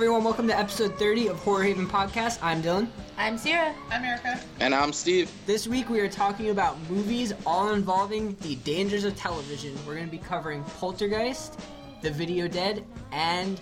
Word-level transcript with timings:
everyone, 0.00 0.24
welcome 0.24 0.46
to 0.46 0.58
episode 0.58 0.98
30 0.98 1.26
of 1.26 1.38
Horror 1.40 1.62
Haven 1.62 1.86
Podcast. 1.86 2.38
I'm 2.40 2.62
Dylan. 2.62 2.88
I'm 3.18 3.36
Sierra. 3.36 3.74
I'm 3.90 4.02
Erica. 4.02 4.40
And 4.58 4.74
I'm 4.74 4.94
Steve. 4.94 5.30
This 5.44 5.68
week 5.68 5.90
we 5.90 6.00
are 6.00 6.08
talking 6.08 6.48
about 6.48 6.78
movies 6.88 7.34
all 7.44 7.74
involving 7.74 8.34
the 8.36 8.54
dangers 8.54 9.04
of 9.04 9.14
television. 9.14 9.76
We're 9.86 9.96
going 9.96 10.06
to 10.06 10.10
be 10.10 10.16
covering 10.16 10.64
Poltergeist, 10.78 11.60
The 12.00 12.10
Video 12.10 12.48
Dead, 12.48 12.82
and 13.12 13.60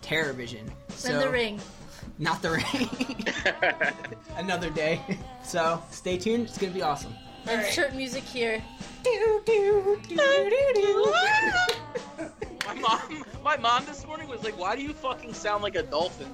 Terrorvision. 0.00 0.70
Then 1.02 1.18
the 1.18 1.28
ring. 1.28 1.60
Not 2.20 2.40
the 2.40 2.50
ring. 2.52 3.34
Another 4.36 4.70
day. 4.70 5.00
So 5.42 5.82
stay 5.90 6.16
tuned, 6.16 6.46
it's 6.46 6.56
going 6.58 6.72
to 6.72 6.78
be 6.78 6.82
awesome. 6.82 7.12
Insert 7.50 7.96
music 7.96 8.22
here. 8.22 8.62
My 9.04 10.50
mom, 12.80 13.24
my 13.42 13.56
mom 13.56 13.86
this 13.86 14.06
morning 14.06 14.28
was 14.28 14.42
like, 14.42 14.58
"Why 14.58 14.76
do 14.76 14.82
you 14.82 14.92
fucking 14.92 15.34
sound 15.34 15.62
like 15.62 15.76
a 15.76 15.82
dolphin?" 15.82 16.28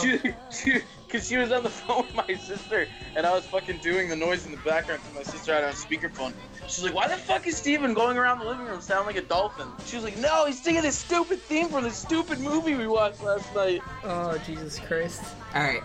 she, 0.00 0.18
she, 0.50 0.80
cause 1.08 1.26
she 1.26 1.36
was 1.36 1.52
on 1.52 1.62
the 1.62 1.70
phone 1.70 2.06
with 2.06 2.14
my 2.14 2.34
sister, 2.34 2.88
and 3.16 3.26
I 3.26 3.32
was 3.32 3.44
fucking 3.46 3.78
doing 3.78 4.08
the 4.08 4.16
noise 4.16 4.44
in 4.44 4.52
the 4.52 4.58
background 4.58 5.00
because 5.02 5.14
my 5.14 5.22
sister 5.22 5.54
had 5.54 5.64
it 5.64 5.66
on 5.66 5.72
speakerphone. 5.72 6.32
She's 6.68 6.84
like, 6.84 6.94
"Why 6.94 7.08
the 7.08 7.16
fuck 7.16 7.46
is 7.46 7.56
Steven 7.56 7.94
going 7.94 8.16
around 8.16 8.40
the 8.40 8.44
living 8.44 8.66
room 8.66 8.80
sounding 8.80 9.14
like 9.14 9.22
a 9.22 9.26
dolphin?" 9.26 9.68
She 9.86 9.96
was 9.96 10.04
like, 10.04 10.18
"No, 10.18 10.46
he's 10.46 10.62
singing 10.62 10.82
this 10.82 10.98
stupid 10.98 11.40
theme 11.42 11.68
from 11.68 11.84
this 11.84 11.96
stupid 11.96 12.40
movie 12.40 12.74
we 12.74 12.86
watched 12.86 13.22
last 13.22 13.54
night." 13.54 13.82
Oh, 14.04 14.38
Jesus 14.38 14.78
Christ. 14.78 15.22
Alright. 15.54 15.82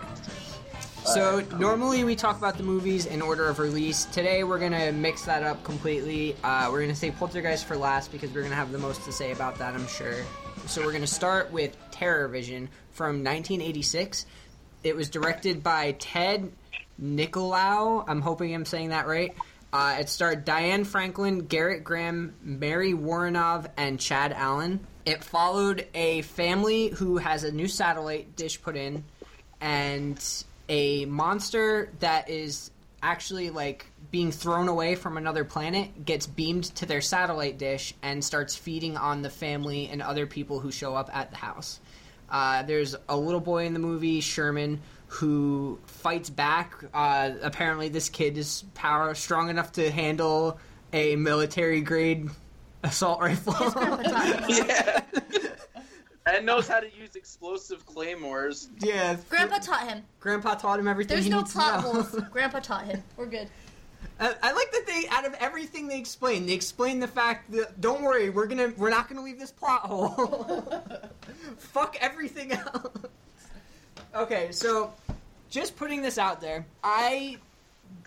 So, 1.05 1.41
normally 1.59 2.03
we 2.03 2.15
talk 2.15 2.39
about 2.39 2.57
the 2.57 2.63
movies 2.63 3.05
in 3.05 3.21
order 3.21 3.47
of 3.47 3.59
release. 3.59 4.05
Today 4.05 4.43
we're 4.43 4.57
to 4.71 4.91
mix 4.91 5.21
that 5.25 5.43
up 5.43 5.63
completely. 5.63 6.35
Uh, 6.43 6.69
we're 6.71 6.79
to 6.87 6.95
say 6.95 7.11
Poltergeist 7.11 7.65
for 7.65 7.77
last 7.77 8.11
because 8.11 8.31
we're 8.31 8.41
to 8.49 8.55
have 8.55 8.71
the 8.71 8.79
most 8.79 9.05
to 9.05 9.11
say 9.11 9.31
about 9.31 9.55
that, 9.59 9.75
I'm 9.75 9.85
sure. 9.87 10.23
So, 10.65 10.81
we're 10.81 10.91
to 11.01 11.07
start 11.07 11.51
with 11.51 11.77
Terrorvision 11.91 12.69
from 12.91 13.23
1986. 13.23 14.25
It 14.83 14.95
was 14.95 15.11
directed 15.11 15.61
by 15.61 15.91
Ted 15.99 16.51
Nicolau. 16.99 18.03
I'm 18.07 18.21
hoping 18.21 18.55
I'm 18.55 18.65
saying 18.65 18.89
that 18.89 19.05
right. 19.05 19.35
Uh, 19.71 19.97
it 19.99 20.09
starred 20.09 20.43
Diane 20.43 20.85
Franklin, 20.85 21.43
Gerrit 21.43 21.83
Graham, 21.83 22.33
Mary 22.41 22.93
Woronov, 22.93 23.69
and 23.77 23.99
Chad 23.99 24.33
Allen. 24.33 24.79
It 25.05 25.23
followed 25.23 25.87
a 25.93 26.23
family 26.23 26.87
who 26.89 27.17
has 27.17 27.43
a 27.43 27.51
new 27.51 27.67
satellite 27.67 28.35
dish 28.35 28.59
put 28.59 28.75
in, 28.75 29.03
and 29.61 30.19
a 30.69 31.05
monster 31.05 31.89
that 31.99 32.29
is 32.29 32.71
actually 33.01 33.49
like 33.49 33.85
being 34.11 34.31
thrown 34.31 34.67
away 34.67 34.95
from 34.95 35.17
another 35.17 35.43
planet 35.43 36.05
gets 36.05 36.25
beamed 36.25 36.63
to 36.63 36.85
their 36.85 37.01
satellite 37.01 37.57
dish 37.57 37.93
and 38.01 38.23
starts 38.23 38.55
feeding 38.55 38.97
on 38.97 39.21
the 39.21 39.29
family 39.29 39.87
and 39.89 40.01
other 40.01 40.25
people 40.25 40.59
who 40.59 40.71
show 40.71 40.95
up 40.95 41.09
at 41.13 41.31
the 41.31 41.37
house. 41.37 41.79
Uh, 42.29 42.63
there's 42.63 42.95
a 43.07 43.15
little 43.15 43.39
boy 43.39 43.65
in 43.65 43.73
the 43.73 43.79
movie, 43.79 44.21
Sherman, 44.21 44.81
who 45.07 45.79
fights 45.85 46.29
back. 46.29 46.73
Uh, 46.93 47.31
apparently, 47.41 47.89
this 47.89 48.09
kid 48.09 48.37
is 48.37 48.63
power 48.73 49.13
strong 49.13 49.49
enough 49.49 49.73
to 49.73 49.91
handle 49.91 50.59
a 50.91 51.15
military 51.15 51.81
grade 51.81 52.29
assault 52.83 53.19
rifle. 53.21 53.53
His 53.53 53.73
grandpa 53.73 54.03
taught 54.03 54.49
him. 54.49 54.65
Yeah. 54.67 55.01
And 56.25 56.45
knows 56.45 56.67
how 56.67 56.79
to 56.79 56.87
use 56.95 57.15
explosive 57.15 57.85
claymores. 57.85 58.69
yeah, 58.79 59.15
Grandpa 59.29 59.59
taught 59.59 59.87
him. 59.87 60.03
Grandpa 60.19 60.55
taught 60.55 60.79
him 60.79 60.87
everything 60.87 61.15
There's 61.15 61.25
he 61.25 61.31
no 61.31 61.39
needs 61.39 61.53
plot 61.53 61.81
to 61.81 61.85
know. 61.93 62.01
holes. 62.03 62.21
Grandpa 62.31 62.59
taught 62.59 62.85
him. 62.85 63.03
We're 63.17 63.27
good. 63.27 63.47
I, 64.19 64.33
I 64.41 64.51
like 64.53 64.71
that 64.71 64.87
they, 64.87 65.03
out 65.09 65.25
of 65.25 65.33
everything 65.35 65.87
they 65.87 65.97
explain, 65.99 66.45
they 66.45 66.53
explain 66.53 66.99
the 66.99 67.07
fact 67.07 67.51
that 67.51 67.79
don't 67.81 68.01
worry, 68.01 68.29
we're 68.29 68.47
gonna, 68.47 68.73
we're 68.77 68.89
not 68.89 69.07
gonna 69.09 69.21
leave 69.21 69.39
this 69.39 69.51
plot 69.51 69.81
hole. 69.81 70.73
Fuck 71.57 71.97
everything 71.99 72.53
else. 72.53 72.87
Okay, 74.15 74.51
so 74.51 74.93
just 75.49 75.75
putting 75.75 76.01
this 76.01 76.17
out 76.17 76.39
there, 76.39 76.65
I 76.83 77.37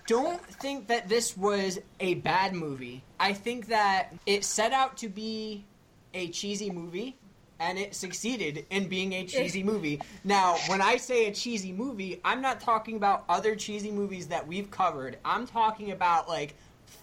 don't 0.06 0.43
think 0.43 0.87
that 0.87 1.09
this 1.09 1.37
was 1.37 1.79
a 2.00 2.15
bad 2.15 2.55
movie. 2.55 3.03
I 3.21 3.35
think 3.35 3.67
that 3.69 4.15
it 4.25 4.45
set 4.45 4.73
out 4.73 4.97
to 4.99 5.09
be 5.09 5.65
a 6.15 6.29
cheesy 6.31 6.71
movie. 6.71 7.17
And 7.61 7.79
it 7.79 7.95
succeeded 7.95 8.67
in 8.71 8.89
being 8.89 9.13
a 9.15 9.25
cheesy 9.25 9.63
movie. 9.63 10.01
Now, 10.25 10.57
when 10.69 10.81
I 10.81 10.97
say 10.97 11.27
a 11.27 11.33
cheesy 11.33 11.73
movie, 11.73 12.21
I'm 12.25 12.41
not 12.41 12.61
talking 12.61 12.97
about 12.97 13.25
other 13.29 13.57
cheesy 13.57 13.91
movies 13.91 14.29
that 14.29 14.47
we've 14.47 14.71
covered. 14.71 15.19
I'm 15.25 15.47
talking 15.47 15.91
about 15.91 16.29
like 16.29 16.55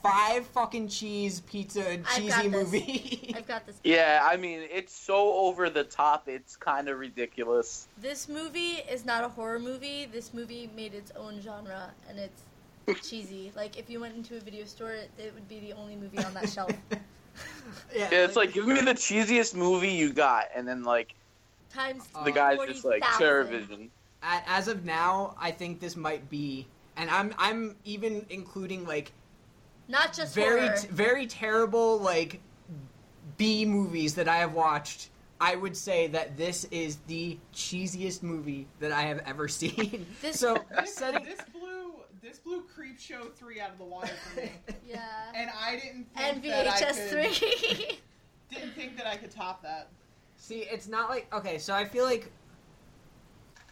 five 0.02 0.46
fucking 0.48 0.88
cheese 0.88 1.42
pizza 1.42 1.94
I've 1.94 2.16
cheesy 2.16 2.48
movie. 2.48 3.34
I've 3.36 3.48
got 3.48 3.66
this. 3.66 3.76
Yeah, 3.84 4.28
I 4.30 4.38
mean, 4.38 4.62
it's 4.72 4.94
so 4.94 5.34
over 5.34 5.70
the 5.70 5.84
top, 5.84 6.28
it's 6.28 6.56
kind 6.56 6.88
of 6.90 7.00
ridiculous. 7.00 7.88
This 8.02 8.30
movie 8.30 8.84
is 8.90 9.06
not 9.06 9.24
a 9.24 9.30
horror 9.30 9.60
movie. 9.60 10.06
This 10.06 10.34
movie 10.34 10.70
made 10.76 10.94
its 10.94 11.12
own 11.16 11.42
genre, 11.42 11.92
and 12.10 12.20
it's 12.20 12.44
cheesy. 13.08 13.52
Like 13.56 13.78
if 13.78 13.90
you 13.90 14.00
went 14.00 14.16
into 14.16 14.38
a 14.38 14.40
video 14.40 14.66
store, 14.66 14.94
it, 14.94 15.12
it 15.18 15.34
would 15.34 15.48
be 15.48 15.60
the 15.60 15.74
only 15.74 15.96
movie 15.96 16.20
on 16.20 16.34
that 16.34 16.50
shelf. 16.50 16.72
yeah, 17.96 18.10
Yeah, 18.12 18.26
it's 18.26 18.36
like, 18.36 18.54
give 18.54 18.66
me 18.68 18.82
the 18.82 18.94
cheesiest 18.94 19.56
movie 19.56 19.92
you 19.92 20.14
got, 20.14 20.46
and 20.56 20.68
then, 20.68 20.84
like, 20.84 21.16
Times 21.72 22.04
the 22.24 22.32
guy's 22.32 22.58
just 22.68 22.86
like, 22.86 23.04
40,000. 23.04 23.20
Terrorvision. 23.68 23.90
as 24.24 24.68
of 24.68 24.86
now, 24.86 25.36
I 25.40 25.52
think 25.52 25.80
this 25.82 25.96
might 25.98 26.30
be, 26.30 26.68
and 26.96 27.10
I'm 27.10 27.36
I'm 27.38 27.76
even 27.84 28.26
including 28.30 28.86
like 28.86 29.12
Not 29.90 30.14
just 30.14 30.34
very 30.34 30.70
t- 30.80 30.88
very 30.88 31.28
terrible 31.28 31.98
like 32.00 32.40
B 33.38 33.66
movies 33.66 34.16
that 34.16 34.30
I 34.30 34.38
have 34.38 34.54
watched. 34.54 35.10
I 35.42 35.58
would 35.58 35.76
say 35.76 36.08
that 36.08 36.38
this 36.38 36.64
is 36.72 36.98
the 37.08 37.38
cheesiest 37.54 38.24
movie 38.24 38.68
that 38.80 38.94
I 38.94 39.02
have 39.02 39.20
ever 39.26 39.48
seen. 39.62 40.06
This- 40.22 40.40
so 40.40 40.58
This, 40.80 40.96
setting 40.96 41.26
this 41.26 41.42
blew 41.52 41.85
this 42.26 42.40
blew 42.40 42.64
Creepshow 42.64 43.32
three 43.34 43.62
out 43.62 43.70
of 43.72 43.78
the 43.78 43.84
water 43.84 44.08
for 44.08 44.42
me, 44.42 44.52
yeah. 44.88 45.00
and 45.36 45.50
I 45.62 45.74
didn't 45.76 46.08
think 46.16 46.18
And 46.18 46.44
that 46.44 46.68
I 46.68 46.80
could 46.80 46.88
VHS 46.88 47.10
could, 47.10 47.32
three. 47.32 48.00
didn't 48.50 48.74
think 48.74 48.98
that 48.98 49.06
I 49.06 49.16
could 49.16 49.30
top 49.30 49.62
that. 49.62 49.90
See, 50.36 50.62
it's 50.62 50.88
not 50.88 51.10
like 51.10 51.32
okay. 51.34 51.60
So 51.60 51.74
I 51.74 51.86
feel 51.86 52.04
like 52.04 52.32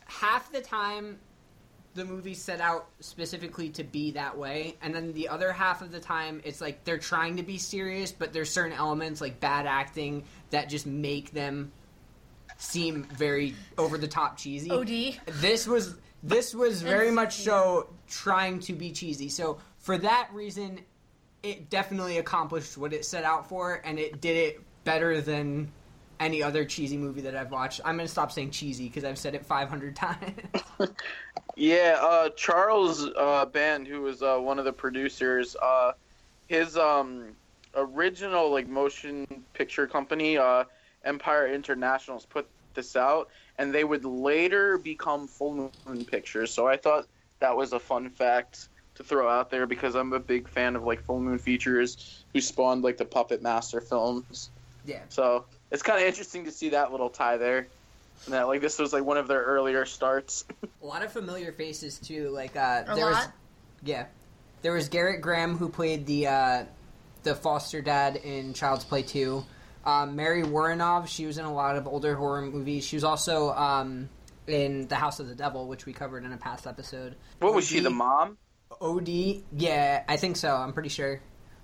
half 0.05 0.51
the 0.51 0.61
time 0.61 1.17
the 1.95 2.05
movie 2.05 2.33
set 2.33 2.59
out 2.61 2.87
specifically 2.99 3.69
to 3.69 3.83
be 3.83 4.11
that 4.11 4.37
way, 4.37 4.77
and 4.83 4.93
then 4.93 5.13
the 5.13 5.29
other 5.29 5.51
half 5.51 5.81
of 5.81 5.91
the 5.91 5.99
time 5.99 6.39
it's 6.43 6.61
like 6.61 6.83
they're 6.83 6.99
trying 6.99 7.37
to 7.37 7.43
be 7.43 7.57
serious, 7.57 8.11
but 8.11 8.33
there's 8.33 8.51
certain 8.51 8.73
elements 8.73 9.19
like 9.19 9.39
bad 9.39 9.65
acting 9.65 10.23
that 10.51 10.69
just 10.69 10.85
make 10.85 11.31
them 11.31 11.71
seem 12.63 13.03
very 13.03 13.55
over 13.77 13.97
the 13.97 14.07
top 14.07 14.37
cheesy. 14.37 14.71
Od. 14.71 14.87
This 15.41 15.67
was 15.67 15.95
this 16.23 16.55
was 16.55 16.81
very 16.81 17.11
much 17.11 17.35
so 17.35 17.89
trying 18.07 18.59
to 18.61 18.73
be 18.73 18.91
cheesy. 18.91 19.29
So 19.29 19.59
for 19.79 19.97
that 19.97 20.29
reason, 20.31 20.79
it 21.43 21.69
definitely 21.69 22.17
accomplished 22.17 22.77
what 22.77 22.93
it 22.93 23.05
set 23.05 23.23
out 23.25 23.49
for, 23.49 23.81
and 23.83 23.99
it 23.99 24.21
did 24.21 24.37
it 24.37 24.61
better 24.85 25.19
than 25.21 25.71
any 26.19 26.41
other 26.41 26.63
cheesy 26.63 26.95
movie 26.95 27.21
that 27.21 27.35
I've 27.35 27.51
watched. 27.51 27.81
I'm 27.83 27.97
gonna 27.97 28.07
stop 28.07 28.31
saying 28.31 28.51
cheesy 28.51 28.87
because 28.87 29.03
I've 29.03 29.17
said 29.17 29.35
it 29.35 29.45
500 29.45 29.95
times. 29.97 30.39
Yeah, 31.55 31.97
uh, 32.01 32.29
Charles 32.29 33.05
uh, 33.15 33.45
Band, 33.45 33.87
who 33.87 34.01
was 34.01 34.23
uh, 34.23 34.37
one 34.37 34.57
of 34.57 34.65
the 34.65 34.73
producers, 34.73 35.55
uh, 35.61 35.91
his 36.47 36.77
um, 36.77 37.35
original 37.75 38.49
like 38.49 38.67
motion 38.67 39.27
picture 39.53 39.85
company, 39.85 40.37
uh, 40.37 40.63
Empire 41.03 41.47
International's 41.47 42.25
put 42.25 42.47
this 42.73 42.95
out, 42.95 43.29
and 43.57 43.73
they 43.73 43.83
would 43.83 44.05
later 44.05 44.77
become 44.77 45.27
Full 45.27 45.71
Moon 45.85 46.05
Pictures. 46.05 46.51
So 46.51 46.67
I 46.67 46.77
thought 46.77 47.07
that 47.39 47.55
was 47.55 47.73
a 47.73 47.79
fun 47.79 48.09
fact 48.09 48.69
to 48.95 49.03
throw 49.03 49.29
out 49.29 49.49
there 49.49 49.65
because 49.65 49.95
I'm 49.95 50.13
a 50.13 50.19
big 50.19 50.47
fan 50.47 50.75
of 50.75 50.83
like 50.83 51.03
Full 51.05 51.19
Moon 51.19 51.37
Features, 51.39 52.23
who 52.33 52.41
spawned 52.41 52.83
like 52.83 52.97
the 52.97 53.05
Puppet 53.05 53.41
Master 53.41 53.81
films. 53.81 54.49
yeah. 54.85 55.01
So 55.09 55.45
it's 55.71 55.83
kind 55.83 55.99
of 56.01 56.07
interesting 56.07 56.45
to 56.45 56.51
see 56.51 56.69
that 56.69 56.91
little 56.91 57.09
tie 57.09 57.37
there. 57.37 57.67
And 58.25 58.33
that 58.33 58.47
like 58.47 58.61
this 58.61 58.77
was 58.79 58.93
like 58.93 59.03
one 59.03 59.17
of 59.17 59.27
their 59.27 59.41
earlier 59.43 59.85
starts. 59.85 60.45
A 60.83 60.85
lot 60.85 61.03
of 61.03 61.11
familiar 61.11 61.51
faces 61.51 61.97
too. 61.97 62.29
Like 62.29 62.55
uh, 62.55 62.83
A 62.87 62.95
there 62.95 63.05
was 63.07 63.27
yeah, 63.83 64.05
there 64.61 64.71
was 64.71 64.87
Gerrit 64.87 65.19
Graham 65.21 65.57
who 65.57 65.67
played 65.67 66.05
the 66.05 66.27
uh, 66.27 66.63
the 67.23 67.35
foster 67.35 67.81
dad 67.81 68.15
in 68.17 68.53
Child's 68.53 68.85
Play 68.85 69.01
Two. 69.01 69.43
Um, 69.85 70.15
Mary 70.15 70.43
Woronov, 70.43 71.07
she 71.07 71.25
was 71.25 71.37
in 71.37 71.45
a 71.45 71.53
lot 71.53 71.75
of 71.75 71.87
older 71.87 72.15
horror 72.15 72.41
movies. 72.41 72.85
She 72.85 72.95
was 72.95 73.03
also 73.03 73.51
um, 73.51 74.09
in 74.47 74.87
The 74.87 74.95
House 74.95 75.19
of 75.19 75.27
the 75.27 75.35
Devil, 75.35 75.67
which 75.67 75.85
we 75.85 75.93
covered 75.93 76.23
in 76.23 76.31
a 76.31 76.37
past 76.37 76.67
episode. 76.67 77.15
What 77.39 77.53
was 77.53 77.67
she, 77.67 77.79
the 77.79 77.89
mom? 77.89 78.37
OD, 78.81 79.09
yeah, 79.55 80.03
I 80.07 80.17
think 80.17 80.37
so. 80.37 80.55
I'm 80.55 80.73
pretty 80.73 80.89
sure. 80.89 81.21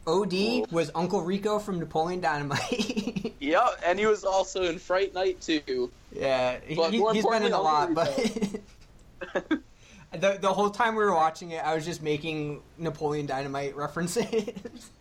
OD 0.07 0.31
Cool. 0.31 0.67
was 0.71 0.91
Uncle 0.95 1.21
Rico 1.21 1.59
from 1.59 1.79
Napoleon 1.79 2.21
Dynamite. 2.21 3.25
Yep, 3.41 3.79
and 3.85 3.97
he 3.97 4.05
was 4.05 4.25
also 4.25 4.63
in 4.63 4.77
Fright 4.79 5.13
Night 5.13 5.39
too. 5.39 5.89
yeah, 6.11 6.59
he, 6.63 6.75
But 6.75 6.93
more 6.93 7.13
has 7.13 7.25
been 7.25 7.43
in 7.43 7.53
a 7.53 7.61
lot, 7.61 7.93
but 7.93 8.13
the 10.11 10.37
the 10.41 10.53
whole 10.53 10.69
time 10.69 10.95
we 10.95 11.03
were 11.03 11.13
watching 11.13 11.51
it, 11.51 11.63
I 11.63 11.73
was 11.73 11.85
just 11.85 12.03
making 12.03 12.61
Napoleon 12.77 13.25
Dynamite 13.25 13.77
references. 13.77 14.91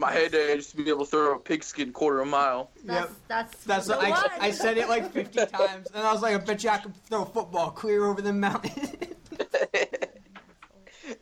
My 0.00 0.12
heyday 0.12 0.54
used 0.54 0.70
to 0.70 0.78
be 0.78 0.88
able 0.88 1.04
to 1.04 1.10
throw 1.10 1.34
a 1.34 1.38
pigskin 1.38 1.92
quarter 1.92 2.20
of 2.20 2.28
a 2.28 2.30
mile. 2.30 2.70
That's 2.84 3.10
Yep. 3.10 3.16
that's 3.28 3.64
That's 3.64 3.86
the 3.86 3.96
what 3.98 4.32
I. 4.40 4.46
I 4.46 4.50
said 4.50 4.78
it 4.78 4.88
like 4.88 5.12
50 5.12 5.44
times, 5.46 5.88
and 5.94 6.06
I 6.06 6.10
was 6.10 6.22
like, 6.22 6.34
I 6.34 6.38
bet 6.38 6.64
you 6.64 6.70
I 6.70 6.78
could 6.78 6.94
throw 7.04 7.22
a 7.22 7.26
football 7.26 7.70
clear 7.70 8.06
over 8.06 8.22
the 8.22 8.32
mountain. 8.32 8.72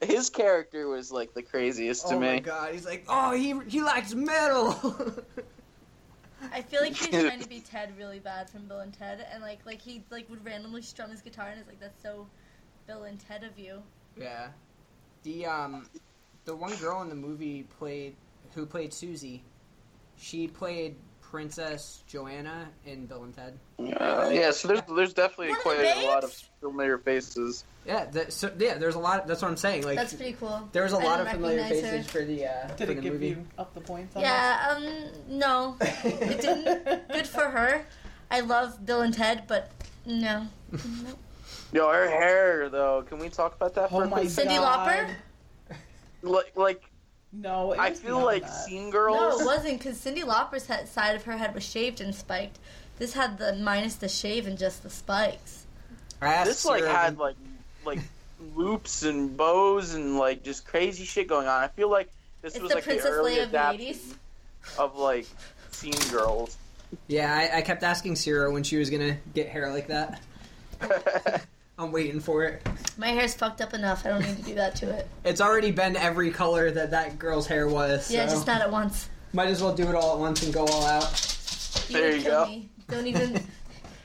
His 0.02 0.30
character 0.30 0.86
was 0.86 1.10
like 1.10 1.34
the 1.34 1.42
craziest 1.42 2.06
to 2.08 2.18
me. 2.20 2.28
oh 2.28 2.32
my 2.34 2.38
god, 2.38 2.72
he's 2.72 2.86
like, 2.86 3.04
oh, 3.08 3.32
he 3.32 3.58
he 3.68 3.82
likes 3.82 4.14
metal. 4.14 4.76
I 6.52 6.62
feel 6.62 6.80
like 6.80 6.94
he's 6.94 7.08
trying 7.08 7.40
to 7.40 7.48
be 7.48 7.58
Ted 7.58 7.92
really 7.98 8.20
bad 8.20 8.48
from 8.48 8.68
Bill 8.68 8.78
and 8.80 8.92
Ted, 8.92 9.26
and 9.32 9.42
like 9.42 9.58
like 9.66 9.82
he 9.82 10.04
like 10.10 10.30
would 10.30 10.44
randomly 10.44 10.82
strum 10.82 11.10
his 11.10 11.20
guitar, 11.20 11.48
and 11.48 11.58
it's 11.58 11.68
like 11.68 11.80
that's 11.80 12.00
so 12.00 12.28
Bill 12.86 13.02
and 13.04 13.18
Ted 13.18 13.42
of 13.42 13.58
you. 13.58 13.82
yeah, 14.16 14.48
the 15.24 15.46
um, 15.46 15.88
the 16.44 16.54
one 16.54 16.76
girl 16.76 17.02
in 17.02 17.08
the 17.08 17.14
movie 17.16 17.64
played 17.78 18.14
who 18.58 18.66
played 18.66 18.92
Susie. 18.92 19.42
She 20.16 20.48
played 20.48 20.96
Princess 21.20 22.02
Joanna 22.08 22.68
in 22.84 23.06
Bill 23.06 23.22
and 23.22 23.34
Ted. 23.34 23.58
Uh, 23.78 24.30
yeah, 24.32 24.50
so 24.50 24.66
there's 24.68 24.80
there's 24.96 25.12
definitely 25.14 25.50
One 25.50 25.60
quite 25.60 25.78
the 25.78 26.00
a 26.04 26.06
lot 26.06 26.24
of 26.24 26.32
familiar 26.60 26.98
faces. 26.98 27.64
Yeah, 27.86 28.06
the, 28.06 28.30
so 28.30 28.50
yeah, 28.58 28.74
there's 28.78 28.96
a 28.96 28.98
lot. 28.98 29.26
That's 29.26 29.42
what 29.42 29.48
I'm 29.50 29.56
saying. 29.56 29.84
Like, 29.84 29.96
That's 29.96 30.12
pretty 30.14 30.32
cool. 30.32 30.68
there 30.72 30.82
was 30.82 30.92
a 30.92 30.96
I 30.96 31.04
lot 31.04 31.20
of 31.20 31.26
don't 31.26 31.36
familiar 31.36 31.58
recognize 31.58 31.82
faces 31.90 32.06
her. 32.12 32.18
for 32.20 32.24
the 32.26 32.46
uh, 32.46 32.66
Did 32.76 32.86
for 32.86 32.92
it 32.92 32.94
the 32.96 33.00
give 33.02 33.12
movie. 33.14 33.28
you 33.28 33.46
up 33.58 33.72
the 33.74 33.80
points 33.80 34.16
on 34.16 34.22
Yeah, 34.22 34.74
um, 34.76 35.38
no, 35.38 35.76
it 35.80 36.40
didn't. 36.40 37.08
Good 37.12 37.26
for 37.28 37.44
her. 37.44 37.86
I 38.30 38.40
love 38.40 38.84
Bill 38.84 39.02
and 39.02 39.14
Ted, 39.14 39.44
but 39.46 39.70
no. 40.04 40.46
Nope. 40.72 41.18
Yo, 41.72 41.88
her 41.92 42.08
hair 42.08 42.68
though. 42.70 43.02
Can 43.08 43.18
we 43.18 43.28
talk 43.28 43.54
about 43.54 43.74
that 43.74 43.90
for 43.90 44.02
Oh 44.02 44.06
a 44.06 44.08
my? 44.08 44.22
Cyndi 44.24 44.56
God. 44.56 44.88
Lauper? 44.88 45.76
Like, 46.22 46.56
like 46.56 46.87
No, 47.32 47.72
it 47.72 47.78
I 47.78 47.90
was 47.90 48.00
feel 48.00 48.24
like 48.24 48.42
that. 48.42 48.50
Scene 48.50 48.90
No, 48.90 49.38
it 49.38 49.44
wasn't 49.44 49.78
because 49.78 49.98
Cyndi 49.98 50.24
Lauper's 50.24 50.66
head, 50.66 50.88
side 50.88 51.14
of 51.14 51.24
her 51.24 51.36
head 51.36 51.54
was 51.54 51.62
shaved 51.64 52.00
and 52.00 52.14
spiked. 52.14 52.58
This 52.98 53.12
had 53.12 53.38
the 53.38 53.54
minus 53.54 53.96
the 53.96 54.08
shave 54.08 54.46
and 54.46 54.58
just 54.58 54.82
the 54.82 54.90
spikes. 54.90 55.66
I 56.20 56.32
asked 56.34 56.46
this 56.46 56.64
like 56.64 56.84
had 56.84 57.18
like 57.18 57.36
like 57.84 58.00
loops 58.56 59.02
and 59.02 59.36
bows 59.36 59.94
and 59.94 60.16
like 60.16 60.42
just 60.42 60.66
crazy 60.66 61.04
shit 61.04 61.28
going 61.28 61.46
on. 61.46 61.62
I 61.62 61.68
feel 61.68 61.90
like 61.90 62.08
this 62.42 62.54
It's 62.54 62.62
was 62.62 62.70
the 62.70 62.76
like 62.76 62.84
Princess 62.84 63.04
the 63.04 63.10
early 63.10 63.36
Leia 63.36 63.44
of 63.44 63.50
the 63.52 63.58
adaptation 63.58 64.00
80s. 64.64 64.78
of 64.78 64.96
like 64.96 65.26
Scene 65.70 66.10
Girls. 66.10 66.56
Yeah, 67.06 67.32
I, 67.32 67.58
I 67.58 67.62
kept 67.62 67.82
asking 67.82 68.16
Sarah 68.16 68.50
when 68.50 68.62
she 68.62 68.78
was 68.78 68.88
gonna 68.90 69.18
get 69.34 69.48
hair 69.48 69.70
like 69.72 69.88
that. 69.88 70.20
I'm 71.78 71.92
waiting 71.92 72.18
for 72.20 72.44
it. 72.44 72.66
My 72.96 73.08
hair's 73.08 73.34
fucked 73.34 73.60
up 73.60 73.72
enough. 73.72 74.04
I 74.04 74.08
don't 74.10 74.22
need 74.22 74.36
to 74.38 74.42
do 74.42 74.54
that 74.56 74.74
to 74.76 74.90
it. 74.90 75.08
It's 75.24 75.40
already 75.40 75.70
been 75.70 75.96
every 75.96 76.30
color 76.30 76.70
that 76.72 76.90
that 76.90 77.18
girl's 77.18 77.46
hair 77.46 77.68
was. 77.68 78.10
Yeah, 78.10 78.26
so 78.26 78.34
just 78.34 78.46
not 78.46 78.60
at 78.60 78.70
once. 78.70 79.08
Might 79.32 79.48
as 79.48 79.62
well 79.62 79.74
do 79.74 79.88
it 79.88 79.94
all 79.94 80.14
at 80.14 80.18
once 80.18 80.42
and 80.42 80.52
go 80.52 80.66
all 80.66 80.84
out. 80.86 81.84
You 81.88 81.96
There 82.00 82.16
you 82.16 82.24
go. 82.24 82.46
Me. 82.46 82.68
Don't 82.88 83.06
even. 83.06 83.40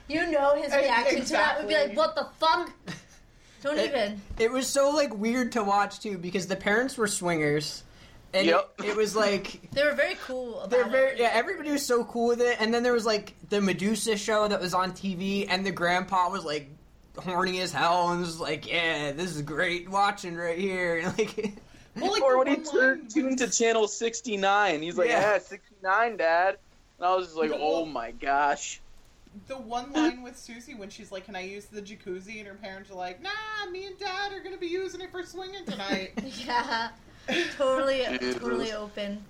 You 0.06 0.30
know 0.30 0.54
his 0.54 0.72
reaction 0.74 1.24
to 1.24 1.32
that 1.32 1.58
would 1.58 1.68
be 1.68 1.74
like, 1.74 1.96
"What 1.96 2.14
the 2.14 2.28
fuck?" 2.38 2.70
Don't 3.62 3.78
It- 3.78 3.88
even. 3.90 4.20
It 4.38 4.52
was 4.52 4.66
so 4.66 4.90
like 4.90 5.14
weird 5.16 5.52
to 5.52 5.64
watch 5.64 5.98
too 6.00 6.18
because 6.18 6.46
the 6.46 6.56
parents 6.56 6.96
were 6.98 7.06
swingers, 7.08 7.82
and 8.34 8.46
Yep. 8.46 8.74
it, 8.80 8.84
it 8.90 8.96
was 8.96 9.16
like 9.16 9.70
They 9.72 9.82
were 9.82 9.94
very 9.94 10.16
cool 10.26 10.58
about 10.60 10.70
they're 10.70 10.86
it. 10.86 10.90
very 10.90 11.18
yeah. 11.20 11.30
Everybody 11.32 11.70
was 11.72 11.84
so 11.84 12.04
cool 12.04 12.28
with 12.28 12.42
it, 12.42 12.58
and 12.60 12.72
then 12.72 12.82
there 12.82 12.92
was 12.92 13.06
like 13.06 13.32
the 13.48 13.60
Medusa 13.62 14.16
show 14.18 14.46
that 14.46 14.60
was 14.60 14.74
on 14.74 14.92
TV, 14.92 15.46
and 15.48 15.64
the 15.66 15.72
grandpa 15.72 16.28
was 16.28 16.44
like 16.44 16.68
horny 17.18 17.60
as 17.60 17.72
hell 17.72 18.10
and 18.10 18.20
was 18.20 18.40
like, 18.40 18.68
"Yeah, 18.70 19.12
this 19.12 19.34
is 19.34 19.42
great 19.42 19.88
watching 19.88 20.36
right 20.36 20.58
here." 20.58 20.98
And, 20.98 21.06
like, 21.18 21.54
Well, 21.96 22.10
like, 22.12 22.22
or 22.22 22.32
the 22.32 22.38
when 22.38 22.46
he 22.48 22.56
turned 22.56 23.10
tuned 23.10 23.38
to 23.38 23.46
was- 23.46 23.58
channel 23.58 23.88
sixty 23.88 24.36
nine, 24.36 24.82
he's 24.82 24.98
like, 24.98 25.08
Yeah. 25.08 25.32
"Yeah, 25.34 25.38
sixty 25.38 25.76
nine, 25.82 26.16
Dad." 26.16 26.58
And 26.98 27.06
I 27.06 27.14
was 27.14 27.26
just 27.26 27.36
like, 27.38 27.50
No. 27.50 27.58
"Oh 27.60 27.84
my 27.84 28.10
gosh." 28.12 28.80
the 29.48 29.56
one 29.58 29.92
line 29.92 30.22
with 30.22 30.38
Susie 30.38 30.74
when 30.74 30.88
she's 30.88 31.10
like, 31.10 31.24
"Can 31.24 31.34
I 31.34 31.40
use 31.40 31.64
the 31.64 31.82
jacuzzi?" 31.82 32.38
and 32.38 32.46
her 32.46 32.54
parents 32.54 32.88
are 32.92 32.94
like, 32.94 33.20
"Nah, 33.20 33.68
me 33.70 33.86
and 33.86 33.98
Dad 33.98 34.32
are 34.32 34.38
gonna 34.40 34.56
be 34.56 34.68
using 34.68 35.00
it 35.00 35.10
for 35.10 35.24
swinging 35.24 35.64
tonight." 35.64 36.12
Yeah, 36.46 36.90
totally, 37.56 38.04
totally 38.34 38.72
open. 38.72 39.24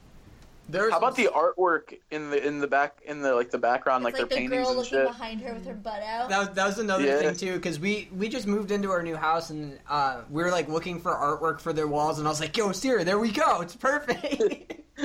There's 0.68 0.92
How 0.92 0.98
about 0.98 1.16
the 1.16 1.28
artwork 1.34 1.98
in 2.10 2.30
the 2.30 2.46
in 2.46 2.60
the 2.60 2.66
back 2.66 3.00
in 3.04 3.20
the 3.20 3.34
like 3.34 3.50
the 3.50 3.58
background, 3.58 4.02
like, 4.04 4.14
it's 4.14 4.20
like 4.20 4.30
their 4.30 4.36
the 4.36 4.42
paintings 4.48 4.62
girl 4.62 4.68
and 4.70 4.78
looking 4.78 4.98
shit? 4.98 5.06
behind 5.06 5.40
her 5.42 5.54
with 5.54 5.66
her 5.66 5.74
butt 5.74 6.02
out. 6.02 6.28
That 6.30 6.38
was, 6.38 6.48
that 6.56 6.66
was 6.66 6.78
another 6.78 7.04
Yeah. 7.04 7.18
thing 7.18 7.36
too, 7.36 7.54
because 7.54 7.78
we 7.78 8.08
we 8.16 8.28
just 8.28 8.46
moved 8.46 8.70
into 8.70 8.90
our 8.90 9.02
new 9.02 9.16
house 9.16 9.50
and 9.50 9.78
uh, 9.88 10.22
we 10.30 10.42
were 10.42 10.50
like 10.50 10.68
looking 10.68 11.00
for 11.00 11.12
artwork 11.14 11.60
for 11.60 11.72
their 11.72 11.86
walls, 11.88 12.18
and 12.18 12.26
I 12.26 12.30
was 12.30 12.40
like, 12.40 12.56
"Yo, 12.56 12.72
Sierra, 12.72 13.04
there 13.04 13.18
we 13.18 13.30
go, 13.30 13.60
it's 13.60 13.76
perfect." 13.76 14.82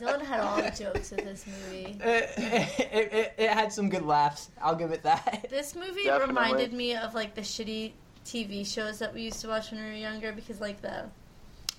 Dylan 0.00 0.22
had 0.22 0.40
all 0.40 0.56
the 0.56 0.70
jokes 0.70 1.12
of 1.12 1.18
this 1.18 1.44
movie. 1.46 1.98
it, 2.02 2.30
it, 2.38 3.12
it, 3.12 3.34
it 3.36 3.50
had 3.50 3.72
some 3.72 3.88
good 3.90 4.02
laughs. 4.04 4.50
I'll 4.60 4.74
give 4.74 4.90
it 4.92 5.02
that. 5.02 5.46
This 5.50 5.74
movie 5.74 6.04
Definitely. 6.04 6.26
reminded 6.34 6.72
me 6.72 6.96
of 6.96 7.14
like 7.14 7.34
the 7.34 7.40
shitty 7.42 7.92
TV 8.24 8.66
shows 8.66 8.98
that 8.98 9.12
we 9.12 9.22
used 9.22 9.40
to 9.42 9.48
watch 9.48 9.70
when 9.70 9.80
we 9.82 9.90
were 9.90 9.96
younger 9.96 10.32
because 10.32 10.60
like 10.60 10.80
the 10.80 11.04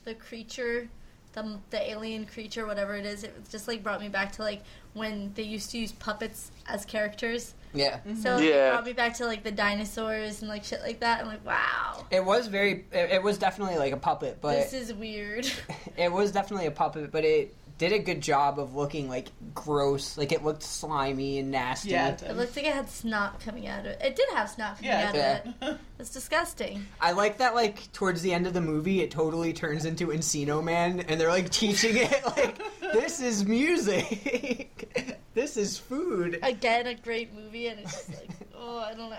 the 0.06 0.14
creature, 0.14 0.88
the 1.34 1.58
the 1.70 1.90
alien 1.90 2.26
creature, 2.26 2.66
whatever 2.66 2.96
it 2.96 3.06
is, 3.06 3.24
it 3.24 3.36
just 3.50 3.68
like 3.68 3.84
brought 3.84 4.02
me 4.02 4.10
back 4.10 4.32
to 4.34 4.42
like 4.42 4.64
when 4.94 5.32
they 5.36 5.44
used 5.44 5.72
to 5.72 5.78
use 5.78 5.92
puppets 5.92 6.52
as 6.68 6.86
characters. 6.86 7.54
Yeah, 7.74 8.00
So 8.22 8.38
it 8.38 8.50
Yeah. 8.50 8.72
brought 8.72 8.86
me 8.86 8.92
back 8.92 9.16
to 9.18 9.26
like 9.26 9.44
the 9.44 9.52
dinosaurs 9.52 10.42
and 10.42 10.50
like 10.50 10.66
shit 10.66 10.82
like 10.82 11.00
that. 11.00 11.22
I'm 11.22 11.28
like, 11.28 11.46
wow, 11.46 12.06
it 12.12 12.24
was 12.24 12.48
very. 12.48 12.86
It, 12.92 13.12
it 13.12 13.24
was 13.24 13.38
definitely 13.38 13.78
like 13.78 13.94
a 13.94 13.98
puppet, 13.98 14.40
but 14.42 14.56
this 14.56 14.74
is 14.74 14.94
weird. 14.94 15.50
it 15.98 16.12
was 16.12 16.32
definitely 16.34 16.66
a 16.68 16.72
puppet, 16.72 17.12
but 17.12 17.24
it 17.24 17.56
did 17.82 17.94
a 17.94 17.98
good 18.00 18.22
job 18.22 18.60
of 18.60 18.76
looking 18.76 19.10
like 19.10 19.30
gross. 19.56 20.16
Like 20.16 20.32
it 20.32 20.44
looked 20.44 20.62
slimy 20.62 21.40
and 21.40 21.50
nasty. 21.50 21.90
yeah, 21.90 22.10
It 22.10 22.38
looked 22.38 22.56
like 22.56 22.66
it 22.68 22.74
had 22.76 22.88
snot 22.88 23.40
coming 23.40 23.66
out 23.68 23.80
of 23.80 23.86
it. 23.88 24.02
It 24.04 24.16
did 24.16 24.30
have 24.36 24.52
snot 24.52 24.76
coming 24.76 24.92
yeah, 24.92 25.10
out 25.10 25.16
Yeah. 25.16 25.40
of 25.40 25.74
it. 25.74 25.78
It's 26.00 26.12
disgusting. 26.12 26.86
I 27.00 27.12
like 27.14 27.40
that. 27.40 27.56
Like 27.56 27.92
towards 27.92 28.22
the 28.22 28.34
end 28.34 28.46
of 28.46 28.54
the 28.54 28.62
movie, 28.62 29.02
it 29.02 29.10
totally 29.10 29.52
turns 29.52 29.86
into 29.86 30.08
Encino 30.08 30.64
Man, 30.64 31.00
and 31.02 31.20
they're 31.20 31.30
like 31.30 31.50
teaching 31.50 31.98
it 31.98 32.24
like 32.38 32.60
this 32.94 33.20
is 33.20 33.46
music, 33.46 35.18
this 35.34 35.58
is 35.58 35.78
food. 35.80 36.38
Again, 36.44 36.86
a 36.86 36.94
great 36.94 37.34
movie, 37.34 37.66
and 37.68 37.80
it's 37.80 37.94
just 37.94 38.10
like, 38.20 38.30
oh, 38.56 38.78
I 38.80 38.94
don't 38.94 39.10
know. 39.10 39.18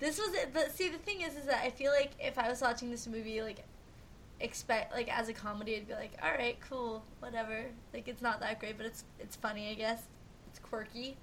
This 0.00 0.18
was 0.18 0.34
it. 0.34 0.50
But 0.52 0.72
see, 0.76 0.88
the 0.88 0.98
thing 0.98 1.20
is, 1.20 1.36
is 1.36 1.46
that 1.46 1.62
I 1.64 1.70
feel 1.70 1.92
like 1.92 2.10
if 2.20 2.38
I 2.38 2.48
was 2.48 2.60
watching 2.60 2.90
this 2.90 3.06
movie, 3.06 3.40
like, 3.42 3.64
expect 4.40 4.92
like 4.92 5.08
as 5.16 5.28
a 5.28 5.32
comedy, 5.32 5.76
I'd 5.76 5.88
be 5.88 5.94
like, 5.94 6.12
all 6.22 6.30
right, 6.30 6.56
cool, 6.68 7.04
whatever. 7.20 7.64
Like, 7.92 8.08
it's 8.08 8.22
not 8.22 8.40
that 8.40 8.60
great, 8.60 8.76
but 8.76 8.86
it's 8.86 9.04
it's 9.18 9.36
funny, 9.36 9.70
I 9.70 9.74
guess. 9.74 10.02
It's 10.48 10.58
quirky, 10.58 11.16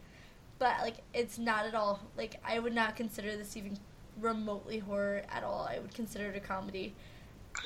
but 0.59 0.75
like, 0.81 0.97
it's 1.13 1.37
not 1.37 1.65
at 1.65 1.75
all. 1.75 1.99
Like, 2.17 2.35
I 2.45 2.59
would 2.59 2.73
not 2.75 2.95
consider 2.95 3.35
this 3.37 3.55
even 3.57 3.77
remotely 4.21 4.79
horror 4.79 5.23
at 5.29 5.43
all. 5.43 5.67
I 5.69 5.79
would 5.79 5.93
consider 5.93 6.25
it 6.29 6.35
a 6.35 6.39
comedy. 6.39 6.93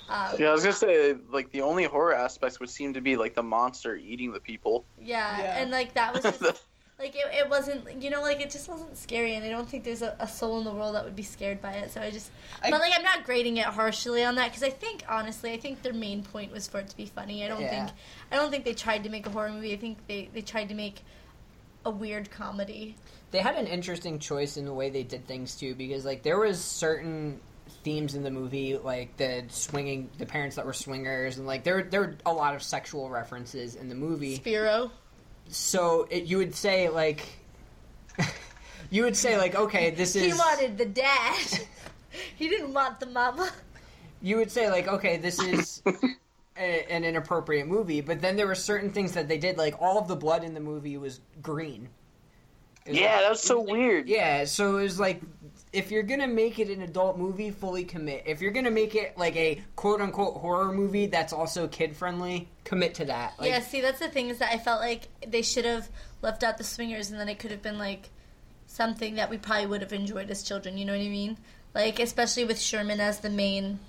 Um, 0.08 0.36
Yeah, 0.38 0.50
I 0.50 0.52
was 0.52 0.62
gonna 0.62 0.74
say 0.74 1.16
like 1.32 1.52
the 1.52 1.62
only 1.62 1.84
horror 1.86 2.14
aspects 2.14 2.60
would 2.60 2.70
seem 2.70 2.94
to 2.94 3.02
be 3.02 3.18
like 3.18 3.34
the 3.34 3.44
monster 3.44 3.96
eating 3.96 4.32
the 4.32 4.40
people. 4.40 4.86
yeah, 5.02 5.40
Yeah. 5.40 5.58
and 5.62 5.72
like 5.72 5.94
that 5.96 6.14
was 6.14 6.24
just 6.40 6.64
like 7.00 7.16
it, 7.16 7.26
it 7.34 7.50
wasn't 7.50 8.02
you 8.02 8.10
know 8.10 8.22
like 8.22 8.42
it 8.42 8.50
just 8.52 8.68
wasn't 8.70 8.96
scary 8.98 9.36
and 9.36 9.46
i 9.46 9.50
don't 9.50 9.68
think 9.70 9.84
there's 9.84 10.02
a, 10.02 10.16
a 10.20 10.28
soul 10.28 10.58
in 10.60 10.66
the 10.66 10.72
world 10.72 10.94
that 10.96 11.04
would 11.06 11.16
be 11.16 11.24
scared 11.24 11.62
by 11.62 11.72
it 11.74 11.90
so 11.92 12.02
i 12.02 12.12
just 12.12 12.30
I- 12.62 12.70
but 12.70 12.80
like 12.82 12.92
i'm 12.96 13.04
not 13.04 13.24
grading 13.26 13.58
it 13.58 13.66
harshly 13.66 14.24
on 14.24 14.36
that 14.36 14.50
because 14.50 14.64
i 14.64 14.70
think 14.70 15.04
honestly 15.08 15.52
i 15.54 15.58
think 15.58 15.82
their 15.82 15.94
main 15.94 16.24
point 16.24 16.52
was 16.52 16.68
for 16.68 16.80
it 16.80 16.90
to 16.90 16.98
be 16.98 17.06
funny 17.06 17.44
i 17.46 17.48
don't 17.48 17.62
Yeah. 17.62 17.86
think 17.86 17.98
i 18.32 18.36
don't 18.36 18.52
think 18.52 18.66
they 18.66 18.74
tried 18.74 19.04
to 19.06 19.10
make 19.10 19.26
a 19.26 19.30
horror 19.30 19.50
movie 19.50 19.74
i 19.74 19.78
think 19.78 19.98
they, 20.08 20.30
they 20.34 20.42
tried 20.42 20.70
to 20.70 20.76
make 20.76 21.02
a 21.86 21.90
weird 21.90 22.30
comedy 22.30 22.96
They 23.32 23.40
had 23.40 23.56
an 23.56 23.66
interesting 23.68 24.20
choice 24.20 24.58
in 24.58 24.66
the 24.66 24.74
way 24.74 24.90
they 24.90 25.04
did 25.04 25.26
things 25.28 25.56
too, 25.56 25.76
because 25.76 26.04
like 26.04 26.24
there 26.24 26.38
was 26.38 26.60
certain 26.60 27.40
themes 27.84 28.16
in 28.16 28.24
the 28.24 28.32
movie, 28.32 28.76
like 28.78 29.16
the 29.16 29.46
swinging, 29.48 30.10
the 30.18 30.26
parents 30.26 30.58
that 30.58 30.66
were 30.66 30.74
swingers, 30.74 31.38
and 31.38 31.48
like 31.48 31.64
there 31.64 31.84
there 31.84 32.02
were 32.02 32.16
a 32.26 32.34
lot 32.34 32.54
of 32.54 32.62
sexual 32.62 33.10
references 33.10 33.76
in 33.76 33.88
the 33.88 33.96
movie. 33.96 34.36
spiro 34.36 34.92
So 35.50 36.08
it, 36.10 36.24
you 36.26 36.38
would 36.38 36.56
say 36.56 36.90
like, 36.90 37.22
you 38.90 39.04
would 39.04 39.18
say 39.18 39.38
like, 39.38 39.56
okay, 39.56 39.90
this 39.92 40.16
is 40.16 40.24
he 40.24 40.34
wanted 40.34 40.78
the 40.78 40.86
dad. 40.86 41.38
He 42.36 42.50
didn't 42.50 42.74
want 42.74 43.00
the 43.00 43.06
mama. 43.06 43.52
You 44.22 44.38
would 44.38 44.50
say 44.50 44.70
like 44.72 44.88
okay 44.88 45.18
this 45.18 45.40
is 45.40 45.84
a, 46.58 46.92
an 46.92 47.04
inappropriate 47.04 47.68
movie 47.68 48.02
but 48.02 48.20
then 48.20 48.36
there 48.36 48.48
were 48.48 48.56
certain 48.56 48.90
things 48.90 49.12
that 49.14 49.28
they 49.28 49.38
did 49.38 49.58
like 49.58 49.80
all 49.80 50.00
of 50.00 50.08
the 50.08 50.16
blood 50.16 50.44
in 50.44 50.56
the 50.56 50.60
movie 50.60 50.98
was 50.98 51.22
green. 51.44 51.88
Was 52.88 52.98
Yeah, 52.98 53.12
like- 53.14 53.22
that 53.22 53.30
was 53.30 53.42
so 53.44 53.62
weird. 53.62 54.10
yeah 54.10 54.44
so 54.46 54.78
it 54.78 54.84
was 54.84 55.00
like 55.00 55.22
if 55.72 55.92
you're 55.92 56.04
gonna 56.04 56.28
make 56.28 56.58
it 56.60 56.70
an 56.70 56.82
adult 56.82 57.18
movie, 57.18 57.52
fully 57.52 57.84
commit. 57.84 58.24
If 58.26 58.42
you're 58.42 58.52
gonna 58.52 58.72
make 58.72 58.96
it 58.96 59.18
like 59.18 59.36
a 59.36 59.62
quote 59.76 60.02
unquote 60.02 60.36
horror 60.38 60.72
movie 60.74 61.06
that's 61.06 61.32
also 61.34 61.68
kid 61.68 61.96
friendly, 61.96 62.48
commit 62.64 62.96
to 62.96 63.06
that. 63.06 63.34
Like, 63.40 63.50
yeah, 63.50 63.60
see, 63.60 63.82
that's 63.82 64.00
the 64.00 64.08
thing 64.08 64.30
is 64.30 64.40
that 64.40 64.52
I 64.52 64.58
felt 64.58 64.82
like 64.82 65.08
they 65.28 65.42
should 65.44 65.66
have 65.66 65.88
left 66.22 66.44
out 66.44 66.58
the 66.58 66.64
swingers, 66.64 67.12
and 67.12 67.20
then 67.20 67.30
it 67.30 67.38
could 67.40 67.52
have 67.52 67.62
been 67.62 67.78
like 67.78 68.10
something 68.68 69.16
that 69.16 69.30
we 69.30 69.38
probably 69.38 69.68
would 69.68 69.82
have 69.82 69.94
enjoyed 69.94 70.30
as 70.32 70.44
children. 70.44 70.78
You 70.78 70.86
know 70.86 70.94
what 70.94 71.02
I 71.04 71.10
mean? 71.10 71.38
Like 71.76 72.00
especially 72.00 72.46
with 72.46 72.60
Sherman 72.60 73.00
as 73.00 73.20
the 73.20 73.30
main, 73.30 73.80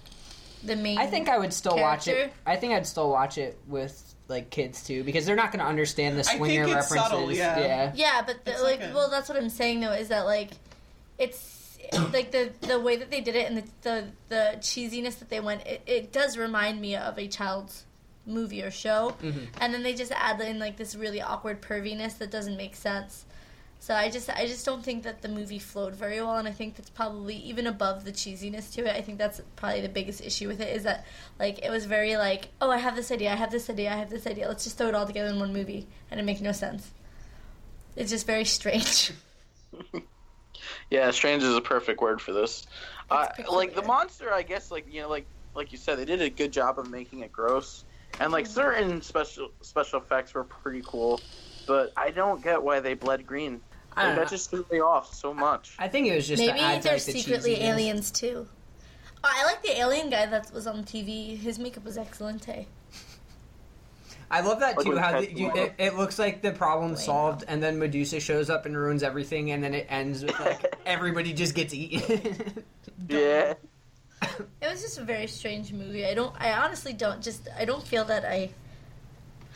the 0.62 0.76
main. 0.76 0.98
I 0.98 1.06
think 1.06 1.30
I 1.30 1.38
would 1.38 1.52
still 1.52 1.78
watch 1.78 2.08
it. 2.08 2.32
I 2.44 2.56
think 2.56 2.74
I'd 2.74 2.86
still 2.86 3.10
watch 3.10 3.38
it 3.38 3.58
with 3.66 4.14
like 4.28 4.50
kids 4.50 4.84
too 4.84 5.02
because 5.02 5.24
they're 5.24 5.34
not 5.34 5.50
gonna 5.50 5.64
understand 5.64 6.16
the 6.16 6.20
I 6.20 6.24
think 6.24 6.36
swinger 6.36 6.64
it's 6.64 6.74
references. 6.74 7.10
subtle, 7.10 7.32
yeah. 7.32 7.92
Yeah, 7.94 8.22
but 8.24 8.44
the, 8.44 8.52
like, 8.62 8.80
like 8.80 8.90
a- 8.90 8.94
well, 8.94 9.08
that's 9.10 9.28
what 9.30 9.38
I'm 9.38 9.48
saying 9.48 9.80
though 9.80 9.92
is 9.92 10.08
that 10.08 10.26
like, 10.26 10.50
it's 11.18 11.56
like 12.12 12.30
the 12.30 12.50
the 12.60 12.78
way 12.78 12.96
that 12.96 13.10
they 13.10 13.20
did 13.20 13.34
it 13.36 13.50
and 13.50 13.58
the 13.58 13.64
the, 13.82 14.04
the 14.28 14.56
cheesiness 14.60 15.18
that 15.18 15.28
they 15.30 15.40
went. 15.40 15.66
It, 15.66 15.82
it 15.86 16.12
does 16.12 16.36
remind 16.38 16.80
me 16.80 16.96
of 16.96 17.18
a 17.18 17.26
child's 17.28 17.84
movie 18.26 18.62
or 18.62 18.70
show, 18.70 19.16
Mhm. 19.22 19.48
and 19.60 19.74
then 19.74 19.82
they 19.82 19.94
just 19.94 20.12
add 20.12 20.40
in 20.40 20.58
like 20.58 20.76
this 20.76 20.94
really 20.94 21.20
awkward 21.20 21.60
perviness 21.62 22.18
that 22.18 22.30
doesn't 22.30 22.56
make 22.56 22.76
sense. 22.76 23.24
So 23.82 23.94
I 23.94 24.10
just 24.10 24.28
I 24.28 24.46
just 24.46 24.64
don't 24.66 24.84
think 24.84 25.04
that 25.04 25.22
the 25.22 25.28
movie 25.28 25.58
flowed 25.58 25.94
very 25.96 26.20
well, 26.20 26.36
and 26.36 26.46
I 26.46 26.52
think 26.52 26.76
that's 26.76 26.90
probably 26.90 27.36
even 27.36 27.66
above 27.66 28.04
the 28.04 28.12
cheesiness 28.12 28.70
to 28.74 28.82
it. 28.82 28.94
I 28.94 29.00
think 29.00 29.16
that's 29.16 29.40
probably 29.56 29.80
the 29.80 29.88
biggest 29.88 30.20
issue 30.20 30.48
with 30.48 30.60
it 30.60 30.68
is 30.76 30.82
that 30.82 31.06
like 31.38 31.64
it 31.64 31.70
was 31.70 31.86
very 31.86 32.16
like 32.18 32.48
oh 32.60 32.70
I 32.70 32.76
have 32.76 32.94
this 32.94 33.10
idea 33.10 33.32
I 33.32 33.36
have 33.36 33.50
this 33.50 33.70
idea 33.70 33.90
I 33.90 33.96
have 33.96 34.10
this 34.10 34.26
idea 34.26 34.48
let's 34.48 34.64
just 34.64 34.76
throw 34.76 34.88
it 34.88 34.94
all 34.94 35.06
together 35.06 35.30
in 35.30 35.40
one 35.40 35.52
movie 35.54 35.88
and 36.10 36.20
it 36.20 36.24
makes 36.24 36.42
no 36.42 36.52
sense. 36.52 36.90
It's 37.96 38.10
just 38.10 38.26
very 38.26 38.44
strange. 38.44 39.12
Yeah, 40.90 41.10
strange 41.10 41.42
is 41.42 41.54
a 41.54 41.60
perfect 41.60 42.00
word 42.00 42.20
for 42.20 42.32
this. 42.32 42.66
Uh, 43.10 43.26
like 43.50 43.74
the 43.74 43.82
monster, 43.82 44.32
I 44.32 44.42
guess, 44.42 44.70
like 44.70 44.86
you 44.92 45.02
know, 45.02 45.08
like 45.08 45.26
like 45.54 45.72
you 45.72 45.78
said, 45.78 45.98
they 45.98 46.04
did 46.04 46.20
a 46.22 46.30
good 46.30 46.52
job 46.52 46.78
of 46.78 46.90
making 46.90 47.20
it 47.20 47.32
gross, 47.32 47.84
and 48.20 48.32
like 48.32 48.46
certain 48.46 49.02
special 49.02 49.50
special 49.62 50.00
effects 50.00 50.34
were 50.34 50.44
pretty 50.44 50.82
cool, 50.86 51.20
but 51.66 51.92
I 51.96 52.10
don't 52.10 52.42
get 52.42 52.62
why 52.62 52.80
they 52.80 52.94
bled 52.94 53.26
green. 53.26 53.60
I 53.96 54.06
Like, 54.08 54.16
that 54.16 54.28
just 54.30 54.50
threw 54.50 54.64
me 54.70 54.80
off 54.80 55.12
so 55.12 55.34
much. 55.34 55.74
I 55.78 55.88
think 55.88 56.06
it 56.06 56.14
was 56.14 56.28
just 56.28 56.40
to 56.40 56.46
Maybe 56.48 56.60
add 56.60 56.82
they're 56.82 56.92
like, 56.94 57.02
the 57.04 57.12
secretly 57.12 57.56
cheesiness. 57.56 57.60
aliens 57.62 58.10
too. 58.12 58.46
Oh, 59.24 59.28
I 59.30 59.44
like 59.44 59.62
the 59.62 59.76
alien 59.78 60.08
guy 60.10 60.26
that 60.26 60.52
was 60.52 60.66
on 60.68 60.84
TV. 60.84 61.36
His 61.36 61.58
makeup 61.58 61.84
was 61.84 61.98
excellent. 61.98 62.48
eh? 62.48 62.64
I 64.30 64.42
love 64.42 64.60
that 64.60 64.76
Like 64.76 64.86
too. 64.86 64.96
How 64.96 65.20
the, 65.20 65.32
you, 65.32 65.50
it, 65.54 65.74
it 65.78 65.96
looks 65.96 66.18
like 66.18 66.40
the 66.40 66.52
problem 66.52 66.94
solved, 66.96 67.44
and 67.48 67.62
then 67.62 67.78
Medusa 67.78 68.20
shows 68.20 68.48
up 68.48 68.64
and 68.64 68.76
ruins 68.76 69.02
everything, 69.02 69.50
and 69.50 69.62
then 69.62 69.74
it 69.74 69.86
ends 69.90 70.22
with 70.24 70.38
like 70.38 70.76
everybody 70.86 71.32
just 71.32 71.54
gets 71.54 71.74
eaten. 71.74 72.64
Yeah, 73.08 73.54
It 74.22 74.70
was 74.70 74.82
just 74.82 74.98
a 74.98 75.02
very 75.04 75.26
strange 75.26 75.72
movie. 75.72 76.04
I 76.06 76.14
don't. 76.14 76.34
I 76.38 76.52
honestly 76.52 76.92
don't. 76.92 77.22
Just. 77.22 77.48
I 77.58 77.64
don't 77.64 77.84
feel 77.84 78.04
that 78.04 78.24
I 78.24 78.50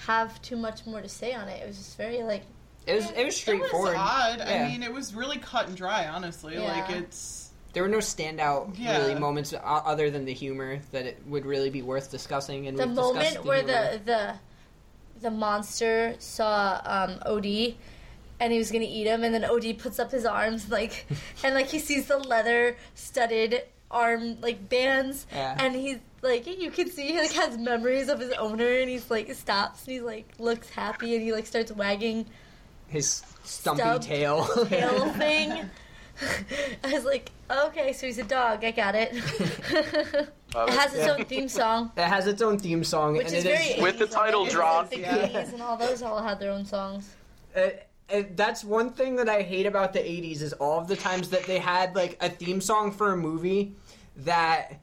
have 0.07 0.40
too 0.43 0.57
much 0.57 0.87
more 0.87 1.00
to 1.00 1.09
say 1.09 1.35
on 1.35 1.49
it. 1.49 1.62
It 1.62 1.66
was 1.66 1.76
just 1.76 1.97
very 1.97 2.23
like. 2.23 2.43
it 2.87 2.95
was 2.95 3.11
it 3.11 3.25
was 3.25 3.37
straightforward. 3.37 3.93
It 3.95 3.99
was 3.99 4.09
odd. 4.11 4.38
Yeah. 4.40 4.64
I 4.64 4.69
mean, 4.69 4.83
it 4.83 4.93
was 4.93 5.14
really 5.14 5.38
cut 5.38 5.69
and 5.69 5.76
dry. 5.76 6.07
Honestly, 6.09 6.54
Yeah. 6.54 6.62
like 6.62 6.90
it's 6.90 7.50
There 7.75 7.83
were 7.83 7.88
no 7.88 7.99
standout 7.99 8.75
Yeah. 8.78 8.99
really 8.99 9.14
moments 9.14 9.54
other 9.62 10.11
than 10.11 10.25
the 10.25 10.35
humor 10.35 10.81
that 10.93 11.07
it 11.07 11.23
would 11.26 11.47
really 11.47 11.71
be 11.71 11.83
worth 11.83 12.11
discussing. 12.11 12.66
And 12.66 12.76
the 12.78 12.87
we've 12.87 12.97
discussed 12.97 13.14
moment 13.37 13.45
where 13.45 13.59
humor. 13.62 13.99
the 13.99 14.04
the 14.04 14.35
the 15.21 15.30
monster 15.30 16.14
saw 16.18 16.80
um, 16.85 17.18
Od 17.26 17.47
and 18.40 18.52
he 18.52 18.59
was 18.59 18.71
gonna 18.71 18.85
eat 18.88 19.06
him, 19.06 19.23
and 19.25 19.35
then 19.35 19.44
Od 19.44 19.78
puts 19.78 19.99
up 19.99 20.11
his 20.11 20.25
arms 20.26 20.71
like, 20.71 21.06
and 21.44 21.54
like 21.54 21.68
he 21.68 21.78
sees 21.78 22.06
the 22.06 22.18
leather 22.18 22.76
studded 22.94 23.62
arm 23.90 24.40
like 24.40 24.68
bands, 24.68 25.26
Yeah. 25.33 25.56
and 25.59 25.75
he's 25.75 25.99
like 26.21 26.47
you 26.47 26.71
can 26.71 26.90
see 26.90 27.12
he 27.12 27.18
like 27.18 27.33
has 27.33 27.56
memories 27.59 28.09
of 28.09 28.18
his 28.18 28.33
owner, 28.33 28.66
and 28.78 28.88
he's 28.90 29.11
like 29.11 29.33
stops 29.35 29.85
and 29.87 29.94
he 29.94 30.00
like 30.00 30.26
looks 30.38 30.68
happy, 30.71 31.14
and 31.14 31.23
he 31.23 31.33
like 31.33 31.47
starts 31.47 31.71
wagging 31.73 32.26
his 32.88 33.23
stumpy 33.44 33.99
tail. 34.04 34.47
tail 34.66 35.09
thing. 35.14 35.71
I 36.85 36.92
was 36.92 37.04
like, 37.04 37.30
okay, 37.50 37.92
so 37.92 38.06
he's 38.06 38.18
a 38.18 38.23
dog. 38.25 38.64
I 38.64 38.71
got 38.71 38.94
it. 38.94 39.11
it 39.71 40.30
has 40.54 40.94
its 40.94 41.06
Yeah. 41.06 41.12
own 41.18 41.25
theme 41.25 41.49
song. 41.49 41.90
It 41.97 42.04
has 42.04 42.26
its 42.26 42.40
own 42.42 42.59
theme 42.59 42.85
song, 42.85 43.14
Which 43.16 43.28
and 43.28 43.37
is 43.37 43.44
it 43.44 43.59
very 43.59 43.83
With 43.83 43.99
the 43.99 44.06
80s, 44.06 44.11
title 44.12 44.42
like, 44.44 44.52
drop, 44.52 44.90
The 44.90 45.00
yeah. 45.00 45.26
Goonies 45.28 45.52
and 45.52 45.62
all 45.62 45.76
those 45.76 46.02
all 46.02 46.23
had 46.23 46.38
their 46.38 46.50
own 46.50 46.64
songs. 46.64 47.14
That's 48.30 48.62
one 48.64 48.90
thing 48.90 49.16
that 49.16 49.28
I 49.28 49.42
hate 49.42 49.66
about 49.66 49.92
the 49.92 49.99
80s 50.00 50.42
is 50.42 50.52
all 50.54 50.78
of 50.78 50.88
the 50.88 50.97
times 50.97 51.30
that 51.30 51.44
they 51.44 51.59
had 51.59 51.97
like 51.97 52.16
a 52.21 52.28
theme 52.28 52.61
song 52.61 52.92
for 52.92 53.12
a 53.12 53.16
movie 53.16 53.75
that 54.18 54.80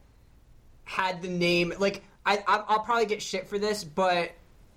had 0.84 1.22
the 1.22 1.28
name 1.28 1.72
like 1.78 2.02
I 2.26 2.42
I'll, 2.46 2.64
I'll 2.68 2.80
probably 2.80 3.06
get 3.06 3.22
shit 3.22 3.46
for 3.48 3.58
this, 3.58 3.84
but 3.84 4.32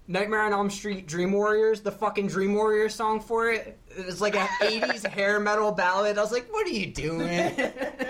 Nightmare 0.08 0.42
on 0.44 0.54
Elm 0.54 0.70
Street 0.70 1.08
Dream 1.08 1.32
Warriors, 1.32 1.82
the 1.82 1.92
fucking 1.92 2.28
Dream 2.28 2.54
Warriors 2.54 2.94
song 2.94 3.20
for 3.20 3.50
it, 3.52 3.78
it 3.98 4.06
was 4.06 4.22
like 4.22 4.36
a 4.36 4.48
80s 4.62 5.06
hair 5.08 5.40
metal 5.40 5.72
ballad. 5.72 6.18
I 6.18 6.22
was 6.22 6.32
like, 6.32 6.52
what 6.52 6.66
are 6.66 6.72
you 6.72 6.88
doing? 6.88 7.52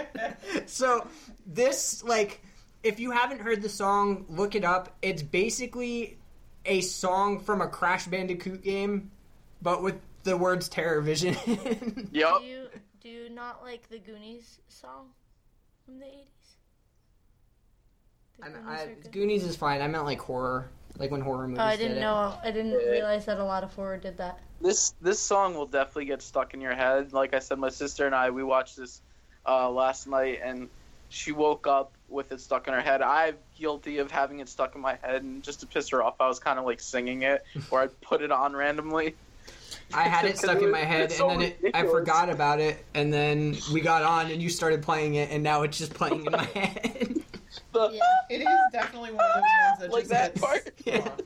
so 0.65 1.07
this 1.45 2.03
like 2.03 2.41
if 2.83 2.99
you 2.99 3.11
haven't 3.11 3.41
heard 3.41 3.61
the 3.61 3.69
song, 3.69 4.25
look 4.29 4.53
it 4.53 4.63
up. 4.63 4.95
It's 5.01 5.23
basically 5.23 6.19
a 6.65 6.81
song 6.81 7.39
from 7.39 7.61
a 7.61 7.67
Crash 7.67 8.05
Bandicoot 8.05 8.63
game, 8.63 9.11
but 9.61 9.81
with 9.81 9.95
the 10.23 10.37
words 10.37 10.69
Terror 10.69 11.01
Vision. 11.01 11.35
Yep. 12.11 12.39
Do 12.39 12.45
you 12.45 12.67
do 13.01 13.09
you 13.09 13.29
not 13.29 13.61
like 13.63 13.89
the 13.89 13.99
Goonies 13.99 14.59
song 14.69 15.07
from 15.85 15.99
the 15.99 16.05
eighties? 16.05 16.27
I, 18.41 18.47
I, 18.47 18.95
Goonies 19.11 19.43
is 19.43 19.55
fine. 19.55 19.81
I 19.81 19.87
meant 19.87 20.05
like 20.05 20.19
horror, 20.19 20.69
like 20.97 21.11
when 21.11 21.21
horror 21.21 21.47
movies. 21.47 21.59
Oh, 21.61 21.65
I 21.65 21.75
did 21.75 21.83
didn't 21.83 21.97
it. 21.97 22.01
know. 22.01 22.33
I 22.43 22.51
didn't 22.51 22.71
Yeah. 22.71 22.89
realize 22.91 23.25
that 23.25 23.39
a 23.39 23.43
lot 23.43 23.63
of 23.63 23.73
horror 23.73 23.97
did 23.97 24.17
that. 24.17 24.39
This 24.61 24.93
this 25.01 25.19
song 25.19 25.53
will 25.55 25.65
definitely 25.65 26.05
get 26.05 26.21
stuck 26.21 26.53
in 26.53 26.61
your 26.61 26.75
head. 26.75 27.13
Like 27.13 27.33
I 27.33 27.39
said, 27.39 27.59
my 27.59 27.69
sister 27.69 28.05
and 28.05 28.15
I 28.15 28.29
we 28.29 28.43
watched 28.43 28.77
this 28.77 29.01
uh, 29.47 29.69
last 29.69 30.07
night, 30.07 30.39
and 30.43 30.69
she 31.09 31.31
woke 31.31 31.67
up 31.67 31.91
with 32.09 32.31
it 32.31 32.39
stuck 32.39 32.67
in 32.67 32.73
her 32.73 32.81
head. 32.81 33.01
I'm 33.01 33.35
guilty 33.57 33.97
of 33.99 34.09
having 34.11 34.39
it 34.39 34.49
stuck 34.49 34.75
in 34.75 34.81
my 34.81 34.97
head, 35.01 35.23
and 35.23 35.43
just 35.43 35.59
to 35.59 35.67
piss 35.67 35.89
her 35.89 36.01
off, 36.01 36.15
I 36.19 36.27
was 36.27 36.39
kind 36.39 36.57
of 36.57 36.65
like 36.65 36.79
singing 36.79 37.23
it, 37.23 37.43
or 37.69 37.81
I'd 37.81 38.01
put 38.01 38.21
it 38.21 38.31
on 38.31 38.55
randomly. 38.55 39.15
I 39.93 40.03
had 40.03 40.25
it 40.25 40.37
stuck 40.39 40.61
in 40.61 40.71
my 40.71 40.79
head, 40.79 41.11
it's 41.11 41.19
and 41.19 41.29
then 41.29 41.41
it, 41.41 41.59
I 41.75 41.83
forgot 41.83 42.29
about 42.29 42.59
it, 42.59 42.83
and 42.95 43.13
then 43.13 43.55
we 43.73 43.81
got 43.81 44.03
on, 44.03 44.31
and 44.31 44.41
you 44.41 44.49
started 44.49 44.81
playing 44.81 45.15
it, 45.15 45.29
and 45.31 45.43
now 45.43 45.63
it's 45.63 45.77
just 45.77 45.93
playing 45.93 46.25
in 46.25 46.31
my 46.31 46.43
head. 46.55 47.15
The- 47.75 47.95
Yeah. 47.95 48.01
it 48.37 48.41
is 48.41 48.47
definitely 48.71 49.11
one 49.11 49.25
of 49.25 49.33
those 49.35 49.43
ones 49.43 49.79
that 49.79 49.91
Like 49.91 50.07
just 50.07 50.11
that 50.11 50.33
gets 50.33 50.45
part? 50.45 50.79
stuck. 51.03 51.21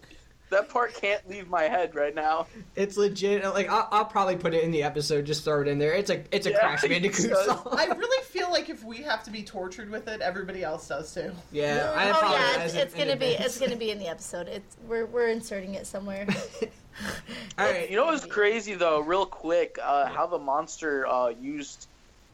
That 0.51 0.67
part 0.69 0.95
can't 0.95 1.29
leave 1.29 1.47
my 1.47 1.63
head 1.65 1.93
right 1.93 2.15
now. 2.15 2.47
it's 2.75 2.97
legit. 2.97 3.43
Like 3.43 3.69
I'll, 3.69 3.87
I'll 3.91 4.05
probably 4.05 4.35
put 4.35 4.55
it 4.55 4.63
in 4.63 4.71
the 4.71 4.81
episode. 4.81 5.25
Just 5.27 5.43
throw 5.45 5.61
it 5.61 5.67
in 5.67 5.77
there. 5.77 5.93
It's 5.93 6.09
a 6.09 6.23
it's 6.31 6.47
a 6.47 6.49
Yeah, 6.51 6.57
Crash 6.59 6.81
Bandicoot 6.81 7.37
song. 7.45 7.67
I 7.77 7.85
really 7.85 8.23
feel 8.25 8.49
like 8.49 8.67
if 8.67 8.83
we 8.83 8.97
have 9.03 9.23
to 9.25 9.29
be 9.31 9.43
tortured 9.43 9.91
with 9.91 10.07
it, 10.07 10.21
everybody 10.21 10.63
else 10.63 10.87
does 10.87 11.13
too. 11.13 11.31
yeah, 11.51 11.93
I 11.95 12.09
oh 12.09 12.31
yeah, 12.33 12.63
it's, 12.63 12.73
it's 12.73 12.93
gonna 12.95 13.15
be 13.15 13.33
advance. 13.33 13.45
it's 13.45 13.59
gonna 13.59 13.75
be 13.75 13.91
in 13.91 13.99
the 13.99 14.07
episode. 14.07 14.47
It's 14.47 14.75
we're 14.87 15.05
we're 15.05 15.27
inserting 15.27 15.75
it 15.75 15.85
somewhere. 15.85 16.25
All 17.59 17.65
right. 17.71 17.87
You 17.89 17.97
know 17.97 18.05
what's 18.05 18.25
crazy 18.25 18.73
though, 18.73 19.01
real 19.01 19.27
quick, 19.27 19.77
uh, 19.81 20.07
how 20.07 20.25
the 20.25 20.39
monster 20.39 21.05
uh, 21.05 21.29
used 21.29 21.87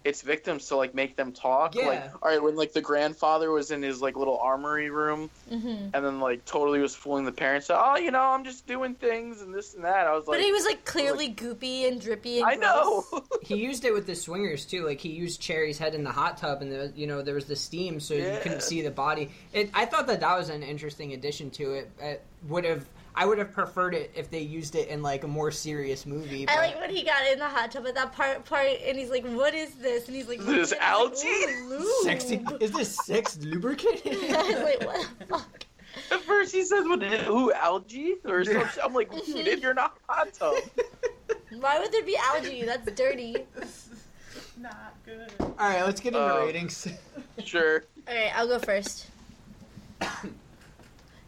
its 0.06 0.22
victims 0.22 0.68
to 0.68 0.78
like 0.78 0.94
make 0.94 1.16
them 1.16 1.32
talk. 1.32 1.74
Yeah. 1.74 1.88
Like, 1.88 2.12
all 2.22 2.30
right, 2.30 2.42
when 2.42 2.56
like 2.56 2.74
the 2.74 2.82
grandfather 2.82 3.50
was 3.50 3.72
in 3.72 3.82
his 3.82 4.02
like 4.02 4.16
little 4.16 4.38
armory 4.38 4.90
room, 4.92 5.30
hmm 5.50 5.66
and 5.66 6.06
then 6.06 6.20
like 6.20 6.46
totally 6.46 6.80
was 6.80 6.96
fooling 6.96 7.26
the 7.26 7.32
parents. 7.32 7.70
Oh, 7.74 7.98
you 7.98 8.12
know, 8.12 8.22
I'm 8.22 8.44
just 8.44 8.68
doing 8.68 8.94
things 8.94 9.42
and 9.42 9.54
this 9.54 9.74
and 9.74 9.84
that. 9.84 10.08
I 10.08 10.14
was 10.14 10.28
like, 10.28 10.38
but 10.38 10.46
he 10.46 10.52
was 10.52 10.64
like 10.64 10.86
clearly 10.86 11.34
goopy 11.34 11.88
and 11.88 12.00
drippy. 12.00 12.40
And 12.40 12.48
I 12.48 12.56
know. 12.56 13.04
He 13.42 13.58
used 13.58 13.86
it 13.86 13.94
with 13.94 14.08
the 14.08 14.16
swingers 14.16 14.66
too. 14.66 14.86
Like 14.86 15.00
he 15.00 15.10
used 15.10 15.40
Cherry's 15.40 15.78
head 15.78 15.94
in 15.94 16.04
the 16.04 16.12
hot 16.12 16.38
tub, 16.38 16.64
and 16.64 16.72
the, 16.72 16.92
you 16.96 17.06
know 17.06 17.22
there 17.22 17.36
was 17.36 17.46
the 17.46 17.56
steam, 17.56 18.00
so 18.00 18.14
you 18.16 18.40
couldn't 18.42 18.64
see 18.64 18.82
the 18.82 18.90
body. 18.90 19.30
It, 19.54 19.70
I 19.74 19.86
thought 19.86 20.08
that 20.08 20.22
that 20.22 20.38
was 20.38 20.50
an 20.50 20.64
interesting 20.64 21.14
addition 21.14 21.52
to 21.52 21.74
it. 21.74 21.92
It 22.00 22.24
would 22.48 22.64
have. 22.66 22.86
I 23.18 23.26
would 23.26 23.38
have 23.38 23.54
preferred 23.54 23.94
it 23.96 24.12
if 24.14 24.30
they 24.30 24.42
used 24.42 24.76
it 24.76 24.90
in 24.90 25.02
like 25.02 25.24
a 25.24 25.28
more 25.28 25.50
serious 25.50 26.06
movie. 26.06 26.48
I 26.50 26.56
but- 26.56 26.62
like 26.62 26.80
when 26.82 26.90
he 26.90 27.04
got 27.04 27.26
in 27.32 27.40
the 27.40 27.48
hot 27.48 27.72
tub 27.72 27.88
at 27.88 27.96
that 27.96 28.12
part 28.14 28.44
part, 28.46 28.68
and 28.86 28.98
he's 28.98 29.10
like, 29.10 29.26
"What 29.26 29.54
is 29.54 29.76
this?" 29.76 30.08
And 30.08 30.16
he's 30.16 30.28
like, 30.28 30.40
Is 30.40 30.46
this 30.46 30.72
"Look 30.72 30.82
at 30.82 31.10
it." 31.10 31.16
He's 31.16 31.24
algae? 31.24 31.76
like, 31.76 32.22
Sexy. 32.22 32.46
Is 32.60 32.72
this 32.72 32.96
sex 33.06 33.38
lubricant? 33.42 34.02
I 34.06 34.10
was 34.10 34.64
like, 34.64 34.86
"What 34.86 35.08
the 35.20 35.26
fuck?" 35.26 35.66
At 36.12 36.20
first 36.22 36.54
he 36.54 36.64
says, 36.64 36.84
"What? 36.86 37.02
Who 37.04 37.54
algae 37.54 38.16
or 38.26 38.44
something?" 38.44 38.68
I'm 38.84 38.94
like, 38.94 39.10
"Dude, 39.26 39.62
you're 39.62 39.74
not 39.74 39.98
hot 40.10 40.34
tub." 40.34 40.56
Why 41.60 41.80
would 41.80 41.92
there 41.94 42.04
be 42.04 42.18
algae? 42.18 42.64
That's 42.66 42.92
dirty. 42.92 43.38
This 43.56 43.88
is 44.36 44.52
not 44.60 44.94
good. 45.06 45.32
All 45.40 45.54
right, 45.58 45.84
let's 45.86 46.02
get 46.02 46.14
into 46.14 46.34
Um, 46.36 46.46
ratings. 46.46 46.88
Sure. 47.46 47.86
All 48.10 48.14
right, 48.14 48.32
I'll 48.38 48.48
go 48.48 48.60
first. 48.60 49.08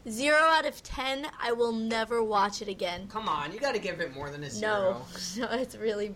Zero 0.10 0.38
out 0.38 0.66
of 0.66 0.82
ten. 0.84 1.28
I 1.42 1.52
will 1.52 1.74
never 1.74 2.24
watch 2.24 2.62
it 2.62 2.68
again. 2.70 3.08
Come 3.10 3.28
on, 3.28 3.52
you 3.52 3.60
got 3.60 3.74
to 3.74 3.80
give 3.80 4.00
it 4.00 4.14
more 4.16 4.30
than 4.30 4.42
a 4.44 4.48
No, 4.48 4.52
zero. 4.52 5.06
no, 5.38 5.46
no, 5.56 5.62
it's 5.62 5.76
really 5.76 6.16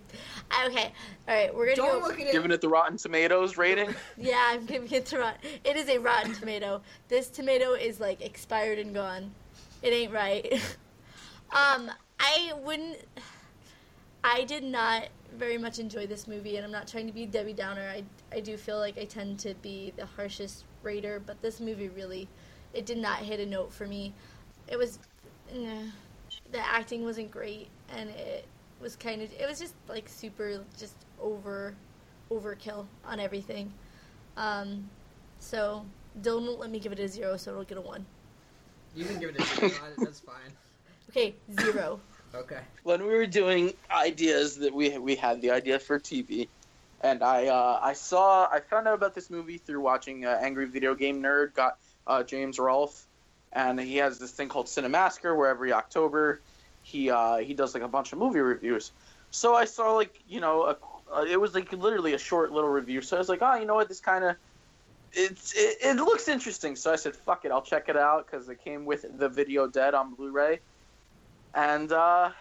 okay. 0.66 0.94
All 1.28 1.36
right, 1.36 1.54
we're 1.54 1.66
gonna 1.66 1.76
Don't 1.76 2.02
go. 2.02 2.08
look 2.08 2.20
at 2.20 2.28
it. 2.28 2.32
Giving 2.32 2.52
it 2.52 2.62
the 2.62 2.70
Rotten 2.70 2.98
Tomatoes 2.98 3.58
rating. 3.58 3.94
Yeah, 4.18 4.42
I'm 4.50 4.66
giving 4.66 4.90
it 4.92 5.06
to 5.08 5.20
Rotten. 5.20 5.40
It 5.66 5.76
is 5.76 5.90
a 5.90 5.98
rotten 5.98 6.34
tomato. 6.34 6.82
This 7.10 7.28
tomato 7.30 7.74
is 7.74 8.00
like 8.00 8.22
expired 8.22 8.80
and 8.80 8.94
gone. 8.94 9.32
It 9.82 9.90
ain't 9.94 10.14
right. 10.14 10.54
um, 11.52 11.92
I 12.20 12.54
wouldn't. 12.64 12.98
I 14.24 14.44
did 14.44 14.64
not 14.64 15.08
very 15.38 15.58
much 15.58 15.80
enjoy 15.80 16.06
this 16.08 16.28
movie, 16.28 16.56
and 16.58 16.66
I'm 16.66 16.72
not 16.72 16.88
trying 16.88 17.08
to 17.08 17.14
be 17.14 17.26
Debbie 17.26 17.54
Downer. 17.54 17.90
I 17.90 18.04
I 18.32 18.40
do 18.40 18.56
feel 18.56 18.78
like 18.78 18.98
I 18.98 19.06
tend 19.06 19.40
to 19.40 19.54
be 19.56 19.92
the 19.98 20.06
harshest 20.06 20.64
rater, 20.84 21.22
but 21.26 21.42
this 21.42 21.60
movie 21.60 21.90
really, 21.90 22.28
it 22.74 22.86
did 22.86 22.98
not 22.98 23.20
hit 23.20 23.40
a 23.40 23.46
note 23.46 23.72
for 23.74 23.88
me. 23.88 24.14
It 24.68 24.78
was, 24.78 25.00
eh, 25.54 25.84
the 26.52 26.60
acting 26.60 27.04
wasn't 27.04 27.32
great, 27.32 27.68
and 27.90 28.10
it 28.10 28.46
was 28.82 28.96
kind 28.96 29.22
of 29.22 29.32
it 29.34 29.48
was 29.48 29.60
just 29.60 29.76
like 29.88 30.10
super 30.10 30.64
just 30.78 30.96
over 31.22 31.76
overkill 32.32 32.86
on 33.06 33.20
everything. 33.20 33.72
Um, 34.38 34.90
so 35.40 35.86
Dylan 36.22 36.46
won't 36.48 36.60
let 36.60 36.72
me 36.72 36.80
give 36.80 36.92
it 36.92 37.00
a 37.00 37.08
zero, 37.08 37.38
so 37.38 37.52
it'll 37.52 37.64
get 37.64 37.78
a 37.78 37.82
one. 37.82 38.06
You 38.96 39.06
can 39.06 39.20
give 39.20 39.30
it 39.30 39.42
a 39.42 39.44
zero. 39.44 39.72
That's 39.98 40.20
fine. 40.20 40.52
Okay, 41.10 41.36
zero. 41.60 42.00
Okay. 42.34 42.62
when 42.84 43.02
we 43.02 43.10
were 43.10 43.26
doing 43.26 43.74
ideas 43.90 44.58
that 44.60 44.74
we 44.74 44.98
we 44.98 45.16
had 45.16 45.42
the 45.42 45.52
idea 45.52 45.80
for 45.80 46.00
TV, 46.00 46.48
and 47.02 47.22
I 47.24 47.48
uh, 47.48 47.80
I 47.82 47.92
saw 47.94 48.48
I 48.50 48.62
found 48.62 48.88
out 48.88 48.94
about 48.94 49.14
this 49.14 49.30
movie 49.30 49.58
through 49.58 49.82
watching 49.82 50.26
uh, 50.26 50.40
Angry 50.42 50.66
Video 50.66 50.96
Game 50.96 51.22
Nerd 51.22 51.54
got 51.54 51.78
uh, 52.12 52.24
James 52.24 52.60
Rolfe, 52.60 53.06
and 53.54 53.80
he 53.80 53.98
has 53.98 54.20
this 54.20 54.32
thing 54.32 54.50
called 54.50 54.68
Cinemassacre 54.68 55.36
where 55.36 55.50
every 55.50 55.72
October 55.74 56.42
he 56.84 57.10
uh, 57.10 57.38
he 57.38 57.54
does 57.54 57.74
like 57.74 57.84
a 57.84 57.88
bunch 57.88 58.12
of 58.14 58.20
movie 58.20 58.40
reviews. 58.40 58.92
So 59.32 59.56
I 59.56 59.66
saw 59.66 59.94
like 59.94 60.20
you 60.28 60.42
know 60.42 60.64
a, 60.64 60.78
uh, 61.14 61.24
it 61.24 61.40
was 61.40 61.54
like 61.54 61.72
literally 61.72 62.14
a 62.14 62.18
short 62.18 62.52
little 62.52 62.70
review. 62.70 63.02
So 63.02 63.18
I 63.18 63.20
was 63.20 63.30
like, 63.30 63.40
oh, 63.42 63.56
you 63.56 63.66
know 63.66 63.76
what, 63.76 63.88
this 63.88 64.00
kind 64.00 64.24
of 64.24 64.36
it's 65.14 65.54
it, 65.56 65.78
it 65.82 65.96
looks 65.98 66.28
interesting. 66.28 66.76
So 66.76 66.92
I 66.92 66.96
said, 66.96 67.16
fuck 67.16 67.46
it, 67.46 67.52
I'll 67.52 67.62
check 67.62 67.90
it 67.90 67.98
out 67.98 68.30
because 68.30 68.50
it 68.50 68.64
came 68.64 68.86
with 68.86 69.06
the 69.18 69.30
video 69.30 69.68
dead 69.68 69.94
on 69.94 70.14
Blu-ray, 70.14 70.60
and 71.54 71.92
uh, 71.92 72.32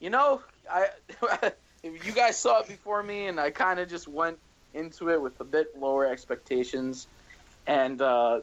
you 0.00 0.10
know, 0.10 0.42
I 0.70 0.88
you 1.82 2.12
guys 2.12 2.38
saw 2.38 2.60
it 2.60 2.68
before 2.68 3.02
me, 3.02 3.26
and 3.26 3.38
I 3.38 3.50
kind 3.50 3.78
of 3.78 3.88
just 3.88 4.08
went 4.08 4.38
into 4.74 5.10
it 5.10 5.20
with 5.20 5.40
a 5.40 5.44
bit 5.44 5.78
lower 5.78 6.06
expectations, 6.06 7.08
and 7.66 8.00
uh, 8.00 8.40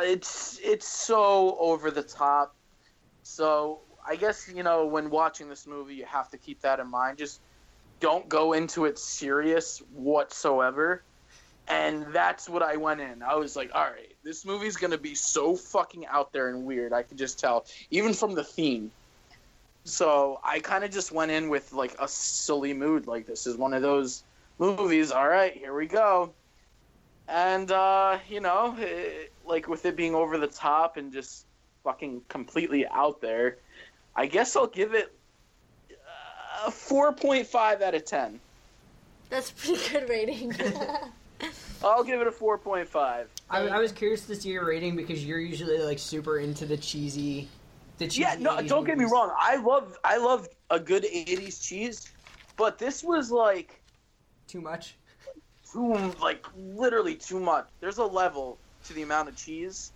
it's 0.00 0.58
it's 0.62 0.88
so 0.88 1.56
over 1.58 1.90
the 1.90 2.02
top. 2.02 2.54
So 3.22 3.80
I 4.06 4.16
guess 4.16 4.50
you 4.52 4.62
know 4.62 4.86
when 4.86 5.10
watching 5.10 5.48
this 5.48 5.66
movie, 5.66 5.94
you 5.94 6.04
have 6.06 6.30
to 6.30 6.38
keep 6.38 6.60
that 6.62 6.80
in 6.80 6.90
mind. 6.90 7.18
Just 7.18 7.40
don't 8.00 8.28
go 8.28 8.52
into 8.52 8.84
it 8.84 8.98
serious 8.98 9.82
whatsoever. 9.92 11.02
And 11.68 12.06
that's 12.12 12.48
what 12.48 12.62
I 12.62 12.76
went 12.76 13.00
in. 13.00 13.24
I 13.24 13.34
was 13.34 13.56
like, 13.56 13.72
all 13.74 13.82
right, 13.82 14.14
this 14.22 14.44
movie's 14.44 14.76
gonna 14.76 14.98
be 14.98 15.16
so 15.16 15.56
fucking 15.56 16.06
out 16.06 16.32
there 16.32 16.48
and 16.48 16.64
weird. 16.64 16.92
I 16.92 17.02
could 17.02 17.18
just 17.18 17.40
tell, 17.40 17.66
even 17.90 18.14
from 18.14 18.34
the 18.34 18.44
theme. 18.44 18.92
So 19.82 20.40
I 20.44 20.60
kind 20.60 20.84
of 20.84 20.90
just 20.90 21.10
went 21.10 21.32
in 21.32 21.48
with 21.48 21.72
like 21.72 21.96
a 22.00 22.06
silly 22.06 22.72
mood. 22.72 23.06
Like 23.06 23.26
this 23.26 23.46
is 23.46 23.56
one 23.56 23.74
of 23.74 23.82
those 23.82 24.22
movies. 24.58 25.10
All 25.10 25.28
right, 25.28 25.54
here 25.54 25.74
we 25.74 25.86
go. 25.86 26.32
And 27.28 27.70
uh, 27.70 28.18
you 28.28 28.40
know, 28.40 28.76
it, 28.78 29.32
like 29.44 29.68
with 29.68 29.84
it 29.84 29.96
being 29.96 30.14
over 30.14 30.38
the 30.38 30.46
top 30.46 30.96
and 30.96 31.12
just 31.12 31.46
fucking 31.84 32.22
completely 32.28 32.86
out 32.86 33.20
there, 33.20 33.58
I 34.14 34.26
guess 34.26 34.56
I'll 34.56 34.66
give 34.66 34.94
it 34.94 35.12
a 36.64 36.70
four 36.70 37.12
point 37.12 37.46
five 37.46 37.82
out 37.82 37.94
of 37.94 38.04
ten. 38.04 38.40
That's 39.28 39.50
a 39.50 39.54
pretty 39.54 39.92
good 39.92 40.08
rating. 40.08 40.54
I'll 41.84 42.04
give 42.04 42.20
it 42.20 42.26
a 42.26 42.32
four 42.32 42.58
point 42.58 42.88
five. 42.88 43.28
I, 43.50 43.66
I 43.66 43.78
was 43.78 43.92
curious 43.92 44.26
to 44.26 44.34
see 44.34 44.50
your 44.50 44.64
rating 44.64 44.96
because 44.96 45.24
you're 45.24 45.40
usually 45.40 45.78
like 45.78 45.98
super 45.98 46.38
into 46.38 46.64
the 46.64 46.76
cheesy, 46.76 47.48
the 47.98 48.06
cheesy. 48.06 48.22
Yeah, 48.22 48.36
no, 48.38 48.60
don't 48.62 48.84
get 48.84 48.98
me 48.98 49.04
wrong. 49.04 49.32
I 49.38 49.56
love 49.56 49.96
I 50.04 50.16
love 50.16 50.48
a 50.70 50.80
good 50.80 51.04
'80s 51.04 51.62
cheese, 51.62 52.12
but 52.56 52.78
this 52.78 53.02
was 53.02 53.30
like 53.30 53.80
Too 54.48 54.60
much. 54.60 54.96
Too 55.76 56.12
like 56.20 56.46
literally 56.56 57.14
too 57.14 57.38
much. 57.38 57.66
There's 57.80 57.98
a 57.98 58.04
level 58.04 58.58
to 58.86 58.94
the 58.94 59.02
amount 59.02 59.28
of 59.28 59.36
cheese, 59.36 59.92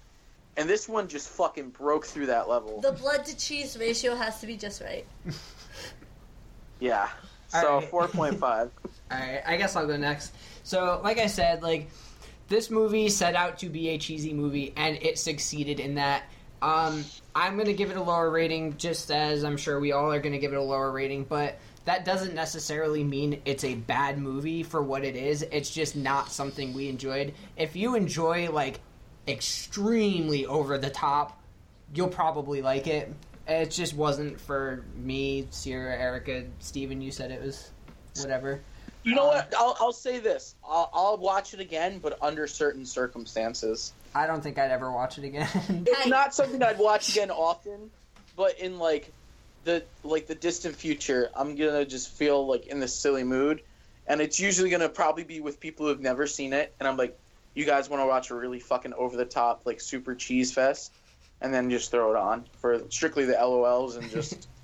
and 0.56 0.68
this 0.68 0.88
one 0.88 1.08
just 1.08 1.28
fucking 1.30 1.70
broke 1.70 2.04
through 2.04 2.26
that 2.26 2.48
level. 2.48 2.80
the 2.80 2.92
blood 2.92 3.24
to 3.24 3.36
cheese 3.36 3.76
ratio 3.78 4.14
has 4.14 4.40
to 4.40 4.46
be 4.46 4.56
just 4.56 4.82
right. 4.82 5.06
yeah. 6.80 7.08
So 7.48 7.78
right. 7.78 7.88
four 7.88 8.08
point 8.08 8.38
five. 8.38 8.70
All 9.10 9.18
right, 9.18 9.42
I 9.46 9.56
guess 9.56 9.74
I'll 9.74 9.86
go 9.86 9.96
next. 9.96 10.32
So, 10.62 11.00
like 11.02 11.18
I 11.18 11.26
said, 11.26 11.62
like 11.62 11.90
this 12.48 12.70
movie 12.70 13.08
set 13.08 13.34
out 13.34 13.58
to 13.60 13.68
be 13.68 13.88
a 13.88 13.98
cheesy 13.98 14.34
movie, 14.34 14.72
and 14.76 14.98
it 15.02 15.18
succeeded 15.18 15.80
in 15.80 15.94
that. 15.94 16.24
Um, 16.62 17.04
I'm 17.34 17.56
gonna 17.56 17.72
give 17.72 17.90
it 17.90 17.96
a 17.96 18.02
lower 18.02 18.30
rating, 18.30 18.76
just 18.76 19.10
as 19.10 19.44
I'm 19.44 19.56
sure 19.56 19.80
we 19.80 19.92
all 19.92 20.12
are 20.12 20.20
gonna 20.20 20.38
give 20.38 20.52
it 20.52 20.56
a 20.56 20.62
lower 20.62 20.92
rating, 20.92 21.24
but 21.24 21.58
that 21.84 22.04
doesn't 22.04 22.34
necessarily 22.34 23.02
mean 23.02 23.40
it's 23.44 23.64
a 23.64 23.74
bad 23.74 24.18
movie 24.18 24.62
for 24.62 24.82
what 24.82 25.04
it 25.04 25.16
is. 25.16 25.42
It's 25.50 25.70
just 25.70 25.96
not 25.96 26.30
something 26.30 26.72
we 26.72 26.88
enjoyed. 26.88 27.34
If 27.56 27.74
you 27.74 27.94
enjoy 27.94 28.50
like 28.50 28.80
extremely 29.26 30.46
over 30.46 30.78
the 30.78 30.90
top, 30.90 31.40
you'll 31.94 32.08
probably 32.08 32.62
like 32.62 32.86
it. 32.86 33.12
It 33.46 33.70
just 33.70 33.94
wasn't 33.94 34.40
for 34.40 34.84
me, 34.94 35.46
Sierra, 35.50 35.96
Erica, 35.96 36.44
Steven, 36.58 37.00
you 37.00 37.10
said 37.10 37.30
it 37.30 37.42
was 37.42 37.70
whatever. 38.18 38.60
You 39.02 39.14
know 39.14 39.30
uh, 39.30 39.34
what? 39.34 39.54
I'll, 39.56 39.76
I'll 39.80 39.92
say 39.92 40.18
this. 40.18 40.54
I'll, 40.62 40.90
I'll 40.92 41.16
watch 41.16 41.54
it 41.54 41.60
again, 41.60 41.98
but 41.98 42.18
under 42.22 42.46
certain 42.46 42.84
circumstances. 42.84 43.92
I 44.14 44.26
don't 44.26 44.42
think 44.42 44.58
I'd 44.58 44.70
ever 44.70 44.92
watch 44.92 45.18
it 45.18 45.24
again. 45.24 45.48
It's 45.86 46.06
not 46.06 46.34
something 46.34 46.62
I'd 46.62 46.78
watch 46.78 47.08
again 47.08 47.30
often, 47.30 47.90
but 48.36 48.58
in 48.58 48.78
like 48.78 49.12
the 49.64 49.84
like 50.02 50.26
the 50.26 50.34
distant 50.34 50.76
future, 50.76 51.30
I'm 51.34 51.54
gonna 51.56 51.84
just 51.84 52.10
feel 52.10 52.46
like 52.46 52.66
in 52.66 52.80
this 52.80 52.98
silly 52.98 53.24
mood, 53.24 53.62
and 54.06 54.20
it's 54.20 54.40
usually 54.40 54.70
gonna 54.70 54.88
probably 54.88 55.24
be 55.24 55.40
with 55.40 55.60
people 55.60 55.86
who've 55.86 56.00
never 56.00 56.26
seen 56.26 56.52
it, 56.52 56.74
and 56.78 56.88
I'm 56.88 56.96
like, 56.96 57.18
you 57.54 57.64
guys 57.64 57.88
want 57.88 58.02
to 58.02 58.06
watch 58.06 58.30
a 58.30 58.34
really 58.34 58.60
fucking 58.60 58.94
over 58.94 59.16
the 59.16 59.24
top 59.24 59.62
like 59.66 59.80
super 59.80 60.14
cheese 60.14 60.52
fest, 60.52 60.92
and 61.40 61.52
then 61.52 61.70
just 61.70 61.90
throw 61.90 62.10
it 62.10 62.16
on 62.16 62.44
for 62.60 62.82
strictly 62.90 63.24
the 63.24 63.34
LOLs 63.34 63.96
and 63.96 64.10
just 64.10 64.48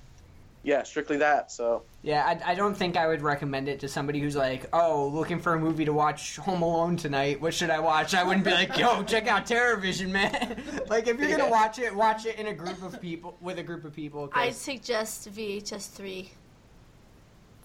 yeah, 0.67 0.83
strictly 0.83 1.15
that. 1.17 1.49
So 1.49 1.83
yeah, 2.03 2.25
I, 2.25 2.51
I 2.51 2.53
don't 2.55 2.75
think 2.75 2.97
I 2.97 3.07
would 3.07 3.21
recommend 3.21 3.69
it 3.69 3.79
to 3.79 3.87
somebody 3.87 4.19
who's 4.19 4.35
like, 4.35 4.67
oh, 4.73 5.07
looking 5.07 5.39
for 5.39 5.53
a 5.53 5.59
movie 5.59 5.85
to 5.85 5.93
watch 5.93 6.35
Home 6.35 6.61
Alone 6.61 6.97
tonight. 6.97 7.39
What 7.39 7.53
should 7.53 7.69
I 7.69 7.79
watch? 7.79 8.13
I 8.13 8.23
wouldn't 8.25 8.43
be 8.43 8.51
like, 8.51 8.77
yo, 8.77 9.01
check 9.07 9.27
out 9.27 9.45
Terrorvision, 9.45 10.11
man. 10.11 10.61
like, 10.89 11.07
if 11.07 11.17
you're 11.17 11.29
Yeah. 11.29 11.37
gonna 11.37 11.49
watch 11.49 11.79
it, 11.79 11.95
watch 11.95 12.25
it 12.25 12.37
in 12.37 12.47
a 12.47 12.53
group 12.53 12.83
of 12.83 12.99
people 12.99 13.37
with 13.39 13.59
a 13.59 13.63
group 13.63 13.85
of 13.85 13.95
people. 13.95 14.29
I'd 14.33 14.55
suggest 14.55 15.33
VHS 15.33 15.89
three. 15.89 16.31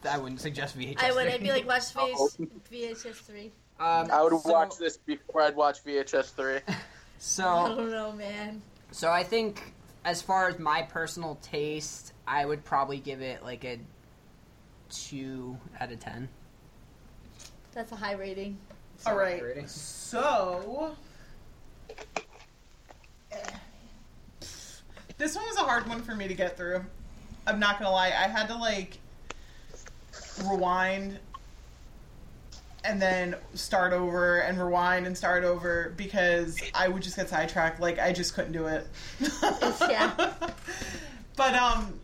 I 0.08 0.16
wouldn't 0.18 0.40
suggest 0.40 0.78
VHS. 0.78 1.02
I 1.02 1.10
would. 1.12 1.26
I'd 1.26 1.40
be 1.40 1.50
like, 1.50 1.66
watch. 1.66 1.92
VH, 1.92 2.48
VHS 2.70 3.14
three. 3.16 3.50
um, 3.80 4.08
I 4.12 4.22
would 4.22 4.40
so, 4.40 4.52
watch 4.52 4.78
this 4.78 4.96
before 4.96 5.42
I'd 5.42 5.56
watch 5.56 5.82
VHS 5.84 6.34
three. 6.34 6.60
so 7.18 7.48
I 7.48 7.68
don't 7.68 7.90
know, 7.90 8.12
man. 8.12 8.62
so 8.92 9.10
I 9.10 9.24
think 9.24 9.74
as 10.04 10.22
far 10.22 10.48
as 10.48 10.60
my 10.60 10.82
personal 10.82 11.36
taste, 11.42 12.11
I 12.26 12.44
would 12.44 12.64
probably 12.64 12.98
give 12.98 13.20
it 13.20 13.42
like 13.42 13.64
a 13.64 13.78
two 14.90 15.56
out 15.80 15.92
of 15.92 16.00
ten. 16.00 16.28
That's 17.72 17.92
a 17.92 17.96
high 17.96 18.12
rating. 18.12 18.58
All 19.06 19.16
right. 19.16 19.42
Rating. 19.42 19.66
So. 19.66 20.94
This 25.18 25.36
one 25.36 25.44
was 25.46 25.56
a 25.56 25.62
hard 25.62 25.88
one 25.88 26.02
for 26.02 26.14
me 26.14 26.28
to 26.28 26.34
get 26.34 26.56
through. 26.56 26.84
I'm 27.46 27.58
not 27.58 27.78
gonna 27.78 27.90
lie. 27.90 28.08
I 28.08 28.28
had 28.28 28.48
to 28.48 28.56
like 28.56 28.98
rewind 30.44 31.18
and 32.84 33.00
then 33.00 33.36
start 33.54 33.92
over 33.92 34.40
and 34.40 34.58
rewind 34.58 35.06
and 35.06 35.16
start 35.16 35.44
over 35.44 35.94
because 35.96 36.60
I 36.74 36.88
would 36.88 37.02
just 37.02 37.16
get 37.16 37.28
sidetracked. 37.28 37.80
Like 37.80 37.98
I 37.98 38.12
just 38.12 38.34
couldn't 38.34 38.52
do 38.52 38.66
it. 38.66 38.86
Yeah. 39.80 40.34
But 41.34 41.54
um 41.54 41.98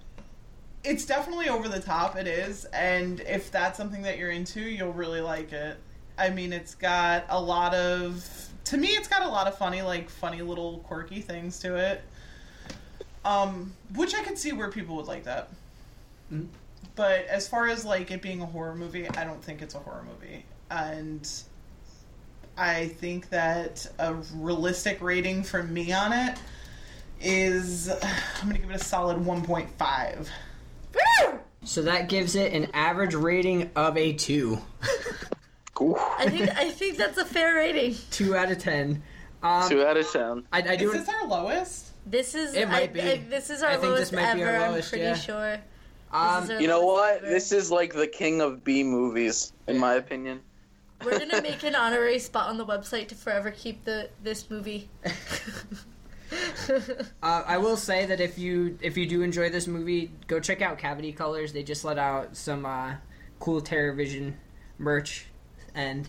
it's 0.85 1.05
definitely 1.05 1.49
over 1.49 1.69
the 1.69 1.81
top 1.81 2.17
it 2.17 2.27
is 2.27 2.65
and 2.67 3.21
if 3.21 3.51
that's 3.51 3.77
something 3.77 4.03
that 4.03 4.19
you're 4.19 4.31
into, 4.31 4.61
you'll 4.61 4.93
really 4.93 5.21
like 5.21 5.53
it. 5.53 5.77
I 6.17 6.31
mean, 6.31 6.53
it's 6.53 6.75
got 6.75 7.25
a 7.29 7.41
lot 7.41 7.75
of 7.75 8.29
to 8.65 8.77
me 8.77 8.89
it's 8.89 9.09
got 9.09 9.23
a 9.23 9.29
lot 9.29 9.47
of 9.47 9.57
funny 9.57 9.83
like 9.83 10.09
funny 10.11 10.43
little 10.43 10.79
quirky 10.81 11.21
things 11.21 11.59
to 11.61 11.77
it. 11.77 12.03
Um 13.25 13.73
which 13.95 14.15
I 14.15 14.23
could 14.23 14.39
see 14.39 14.53
where 14.53 14.71
people 14.71 14.97
would 14.97 15.07
like 15.07 15.25
that. 15.25 15.49
Mhm. 16.33 16.49
But 16.97 17.27
as 17.27 17.47
far 17.49 17.69
as 17.69 17.85
like 17.85 18.11
it 18.11 18.23
being 18.23 18.41
a 18.41 18.47
horror 18.47 18.75
movie, 18.75 19.09
I 19.11 19.25
don't 19.25 19.43
think 19.43 19.63
it's 19.63 19.75
a 19.75 19.79
horror 19.79 20.05
movie. 20.05 20.45
And 20.71 21.29
I 22.57 22.89
think 22.89 23.31
that 23.31 23.87
a 23.99 24.15
realistic 24.35 25.01
rating 25.01 25.45
from 25.45 25.73
me 25.73 25.93
on 25.93 26.13
it 26.13 26.39
is 27.21 27.89
I'm 27.89 28.49
gonna 28.49 28.59
give 28.59 28.71
it 28.71 28.81
a 28.81 28.85
solid 28.85 29.19
1.5. 29.19 30.29
So 31.65 31.83
that 31.83 32.09
gives 32.09 32.35
it 32.35 32.53
an 32.55 32.69
average 32.73 33.15
rating 33.15 33.71
of 33.77 33.97
a 33.97 34.13
two. 34.15 34.59
Ooh, 35.81 35.97
I 35.97 36.29
think 36.29 36.49
I 36.57 36.71
think 36.71 36.97
that's 36.97 37.19
a 37.19 37.25
fair 37.25 37.55
rating. 37.55 37.95
two 38.11 38.35
out 38.37 38.51
of 38.51 38.59
ten. 38.59 39.03
Um, 39.43 39.69
two 39.69 39.85
out 39.85 39.97
of 39.97 40.11
ten. 40.11 40.45
I, 40.53 40.63
I 40.73 40.77
do. 40.77 40.91
Is 40.93 41.05
this 41.07 41.15
our 41.15 41.27
lowest? 41.29 41.93
This 42.07 42.35
is 42.35 42.55
It 42.55 42.69
might 42.69 42.91
I, 42.91 42.93
be. 42.93 43.01
I- 43.03 43.17
this 43.29 43.51
is 43.51 43.63
our 43.63 43.71
I 43.71 43.73
think 43.75 43.85
lowest 43.85 44.11
this 44.11 44.13
might 44.13 44.35
be 44.35 44.43
ever. 44.43 44.57
our 44.57 44.67
I'm 44.77 44.83
pretty 44.83 45.05
yeah. 45.05 45.15
sure. 45.15 45.51
This 45.53 45.61
um, 46.13 46.51
our 46.51 46.61
You 46.61 46.69
know 46.69 46.81
lowest 46.81 46.95
what? 47.01 47.17
ever. 47.19 47.27
This 47.29 47.53
is 47.53 47.71
like 47.71 47.93
the 47.93 48.07
king 48.07 48.41
of 48.41 48.65
B 48.65 48.83
movies, 48.83 49.53
in 49.67 49.79
my 49.79 49.95
opinion. 49.95 50.41
We're 51.05 51.19
gonna 51.19 51.43
make 51.43 51.63
an 51.65 51.75
honorary 51.75 52.19
spot 52.19 52.49
on 52.49 52.57
the 52.57 52.67
website 52.67 53.09
to 53.09 53.15
forever 53.15 53.51
keep 53.51 53.85
the 53.85 54.09
this 54.23 54.49
movie. 54.51 54.89
Uh, 57.23 57.43
I 57.47 57.59
will 57.59 57.77
say 57.77 58.07
that 58.07 58.21
if 58.21 58.39
you 58.39 58.79
if 58.83 58.97
you 58.97 59.07
do 59.07 59.23
enjoy 59.23 59.51
this 59.51 59.67
movie, 59.67 60.11
go 60.27 60.41
check 60.41 60.61
out 60.63 60.79
Cavity 60.79 61.13
Colors. 61.13 61.53
They 61.53 61.63
just 61.63 61.85
let 61.85 61.99
out 61.99 62.37
some 62.37 62.67
uh, 62.67 62.95
cool 63.39 63.61
Terrorvision 63.61 64.35
merch, 64.79 65.27
and 65.75 66.09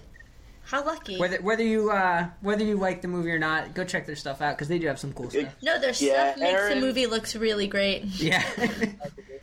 How 0.63 0.85
lucky! 0.85 1.17
whether 1.17 1.37
whether 1.41 1.63
you 1.63 1.91
uh, 1.91 2.27
whether 2.41 2.63
you 2.65 2.77
like 2.77 3.01
the 3.01 3.07
movie 3.07 3.31
or 3.31 3.39
not, 3.39 3.73
go 3.73 3.83
check 3.85 4.05
their 4.05 4.15
stuff 4.15 4.41
out 4.41 4.55
because 4.55 4.67
they 4.67 4.79
do 4.79 4.87
have 4.87 4.99
some 4.99 5.13
cool 5.13 5.29
stuff. 5.29 5.55
no, 5.63 5.79
their 5.79 5.91
Yeah, 5.91 6.31
stuff 6.33 6.37
makes 6.37 6.69
the 6.69 6.75
movie 6.75 7.05
looks 7.07 7.35
really 7.35 7.67
great. 7.67 8.03
Yeah, 8.19 8.43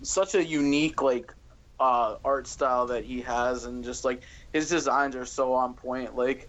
Such 0.02 0.34
a 0.34 0.44
unique 0.44 1.00
like 1.02 1.32
uh, 1.80 2.16
art 2.24 2.46
style 2.46 2.86
that 2.86 3.04
he 3.04 3.22
has, 3.22 3.64
and 3.64 3.82
just 3.84 4.04
like 4.04 4.22
his 4.52 4.68
designs 4.68 5.16
are 5.16 5.26
so 5.26 5.52
on 5.54 5.74
point. 5.74 6.14
Like, 6.16 6.48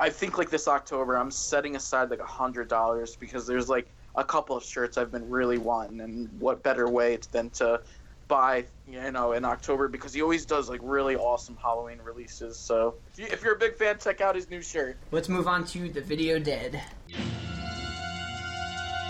I 0.00 0.08
think 0.08 0.38
like 0.38 0.48
this 0.48 0.66
October, 0.66 1.16
I'm 1.16 1.30
setting 1.30 1.76
aside 1.76 2.08
like 2.10 2.20
a 2.20 2.24
hundred 2.24 2.68
dollars 2.68 3.16
because 3.16 3.46
there's 3.46 3.68
like 3.68 3.86
a 4.16 4.24
couple 4.24 4.56
of 4.56 4.64
shirts 4.64 4.96
I've 4.96 5.12
been 5.12 5.28
really 5.28 5.58
wanting, 5.58 6.00
and 6.00 6.30
what 6.40 6.62
better 6.62 6.88
way 6.88 7.18
than 7.32 7.50
to 7.50 7.80
buy 8.26 8.64
you 8.88 9.10
know 9.10 9.32
in 9.32 9.44
October 9.44 9.88
because 9.88 10.14
he 10.14 10.22
always 10.22 10.46
does 10.46 10.70
like 10.70 10.80
really 10.82 11.16
awesome 11.16 11.56
Halloween 11.62 11.98
releases. 12.02 12.56
So 12.56 12.94
if, 13.12 13.18
you, 13.18 13.26
if 13.26 13.42
you're 13.42 13.54
a 13.54 13.58
big 13.58 13.76
fan, 13.76 13.98
check 13.98 14.22
out 14.22 14.34
his 14.34 14.48
new 14.48 14.62
shirt. 14.62 14.96
let's 15.10 15.28
move 15.28 15.46
on 15.46 15.66
to 15.66 15.90
the 15.90 16.00
video 16.00 16.38
dead. 16.38 16.80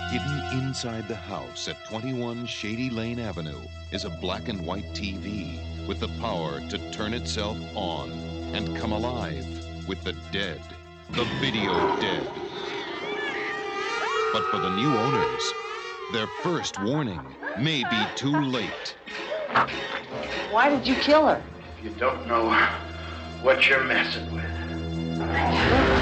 Hidden 0.09 0.59
inside 0.59 1.07
the 1.07 1.15
house 1.15 1.69
at 1.69 1.85
21 1.85 2.45
Shady 2.45 2.89
Lane 2.89 3.17
Avenue 3.17 3.61
is 3.93 4.03
a 4.03 4.09
black 4.09 4.49
and 4.49 4.65
white 4.65 4.91
TV 4.93 5.87
with 5.87 6.01
the 6.01 6.09
power 6.19 6.59
to 6.67 6.91
turn 6.91 7.13
itself 7.13 7.57
on 7.75 8.11
and 8.53 8.75
come 8.75 8.91
alive 8.91 9.45
with 9.87 10.03
the 10.03 10.13
dead, 10.31 10.61
the 11.13 11.25
video 11.41 11.73
dead. 11.99 12.25
But 14.31 14.43
for 14.45 14.59
the 14.59 14.69
new 14.69 14.95
owners, 14.95 15.53
their 16.13 16.27
first 16.41 16.81
warning 16.81 17.19
may 17.57 17.83
be 17.83 18.05
too 18.15 18.41
late. 18.45 18.95
Why 20.51 20.69
did 20.69 20.87
you 20.87 20.95
kill 20.95 21.27
her? 21.27 21.43
If 21.77 21.83
you 21.83 21.89
don't 21.91 22.25
know 22.27 22.49
what 23.41 23.67
you're 23.67 23.83
messing 23.83 24.33
with. 24.33 26.00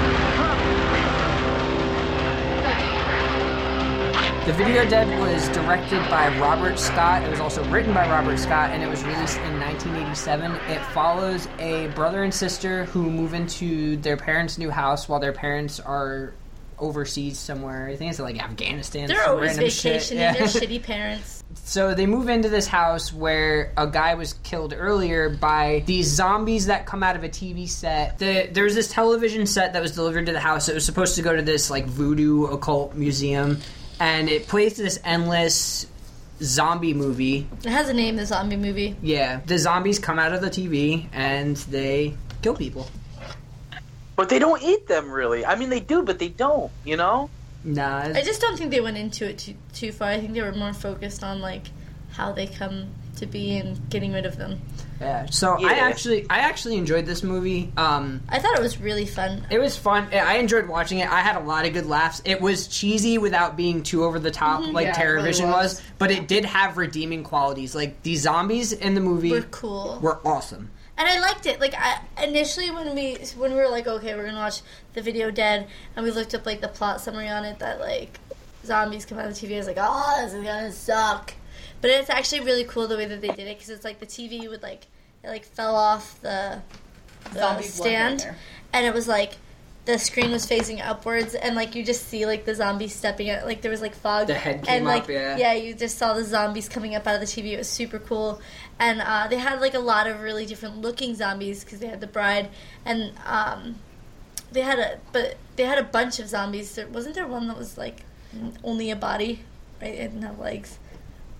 The 4.50 4.56
Video 4.56 4.84
Dead 4.84 5.20
was 5.20 5.48
directed 5.50 6.00
by 6.10 6.36
Robert 6.40 6.76
Scott. 6.76 7.22
It 7.22 7.30
was 7.30 7.38
also 7.38 7.62
written 7.70 7.94
by 7.94 8.10
Robert 8.10 8.36
Scott, 8.36 8.70
and 8.70 8.82
it 8.82 8.88
was 8.88 9.04
released 9.04 9.36
in 9.36 9.60
1987. 9.60 10.50
It 10.68 10.84
follows 10.86 11.46
a 11.60 11.86
brother 11.94 12.24
and 12.24 12.34
sister 12.34 12.84
who 12.86 13.08
move 13.08 13.32
into 13.32 13.96
their 13.98 14.16
parents' 14.16 14.58
new 14.58 14.68
house 14.68 15.08
while 15.08 15.20
their 15.20 15.32
parents 15.32 15.78
are 15.78 16.34
overseas 16.80 17.38
somewhere. 17.38 17.86
I 17.86 17.94
think 17.94 18.10
it's 18.10 18.18
like 18.18 18.42
Afghanistan. 18.42 19.06
They're 19.06 19.28
always 19.28 19.50
random 19.50 19.68
shit. 19.68 19.92
vacationing. 19.92 20.20
Yeah. 20.20 20.32
They're 20.32 20.42
shitty 20.48 20.82
parents. 20.82 21.36
So 21.64 21.94
they 21.94 22.06
move 22.06 22.28
into 22.28 22.48
this 22.48 22.68
house 22.68 23.12
where 23.12 23.72
a 23.76 23.88
guy 23.88 24.14
was 24.14 24.34
killed 24.34 24.72
earlier 24.76 25.30
by 25.30 25.82
these 25.84 26.06
zombies 26.06 26.66
that 26.66 26.86
come 26.86 27.02
out 27.02 27.16
of 27.16 27.24
a 27.24 27.28
TV 27.28 27.68
set. 27.68 28.18
The, 28.18 28.48
there 28.52 28.62
was 28.62 28.76
this 28.76 28.86
television 28.86 29.46
set 29.46 29.72
that 29.72 29.82
was 29.82 29.90
delivered 29.92 30.26
to 30.26 30.32
the 30.32 30.40
house. 30.40 30.68
It 30.68 30.74
was 30.74 30.84
supposed 30.84 31.16
to 31.16 31.22
go 31.22 31.34
to 31.34 31.42
this 31.42 31.68
like 31.68 31.86
voodoo 31.86 32.44
occult 32.44 32.94
museum, 32.94 33.58
and 34.00 34.28
it 34.28 34.48
plays 34.48 34.76
this 34.76 34.98
endless 35.04 35.86
zombie 36.42 36.94
movie. 36.94 37.46
It 37.64 37.70
has 37.70 37.88
a 37.88 37.94
name, 37.94 38.16
the 38.16 38.26
zombie 38.26 38.56
movie. 38.56 38.96
Yeah, 39.02 39.40
the 39.46 39.58
zombies 39.58 39.98
come 39.98 40.18
out 40.18 40.32
of 40.32 40.40
the 40.40 40.50
TV 40.50 41.06
and 41.12 41.56
they 41.56 42.14
kill 42.42 42.56
people. 42.56 42.88
But 44.16 44.28
they 44.28 44.38
don't 44.38 44.62
eat 44.62 44.88
them 44.88 45.10
really. 45.10 45.46
I 45.46 45.54
mean, 45.54 45.70
they 45.70 45.80
do, 45.80 46.02
but 46.02 46.18
they 46.18 46.28
don't. 46.28 46.72
You 46.84 46.96
know. 46.96 47.30
Nah, 47.62 47.98
I 47.98 48.22
just 48.22 48.40
don't 48.40 48.56
think 48.56 48.70
they 48.70 48.80
went 48.80 48.96
into 48.96 49.28
it 49.28 49.38
too 49.38 49.54
too 49.74 49.92
far. 49.92 50.08
I 50.08 50.18
think 50.18 50.32
they 50.32 50.40
were 50.42 50.52
more 50.52 50.72
focused 50.72 51.22
on 51.22 51.40
like 51.40 51.70
how 52.12 52.32
they 52.32 52.46
come 52.46 52.88
to 53.16 53.26
be 53.26 53.58
and 53.58 53.88
getting 53.90 54.12
rid 54.12 54.24
of 54.24 54.38
them. 54.38 54.60
Yeah. 55.00 55.26
So 55.30 55.56
I 55.58 55.72
actually, 55.74 56.26
I 56.28 56.40
actually 56.40 56.76
enjoyed 56.76 57.06
this 57.06 57.22
movie. 57.22 57.72
Um, 57.76 58.22
I 58.28 58.38
thought 58.38 58.56
it 58.56 58.62
was 58.62 58.78
really 58.78 59.06
fun. 59.06 59.46
It 59.50 59.58
was 59.58 59.76
fun. 59.76 60.08
I 60.12 60.34
enjoyed 60.36 60.68
watching 60.68 60.98
it. 60.98 61.10
I 61.10 61.20
had 61.20 61.36
a 61.36 61.40
lot 61.44 61.66
of 61.66 61.72
good 61.72 61.86
laughs. 61.86 62.20
It 62.24 62.40
was 62.40 62.66
cheesy 62.68 63.16
without 63.18 63.56
being 63.56 63.82
too 63.82 64.04
over 64.04 64.18
the 64.18 64.30
top 64.30 64.60
like 64.72 64.86
Yeah, 64.86 65.00
it 65.02 65.04
really 65.06 65.28
was. 65.28 65.40
was, 65.40 65.82
but 65.98 66.10
it 66.10 66.28
did 66.28 66.44
have 66.44 66.76
redeeming 66.76 67.24
qualities. 67.24 67.74
Like 67.74 68.02
the 68.02 68.14
zombies 68.16 68.72
in 68.72 68.94
the 68.94 69.00
movie 69.00 69.30
We're 69.30 69.42
cool. 69.42 69.98
were 70.02 70.20
awesome. 70.26 70.70
and 70.98 71.08
I 71.08 71.18
liked 71.20 71.46
it. 71.46 71.60
Like 71.60 71.74
I 71.78 72.00
initially 72.22 72.70
when 72.70 72.94
we 72.94 73.14
when 73.38 73.52
we 73.52 73.56
were 73.58 73.68
like, 73.70 73.86
okay, 73.86 74.14
we're 74.14 74.26
gonna 74.26 74.38
watch 74.38 74.60
the 74.92 75.00
video 75.02 75.30
dead, 75.30 75.66
and 75.96 76.04
we 76.04 76.10
looked 76.10 76.34
up 76.34 76.44
like 76.44 76.60
the 76.60 76.68
plot 76.68 77.00
summary 77.00 77.28
on 77.28 77.44
it 77.46 77.58
that 77.60 77.80
like 77.80 78.18
zombies 78.66 79.06
come 79.06 79.18
out 79.18 79.28
of 79.28 79.38
the 79.40 79.46
TV. 79.46 79.54
I 79.54 79.58
was 79.58 79.66
like, 79.66 79.78
oh, 79.80 80.20
this 80.22 80.34
is 80.34 80.44
gonna 80.44 80.72
suck. 80.72 81.32
But 81.80 81.90
it's 81.90 82.10
actually 82.10 82.40
really 82.40 82.64
cool 82.64 82.86
the 82.88 82.96
way 82.96 83.06
that 83.06 83.20
they 83.20 83.28
did 83.28 83.46
it 83.46 83.56
because 83.56 83.70
it's 83.70 83.84
like 83.84 84.00
the 84.00 84.06
TV 84.06 84.48
would 84.48 84.62
like 84.62 84.86
it 85.22 85.28
like 85.28 85.44
fell 85.44 85.76
off 85.76 86.20
the, 86.20 86.60
the 87.32 87.40
right 87.40 87.64
stand, 87.64 88.28
and 88.72 88.86
it 88.86 88.94
was 88.94 89.08
like 89.08 89.34
the 89.86 89.98
screen 89.98 90.30
was 90.30 90.46
facing 90.46 90.80
upwards, 90.80 91.34
and 91.34 91.56
like 91.56 91.74
you 91.74 91.84
just 91.84 92.08
see 92.08 92.26
like 92.26 92.44
the 92.44 92.54
zombies 92.54 92.94
stepping 92.94 93.30
out. 93.30 93.46
Like 93.46 93.62
there 93.62 93.70
was 93.70 93.80
like 93.80 93.94
fog. 93.94 94.26
The 94.26 94.34
head 94.34 94.64
came 94.64 94.76
and, 94.76 94.84
like, 94.84 95.04
up, 95.04 95.08
yeah. 95.08 95.36
Yeah, 95.36 95.52
you 95.54 95.74
just 95.74 95.98
saw 95.98 96.14
the 96.14 96.24
zombies 96.24 96.68
coming 96.68 96.94
up 96.94 97.06
out 97.06 97.14
of 97.14 97.20
the 97.20 97.26
TV. 97.26 97.52
It 97.52 97.58
was 97.58 97.68
super 97.68 97.98
cool, 97.98 98.40
and 98.78 99.00
uh, 99.00 99.26
they 99.28 99.36
had 99.36 99.60
like 99.60 99.74
a 99.74 99.78
lot 99.80 100.06
of 100.06 100.20
really 100.20 100.46
different 100.46 100.78
looking 100.78 101.14
zombies 101.14 101.64
because 101.64 101.80
they 101.80 101.86
had 101.86 102.00
the 102.00 102.06
bride, 102.06 102.50
and 102.84 103.12
um, 103.26 103.76
they 104.52 104.60
had 104.60 104.78
a 104.78 104.98
but 105.12 105.36
they 105.56 105.64
had 105.64 105.78
a 105.78 105.84
bunch 105.84 106.18
of 106.18 106.28
zombies. 106.28 106.74
There 106.74 106.86
wasn't 106.86 107.14
there 107.14 107.26
one 107.26 107.48
that 107.48 107.56
was 107.56 107.78
like 107.78 108.04
only 108.62 108.90
a 108.90 108.96
body, 108.96 109.40
right? 109.80 109.94
It 109.94 110.12
didn't 110.12 110.22
have 110.22 110.38
legs, 110.38 110.78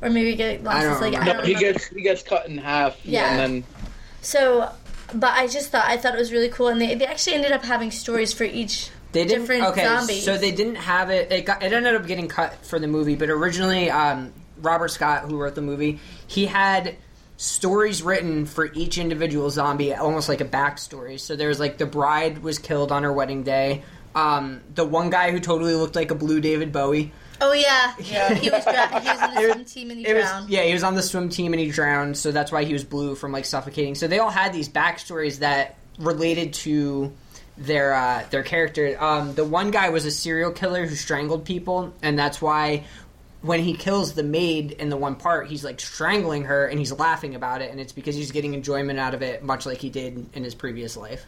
or 0.03 0.11
maybe 0.11 0.35
get 0.37 0.63
lost. 0.65 0.77
I 0.79 0.83
don't 0.85 0.93
It's 0.93 1.01
like, 1.01 1.15
I 1.15 1.19
remember. 1.19 1.43
don't 1.43 1.47
he 1.49 1.55
remember. 1.55 1.79
gets 1.79 1.89
he 1.89 2.03
gets 2.03 2.23
cut 2.23 2.47
in 2.49 2.59
half. 2.59 2.97
Yeah. 3.05 3.31
And 3.31 3.39
then 3.39 3.65
So, 4.23 4.71
but 5.15 5.33
I 5.35 5.47
just 5.47 5.71
thought 5.71 5.85
I 5.87 5.97
thought 5.97 6.15
it 6.15 6.19
was 6.19 6.33
really 6.33 6.49
cool, 6.51 6.69
and 6.69 6.81
they 6.81 6.95
they 6.95 7.07
actually 7.07 7.35
ended 7.35 7.53
up 7.53 7.63
having 7.65 7.91
stories 7.91 8.33
for 8.33 8.45
each 8.45 8.91
They 9.13 9.25
didn't. 9.25 9.41
different 9.43 9.65
okay, 9.73 9.85
zombies. 9.85 10.25
so 10.25 10.37
they 10.37 10.53
didn't 10.53 10.77
have 10.77 11.11
it. 11.11 11.31
It, 11.33 11.47
got, 11.47 11.63
it 11.63 11.73
ended 11.73 11.95
up 11.95 12.07
getting 12.07 12.29
cut 12.29 12.65
for 12.65 12.79
the 12.79 12.87
movie, 12.87 13.17
but 13.17 13.29
originally, 13.31 13.91
um, 13.91 14.33
Robert 14.59 14.89
Scott, 14.89 15.23
who 15.25 15.37
wrote 15.39 15.55
the 15.55 15.63
movie, 15.63 15.99
he 16.27 16.47
had 16.47 16.97
stories 17.37 18.03
written 18.03 18.45
for 18.47 18.71
each 18.75 18.99
individual 18.99 19.49
zombie, 19.51 19.95
almost 19.95 20.29
like 20.29 20.41
a 20.43 20.45
backstory. 20.45 21.19
So 21.19 21.37
there 21.37 21.49
was 21.49 21.59
like 21.59 21.79
the 21.79 21.87
bride 21.87 22.43
was 22.43 22.59
killed 22.59 22.93
on 22.93 23.03
her 23.03 23.13
wedding 23.13 23.43
day. 23.43 23.83
Um, 24.15 24.61
the 24.75 24.85
one 24.85 25.09
guy 25.11 25.31
who 25.31 25.41
totally 25.41 25.75
looked 25.75 25.97
like 25.97 26.11
a 26.11 26.15
blue 26.15 26.41
David 26.41 26.71
Bowie. 26.73 27.13
Oh 27.41 27.53
yeah, 27.53 27.95
Yeah. 27.99 28.35
he 28.35 28.51
was 28.51 28.63
dra- 28.65 29.01
he 29.01 29.09
was 29.09 29.23
in 29.23 29.35
the 29.35 29.53
swim 29.53 29.65
team 29.65 29.91
and 29.91 29.99
he 30.01 30.07
It 30.07 30.15
was, 30.15 30.25
drowned. 30.25 30.51
yeah, 30.51 30.63
he 30.65 30.73
was 30.73 30.83
on 30.83 30.95
the 30.95 31.03
swim 31.03 31.29
team 31.31 31.53
and 31.53 31.61
he 31.61 31.71
drowned, 31.71 32.17
so 32.17 32.31
that's 32.33 32.53
why 32.53 32.65
he 32.65 32.73
was 32.73 32.85
blue 32.85 33.15
from 33.15 33.33
like 33.33 33.45
suffocating. 33.45 33.95
So 33.95 34.07
they 34.09 34.19
all 34.19 34.31
had 34.31 34.53
these 34.53 34.69
backstories 34.69 35.39
that 35.39 35.77
related 35.99 36.53
to 36.55 37.13
their 37.59 37.95
uh, 37.95 38.25
their 38.31 38.43
character. 38.43 38.97
Um, 39.03 39.35
the 39.35 39.45
one 39.45 39.71
guy 39.71 39.89
was 39.91 40.05
a 40.07 40.11
serial 40.11 40.51
killer 40.51 40.87
who 40.87 40.95
strangled 40.95 41.45
people, 41.45 41.93
and 42.03 42.19
that's 42.19 42.41
why 42.43 42.85
when 43.43 43.61
he 43.61 43.73
kills 43.75 44.13
the 44.13 44.23
maid 44.23 44.73
in 44.73 44.91
the 44.91 44.97
one 44.99 45.15
part, 45.15 45.47
he's 45.49 45.65
like 45.65 45.81
strangling 45.81 46.45
her 46.45 46.67
and 46.67 46.79
he's 46.79 46.93
laughing 46.93 47.35
about 47.35 47.63
it, 47.63 47.71
and 47.71 47.81
it's 47.81 47.93
because 47.93 48.15
he's 48.15 48.33
getting 48.33 48.53
enjoyment 48.53 48.99
out 48.99 49.15
of 49.15 49.23
it, 49.23 49.43
much 49.43 49.65
like 49.65 49.79
he 49.79 49.89
did 49.89 50.27
in 50.35 50.45
his 50.45 50.55
previous 50.55 50.95
life. 50.97 51.25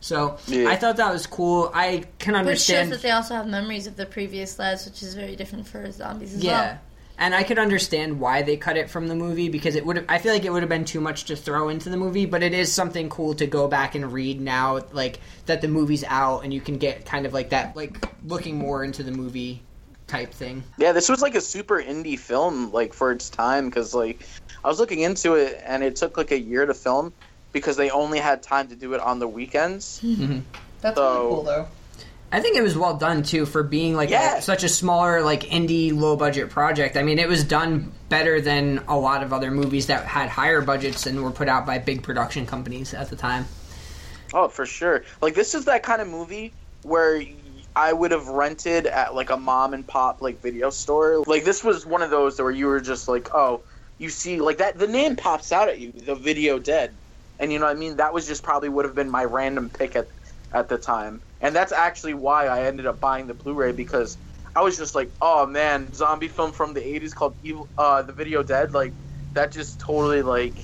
So 0.00 0.38
Yeah. 0.46 0.68
I 0.68 0.76
thought 0.76 0.96
that 0.96 1.12
was 1.12 1.26
cool. 1.26 1.70
I 1.74 2.04
can 2.18 2.32
Which 2.46 2.60
shows 2.60 2.70
understand. 2.70 2.92
that 2.92 3.02
they 3.02 3.10
also 3.10 3.34
have 3.34 3.46
memories 3.46 3.86
of 3.86 3.96
the 3.96 4.06
previous 4.06 4.58
lives, 4.58 4.86
which 4.86 5.02
is 5.02 5.14
very 5.14 5.36
different 5.36 5.68
for 5.68 5.90
zombies 5.92 6.34
as 6.34 6.42
well. 6.42 6.52
Yeah. 6.52 6.66
well. 6.66 6.78
And 7.18 7.34
I 7.34 7.42
could 7.42 7.58
understand 7.58 8.18
why 8.18 8.40
they 8.40 8.56
cut 8.56 8.78
it 8.78 8.88
from 8.88 9.06
the 9.06 9.14
movie 9.14 9.50
because 9.50 9.74
it 9.76 9.84
would 9.84 10.06
I 10.08 10.16
feel 10.16 10.32
like 10.32 10.46
it 10.46 10.50
would 10.52 10.62
have 10.62 10.70
been 10.70 10.86
too 10.86 11.02
much 11.02 11.24
to 11.24 11.36
throw 11.36 11.68
into 11.68 11.90
the 11.90 11.98
movie, 11.98 12.24
but 12.24 12.42
it 12.42 12.54
is 12.54 12.72
something 12.72 13.10
cool 13.10 13.34
to 13.34 13.46
go 13.46 13.68
back 13.68 13.94
and 13.94 14.10
read 14.10 14.40
now 14.40 14.80
like 14.92 15.20
that 15.44 15.60
the 15.60 15.68
movie's 15.68 16.02
out 16.04 16.44
and 16.44 16.54
you 16.54 16.62
can 16.62 16.78
get 16.78 17.04
kind 17.04 17.26
of 17.26 17.34
like 17.34 17.50
that 17.50 17.76
like 17.76 18.02
looking 18.24 18.56
more 18.56 18.82
into 18.84 19.02
the 19.02 19.12
movie 19.12 19.60
type 20.06 20.32
thing. 20.32 20.64
Yeah, 20.78 20.92
this 20.92 21.10
was 21.10 21.20
like 21.20 21.34
a 21.34 21.42
super 21.42 21.80
indie 21.80 22.18
film, 22.18 22.72
like 22.72 22.94
for 22.94 23.12
its 23.12 23.28
time, 23.28 23.66
because 23.68 23.92
like 23.94 24.26
I 24.64 24.68
was 24.68 24.80
looking 24.80 25.00
into 25.00 25.34
it, 25.34 25.62
and 25.66 25.82
it 25.82 25.96
took 25.96 26.16
like 26.16 26.30
a 26.30 26.38
year 26.40 26.64
to 26.64 26.72
film 26.72 27.12
because 27.52 27.76
they 27.76 27.90
only 27.90 28.18
had 28.18 28.42
time 28.42 28.68
to 28.68 28.76
do 28.76 28.94
it 28.94 29.00
on 29.00 29.18
the 29.18 29.28
weekends. 29.28 30.00
Mhm. 30.04 30.42
That's 30.80 30.96
So- 30.96 31.12
really 31.22 31.28
cool 31.34 31.42
though. 31.44 31.66
I 32.32 32.40
think 32.40 32.56
it 32.56 32.62
was 32.62 32.78
well 32.78 32.94
done 32.94 33.24
too 33.24 33.44
for 33.44 33.64
being 33.64 33.96
like 33.96 34.08
Yeah. 34.08 34.36
a, 34.36 34.42
such 34.42 34.62
a 34.62 34.68
smaller 34.68 35.20
like 35.20 35.42
indie 35.42 35.92
low 35.92 36.14
budget 36.14 36.48
project. 36.50 36.96
I 36.96 37.02
mean, 37.02 37.18
it 37.18 37.28
was 37.28 37.42
done 37.42 37.90
better 38.08 38.40
than 38.40 38.84
a 38.86 38.96
lot 38.96 39.24
of 39.24 39.32
other 39.32 39.50
movies 39.50 39.86
that 39.88 40.04
had 40.04 40.28
higher 40.28 40.60
budgets 40.60 41.06
and 41.06 41.24
were 41.24 41.32
put 41.32 41.48
out 41.48 41.66
by 41.66 41.78
big 41.78 42.04
production 42.04 42.46
companies 42.46 42.94
at 42.94 43.10
the 43.10 43.16
time. 43.16 43.46
Oh, 44.32 44.46
for 44.46 44.64
sure. 44.64 45.02
Like 45.20 45.34
this 45.34 45.56
is 45.56 45.64
that 45.64 45.82
kind 45.82 46.00
of 46.00 46.06
movie 46.06 46.52
where 46.84 47.20
I 47.74 47.92
would 47.92 48.12
have 48.12 48.28
rented 48.28 48.86
at 48.86 49.12
like 49.12 49.30
a 49.30 49.36
mom 49.36 49.74
and 49.74 49.84
pop 49.84 50.22
like 50.22 50.40
video 50.40 50.70
store. 50.70 51.24
Like 51.26 51.44
this 51.44 51.64
was 51.64 51.84
one 51.84 52.00
of 52.00 52.10
those 52.10 52.40
where 52.40 52.52
you 52.52 52.66
were 52.66 52.80
just 52.80 53.08
like, 53.08 53.34
oh, 53.34 53.60
you 53.98 54.08
see 54.08 54.40
like 54.40 54.58
that 54.58 54.78
the 54.78 54.86
name 54.86 55.16
pops 55.16 55.50
out 55.50 55.68
at 55.68 55.80
you, 55.80 55.90
the 55.90 56.14
video 56.14 56.60
dead. 56.60 56.92
And 57.40 57.52
you 57.52 57.58
know 57.58 57.66
what 57.66 57.76
I 57.76 57.78
mean? 57.78 57.96
That 57.96 58.14
was 58.14 58.28
just 58.28 58.44
probably 58.44 58.68
would 58.68 58.84
have 58.84 58.94
been 58.94 59.10
my 59.10 59.24
random 59.24 59.68
pick 59.68 59.96
at 59.96 60.06
at 60.52 60.68
the 60.68 60.78
time. 60.78 61.20
And 61.40 61.56
that's 61.56 61.72
actually 61.72 62.14
why 62.14 62.46
I 62.46 62.66
ended 62.66 62.86
up 62.86 63.00
buying 63.00 63.26
the 63.26 63.34
Blu-ray 63.34 63.72
because 63.72 64.16
I 64.54 64.62
was 64.62 64.76
just 64.76 64.94
like, 64.94 65.10
oh 65.22 65.46
man, 65.46 65.92
zombie 65.92 66.28
film 66.28 66.52
from 66.52 66.74
the 66.74 66.80
80s 66.80 67.14
called 67.14 67.34
Evil 67.42 67.68
uh 67.76 68.02
The 68.02 68.12
Video 68.12 68.42
Dead, 68.42 68.72
like 68.72 68.92
that 69.32 69.50
just 69.50 69.80
totally 69.80 70.22
like 70.22 70.54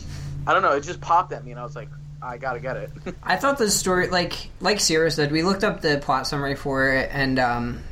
I 0.46 0.52
don't 0.52 0.62
know, 0.62 0.72
it 0.72 0.82
just 0.82 1.00
popped 1.00 1.32
at 1.32 1.44
me 1.44 1.50
and 1.50 1.58
I 1.58 1.64
was 1.64 1.74
like, 1.74 1.88
I 2.22 2.38
got 2.38 2.54
to 2.54 2.60
get 2.60 2.76
it. 2.76 2.90
I 3.22 3.36
thought 3.36 3.58
the 3.58 3.70
story, 3.70 4.08
like 4.08 4.50
like 4.60 4.80
Sierra 4.80 5.10
said, 5.10 5.32
we 5.32 5.42
looked 5.42 5.64
up 5.64 5.80
the 5.80 5.98
plot 5.98 6.26
summary 6.26 6.56
for 6.56 6.92
it, 6.92 7.10
and 7.12 7.38
um, 7.38 7.82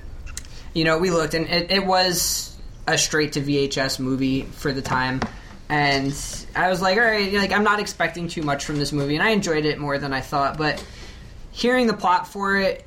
you 0.73 0.85
know, 0.85 0.99
we 0.99 1.11
looked, 1.11 1.35
and 1.35 1.47
it, 1.47 1.71
it 1.71 1.87
was 1.87 2.57
a 2.87 2.99
straight 2.99 3.33
to 3.35 3.41
VHS 3.41 4.01
movie 4.01 4.43
for 4.43 4.73
the 4.73 4.83
time, 4.83 5.21
and 5.69 6.47
I 6.55 6.69
was 6.69 6.83
like, 6.83 6.99
all 6.99 7.05
right, 7.05 7.33
like 7.33 7.53
I'm 7.53 7.65
not 7.65 7.81
expecting 7.81 8.29
too 8.29 8.43
much 8.43 8.65
from 8.65 8.77
this 8.77 8.93
movie, 8.93 9.15
and 9.15 9.23
I 9.23 9.31
enjoyed 9.31 9.65
it 9.65 9.79
more 9.79 9.99
than 9.99 10.13
I 10.13 10.21
thought, 10.21 10.59
but 10.59 10.85
hearing 11.53 11.87
the 11.87 11.95
plot 11.95 12.29
for 12.29 12.57
it, 12.59 12.87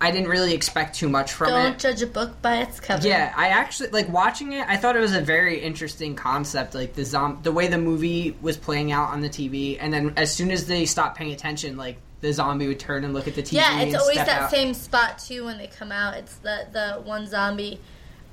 I 0.00 0.12
didn't 0.12 0.28
really 0.28 0.54
expect 0.54 0.94
too 0.94 1.08
much 1.08 1.32
from 1.32 1.48
it. 1.48 1.50
Don't 1.50 1.78
judge 1.78 2.02
a 2.02 2.06
book 2.06 2.40
by 2.40 2.58
its 2.58 2.78
cover. 2.78 3.06
Yeah, 3.06 3.32
I 3.36 3.48
actually 3.48 3.90
like 3.90 4.08
watching 4.08 4.52
it. 4.52 4.64
I 4.68 4.76
thought 4.76 4.94
it 4.94 5.00
was 5.00 5.14
a 5.14 5.20
very 5.20 5.60
interesting 5.60 6.14
concept, 6.14 6.74
like 6.74 6.94
the 6.94 7.04
zom- 7.04 7.40
the 7.42 7.50
way 7.50 7.66
the 7.66 7.78
movie 7.78 8.36
was 8.40 8.56
playing 8.56 8.92
out 8.92 9.10
on 9.10 9.20
the 9.20 9.28
TV, 9.28 9.76
and 9.80 9.92
then 9.92 10.12
as 10.16 10.32
soon 10.32 10.52
as 10.52 10.66
they 10.66 10.86
stopped 10.86 11.18
paying 11.18 11.32
attention, 11.32 11.76
like 11.76 11.96
the 12.20 12.32
zombie 12.32 12.68
would 12.68 12.78
turn 12.78 13.04
and 13.04 13.12
look 13.12 13.26
at 13.26 13.34
the 13.34 13.42
TV. 13.42 13.54
Yeah, 13.54 13.80
it's 13.80 13.96
always 13.96 14.16
that 14.18 14.28
out. 14.28 14.50
same 14.50 14.72
spot 14.72 15.18
too 15.18 15.44
when 15.44 15.58
they 15.58 15.66
come 15.66 15.90
out. 15.90 16.14
It's 16.14 16.36
the 16.36 16.66
the 16.72 17.00
one 17.02 17.26
zombie 17.26 17.80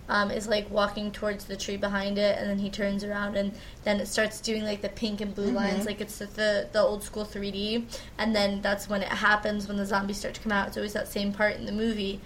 um, 0.08 0.30
is 0.32 0.48
like 0.48 0.70
walking 0.70 1.12
towards 1.12 1.46
the 1.46 1.58
tree 1.58 1.78
behind 1.78 2.18
it, 2.18 2.38
and 2.38 2.50
then 2.50 2.60
he 2.60 2.70
turns 2.70 3.04
around, 3.04 3.36
and 3.36 3.54
then 3.84 4.00
it 4.00 4.08
starts 4.08 4.40
doing 4.40 4.64
like 4.64 4.82
the 4.82 4.90
pink 4.90 5.22
and 5.22 5.34
blue 5.34 5.52
lines, 5.52 5.86
like 5.86 6.02
it's 6.02 6.20
the, 6.20 6.26
the 6.26 6.70
the 6.72 6.80
old 6.80 7.04
school 7.04 7.26
3D. 7.26 7.84
And 8.18 8.36
then 8.36 8.62
that's 8.62 8.88
when 8.88 9.02
it 9.02 9.10
happens 9.10 9.68
when 9.68 9.78
the 9.78 9.86
zombies 9.86 10.18
start 10.18 10.36
to 10.36 10.42
come 10.42 10.52
out. 10.52 10.68
It's 10.68 10.78
always 10.78 10.94
that 10.94 11.08
same 11.08 11.34
part 11.34 11.56
in 11.56 11.66
the 11.66 11.72
movie. 11.72 12.22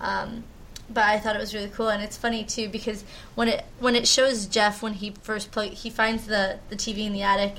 Um, 0.00 0.44
but 0.90 1.04
I 1.04 1.18
thought 1.18 1.36
it 1.36 1.40
was 1.40 1.54
really 1.54 1.68
cool, 1.68 1.88
and 1.88 2.02
it's 2.02 2.16
funny 2.16 2.44
too 2.44 2.68
because 2.68 3.04
when 3.34 3.48
it 3.48 3.64
when 3.78 3.94
it 3.94 4.08
shows 4.08 4.46
Jeff 4.46 4.82
when 4.82 4.94
he 4.94 5.12
first 5.22 5.50
plug 5.50 5.70
he 5.70 5.90
finds 5.90 6.26
the 6.26 6.58
the 6.70 6.76
TV 6.76 7.06
in 7.06 7.12
the 7.12 7.22
attic, 7.22 7.56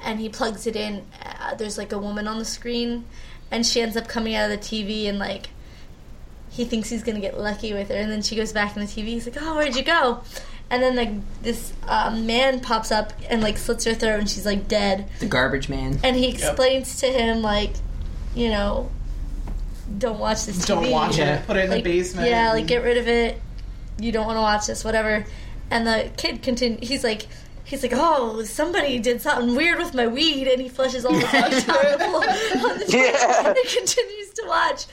and 0.00 0.20
he 0.20 0.28
plugs 0.28 0.66
it 0.66 0.76
in. 0.76 1.04
Uh, 1.24 1.54
there's 1.54 1.76
like 1.76 1.92
a 1.92 1.98
woman 1.98 2.28
on 2.28 2.38
the 2.38 2.44
screen, 2.44 3.04
and 3.50 3.66
she 3.66 3.80
ends 3.80 3.96
up 3.96 4.06
coming 4.06 4.36
out 4.36 4.48
of 4.48 4.60
the 4.60 4.64
TV 4.64 5.08
and 5.08 5.18
like 5.18 5.50
he 6.52 6.64
thinks 6.64 6.88
he's 6.88 7.02
gonna 7.02 7.18
get 7.20 7.38
lucky 7.38 7.72
with 7.74 7.88
her, 7.88 7.96
and 7.96 8.10
then 8.12 8.22
she 8.22 8.36
goes 8.36 8.52
back 8.52 8.76
in 8.76 8.82
the 8.82 8.88
TV. 8.88 9.06
He's 9.06 9.26
like, 9.26 9.36
"Oh, 9.40 9.56
where'd 9.56 9.74
you 9.74 9.82
go?" 9.82 10.20
And 10.70 10.82
then 10.82 10.94
like 10.96 11.10
this 11.42 11.72
um, 11.88 12.26
man 12.26 12.60
pops 12.60 12.90
up 12.92 13.12
and 13.28 13.42
like 13.42 13.58
slits 13.58 13.84
her 13.84 13.94
throat, 13.94 14.20
and 14.20 14.30
she's 14.30 14.46
like 14.46 14.68
dead. 14.68 15.08
the 15.18 15.26
garbage 15.26 15.68
man. 15.68 15.98
And 16.04 16.14
he 16.16 16.28
explains 16.28 17.00
to 17.00 17.06
him 17.06 17.42
like, 17.42 17.72
you 18.34 18.48
know, 18.48 18.90
don't 19.98 20.18
watch 20.18 20.46
this 20.46 20.58
TV. 20.64 20.66
Don't 20.68 20.90
watch 20.90 21.18
Yeah. 21.18 21.40
it. 21.40 21.46
Put 21.46 21.56
it 21.56 21.64
in 21.64 21.70
Like, 21.70 21.84
the 21.84 21.90
basement. 21.90 22.28
Yeah, 22.28 22.52
like 22.52 22.66
get 22.66 22.82
rid 22.82 22.96
of 22.96 23.08
it. 23.08 23.40
You 23.98 24.12
don't 24.12 24.26
want 24.26 24.36
to 24.38 24.40
watch 24.42 24.66
this, 24.66 24.84
whatever. 24.84 25.26
And 25.70 25.86
the 25.86 26.10
kid 26.16 26.42
continue. 26.42 26.78
He's 26.82 27.04
like, 27.04 27.26
he's 27.64 27.82
like, 27.82 27.92
oh, 27.94 28.42
somebody 28.44 28.98
did 28.98 29.20
something 29.22 29.54
weird 29.54 29.78
with 29.78 29.94
my 29.94 30.06
weed, 30.06 30.46
and 30.48 30.60
he 30.60 30.68
flushes 30.68 31.04
all 31.04 31.12
the 31.12 31.18
weed 31.32 31.32
down 31.32 31.50
the 31.50 31.60
floor 31.60 32.72
on 32.72 32.78
the 32.78 32.84
table, 32.86 33.04
Yeah. 33.04 33.46
and 33.48 33.56
he 33.56 33.76
continues 33.78 34.30
to 34.36 34.44
watch. 34.46 34.86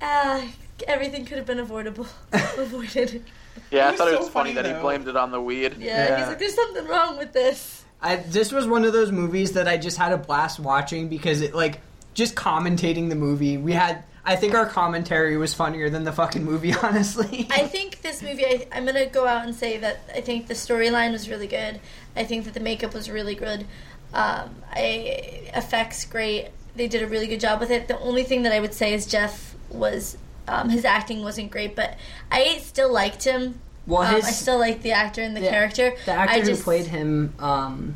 Uh, 0.00 0.42
everything 0.86 1.24
could 1.24 1.36
have 1.38 1.46
been 1.46 1.58
avoidable, 1.58 2.06
avoided. 2.32 3.24
Yeah, 3.70 3.88
I 3.88 3.90
He's 3.90 3.98
thought 3.98 4.08
it 4.08 4.12
so 4.14 4.18
was 4.20 4.28
funny, 4.28 4.50
funny, 4.50 4.54
that 4.54 4.66
he 4.66 4.72
though. 4.72 4.80
blamed 4.82 5.08
it 5.08 5.16
on 5.16 5.30
the 5.30 5.40
weed. 5.40 5.76
Yeah, 5.78 6.08
Yeah. 6.08 6.18
he's 6.18 6.28
like, 6.28 6.38
there's 6.38 6.54
something 6.54 6.86
wrong 6.86 7.18
with 7.18 7.32
this. 7.32 7.84
I, 8.00 8.16
this 8.16 8.52
was 8.52 8.66
one 8.66 8.84
of 8.84 8.92
those 8.92 9.10
movies 9.10 9.52
that 9.52 9.66
I 9.66 9.76
just 9.76 9.96
had 9.96 10.12
a 10.12 10.16
blast 10.16 10.60
watching 10.60 11.08
because 11.08 11.40
it 11.40 11.54
like 11.54 11.80
just 12.14 12.36
commentating 12.36 13.08
the 13.08 13.16
movie. 13.16 13.58
We 13.58 13.72
had 13.72 14.04
I 14.24 14.36
think 14.36 14.54
our 14.54 14.66
commentary 14.66 15.36
was 15.36 15.54
funnier 15.54 15.88
than 15.90 16.04
the 16.04 16.12
fucking 16.12 16.44
movie, 16.44 16.72
honestly. 16.82 17.48
I 17.50 17.66
think 17.66 18.02
this 18.02 18.22
movie. 18.22 18.44
I, 18.46 18.66
I'm 18.70 18.86
gonna 18.86 19.06
go 19.06 19.26
out 19.26 19.44
and 19.44 19.54
say 19.54 19.78
that 19.78 19.98
I 20.14 20.20
think 20.20 20.46
the 20.46 20.54
storyline 20.54 21.10
was 21.10 21.28
really 21.28 21.48
good. 21.48 21.80
I 22.14 22.22
think 22.24 22.44
that 22.44 22.54
the 22.54 22.60
makeup 22.60 22.94
was 22.94 23.10
really 23.10 23.34
good. 23.34 23.66
Um, 24.14 24.54
I 24.70 25.50
effects 25.54 26.04
great. 26.04 26.50
They 26.76 26.86
did 26.86 27.02
a 27.02 27.06
really 27.08 27.26
good 27.26 27.40
job 27.40 27.58
with 27.58 27.70
it. 27.72 27.88
The 27.88 27.98
only 27.98 28.22
thing 28.22 28.42
that 28.42 28.52
I 28.52 28.60
would 28.60 28.74
say 28.74 28.94
is 28.94 29.06
Jeff 29.06 29.56
was 29.70 30.16
um, 30.46 30.70
his 30.70 30.84
acting 30.84 31.22
wasn't 31.22 31.50
great, 31.50 31.76
but 31.76 31.96
I 32.32 32.58
still 32.58 32.90
liked 32.92 33.24
him. 33.24 33.60
well, 33.86 34.02
Um, 34.02 34.14
his 34.14 34.24
I 34.24 34.30
still 34.30 34.58
liked 34.58 34.82
the 34.82 34.92
actor 34.92 35.20
and 35.22 35.36
the 35.36 35.40
Yeah. 35.42 35.50
character. 35.50 35.94
the 36.06 36.12
actor 36.12 36.34
I 36.34 36.40
who 36.40 36.46
just, 36.46 36.62
played 36.64 36.86
him, 36.86 37.34
um, 37.38 37.94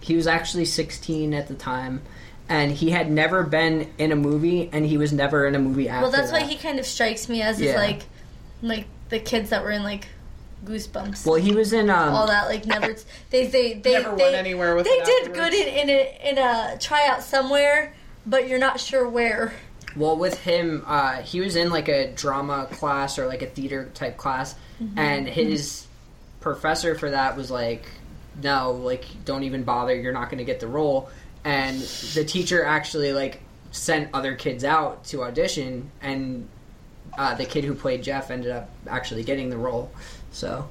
he 0.00 0.16
was 0.16 0.26
actually 0.26 0.64
16 0.64 1.32
at 1.32 1.46
the 1.48 1.54
time, 1.54 2.02
and 2.48 2.72
he 2.72 2.90
had 2.90 3.10
never 3.10 3.42
been 3.44 3.88
in 3.98 4.10
a 4.10 4.16
movie, 4.16 4.68
and 4.72 4.84
he 4.84 4.96
was 4.98 5.12
never 5.12 5.46
in 5.46 5.54
a 5.54 5.58
movie 5.60 5.88
after. 5.88 6.02
Well, 6.02 6.10
that's 6.10 6.32
why 6.32 6.40
he 6.40 6.56
kind 6.56 6.78
of 6.80 6.86
strikes 6.86 7.28
me 7.28 7.40
as 7.42 7.60
Yeah. 7.60 7.76
like, 7.76 8.02
like 8.62 8.86
the 9.10 9.18
kids 9.20 9.50
that 9.50 9.62
were 9.62 9.70
in 9.70 9.82
like 9.84 10.08
Goosebumps. 10.64 11.26
Well, 11.26 11.34
he 11.36 11.52
was 11.52 11.72
in 11.72 11.90
um, 11.90 12.14
all 12.14 12.26
that 12.28 12.46
like 12.46 12.66
never 12.66 12.94
they 13.30 13.46
they 13.46 13.74
they 13.74 13.94
Never 13.94 14.16
they, 14.16 14.22
went 14.24 14.36
anywhere 14.36 14.76
with 14.76 14.84
they 14.86 14.96
did 15.04 15.28
afterwards. 15.28 15.50
good 15.50 15.54
in, 15.54 15.88
in 15.88 15.90
a 15.90 16.28
in 16.30 16.38
a 16.38 16.78
tryout 16.78 17.22
somewhere 17.24 17.92
but 18.24 18.46
you're 18.48 18.60
not 18.60 18.78
sure 18.78 19.08
where 19.08 19.52
Well, 19.96 20.16
with 20.16 20.38
him, 20.40 20.82
uh, 20.86 21.22
he 21.22 21.40
was 21.40 21.56
in 21.56 21.70
like 21.70 21.88
a 21.88 22.10
drama 22.12 22.66
class 22.70 23.18
or 23.18 23.26
like 23.26 23.42
a 23.42 23.46
theater 23.46 23.90
type 23.94 24.16
class, 24.16 24.54
Mm-hmm. 24.82 24.98
and 24.98 25.28
his 25.28 25.86
professor 26.40 26.94
for 26.96 27.10
that 27.10 27.36
was 27.36 27.50
like, 27.50 27.84
"No, 28.42 28.72
like, 28.72 29.04
don't 29.24 29.44
even 29.44 29.62
bother. 29.62 29.94
You're 29.94 30.12
not 30.12 30.24
going 30.30 30.38
to 30.38 30.44
get 30.44 30.58
the 30.60 30.66
role." 30.66 31.08
And 31.44 31.78
the 32.14 32.24
teacher 32.24 32.64
actually 32.64 33.12
like 33.12 33.40
sent 33.70 34.10
other 34.12 34.34
kids 34.34 34.64
out 34.64 35.04
to 35.06 35.22
audition, 35.22 35.90
and 36.00 36.48
uh, 37.16 37.34
the 37.34 37.44
kid 37.44 37.64
who 37.64 37.74
played 37.74 38.02
Jeff 38.02 38.30
ended 38.30 38.50
up 38.50 38.70
actually 38.88 39.22
getting 39.24 39.50
the 39.50 39.56
role. 39.58 39.90
So 40.32 40.68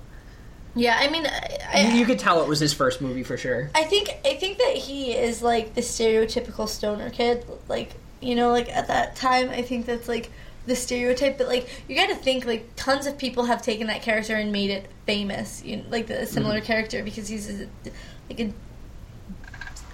yeah 0.74 0.96
i 1.02 1.10
mean 1.10 1.28
I, 1.28 1.92
you 1.94 2.06
could 2.06 2.18
tell 2.18 2.42
it 2.42 2.48
was 2.48 2.62
his 2.62 2.74
first 2.74 3.02
movie 3.02 3.24
for 3.24 3.36
sure. 3.36 3.70
I 3.76 3.84
think 3.84 4.10
I 4.24 4.36
think 4.36 4.58
that 4.58 4.74
he 4.78 5.12
is 5.14 5.42
like 5.42 5.74
the 5.76 5.82
stereotypical 5.82 6.66
stoner 6.68 7.10
kid 7.10 7.46
like 7.68 7.92
you 8.22 8.36
know 8.36 8.50
like 8.52 8.70
at 8.70 8.88
that 8.88 9.16
time 9.16 9.50
I 9.50 9.62
think 9.62 9.86
that's 9.86 10.08
like 10.08 10.32
the 10.68 10.76
stereotype 10.76 11.38
but 11.38 11.48
like 11.48 11.68
you 11.88 11.96
got 11.96 12.10
to 12.10 12.16
think 12.16 12.46
like 12.46 12.68
tons 12.76 13.08
of 13.08 13.18
people 13.18 13.46
have 13.46 13.62
taken 13.64 13.88
that 13.88 14.02
character 14.04 14.36
and 14.36 14.52
made 14.52 14.70
it 14.70 14.86
famous 15.08 15.64
you 15.66 15.78
know, 15.78 15.84
like 15.90 16.08
the 16.08 16.26
similar 16.28 16.62
character 16.62 17.04
because 17.04 17.28
he's 17.28 17.50
a, 17.50 17.68
like 18.30 18.40
a 18.40 18.54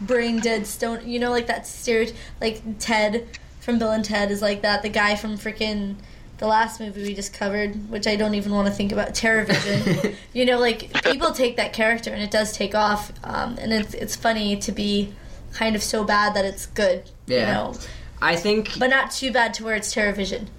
brain 0.02 0.40
dead 0.40 0.68
stone 0.68 1.08
you 1.08 1.20
know 1.20 1.32
like 1.32 1.48
that 1.48 1.66
stereotype 1.66 2.16
like 2.40 2.62
Ted 2.80 3.28
from 3.62 3.80
Bill 3.80 3.92
and 3.92 4.06
Ted 4.06 4.30
is 4.30 4.42
like 4.42 4.62
that 4.62 4.84
the 4.84 4.90
guy 4.90 5.16
from 5.16 5.38
freaking 5.38 5.96
the 6.38 6.46
last 6.48 6.80
movie 6.80 7.02
we 7.02 7.16
just 7.16 7.34
covered 7.34 7.90
which 7.90 8.06
I 8.06 8.16
don't 8.16 8.36
even 8.36 8.52
want 8.52 8.68
to 8.68 8.74
think 8.74 8.92
about 8.92 9.16
Terror 9.16 9.44
Vision 9.46 10.16
you 10.34 10.46
know 10.46 10.60
like 10.60 11.02
people 11.04 11.32
take 11.32 11.58
that 11.58 11.74
character 11.74 12.12
and 12.12 12.22
it 12.22 12.30
does 12.30 12.54
take 12.54 12.76
off 12.76 13.12
um, 13.24 13.58
and 13.60 13.74
it's 13.74 13.94
it's 13.96 14.16
funny 14.16 14.56
to 14.58 14.72
be 14.72 15.14
kind 15.54 15.76
of 15.76 15.82
so 15.82 16.04
bad 16.04 16.36
that 16.36 16.46
it's 16.46 16.68
good 16.68 17.10
you 17.26 17.38
Yeah. 17.38 17.54
know 17.54 17.74
I 18.22 18.36
think 18.36 18.78
but 18.80 18.90
not 18.90 19.12
too 19.12 19.32
bad 19.32 19.54
to 19.56 19.64
where 19.64 19.76
it's 19.76 19.92
Terror 19.92 20.14
Vision 20.14 20.50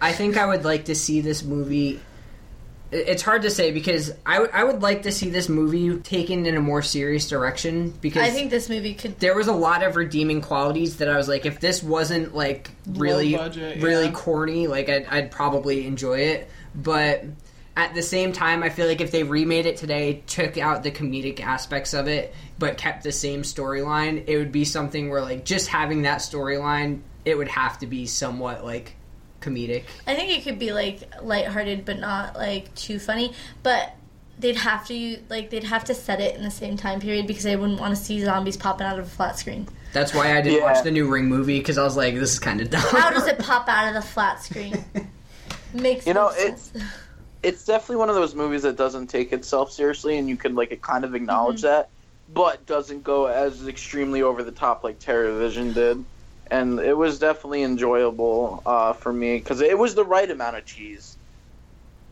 I 0.00 0.12
think 0.12 0.36
I 0.36 0.46
would 0.46 0.64
like 0.64 0.86
to 0.86 0.94
see 0.94 1.20
this 1.20 1.42
movie. 1.42 2.00
It's 2.90 3.22
hard 3.22 3.42
to 3.42 3.50
say 3.50 3.70
because 3.70 4.12
I 4.24 4.40
would 4.40 4.50
I 4.52 4.64
would 4.64 4.80
like 4.80 5.02
to 5.02 5.12
see 5.12 5.28
this 5.28 5.48
movie 5.48 5.98
taken 5.98 6.46
in 6.46 6.56
a 6.56 6.60
more 6.60 6.80
serious 6.80 7.28
direction 7.28 7.90
because 8.00 8.22
I 8.22 8.30
think 8.30 8.50
this 8.50 8.70
movie 8.70 8.94
could 8.94 9.18
there 9.18 9.34
was 9.34 9.46
a 9.46 9.52
lot 9.52 9.82
of 9.82 9.96
redeeming 9.96 10.40
qualities 10.40 10.96
that 10.98 11.08
I 11.08 11.16
was 11.16 11.28
like, 11.28 11.44
if 11.44 11.60
this 11.60 11.82
wasn't 11.82 12.34
like 12.34 12.70
really 12.86 13.36
budget, 13.36 13.82
really 13.82 14.06
yeah. 14.06 14.12
corny, 14.12 14.66
like 14.68 14.88
I'd, 14.88 15.04
I'd 15.06 15.30
probably 15.30 15.86
enjoy 15.86 16.20
it. 16.20 16.50
But 16.74 17.24
at 17.78 17.94
the 17.94 18.02
same 18.02 18.32
time, 18.32 18.62
I 18.64 18.70
feel 18.70 18.86
like 18.88 19.00
if 19.00 19.12
they 19.12 19.22
remade 19.22 19.64
it 19.64 19.76
today, 19.76 20.22
took 20.26 20.58
out 20.58 20.82
the 20.82 20.90
comedic 20.90 21.40
aspects 21.40 21.94
of 21.94 22.08
it, 22.08 22.34
but 22.58 22.76
kept 22.76 23.04
the 23.04 23.12
same 23.12 23.42
storyline, 23.42 24.24
it 24.26 24.36
would 24.36 24.50
be 24.50 24.64
something 24.64 25.08
where 25.10 25.22
like 25.22 25.44
just 25.44 25.68
having 25.68 26.02
that 26.02 26.18
storyline, 26.18 27.00
it 27.24 27.38
would 27.38 27.46
have 27.48 27.78
to 27.78 27.86
be 27.86 28.04
somewhat 28.06 28.64
like 28.64 28.96
comedic. 29.40 29.84
I 30.08 30.16
think 30.16 30.36
it 30.36 30.42
could 30.42 30.58
be 30.58 30.72
like 30.72 31.02
lighthearted 31.22 31.84
but 31.84 32.00
not 32.00 32.34
like 32.34 32.74
too 32.74 32.98
funny. 32.98 33.32
But 33.62 33.94
they'd 34.40 34.56
have 34.56 34.84
to 34.88 35.18
like 35.28 35.50
they'd 35.50 35.62
have 35.64 35.84
to 35.84 35.94
set 35.94 36.20
it 36.20 36.34
in 36.36 36.42
the 36.42 36.50
same 36.50 36.76
time 36.76 37.00
period 37.00 37.28
because 37.28 37.46
I 37.46 37.54
wouldn't 37.54 37.78
want 37.80 37.96
to 37.96 38.02
see 38.02 38.20
zombies 38.20 38.56
popping 38.56 38.88
out 38.88 38.98
of 38.98 39.06
a 39.06 39.08
flat 39.08 39.38
screen. 39.38 39.68
That's 39.92 40.12
why 40.12 40.36
I 40.36 40.40
didn't 40.40 40.58
Yeah. 40.58 40.64
watch 40.72 40.82
the 40.82 40.90
new 40.90 41.08
Ring 41.08 41.26
movie 41.26 41.58
because 41.60 41.78
I 41.78 41.84
was 41.84 41.96
like, 41.96 42.14
this 42.16 42.32
is 42.32 42.38
kind 42.40 42.60
of 42.60 42.70
dumb. 42.70 42.80
How 42.82 43.10
does 43.10 43.28
it 43.28 43.38
pop 43.38 43.68
out 43.68 43.86
of 43.88 43.94
the 43.94 44.02
flat 44.02 44.42
screen? 44.42 44.84
Makes 45.72 46.06
You 46.08 46.14
no 46.14 46.24
know, 46.28 46.34
it- 46.34 46.58
sense. 46.58 46.72
it's 47.42 47.64
definitely 47.64 47.96
one 47.96 48.08
of 48.08 48.14
those 48.14 48.34
movies 48.34 48.62
that 48.62 48.76
doesn't 48.76 49.06
take 49.08 49.32
itself 49.32 49.70
seriously, 49.70 50.18
and 50.18 50.28
you 50.28 50.36
can 50.36 50.54
like 50.54 50.80
kind 50.82 51.04
of 51.04 51.14
acknowledge 51.14 51.62
that, 51.62 51.88
but 52.34 52.64
doesn't 52.66 53.04
go 53.04 53.26
as 53.26 53.68
extremely 53.68 54.22
over 54.22 54.42
the 54.42 54.52
top 54.52 54.84
like 54.84 54.98
Terrorvision 54.98 55.72
did. 55.72 56.04
And 56.50 56.80
it 56.80 56.96
was 56.96 57.18
definitely 57.18 57.62
enjoyable 57.62 58.62
uh, 58.64 58.94
for 58.94 59.12
me 59.12 59.38
because 59.38 59.60
it 59.60 59.78
was 59.78 59.94
the 59.94 60.04
right 60.04 60.30
amount 60.30 60.56
of 60.56 60.64
cheese. 60.64 61.16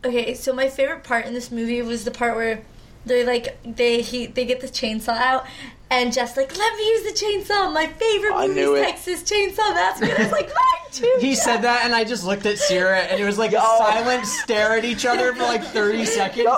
Okay, 0.04 0.34
so 0.34 0.52
my 0.52 0.68
favorite 0.68 1.02
part 1.02 1.26
in 1.26 1.34
this 1.34 1.50
movie 1.50 1.80
was 1.82 2.04
the 2.04 2.10
part 2.10 2.36
where 2.36 2.62
they 3.06 3.24
like 3.24 3.56
they 3.64 4.02
he 4.02 4.26
they 4.26 4.44
get 4.44 4.60
the 4.60 4.66
chainsaw 4.66 5.16
out 5.16 5.46
and 5.90 6.12
just 6.12 6.36
like, 6.36 6.56
"Let 6.56 6.76
me 6.76 6.88
use 6.88 7.02
the 7.04 7.24
chainsaw. 7.26 7.72
My 7.72 7.86
favorite 7.86 8.34
I 8.34 8.48
movie 8.48 8.60
is. 8.80 8.86
Texas 8.86 9.22
Chainsaw 9.22 9.72
Massacre." 9.74 10.14
I 10.18 10.22
was 10.24 10.32
like, 10.32 10.48
"Mine 10.48 10.90
too." 10.92 11.14
He 11.20 11.34
Jeff." 11.34 11.44
said 11.44 11.56
that, 11.62 11.84
and 11.84 11.94
I 11.94 12.04
just 12.04 12.24
looked 12.24 12.44
at 12.46 12.58
Sierra, 12.58 12.98
and 13.00 13.20
it 13.20 13.24
was 13.24 13.38
like 13.38 13.50
a 13.52 13.54
Yo. 13.56 13.78
silent 13.78 14.26
stare 14.26 14.76
at 14.76 14.84
each 14.84 15.06
other 15.06 15.32
for 15.32 15.42
like 15.42 15.62
30 15.62 16.04
seconds. 16.06 16.48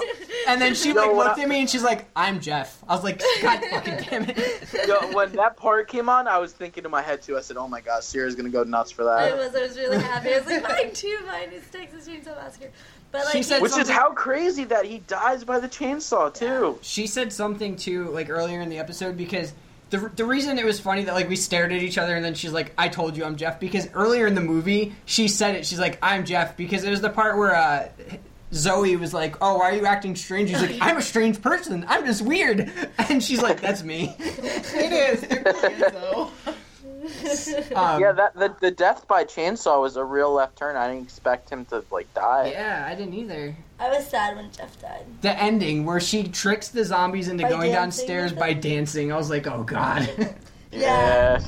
And 0.46 0.60
then 0.62 0.74
she 0.74 0.90
Yo, 0.90 0.94
like 0.94 1.08
when 1.08 1.16
looked 1.16 1.38
I- 1.38 1.42
at 1.42 1.48
me, 1.48 1.60
and 1.60 1.68
she's 1.68 1.82
like, 1.82 2.06
"I'm 2.16 2.40
Jeff." 2.40 2.78
I 2.88 2.94
was 2.94 3.04
like, 3.04 3.20
"God 3.42 3.60
fucking 3.70 3.96
damn 4.08 4.24
it!" 4.30 4.86
Yo, 4.88 4.98
when 5.12 5.32
that 5.32 5.56
part 5.56 5.88
came 5.88 6.08
on, 6.08 6.26
I 6.26 6.38
was 6.38 6.52
thinking 6.52 6.84
in 6.84 6.90
my 6.90 7.02
head 7.02 7.20
too. 7.22 7.36
I 7.36 7.40
said, 7.40 7.56
"Oh 7.58 7.68
my 7.68 7.80
gosh, 7.82 8.04
Sierra's 8.04 8.34
gonna 8.34 8.48
go 8.48 8.62
nuts 8.64 8.90
for 8.90 9.04
that." 9.04 9.18
I 9.18 9.30
that." 9.30 9.36
was 9.36 9.54
I 9.54 9.60
was 9.62 9.76
really 9.76 9.98
happy. 9.98 10.34
I 10.34 10.38
was 10.38 10.46
like, 10.46 10.62
"Mine 10.62 10.92
too. 10.94 11.18
Mine 11.26 11.50
is 11.52 11.64
Texas 11.70 12.08
Chainsaw 12.08 12.34
Massacre." 12.36 12.70
But 13.10 13.24
like, 13.24 13.32
She 13.32 13.42
said 13.42 13.56
he- 13.56 13.62
Which 13.62 13.76
is 13.78 13.88
how 13.88 14.12
crazy 14.12 14.64
that 14.64 14.84
he 14.84 14.98
dies 14.98 15.44
by 15.44 15.60
the 15.60 15.68
chainsaw 15.68 16.32
too. 16.32 16.78
She 16.82 17.06
said 17.06 17.32
something 17.32 17.76
too, 17.76 18.10
like 18.10 18.28
earlier 18.30 18.60
in 18.60 18.68
the 18.68 18.78
episode, 18.78 19.16
because 19.16 19.52
the 19.90 20.10
the 20.16 20.24
reason 20.26 20.58
it 20.58 20.64
was 20.66 20.78
funny 20.78 21.04
that 21.04 21.14
like 21.14 21.28
we 21.28 21.36
stared 21.36 21.72
at 21.72 21.82
each 21.82 21.96
other, 21.96 22.14
and 22.14 22.22
then 22.24 22.34
she's 22.34 22.52
like, 22.52 22.72
"I 22.76 22.88
told 22.88 23.16
you 23.16 23.24
I'm 23.24 23.36
Jeff," 23.36 23.58
because 23.60 23.88
earlier 23.94 24.26
in 24.26 24.34
the 24.34 24.42
movie 24.42 24.94
she 25.06 25.26
said 25.28 25.54
it. 25.54 25.64
She's 25.64 25.78
like, 25.80 25.98
"I'm 26.02 26.24
Jeff," 26.26 26.56
because 26.56 26.84
it 26.84 26.90
was 26.90 27.00
the 27.00 27.10
part 27.10 27.38
where. 27.38 27.54
uh 27.54 27.88
Zoe 28.54 28.96
was 28.96 29.12
like, 29.12 29.36
"Oh, 29.42 29.58
why 29.58 29.72
are 29.72 29.74
you 29.74 29.84
acting 29.84 30.16
strange?" 30.16 30.48
He's 30.48 30.62
like, 30.62 30.76
"I'm 30.80 30.96
a 30.96 31.02
strange 31.02 31.42
person. 31.42 31.84
I'm 31.86 32.06
just 32.06 32.22
weird," 32.22 32.70
and 33.10 33.22
she's 33.22 33.42
like, 33.42 33.60
"That's 33.60 33.82
me." 33.82 34.16
It 34.20 34.92
is. 34.92 35.22
It 35.24 35.44
really 35.44 35.74
is, 35.74 35.92
though. 35.92 36.30
Um, 37.74 38.00
yeah, 38.00 38.12
that 38.12 38.34
the, 38.34 38.54
the 38.60 38.70
death 38.70 39.06
by 39.06 39.24
chainsaw 39.24 39.80
was 39.80 39.96
a 39.96 40.04
real 40.04 40.32
left 40.32 40.56
turn. 40.56 40.76
I 40.76 40.88
didn't 40.88 41.04
expect 41.04 41.50
him 41.50 41.64
to 41.66 41.84
like 41.90 42.12
die. 42.14 42.50
yeah, 42.52 42.86
I 42.88 42.94
didn't 42.94 43.14
either. 43.14 43.54
I 43.78 43.88
was 43.90 44.06
sad 44.06 44.36
when 44.36 44.50
Jeff 44.50 44.80
died. 44.80 45.04
The 45.20 45.40
ending 45.40 45.84
where 45.84 46.00
she 46.00 46.24
tricks 46.24 46.68
the 46.68 46.84
zombies 46.84 47.28
into 47.28 47.44
By 47.44 47.50
going 47.50 47.72
downstairs 47.72 48.32
by 48.32 48.52
dancing. 48.52 49.12
I 49.12 49.16
was 49.16 49.30
like, 49.30 49.46
"Oh 49.46 49.62
God." 49.62 50.08
Yeah. 50.70 51.40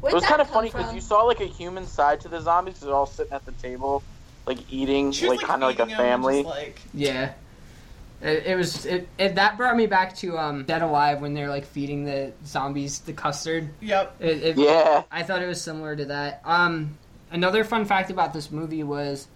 Where'd 0.00 0.12
It 0.12 0.14
was 0.14 0.24
kind 0.24 0.40
of 0.40 0.48
funny 0.48 0.68
because 0.70 0.94
you 0.94 1.00
saw 1.00 1.22
like 1.22 1.40
a 1.40 1.46
human 1.46 1.86
side 1.86 2.20
to 2.22 2.28
the 2.28 2.40
zombies. 2.40 2.80
They're 2.80 2.94
all 2.94 3.06
sitting 3.06 3.32
at 3.32 3.44
the 3.44 3.52
table, 3.52 4.02
like 4.46 4.58
eating, 4.72 5.12
She 5.12 5.28
was, 5.28 5.38
like 5.38 5.46
kind 5.46 5.62
of 5.62 5.68
like 5.68 5.78
a 5.78 5.86
feeding 5.86 5.96
him 5.96 6.00
and 6.00 6.10
family. 6.10 6.42
just, 6.42 6.54
like, 6.56 6.80
Yeah. 6.94 7.32
It, 8.22 8.46
it 8.46 8.56
was 8.56 8.84
it, 8.84 9.08
it 9.18 9.34
that 9.36 9.56
brought 9.56 9.76
me 9.76 9.86
back 9.86 10.14
to 10.16 10.36
um 10.38 10.64
Dead 10.64 10.82
Alive 10.82 11.20
when 11.20 11.34
they're 11.34 11.48
like 11.48 11.64
feeding 11.64 12.04
the 12.04 12.32
zombies 12.46 13.00
the 13.00 13.12
custard. 13.12 13.70
yep. 13.80 14.14
It, 14.20 14.42
it, 14.42 14.58
Yeah. 14.58 15.04
I 15.10 15.22
thought 15.22 15.42
it 15.42 15.46
was 15.46 15.60
similar 15.60 15.96
to 15.96 16.04
that. 16.06 16.42
Um, 16.44 16.98
another 17.30 17.64
fun 17.64 17.84
fact 17.84 18.10
about 18.10 18.32
this 18.32 18.50
movie 18.50 18.82
was 18.82 19.26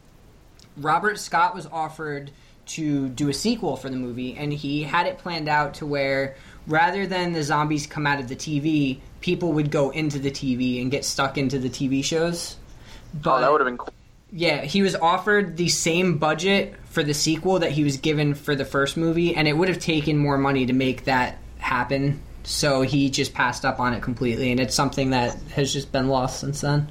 Robert 0.77 1.19
Scott 1.19 1.55
was 1.55 1.67
offered 1.67 2.31
to 2.67 3.09
do 3.11 3.29
a 3.29 3.35
sequel 3.35 3.77
for 3.77 3.91
the 3.91 3.97
movie, 3.97 4.37
and 4.37 4.53
he 4.53 4.83
had 4.83 5.07
it 5.07 5.19
planned 5.19 5.49
out 5.49 5.75
to 5.75 5.87
where 5.87 6.35
rather 6.67 7.07
than 7.07 7.33
the 7.33 7.43
zombies 7.43 7.87
come 7.87 8.07
out 8.07 8.19
of 8.21 8.29
the 8.29 8.37
TV, 8.37 8.99
people 9.21 9.53
would 9.53 9.71
go 9.71 9.91
into 9.91 10.19
the 10.19 10.31
TV 10.31 10.81
and 10.81 10.91
get 10.91 11.05
stuck 11.05 11.37
into 11.37 11.59
the 11.59 11.69
TV 11.69 12.03
shows. 12.03 12.57
But 13.13 13.37
Oh, 13.37 13.41
that 13.41 13.53
would 13.53 13.61
have 13.61 13.67
been 13.67 13.77
cool. 13.79 13.93
Yeah, 14.37 14.63
he 14.63 14.83
was 14.83 14.97
offered 14.97 15.57
the 15.57 15.69
same 15.69 16.19
budget 16.19 16.75
for 16.87 17.05
the 17.05 17.15
sequel 17.15 17.61
that 17.61 17.71
he 17.71 17.85
was 17.85 17.99
given 17.99 18.35
for 18.35 18.57
the 18.57 18.65
first 18.65 18.97
movie, 18.97 19.37
and 19.37 19.47
it 19.47 19.53
would 19.53 19.69
have 19.69 19.79
taken 19.79 20.19
more 20.19 20.37
money 20.37 20.67
to 20.67 20.73
make 20.73 21.05
that 21.05 21.39
happen. 21.59 22.21
So 22.43 22.83
he 22.83 23.11
just 23.11 23.33
passed 23.33 23.65
up 23.65 23.79
on 23.79 23.95
it 23.95 24.03
completely, 24.03 24.51
and 24.51 24.59
it's 24.59 24.75
something 24.75 25.11
that 25.11 25.35
has 25.55 25.73
just 25.73 25.93
been 25.93 26.09
lost 26.09 26.41
since 26.41 26.61
then. 26.63 26.91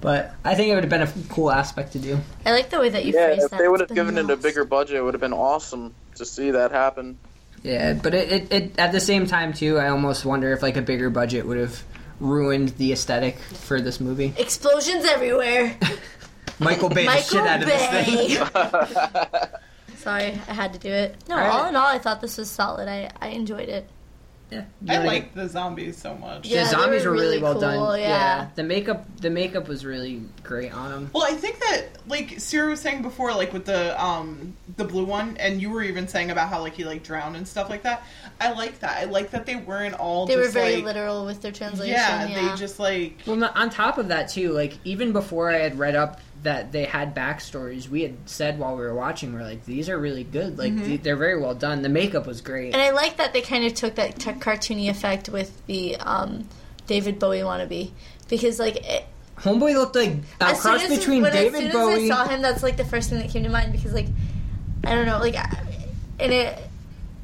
But 0.00 0.34
I 0.44 0.56
think 0.56 0.70
it 0.70 0.74
would 0.74 0.82
have 0.82 0.90
been 0.90 1.02
a 1.02 1.32
cool 1.32 1.52
aspect 1.52 1.92
to 1.92 1.98
do. 2.00 2.18
I 2.44 2.50
like 2.50 2.68
the 2.70 2.80
way 2.80 2.88
that 2.88 3.04
you 3.04 3.12
Yeah, 3.14 3.26
phrased 3.26 3.44
if 3.44 3.50
that. 3.50 3.58
they 3.58 3.68
would 3.68 3.78
have 3.80 3.88
been 3.88 3.94
given 3.94 4.18
it 4.18 4.28
a 4.28 4.36
bigger 4.36 4.64
budget, 4.64 4.96
it 4.96 5.02
would 5.02 5.14
have 5.14 5.20
been 5.20 5.32
awesome 5.32 5.94
to 6.16 6.24
see 6.24 6.50
that 6.50 6.72
happen. 6.72 7.16
Yeah, 7.62 7.92
but 7.92 8.12
it, 8.12 8.32
it, 8.32 8.52
it 8.52 8.78
at 8.78 8.90
the 8.92 9.00
same 9.00 9.26
time 9.26 9.52
too, 9.52 9.78
I 9.78 9.88
almost 9.88 10.24
wonder 10.24 10.52
if 10.52 10.62
like 10.62 10.76
a 10.76 10.82
bigger 10.82 11.10
budget 11.10 11.46
would 11.46 11.58
have 11.58 11.82
ruined 12.18 12.70
the 12.70 12.92
aesthetic 12.92 13.38
for 13.38 13.80
this 13.80 14.00
movie. 14.00 14.32
Explosions 14.36 15.04
everywhere. 15.04 15.76
Michael 16.60 16.88
Bay 16.90 17.06
the 17.06 17.16
shit 17.16 17.40
out 17.46 17.62
of 17.62 17.66
this 17.68 17.86
thing. 17.88 19.46
Sorry, 19.96 20.26
I 20.48 20.52
had 20.54 20.72
to 20.72 20.78
do 20.78 20.88
it. 20.90 21.16
No, 21.28 21.34
Alright. 21.36 21.50
all 21.52 21.66
in 21.68 21.76
all, 21.76 21.86
I 21.86 21.98
thought 21.98 22.20
this 22.20 22.38
was 22.38 22.50
solid. 22.50 22.88
I, 22.88 23.10
I 23.20 23.28
enjoyed 23.28 23.68
it. 23.68 23.86
Yeah, 24.50 24.64
I 24.88 24.92
You 24.94 24.98
wanna 24.98 25.04
like 25.04 25.34
the 25.34 25.48
zombies 25.48 25.96
so 25.96 26.14
much. 26.16 26.44
Yeah, 26.46 26.64
the 26.64 26.70
zombies 26.70 27.04
were 27.04 27.10
were 27.10 27.16
really, 27.16 27.26
really 27.36 27.42
well 27.42 27.52
cool, 27.52 27.60
done. 27.60 28.00
yeah. 28.00 28.48
the 28.56 28.64
makeup 28.64 29.06
the 29.20 29.30
makeup 29.30 29.68
was 29.68 29.84
really 29.84 30.22
great 30.42 30.74
on 30.74 30.90
them. 30.90 31.10
Well, 31.12 31.22
I 31.22 31.36
think 31.36 31.60
that 31.60 31.84
like 32.08 32.40
Sierra 32.40 32.70
was 32.70 32.80
saying 32.80 33.02
before, 33.02 33.32
like 33.32 33.52
with 33.52 33.64
the 33.66 34.02
um 34.02 34.54
the 34.76 34.82
blue 34.84 35.04
one, 35.04 35.36
and 35.36 35.62
you 35.62 35.70
were 35.70 35.84
even 35.84 36.08
saying 36.08 36.32
about 36.32 36.48
how 36.48 36.60
like 36.62 36.74
he 36.74 36.82
like 36.84 37.04
drowned 37.04 37.36
and 37.36 37.46
stuff 37.46 37.70
like 37.70 37.82
that. 37.82 38.02
I 38.40 38.50
like 38.52 38.80
that. 38.80 38.96
I 38.98 39.04
like 39.04 39.30
that 39.30 39.46
they 39.46 39.54
weren't 39.54 39.94
all 39.94 40.26
They 40.26 40.34
were 40.36 40.42
just 40.42 40.54
very 40.54 40.76
like 40.76 40.84
literal 40.84 41.26
with 41.26 41.42
their 41.42 41.52
translation. 41.52 41.94
yeah, 41.94 42.26
Yeah, 42.26 42.50
they 42.50 42.56
just 42.58 42.80
like 42.80 43.20
Well, 43.26 43.36
no- 43.36 43.52
on 43.54 43.70
top 43.70 43.98
of 43.98 44.08
that 44.08 44.30
too, 44.30 44.50
like 44.50 44.78
even 44.82 45.12
before 45.12 45.50
I 45.50 45.58
had 45.58 45.78
read 45.78 45.94
up 45.94 46.20
that 46.42 46.72
they 46.72 46.84
had 46.84 47.14
backstories, 47.14 47.88
we 47.88 48.02
had 48.02 48.16
said 48.26 48.58
while 48.58 48.74
we 48.76 48.82
were 48.82 48.94
watching, 48.94 49.32
we're 49.34 49.42
like, 49.42 49.64
these 49.66 49.88
are 49.88 49.98
really 49.98 50.24
good. 50.24 50.58
Like 50.58 50.72
Mm-hmm. 50.72 50.84
th- 50.84 51.02
they're 51.02 51.16
very 51.16 51.38
well 51.40 51.54
done. 51.54 51.82
The 51.82 51.88
makeup 51.88 52.26
was 52.26 52.40
great. 52.40 52.72
And 52.72 52.80
I 52.80 52.90
like 52.90 53.16
that 53.18 53.32
they 53.32 53.42
kind 53.42 53.64
of 53.64 53.74
took 53.74 53.96
that 53.96 54.18
t- 54.18 54.30
cartoony 54.32 54.88
effect 54.88 55.28
with 55.28 55.64
the 55.66 55.96
um, 55.96 56.48
David 56.86 57.18
Bowie 57.18 57.38
wannabe 57.40 57.90
because 58.28 58.58
like 58.58 58.76
it, 58.88 59.04
Homeboy 59.38 59.74
looked 59.74 59.96
like 59.96 60.12
a 60.40 60.44
as 60.44 60.62
soon 60.62 60.72
cross 60.72 60.82
as 60.84 60.98
between 60.98 61.22
when, 61.22 61.32
David 61.32 61.54
as 61.54 61.60
soon 61.60 61.72
Bowie. 61.72 62.04
as 62.04 62.10
I 62.10 62.14
saw 62.24 62.28
him, 62.28 62.42
that's 62.42 62.62
like 62.62 62.76
the 62.76 62.84
first 62.84 63.10
thing 63.10 63.18
that 63.20 63.30
came 63.30 63.42
to 63.44 63.48
mind 63.50 63.72
because 63.72 63.92
like 63.92 64.08
I 64.84 64.94
don't 64.94 65.06
know, 65.06 65.18
like 65.18 65.36
I- 65.36 65.64
and 66.18 66.32
it. 66.32 66.58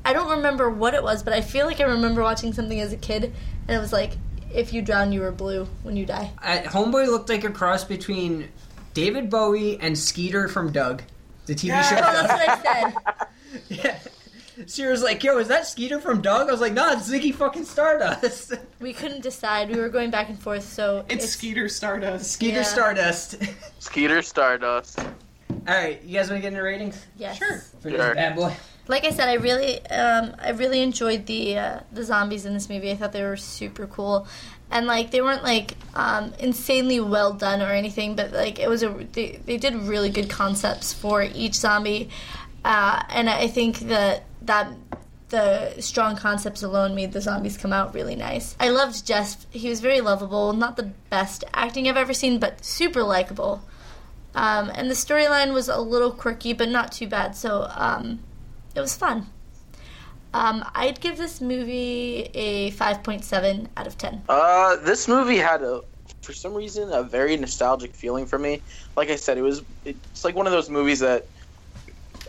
I 0.05 0.13
don't 0.13 0.37
remember 0.37 0.71
what 0.71 0.95
it 0.95 1.03
was, 1.03 1.23
but 1.25 1.33
I 1.33 1.41
feel 1.41 1.67
like 1.67 1.81
I 1.81 1.85
remember 1.85 2.23
watching 2.23 2.53
something 2.53 2.79
as 2.81 2.93
a 2.93 2.97
kid, 2.97 3.25
and 3.67 3.77
it 3.77 3.81
was 3.81 3.93
like, 3.93 4.13
"If 4.55 4.73
you 4.73 4.81
drown, 4.81 5.11
you 5.11 5.25
are 5.25 5.33
blue 5.33 5.67
when 5.83 5.97
you 5.97 6.07
die." 6.07 6.31
Uh, 6.41 6.59
Homeboy 6.65 7.07
looked 7.09 7.29
like 7.29 7.43
a 7.43 7.51
cross 7.51 7.83
between 7.83 8.49
David 8.97 9.29
Bowie 9.29 9.79
and 9.79 9.97
Skeeter 9.97 10.49
from 10.49 10.73
Doug, 10.73 11.03
the 11.45 11.55
TV 11.55 11.65
Yeah. 11.69 11.83
show. 11.83 11.97
Oh, 11.99 12.13
that's 12.13 12.33
what 12.33 12.49
I 12.49 12.63
said. 12.63 13.29
yeah. 13.69 13.99
She 14.67 14.87
was 14.87 15.03
like, 15.03 15.23
"Yo, 15.23 15.37
is 15.37 15.49
that 15.49 15.67
Skeeter 15.67 16.01
from 16.01 16.23
Doug?" 16.23 16.49
I 16.49 16.51
was 16.51 16.63
like, 16.63 16.73
"No, 16.73 16.91
it's 16.93 17.11
Ziggy 17.11 17.35
fucking 17.35 17.67
Stardust." 17.67 18.55
We 18.81 18.95
couldn't 18.95 19.23
decide. 19.23 19.69
We 19.69 19.79
were 19.79 19.91
going 19.91 20.11
back 20.11 20.31
and 20.31 20.39
forth, 20.39 20.65
so 20.65 21.05
it's, 21.11 21.29
Skeeter 21.29 21.69
Stardust. 21.69 22.31
Skeeter 22.33 22.57
Yeah. 22.59 22.63
Stardust. 22.63 23.37
Skeeter 23.81 24.23
Stardust. 24.23 24.99
All 25.69 25.75
right, 25.75 26.03
you 26.03 26.17
guys 26.19 26.31
want 26.31 26.39
to 26.39 26.43
get 26.43 26.53
into 26.55 26.63
ratings 26.63 27.05
Yes. 27.19 27.37
Sure. 27.37 27.59
for 27.81 27.91
Sure. 27.91 27.99
this 27.99 28.15
bad 28.15 28.35
boy? 28.37 28.55
Like 28.89 29.05
I 29.05 29.11
said, 29.11 29.29
I 29.29 29.35
really, 29.35 29.85
um, 29.89 30.37
I 30.41 30.51
really 30.51 30.81
enjoyed 30.81 31.27
the 31.27 31.59
uh, 31.59 31.81
the 31.93 32.05
zombies 32.05 32.47
in 32.47 32.55
this 32.55 32.69
movie. 32.71 32.91
I 32.93 32.97
thought 32.97 33.13
they 33.13 33.25
were 33.25 33.37
super 33.37 33.87
cool, 33.89 34.27
and 34.71 34.87
like 34.87 35.11
they 35.11 35.21
weren't 35.21 35.43
like 35.43 35.75
um, 35.95 36.33
insanely 36.39 37.01
well 37.01 37.33
done 37.33 37.63
or 37.63 37.71
anything, 37.73 38.17
but 38.17 38.33
like 38.33 38.59
it 38.59 38.69
was 38.69 38.83
a 38.83 38.89
they, 39.13 39.41
they 39.45 39.57
did 39.57 39.75
really 39.75 40.11
good 40.11 40.29
concepts 40.29 40.93
for 40.93 41.23
each 41.23 41.55
zombie, 41.55 42.11
uh, 42.65 43.03
and 43.11 43.31
I 43.31 43.49
think 43.49 43.79
that 43.81 44.25
that 44.43 44.73
the 45.29 45.81
strong 45.81 46.17
concepts 46.17 46.63
alone 46.63 46.95
made 46.95 47.13
the 47.13 47.21
zombies 47.21 47.57
come 47.57 47.73
out 47.73 47.95
really 47.95 48.15
nice. 48.15 48.57
I 48.61 48.69
loved 48.69 49.07
Jeff. 49.07 49.47
He 49.51 49.69
was 49.69 49.81
very 49.81 50.01
lovable. 50.01 50.53
Not 50.53 50.77
the 50.77 50.93
best 51.11 51.43
acting 51.53 51.89
I've 51.89 51.97
ever 51.97 52.15
seen, 52.15 52.39
but 52.39 52.65
super 52.65 53.03
likable. 53.03 53.63
Um, 54.35 54.71
and 54.75 54.91
the 54.91 54.95
storyline 54.95 55.53
was 55.53 55.69
a 55.69 55.81
little 55.81 56.13
quirky, 56.13 56.53
but 56.53 56.69
not 56.69 56.93
too 56.93 57.09
bad. 57.09 57.35
So 57.35 57.69
um, 57.75 58.21
it 58.75 58.81
was 58.81 58.95
fun. 58.95 59.27
Um, 60.37 60.63
I'd 60.75 61.01
give 61.01 61.17
this 61.17 61.41
movie 61.41 62.29
a 62.35 62.71
5.7 62.73 63.69
out 63.79 63.87
of 63.87 63.97
10. 63.97 64.23
Uh, 64.29 64.77
this 64.77 65.09
movie 65.09 65.39
had 65.39 65.63
a, 65.63 65.81
for 66.21 66.35
some 66.35 66.53
reason, 66.53 66.93
a 66.93 67.03
very 67.03 67.39
nostalgic 67.39 67.95
feeling 67.95 68.27
for 68.27 68.39
me. 68.39 68.61
Like 68.97 69.09
I 69.09 69.17
said, 69.17 69.39
it 69.39 69.43
was 69.43 69.63
it's 69.87 70.25
like 70.27 70.35
one 70.35 70.47
of 70.47 70.53
those 70.53 70.69
movies 70.69 70.99
that 70.99 71.25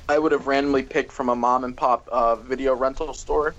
I 0.08 0.20
would 0.20 0.32
have 0.32 0.48
randomly 0.48 0.84
picked 0.84 1.12
from 1.12 1.28
a 1.28 1.36
mom 1.36 1.66
and 1.66 1.76
pop 1.76 2.08
uh, 2.08 2.38
video 2.38 2.74
rental 2.76 3.14
store. 3.14 3.54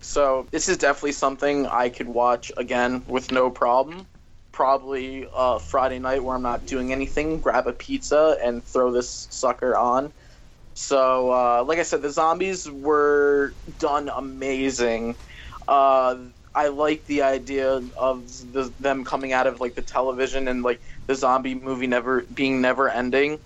So 0.00 0.46
this 0.50 0.70
is 0.70 0.78
definitely 0.78 1.12
something 1.12 1.66
I 1.66 1.90
could 1.90 2.08
watch 2.08 2.50
again 2.56 3.04
with 3.06 3.30
no 3.30 3.50
problem. 3.50 4.06
Probably 4.52 5.28
uh, 5.34 5.58
Friday 5.58 5.98
night 5.98 6.24
where 6.24 6.34
I'm 6.34 6.40
not 6.40 6.64
doing 6.64 6.92
anything, 6.92 7.40
grab 7.40 7.66
a 7.66 7.74
pizza 7.74 8.38
and 8.42 8.64
throw 8.64 8.90
this 8.90 9.28
sucker 9.28 9.76
on. 9.76 10.14
So, 10.76 11.30
uh, 11.32 11.64
like 11.66 11.78
I 11.78 11.84
said, 11.84 12.02
the 12.02 12.10
zombies 12.10 12.70
were 12.70 13.54
done 13.78 14.10
amazing. 14.14 15.16
Uh, 15.66 16.16
I 16.54 16.68
like 16.68 17.06
the 17.06 17.22
idea 17.22 17.80
of 17.98 18.28
the, 18.52 18.72
them 18.78 19.04
coming 19.04 19.32
out 19.32 19.46
of 19.46 19.58
like 19.58 19.74
the 19.74 19.80
television 19.80 20.48
and 20.48 20.62
like 20.62 20.82
the 21.06 21.14
zombie 21.14 21.54
movie 21.54 21.86
never 21.86 22.24
being 22.32 22.60
never 22.60 22.90
ending. 22.90 23.38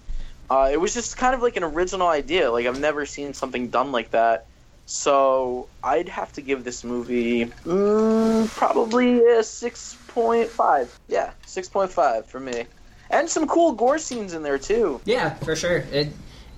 Uh, 0.50 0.70
it 0.72 0.80
was 0.80 0.92
just 0.92 1.16
kind 1.16 1.36
of 1.36 1.40
like 1.40 1.56
an 1.56 1.62
original 1.62 2.08
idea. 2.08 2.50
Like 2.50 2.66
I've 2.66 2.80
never 2.80 3.06
seen 3.06 3.32
something 3.32 3.68
done 3.68 3.92
like 3.92 4.10
that. 4.10 4.46
So 4.86 5.68
I'd 5.84 6.08
have 6.08 6.32
to 6.32 6.42
give 6.42 6.64
this 6.64 6.82
movie 6.82 7.46
mm, 7.64 8.48
probably 8.56 9.24
a 9.24 9.44
six 9.44 9.96
point 10.08 10.48
five. 10.48 10.92
Yeah, 11.06 11.30
six 11.46 11.68
point 11.68 11.92
five 11.92 12.26
for 12.28 12.40
me, 12.40 12.66
and 13.08 13.30
some 13.30 13.46
cool 13.46 13.72
gore 13.72 13.98
scenes 13.98 14.34
in 14.34 14.42
there 14.42 14.58
too. 14.58 15.00
Yeah, 15.04 15.34
for 15.34 15.54
sure. 15.54 15.78
It 15.92 16.08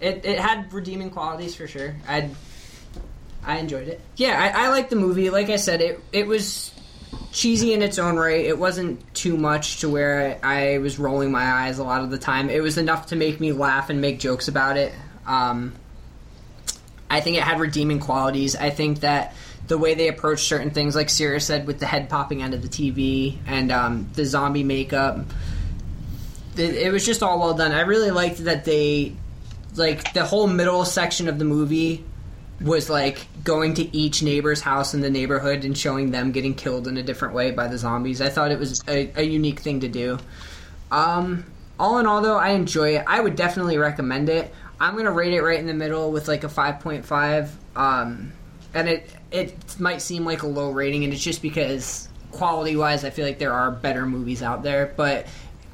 it, 0.02 0.24
it 0.24 0.38
had 0.38 0.72
redeeming 0.72 1.10
qualities 1.10 1.54
for 1.54 1.66
sure. 1.66 1.94
I 2.08 2.30
I 3.44 3.58
enjoyed 3.58 3.88
it. 3.88 4.00
Yeah, 4.16 4.38
I, 4.38 4.66
I 4.66 4.68
liked 4.68 4.90
the 4.90 4.96
movie. 4.96 5.30
Like 5.30 5.48
I 5.48 5.56
said, 5.56 5.80
it 5.80 6.00
it 6.12 6.26
was 6.26 6.72
cheesy 7.32 7.72
in 7.72 7.82
its 7.82 7.98
own 7.98 8.16
right. 8.16 8.44
It 8.44 8.58
wasn't 8.58 9.14
too 9.14 9.36
much 9.36 9.80
to 9.80 9.88
where 9.88 10.38
I, 10.42 10.74
I 10.74 10.78
was 10.78 10.98
rolling 10.98 11.32
my 11.32 11.44
eyes 11.44 11.78
a 11.78 11.84
lot 11.84 12.02
of 12.02 12.10
the 12.10 12.18
time. 12.18 12.50
It 12.50 12.62
was 12.62 12.78
enough 12.78 13.06
to 13.06 13.16
make 13.16 13.40
me 13.40 13.52
laugh 13.52 13.90
and 13.90 14.00
make 14.00 14.20
jokes 14.20 14.48
about 14.48 14.76
it. 14.76 14.92
Um, 15.26 15.72
I 17.08 17.20
think 17.20 17.36
it 17.36 17.42
had 17.42 17.60
redeeming 17.60 18.00
qualities. 18.00 18.56
I 18.56 18.70
think 18.70 19.00
that 19.00 19.34
the 19.66 19.78
way 19.78 19.94
they 19.94 20.08
approached 20.08 20.46
certain 20.46 20.70
things, 20.70 20.94
like 20.94 21.10
Sierra 21.10 21.40
said, 21.40 21.66
with 21.66 21.78
the 21.78 21.86
head 21.86 22.08
popping 22.08 22.42
out 22.42 22.52
of 22.54 22.62
the 22.62 22.68
TV 22.68 23.38
and 23.46 23.70
um, 23.72 24.10
the 24.14 24.24
zombie 24.24 24.64
makeup, 24.64 25.20
it, 26.56 26.74
it 26.74 26.92
was 26.92 27.04
just 27.04 27.22
all 27.22 27.38
well 27.38 27.54
done. 27.54 27.72
I 27.72 27.82
really 27.82 28.10
liked 28.10 28.44
that 28.44 28.64
they, 28.64 29.14
like, 29.74 30.12
the 30.12 30.24
whole 30.24 30.46
middle 30.46 30.84
section 30.84 31.28
of 31.28 31.38
the 31.38 31.44
movie 31.44 32.04
was 32.62 32.88
like 32.88 33.26
going 33.42 33.74
to 33.74 33.96
each 33.96 34.22
neighbor's 34.22 34.60
house 34.60 34.94
in 34.94 35.00
the 35.00 35.10
neighborhood 35.10 35.64
and 35.64 35.76
showing 35.76 36.10
them 36.10 36.32
getting 36.32 36.54
killed 36.54 36.86
in 36.86 36.96
a 36.96 37.02
different 37.02 37.34
way 37.34 37.50
by 37.50 37.66
the 37.66 37.76
zombies. 37.76 38.20
I 38.20 38.28
thought 38.28 38.52
it 38.52 38.58
was 38.58 38.82
a, 38.88 39.10
a 39.16 39.22
unique 39.22 39.60
thing 39.60 39.80
to 39.80 39.88
do. 39.88 40.18
Um, 40.90 41.44
all 41.78 41.98
in 41.98 42.06
all, 42.06 42.20
though, 42.20 42.36
I 42.36 42.50
enjoy 42.50 42.96
it. 42.96 43.04
I 43.06 43.20
would 43.20 43.34
definitely 43.34 43.78
recommend 43.78 44.28
it. 44.28 44.54
I'm 44.78 44.96
gonna 44.96 45.12
rate 45.12 45.32
it 45.32 45.42
right 45.42 45.58
in 45.58 45.66
the 45.66 45.74
middle 45.74 46.12
with 46.12 46.28
like 46.28 46.44
a 46.44 46.48
5.5. 46.48 47.50
Um, 47.76 48.32
and 48.74 48.88
it 48.88 49.10
it 49.30 49.80
might 49.80 50.02
seem 50.02 50.24
like 50.24 50.42
a 50.42 50.46
low 50.46 50.70
rating, 50.70 51.04
and 51.04 51.12
it's 51.12 51.22
just 51.22 51.42
because 51.42 52.08
quality 52.30 52.76
wise, 52.76 53.04
I 53.04 53.10
feel 53.10 53.26
like 53.26 53.38
there 53.38 53.52
are 53.52 53.70
better 53.70 54.06
movies 54.06 54.42
out 54.42 54.62
there, 54.62 54.92
but. 54.96 55.26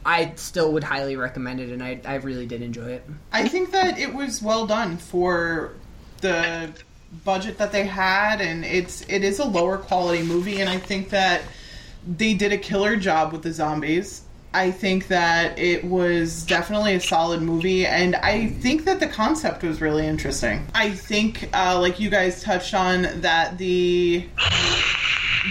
I 0.08 0.32
still 0.36 0.72
would 0.72 0.84
highly 0.84 1.16
recommend 1.16 1.60
it, 1.60 1.68
and 1.68 1.82
I, 1.82 2.00
I 2.02 2.14
really 2.14 2.46
did 2.46 2.62
enjoy 2.62 2.92
it. 2.92 3.04
I 3.30 3.46
think 3.46 3.72
that 3.72 3.98
it 3.98 4.14
was 4.14 4.40
well 4.40 4.66
done 4.66 4.96
for 4.96 5.74
the 6.22 6.72
budget 7.26 7.58
that 7.58 7.72
they 7.72 7.84
had, 7.84 8.40
and 8.40 8.64
it's 8.64 9.02
it 9.02 9.22
is 9.22 9.38
a 9.38 9.44
lower 9.44 9.76
quality 9.76 10.22
movie, 10.22 10.62
and 10.62 10.70
I 10.70 10.78
think 10.78 11.10
that 11.10 11.42
they 12.06 12.32
did 12.32 12.54
a 12.54 12.56
killer 12.56 12.96
job 12.96 13.32
with 13.32 13.42
the 13.42 13.52
zombies. 13.52 14.22
I 14.54 14.70
think 14.70 15.08
that 15.08 15.58
it 15.58 15.84
was 15.84 16.42
definitely 16.44 16.94
a 16.94 17.00
solid 17.00 17.42
movie, 17.42 17.84
and 17.84 18.16
I 18.16 18.46
think 18.46 18.86
that 18.86 19.00
the 19.00 19.08
concept 19.08 19.62
was 19.62 19.82
really 19.82 20.06
interesting. 20.06 20.66
I 20.74 20.88
think, 20.92 21.50
uh, 21.52 21.78
like 21.78 22.00
you 22.00 22.08
guys 22.08 22.42
touched 22.42 22.72
on, 22.72 23.02
that 23.20 23.58
the 23.58 24.26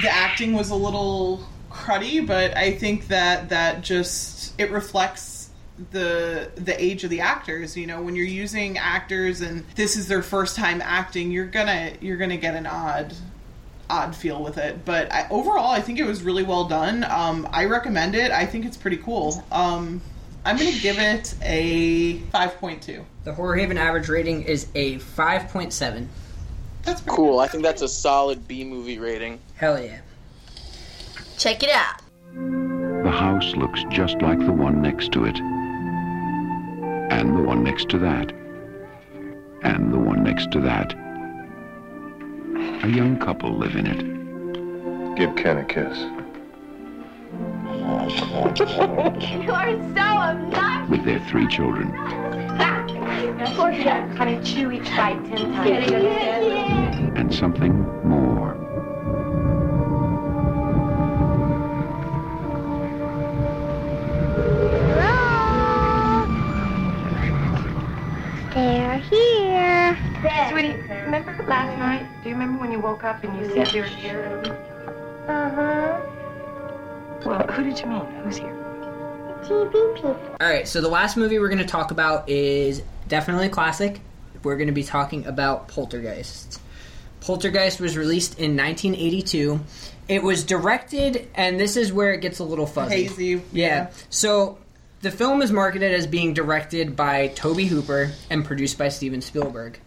the 0.01 0.09
acting 0.09 0.53
was 0.53 0.71
a 0.71 0.75
little 0.75 1.47
cruddy, 1.69 2.25
but 2.25 2.57
I 2.57 2.71
think 2.71 3.07
that 3.09 3.49
that 3.49 3.83
just 3.83 4.36
it 4.57 4.71
reflects 4.71 5.49
the 5.91 6.49
the 6.55 6.81
age 6.83 7.03
of 7.03 7.09
the 7.11 7.21
actors 7.21 7.77
you 7.77 7.85
know 7.85 8.01
when 8.01 8.15
you're 8.15 8.25
using 8.25 8.77
actors 8.79 9.41
and 9.41 9.63
this 9.75 9.95
is 9.95 10.07
their 10.07 10.23
first 10.23 10.55
time 10.55 10.81
acting 10.81 11.29
you're 11.31 11.45
gonna 11.45 11.93
you're 12.01 12.17
gonna 12.17 12.35
get 12.37 12.55
an 12.55 12.65
odd 12.65 13.13
odd 13.89 14.15
feel 14.15 14.41
with 14.43 14.57
it 14.57 14.83
but 14.85 15.11
I, 15.13 15.27
overall 15.29 15.69
i 15.71 15.79
think 15.79 15.99
it 15.99 16.03
was 16.05 16.23
really 16.23 16.41
well 16.43 16.63
done 16.65 17.03
um, 17.03 17.47
i 17.51 17.65
recommend 17.65 18.15
it 18.15 18.31
i 18.31 18.43
think 18.45 18.65
it's 18.65 18.75
pretty 18.75 18.97
cool 18.97 19.43
um, 19.51 20.01
i'm 20.45 20.57
gonna 20.57 20.71
give 20.71 20.97
it 20.97 21.35
a 21.43 22.17
5.2 22.33 23.03
The 23.23 23.33
Horror 23.33 23.55
Haven 23.55 23.77
average 23.77 24.09
rating 24.09 24.41
is 24.43 24.67
a 24.73 24.95
5.7. 24.97 26.07
that's 26.81 27.01
Cool. 27.01 27.37
good. 27.37 27.43
I 27.43 27.47
think 27.49 27.63
that's 27.63 27.83
a 27.83 27.87
solid 27.87 28.47
B 28.47 28.63
movie 28.63 28.97
rating. 28.97 29.39
Hell 29.55 29.79
yeah. 29.79 29.99
Check 31.37 31.61
it 31.61 31.69
out. 31.69 32.01
The 32.33 33.11
house 33.11 33.55
looks 33.55 33.83
just 33.89 34.21
like 34.21 34.39
the 34.39 34.51
one 34.51 34.81
next 34.81 35.11
to 35.13 35.25
it. 35.25 35.37
And 37.11 37.35
the 37.37 37.41
one 37.41 37.63
next 37.63 37.89
to 37.89 37.97
that. 37.99 38.31
And 39.63 39.91
the 39.93 39.97
one 39.99 40.23
next 40.23 40.51
to 40.51 40.59
that. 40.61 40.93
A 42.83 42.89
young 42.89 43.17
couple 43.19 43.57
live 43.57 43.75
in 43.75 43.87
it. 43.87 45.15
Give 45.17 45.35
Ken 45.35 45.57
a 45.57 45.65
kiss. 45.65 45.97
You 47.77 49.51
are 49.51 49.69
so 49.93 50.01
obnoxious. 50.01 50.89
with 50.89 51.03
their 51.05 51.19
three 51.29 51.47
children. 51.47 51.93
Of 53.37 53.55
course 53.55 53.77
you 53.77 53.83
gotta 53.83 54.13
kind 54.15 54.35
of 54.35 54.43
chew 54.45 54.71
each 54.71 54.89
bite 54.95 55.23
ten 55.25 55.53
times. 55.53 55.91
And 57.17 57.33
something 57.33 57.73
more. 58.07 58.26
Last 71.45 71.77
night? 71.77 72.07
Do 72.23 72.29
you 72.29 72.35
remember 72.35 72.59
when 72.59 72.71
you 72.71 72.79
woke 72.79 73.03
up 73.03 73.23
and 73.23 73.37
you 73.39 73.53
said 73.53 73.67
they 73.67 73.81
were 73.81 73.87
here? 73.87 74.41
Uh-huh. 75.27 76.01
Well, 77.25 77.47
who 77.47 77.63
did 77.63 77.79
you 77.79 77.85
mean? 77.85 78.05
Who's 78.23 78.37
here? 78.37 78.55
TV 79.43 79.95
people. 79.95 80.19
All 80.39 80.47
right, 80.47 80.67
so 80.67 80.81
the 80.81 80.87
last 80.87 81.17
movie 81.17 81.39
we're 81.39 81.49
going 81.49 81.59
to 81.59 81.65
talk 81.65 81.91
about 81.91 82.27
is 82.27 82.81
definitely 83.07 83.47
a 83.47 83.49
classic. 83.49 84.01
We're 84.43 84.57
going 84.57 84.67
to 84.67 84.73
be 84.73 84.83
talking 84.83 85.25
about 85.25 85.67
Poltergeist. 85.67 86.59
Poltergeist 87.21 87.79
was 87.79 87.97
released 87.97 88.39
in 88.39 88.55
1982. 88.55 89.59
It 90.07 90.23
was 90.23 90.43
directed, 90.43 91.27
and 91.35 91.59
this 91.59 91.75
is 91.75 91.91
where 91.91 92.13
it 92.13 92.21
gets 92.21 92.39
a 92.39 92.43
little 92.43 92.65
fuzzy. 92.65 93.03
hazy 93.07 93.41
Yeah. 93.51 93.89
So 94.09 94.57
the 95.01 95.11
film 95.11 95.41
is 95.41 95.51
marketed 95.51 95.93
as 95.93 96.07
being 96.07 96.33
directed 96.33 96.95
by 96.95 97.27
Tobe 97.29 97.61
Hooper 97.61 98.11
and 98.29 98.45
produced 98.45 98.77
by 98.77 98.89
Steven 98.89 99.21
Spielberg. 99.21 99.79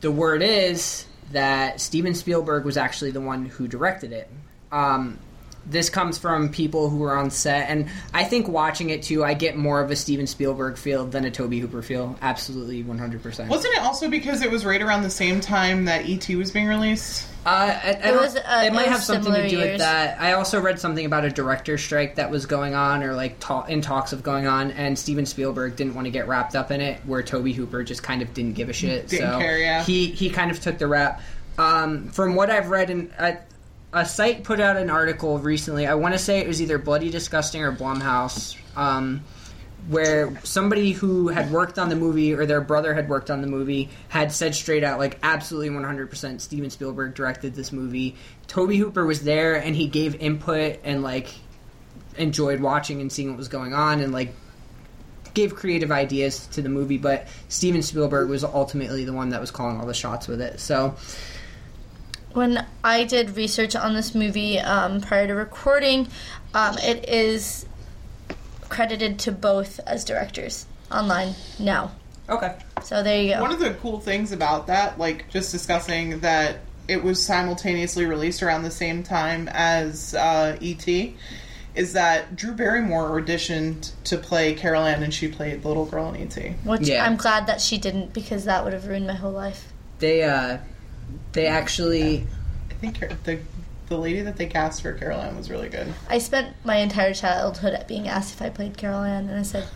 The 0.00 0.10
word 0.10 0.42
is 0.42 1.06
that 1.32 1.80
Steven 1.80 2.14
Spielberg 2.14 2.64
was 2.64 2.76
actually 2.76 3.10
the 3.10 3.20
one 3.20 3.46
who 3.46 3.68
directed 3.68 4.12
it. 4.12 4.28
Um, 4.72 5.18
this 5.66 5.90
comes 5.90 6.18
from 6.18 6.48
people 6.48 6.88
who 6.88 6.98
were 6.98 7.16
on 7.16 7.30
set, 7.30 7.68
and 7.68 7.88
I 8.12 8.24
think 8.24 8.48
watching 8.48 8.90
it 8.90 9.02
too, 9.02 9.24
I 9.24 9.34
get 9.34 9.56
more 9.56 9.80
of 9.80 9.90
a 9.90 9.96
Steven 9.96 10.26
Spielberg 10.26 10.76
feel 10.76 11.06
than 11.06 11.24
a 11.24 11.30
Tobe 11.30 11.54
Hooper 11.54 11.82
feel. 11.82 12.16
Absolutely, 12.20 12.82
100%. 12.82 13.48
wasn't 13.48 13.74
it 13.74 13.80
also 13.80 14.08
because 14.08 14.42
it 14.42 14.50
was 14.50 14.64
right 14.64 14.80
around 14.80 15.02
the 15.02 15.10
same 15.10 15.40
time 15.40 15.84
that 15.84 16.08
E.T. 16.08 16.34
was 16.36 16.50
being 16.50 16.66
released 16.66 17.26
Uh, 17.46 17.48
I, 17.48 17.88
I 17.88 18.08
It 18.10 18.16
was, 18.16 18.36
uh, 18.36 18.62
it 18.64 18.72
might 18.72 18.86
it 18.86 18.92
have 18.92 19.02
something 19.02 19.32
to 19.32 19.48
similar 19.48 19.48
do 19.48 19.58
with 19.58 19.78
that. 19.78 20.20
I 20.20 20.32
also 20.32 20.60
read 20.60 20.78
something 20.78 21.06
about 21.06 21.24
a 21.24 21.30
director 21.30 21.78
strike 21.78 22.16
that 22.16 22.30
was 22.30 22.46
going 22.46 22.74
on, 22.74 23.02
or 23.02 23.14
like 23.14 23.38
ta- 23.40 23.64
in 23.64 23.80
talks 23.80 24.12
of 24.12 24.22
going 24.22 24.46
on, 24.46 24.72
and 24.72 24.98
Steven 24.98 25.24
Spielberg 25.24 25.76
didn't 25.76 25.94
want 25.94 26.06
to 26.06 26.10
get 26.10 26.28
wrapped 26.28 26.54
up 26.54 26.70
in 26.70 26.80
it, 26.80 27.00
where 27.06 27.22
Tobe 27.22 27.48
Hooper 27.48 27.82
just 27.82 28.02
kind 28.02 28.22
of 28.22 28.34
didn't 28.34 28.54
give 28.54 28.68
a 28.68 28.72
shit. 28.72 29.08
Didn't 29.08 29.32
so 29.32 29.38
care, 29.38 29.58
yeah. 29.58 29.82
he 29.84 30.06
he 30.06 30.30
kind 30.30 30.50
of 30.50 30.60
took 30.60 30.78
the 30.78 30.86
rap. 30.86 31.22
Um, 31.58 32.08
from 32.08 32.34
what 32.34 32.50
I've 32.50 32.70
read, 32.70 32.90
and 32.90 33.10
a, 33.18 33.38
a 33.92 34.06
site 34.06 34.44
put 34.44 34.60
out 34.60 34.76
an 34.76 34.90
article 34.90 35.38
recently. 35.38 35.86
I 35.86 35.94
want 35.94 36.14
to 36.14 36.18
say 36.18 36.38
it 36.38 36.46
was 36.46 36.62
either 36.62 36.78
Bloody 36.78 37.10
Disgusting 37.10 37.62
or 37.62 37.72
Blumhouse. 37.72 38.56
Um, 38.76 39.24
where 39.88 40.38
somebody 40.44 40.92
who 40.92 41.28
had 41.28 41.50
worked 41.50 41.78
on 41.78 41.88
the 41.88 41.96
movie 41.96 42.34
or 42.34 42.46
their 42.46 42.60
brother 42.60 42.94
had 42.94 43.08
worked 43.08 43.30
on 43.30 43.40
the 43.40 43.46
movie 43.46 43.88
had 44.08 44.32
said 44.32 44.54
straight 44.54 44.84
out 44.84 44.98
like 44.98 45.18
absolutely 45.22 45.70
100% 45.70 46.40
Steven 46.40 46.70
Spielberg 46.70 47.14
directed 47.14 47.54
this 47.54 47.72
movie. 47.72 48.16
Tobe 48.46 48.72
Hooper 48.72 49.06
was 49.06 49.22
there 49.22 49.56
and 49.56 49.74
he 49.74 49.86
gave 49.86 50.14
input 50.16 50.78
and 50.84 51.02
like 51.02 51.28
enjoyed 52.16 52.60
watching 52.60 53.00
and 53.00 53.10
seeing 53.10 53.30
what 53.30 53.38
was 53.38 53.48
going 53.48 53.72
on 53.72 54.00
and 54.00 54.12
like 54.12 54.34
gave 55.32 55.54
creative 55.54 55.90
ideas 55.92 56.46
to 56.48 56.60
the 56.60 56.68
movie 56.68 56.98
but 56.98 57.26
Steven 57.48 57.82
Spielberg 57.82 58.28
was 58.28 58.44
ultimately 58.44 59.04
the 59.04 59.12
one 59.12 59.30
that 59.30 59.40
was 59.40 59.50
calling 59.50 59.80
all 59.80 59.86
the 59.86 59.94
shots 59.94 60.28
with 60.28 60.40
it. 60.40 60.60
So 60.60 60.96
when 62.32 62.66
I 62.84 63.04
did 63.04 63.36
research 63.36 63.74
on 63.74 63.94
this 63.94 64.14
movie 64.14 64.58
um, 64.58 65.00
prior 65.00 65.26
to 65.26 65.34
recording, 65.34 66.08
um, 66.54 66.76
it 66.78 67.08
is 67.08 67.66
credited 68.68 69.18
to 69.20 69.32
both 69.32 69.80
as 69.86 70.04
directors 70.04 70.66
online 70.90 71.34
now. 71.58 71.92
okay. 72.28 72.56
So 72.82 73.02
there 73.02 73.22
you 73.22 73.34
go. 73.34 73.42
One 73.42 73.52
of 73.52 73.58
the 73.58 73.74
cool 73.74 74.00
things 74.00 74.32
about 74.32 74.66
that, 74.68 74.98
like 74.98 75.28
just 75.30 75.52
discussing 75.52 76.20
that 76.20 76.60
it 76.88 77.04
was 77.04 77.24
simultaneously 77.24 78.06
released 78.06 78.42
around 78.42 78.62
the 78.62 78.70
same 78.70 79.02
time 79.02 79.48
as 79.52 80.14
uh, 80.14 80.56
ET, 80.62 80.88
is 81.74 81.92
that 81.92 82.34
Drew 82.34 82.52
Barrymore 82.52 83.20
auditioned 83.20 83.92
to 84.04 84.16
play 84.16 84.54
Carol 84.54 84.84
Ann, 84.84 85.02
and 85.02 85.14
she 85.14 85.28
played 85.28 85.62
the 85.62 85.68
little 85.68 85.86
girl 85.86 86.12
in 86.12 86.22
E.T. 86.22 86.54
Which 86.64 86.88
Yeah. 86.88 87.04
I'm 87.04 87.16
glad 87.16 87.46
that 87.46 87.60
she 87.60 87.78
didn't 87.78 88.12
because 88.12 88.44
that 88.44 88.64
would 88.64 88.72
have 88.72 88.86
ruined 88.86 89.06
my 89.06 89.14
whole 89.14 89.30
life. 89.30 89.72
They 89.98 90.24
uh, 90.24 90.58
they 91.32 91.46
actually 91.46 92.26
I 92.70 92.74
think 92.74 92.98
the 93.24 93.38
the 93.88 93.98
lady 93.98 94.20
that 94.22 94.36
they 94.36 94.46
cast 94.46 94.82
for 94.82 94.92
Carol 94.92 95.20
Ann 95.20 95.36
was 95.36 95.50
really 95.50 95.68
good. 95.68 95.92
I 96.08 96.18
spent 96.18 96.54
my 96.64 96.76
entire 96.76 97.12
childhood 97.12 97.74
at 97.74 97.88
being 97.88 98.06
asked 98.06 98.32
if 98.32 98.40
I 98.40 98.48
played 98.48 98.76
Carol 98.76 99.02
Ann, 99.02 99.28
and 99.28 99.36
I 99.36 99.42
said, 99.42 99.66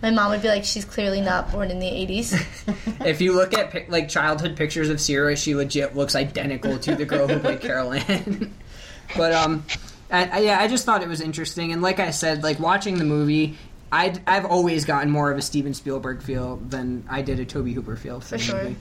my 0.00 0.10
mom 0.12 0.30
would 0.30 0.40
be 0.40 0.46
like, 0.46 0.62
she's 0.62 0.84
clearly 0.84 1.20
not 1.20 1.50
born 1.50 1.72
in 1.72 1.80
the 1.80 1.86
80s. 1.86 3.04
if 3.04 3.20
you 3.20 3.32
look 3.34 3.54
at 3.54 3.90
like 3.90 4.08
childhood 4.08 4.56
pictures 4.56 4.88
of 4.88 5.00
Sierra, 5.00 5.34
she 5.36 5.56
legit 5.56 5.96
looks 5.96 6.14
identical 6.14 6.78
to 6.78 6.94
the 6.94 7.04
girl 7.04 7.26
who 7.26 7.40
played 7.40 7.60
Carol 7.60 7.92
Ann. 7.92 8.54
But 9.16 9.32
um, 9.32 9.64
I, 10.12 10.26
I- 10.28 10.38
yeah, 10.40 10.60
I 10.60 10.68
just 10.68 10.84
thought 10.84 11.02
it 11.02 11.08
was 11.08 11.20
interesting, 11.20 11.72
and 11.72 11.82
like 11.82 11.98
I 12.00 12.10
said, 12.10 12.42
like 12.44 12.58
watching 12.60 12.98
the 12.98 13.04
movie. 13.04 13.56
i 13.90 14.14
I've 14.28 14.44
always 14.46 14.84
gotten 14.84 15.10
more 15.10 15.30
of 15.32 15.38
a 15.38 15.42
Steven 15.42 15.74
Spielberg 15.74 16.22
feel 16.22 16.56
than 16.56 17.04
I 17.08 17.22
did 17.22 17.38
a 17.40 17.44
Tobe 17.44 17.68
Hooper 17.68 17.96
feel 17.96 18.20
for, 18.20 18.26
For 18.30 18.36
the 18.36 18.42
sure. 18.42 18.62
movie. 18.62 18.76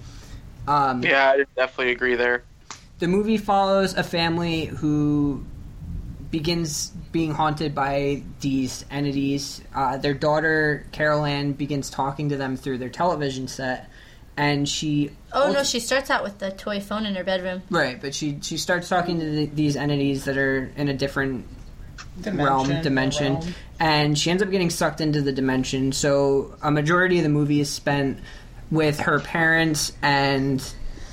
Um, 0.67 1.03
Yeah, 1.03 1.31
I 1.31 1.43
definitely 1.55 1.91
agree 1.91 2.15
there. 2.15 2.43
the 2.99 3.07
movie 3.07 3.37
follows 3.37 3.93
a 3.93 4.03
family 4.03 4.65
who 4.65 5.43
begins 6.31 6.89
being 7.11 7.31
haunted 7.33 7.73
by 7.75 8.21
these 8.41 8.83
entities. 8.91 9.61
Uh, 9.73 9.97
their 9.97 10.13
daughter 10.13 10.85
Carol 10.91 11.23
Ann 11.25 11.53
begins 11.53 11.89
talking 11.89 12.29
to 12.29 12.37
them 12.37 12.57
through 12.57 12.77
their 12.79 12.89
television 12.89 13.47
set, 13.47 13.89
and 14.35 14.67
she 14.67 15.11
Oh 15.31 15.51
no, 15.51 15.63
she 15.63 15.79
starts 15.79 16.09
out 16.09 16.23
with 16.23 16.39
the 16.39 16.51
toy 16.51 16.79
phone 16.81 17.05
in 17.05 17.15
her 17.15 17.23
bedroom. 17.23 17.61
right, 17.69 18.01
but 18.01 18.13
she 18.13 18.39
she 18.41 18.57
starts 18.57 18.89
talking 18.89 19.19
to 19.19 19.25
the, 19.25 19.45
these 19.47 19.75
entities 19.77 20.25
that 20.25 20.37
are 20.37 20.71
in 20.75 20.89
a 20.89 20.93
different 20.93 21.45
Dimension, 22.19 22.45
realm 22.45 22.81
dimension, 22.81 23.33
realm. 23.35 23.53
and 23.79 24.17
she 24.17 24.29
ends 24.31 24.41
up 24.43 24.49
getting 24.49 24.69
sucked 24.69 24.99
into 25.01 25.21
the 25.21 25.31
dimension. 25.31 25.91
So 25.93 26.55
a 26.61 26.71
majority 26.71 27.17
of 27.17 27.23
the 27.23 27.29
movie 27.29 27.59
is 27.61 27.69
spent 27.69 28.19
with 28.71 28.99
her 29.01 29.19
parents 29.19 29.93
and 30.01 30.63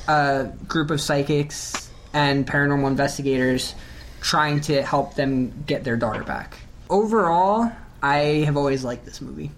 a 0.08 0.50
group 0.66 0.90
of 0.90 1.00
psychics 1.00 1.90
and 2.12 2.46
paranormal 2.46 2.86
investigators 2.88 3.74
trying 4.20 4.60
to 4.62 4.82
help 4.82 5.14
them 5.14 5.64
get 5.66 5.84
their 5.84 5.96
daughter 5.96 6.22
back. 6.22 6.56
Overall, 6.90 7.70
I 8.02 8.16
have 8.46 8.56
always 8.56 8.84
liked 8.84 9.04
this 9.04 9.20
movie. 9.20 9.50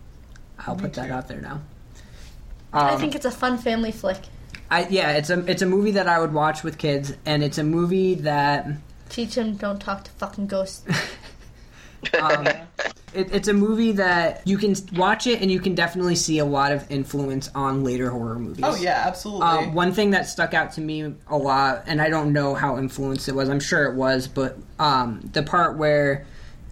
I'll 0.66 0.76
put 0.76 0.95
that 0.95 1.11
out 1.11 1.28
there 1.28 1.40
now. 1.40 1.61
I 2.72 2.90
Um, 2.92 3.01
think 3.01 3.14
it's 3.14 3.26
a 3.26 3.30
fun 3.30 3.59
family 3.59 3.92
flick. 3.92 4.18
I 4.70 4.86
yeah, 4.88 5.12
it's 5.12 5.30
a 5.30 5.38
it's 5.51 5.62
a 5.62 5.66
movie 5.66 5.92
that 5.92 6.09
I 6.09 6.18
would 6.18 6.32
watch 6.32 6.62
with 6.62 6.78
kids, 6.78 7.12
and 7.26 7.45
it's 7.45 7.59
a 7.59 7.64
movie 7.64 8.14
that 8.16 8.66
Teach 9.11 9.34
them 9.34 9.55
don't 9.57 9.80
talk 9.80 10.05
to 10.05 10.11
fucking 10.12 10.47
ghosts. 10.47 10.84
um, 12.14 12.46
it, 13.14 13.32
it's 13.32 13.48
a 13.48 13.52
movie 13.52 13.92
that 13.92 14.42
you 14.46 14.59
can 14.59 14.74
watch 14.96 15.26
it 15.26 15.40
and 15.40 15.50
you 15.50 15.61
can 15.61 15.74
definitely 15.74 16.14
see 16.16 16.38
a 16.38 16.44
lot 16.44 16.72
of 16.72 16.90
influence 16.90 17.50
on 17.55 17.84
later 17.84 18.11
horror 18.11 18.38
movies. 18.38 18.64
Oh 18.66 18.76
yeah, 18.76 19.05
absolutely. 19.07 19.46
Uh, 19.46 19.70
one 19.70 19.92
thing 19.92 20.11
that 20.11 20.28
stuck 20.28 20.55
out 20.55 20.72
to 20.72 20.80
me 20.80 21.14
a 21.28 21.36
lot, 21.36 21.84
and 21.86 22.00
I 22.02 22.09
don't 22.11 22.32
know 22.32 22.55
how 22.55 22.78
influenced 22.78 23.28
it 23.28 23.34
was. 23.34 23.48
I'm 23.48 23.61
sure 23.61 23.84
it 23.84 23.94
was, 23.94 24.28
but 24.28 24.57
um, 24.78 25.20
the 25.32 25.42
part 25.42 25.76
where 25.76 26.26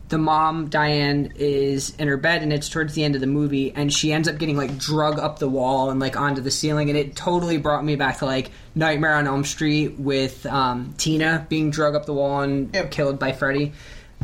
the 0.08 0.18
mom 0.18 0.68
Diane 0.68 1.32
is 1.36 1.96
in 1.96 2.06
her 2.06 2.18
bed, 2.18 2.42
and 2.42 2.52
it's 2.52 2.68
towards 2.68 2.92
the 2.92 3.02
end 3.02 3.14
of 3.14 3.22
the 3.22 3.26
movie, 3.26 3.72
and 3.74 3.90
she 3.90 4.12
ends 4.12 4.28
up 4.28 4.36
getting 4.36 4.58
like 4.58 4.76
drug 4.76 5.18
up 5.18 5.38
the 5.38 5.48
wall 5.48 5.88
and 5.90 6.00
like 6.00 6.18
onto 6.20 6.42
the 6.42 6.50
ceiling, 6.50 6.90
and 6.90 6.98
it 6.98 7.16
totally 7.16 7.56
brought 7.56 7.82
me 7.82 7.96
back 7.96 8.18
to 8.18 8.26
like 8.26 8.50
Nightmare 8.74 9.14
on 9.14 9.26
Elm 9.26 9.42
Street 9.42 9.98
with 9.98 10.44
um, 10.44 10.92
Tina 10.98 11.46
being 11.48 11.70
drug 11.70 11.94
up 11.94 12.04
the 12.04 12.12
wall 12.12 12.40
and 12.42 12.74
Yep. 12.74 12.90
killed 12.90 13.18
by 13.18 13.32
Freddy, 13.32 13.72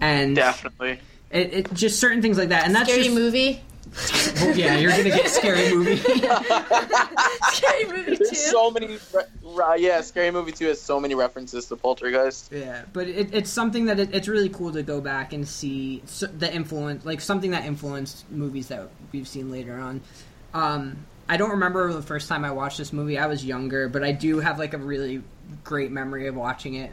and 0.01 0.37
Definitely. 0.37 1.01
it, 1.31 1.53
it 1.53 1.75
just 1.75 1.99
certain 2.01 2.23
things 2.23 2.39
like 2.39 2.51
that, 2.51 2.65
and 2.67 2.75
that's 2.75 2.89
Scary 2.89 3.05
just 3.05 3.15
movie. 3.15 3.61
Well, 4.41 4.57
yeah, 4.57 4.77
you're 4.77 4.91
gonna 4.91 5.05
get 5.05 5.29
scary 5.29 5.75
movie. 5.75 5.97
Scary 7.53 7.85
movie 7.87 8.17
too. 8.17 8.25
There's 8.25 8.51
so 8.51 8.71
many. 8.71 8.87
Re- 8.87 9.23
re- 9.43 9.77
yeah, 9.79 10.01
Scary 10.03 10.31
Movie 10.31 10.53
2 10.53 10.67
has 10.67 10.81
so 10.81 11.01
many 11.01 11.15
references 11.15 11.67
to 11.67 11.77
Poltergeist. 11.77 12.53
Yeah, 12.53 12.83
but 12.93 13.09
it, 13.09 13.35
it's 13.35 13.51
something 13.51 13.87
that 13.87 13.99
it, 13.99 14.15
it's 14.15 14.29
really 14.29 14.51
cool 14.51 14.73
to 14.73 14.83
go 14.83 15.01
back 15.01 15.33
and 15.33 15.49
see 15.49 16.03
the 16.21 16.53
influence, 16.53 17.05
like 17.05 17.21
something 17.21 17.51
that 17.53 17.65
influenced 17.65 18.31
movies 18.31 18.69
that 18.69 18.89
we've 19.13 19.27
seen 19.29 19.51
later 19.51 19.79
on. 19.79 20.01
Um, 20.55 20.99
I 21.29 21.37
don't 21.37 21.51
remember 21.51 21.93
the 21.93 22.03
first 22.03 22.29
time 22.29 22.45
I 22.45 22.51
watched 22.51 22.79
this 22.79 22.93
movie. 22.93 23.19
I 23.19 23.27
was 23.27 23.45
younger, 23.45 23.89
but 23.89 24.03
I 24.05 24.13
do 24.13 24.39
have 24.41 24.59
like 24.59 24.75
a 24.75 24.79
really 24.79 25.23
great 25.65 25.91
memory 25.91 26.27
of 26.27 26.37
watching 26.37 26.75
it. 26.75 26.93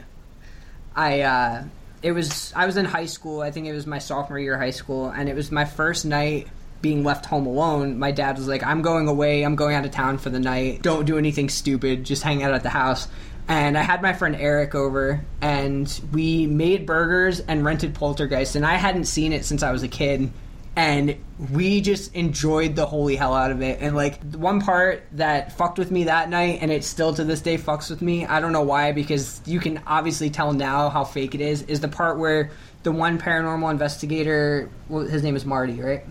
I 0.94 1.20
uh, 1.20 1.64
it 2.02 2.12
was 2.12 2.52
I 2.54 2.66
was 2.66 2.76
in 2.76 2.84
high 2.84 3.06
school. 3.06 3.40
I 3.40 3.50
think 3.50 3.66
it 3.66 3.72
was 3.72 3.86
my 3.86 3.98
sophomore 3.98 4.38
year 4.38 4.54
of 4.54 4.60
high 4.60 4.70
school, 4.70 5.08
and 5.08 5.28
it 5.28 5.34
was 5.34 5.50
my 5.50 5.64
first 5.64 6.04
night 6.04 6.48
being 6.82 7.04
left 7.04 7.26
home 7.26 7.46
alone. 7.46 7.98
My 7.98 8.10
dad 8.10 8.36
was 8.36 8.46
like, 8.46 8.62
"I'm 8.62 8.82
going 8.82 9.08
away. 9.08 9.42
I'm 9.42 9.56
going 9.56 9.74
out 9.74 9.84
of 9.84 9.90
town 9.90 10.18
for 10.18 10.30
the 10.30 10.40
night. 10.40 10.82
Don't 10.82 11.06
do 11.06 11.18
anything 11.18 11.48
stupid. 11.48 12.04
Just 12.04 12.22
hang 12.22 12.42
out 12.42 12.54
at 12.54 12.62
the 12.62 12.68
house." 12.70 13.08
And 13.48 13.78
I 13.78 13.82
had 13.82 14.02
my 14.02 14.12
friend 14.12 14.34
Eric 14.36 14.74
over, 14.74 15.24
and 15.40 16.00
we 16.12 16.46
made 16.46 16.84
burgers 16.84 17.40
and 17.40 17.64
rented 17.64 17.94
Poltergeist. 17.94 18.56
And 18.56 18.66
I 18.66 18.74
hadn't 18.74 19.04
seen 19.04 19.32
it 19.32 19.44
since 19.44 19.62
I 19.62 19.70
was 19.70 19.84
a 19.84 19.88
kid, 19.88 20.30
and 20.76 21.16
we 21.50 21.80
just 21.80 22.14
enjoyed 22.14 22.76
the 22.76 22.84
holy 22.84 23.16
hell 23.16 23.34
out 23.34 23.50
of 23.50 23.62
it. 23.62 23.78
And 23.80 23.96
like 23.96 24.30
the 24.30 24.36
one 24.36 24.60
part 24.60 25.04
that 25.12 25.56
fucked 25.56 25.78
with 25.78 25.90
me 25.90 26.04
that 26.04 26.28
night, 26.28 26.58
and 26.60 26.70
it 26.70 26.84
still 26.84 27.14
to 27.14 27.24
this 27.24 27.40
day 27.40 27.56
fucks 27.56 27.88
with 27.88 28.02
me. 28.02 28.26
I 28.26 28.40
don't 28.40 28.52
know 28.52 28.62
why, 28.62 28.92
because 28.92 29.40
you 29.46 29.58
can 29.58 29.80
obviously 29.86 30.28
tell 30.28 30.52
now 30.52 30.90
how 30.90 31.02
fake 31.02 31.34
it 31.34 31.40
is. 31.40 31.62
Is 31.62 31.80
the 31.80 31.88
part 31.88 32.18
where 32.18 32.50
the 32.82 32.92
one 32.92 33.18
paranormal 33.18 33.70
investigator, 33.70 34.68
well, 34.88 35.06
his 35.06 35.22
name 35.22 35.34
is 35.34 35.46
Marty, 35.46 35.80
right? 35.80 36.04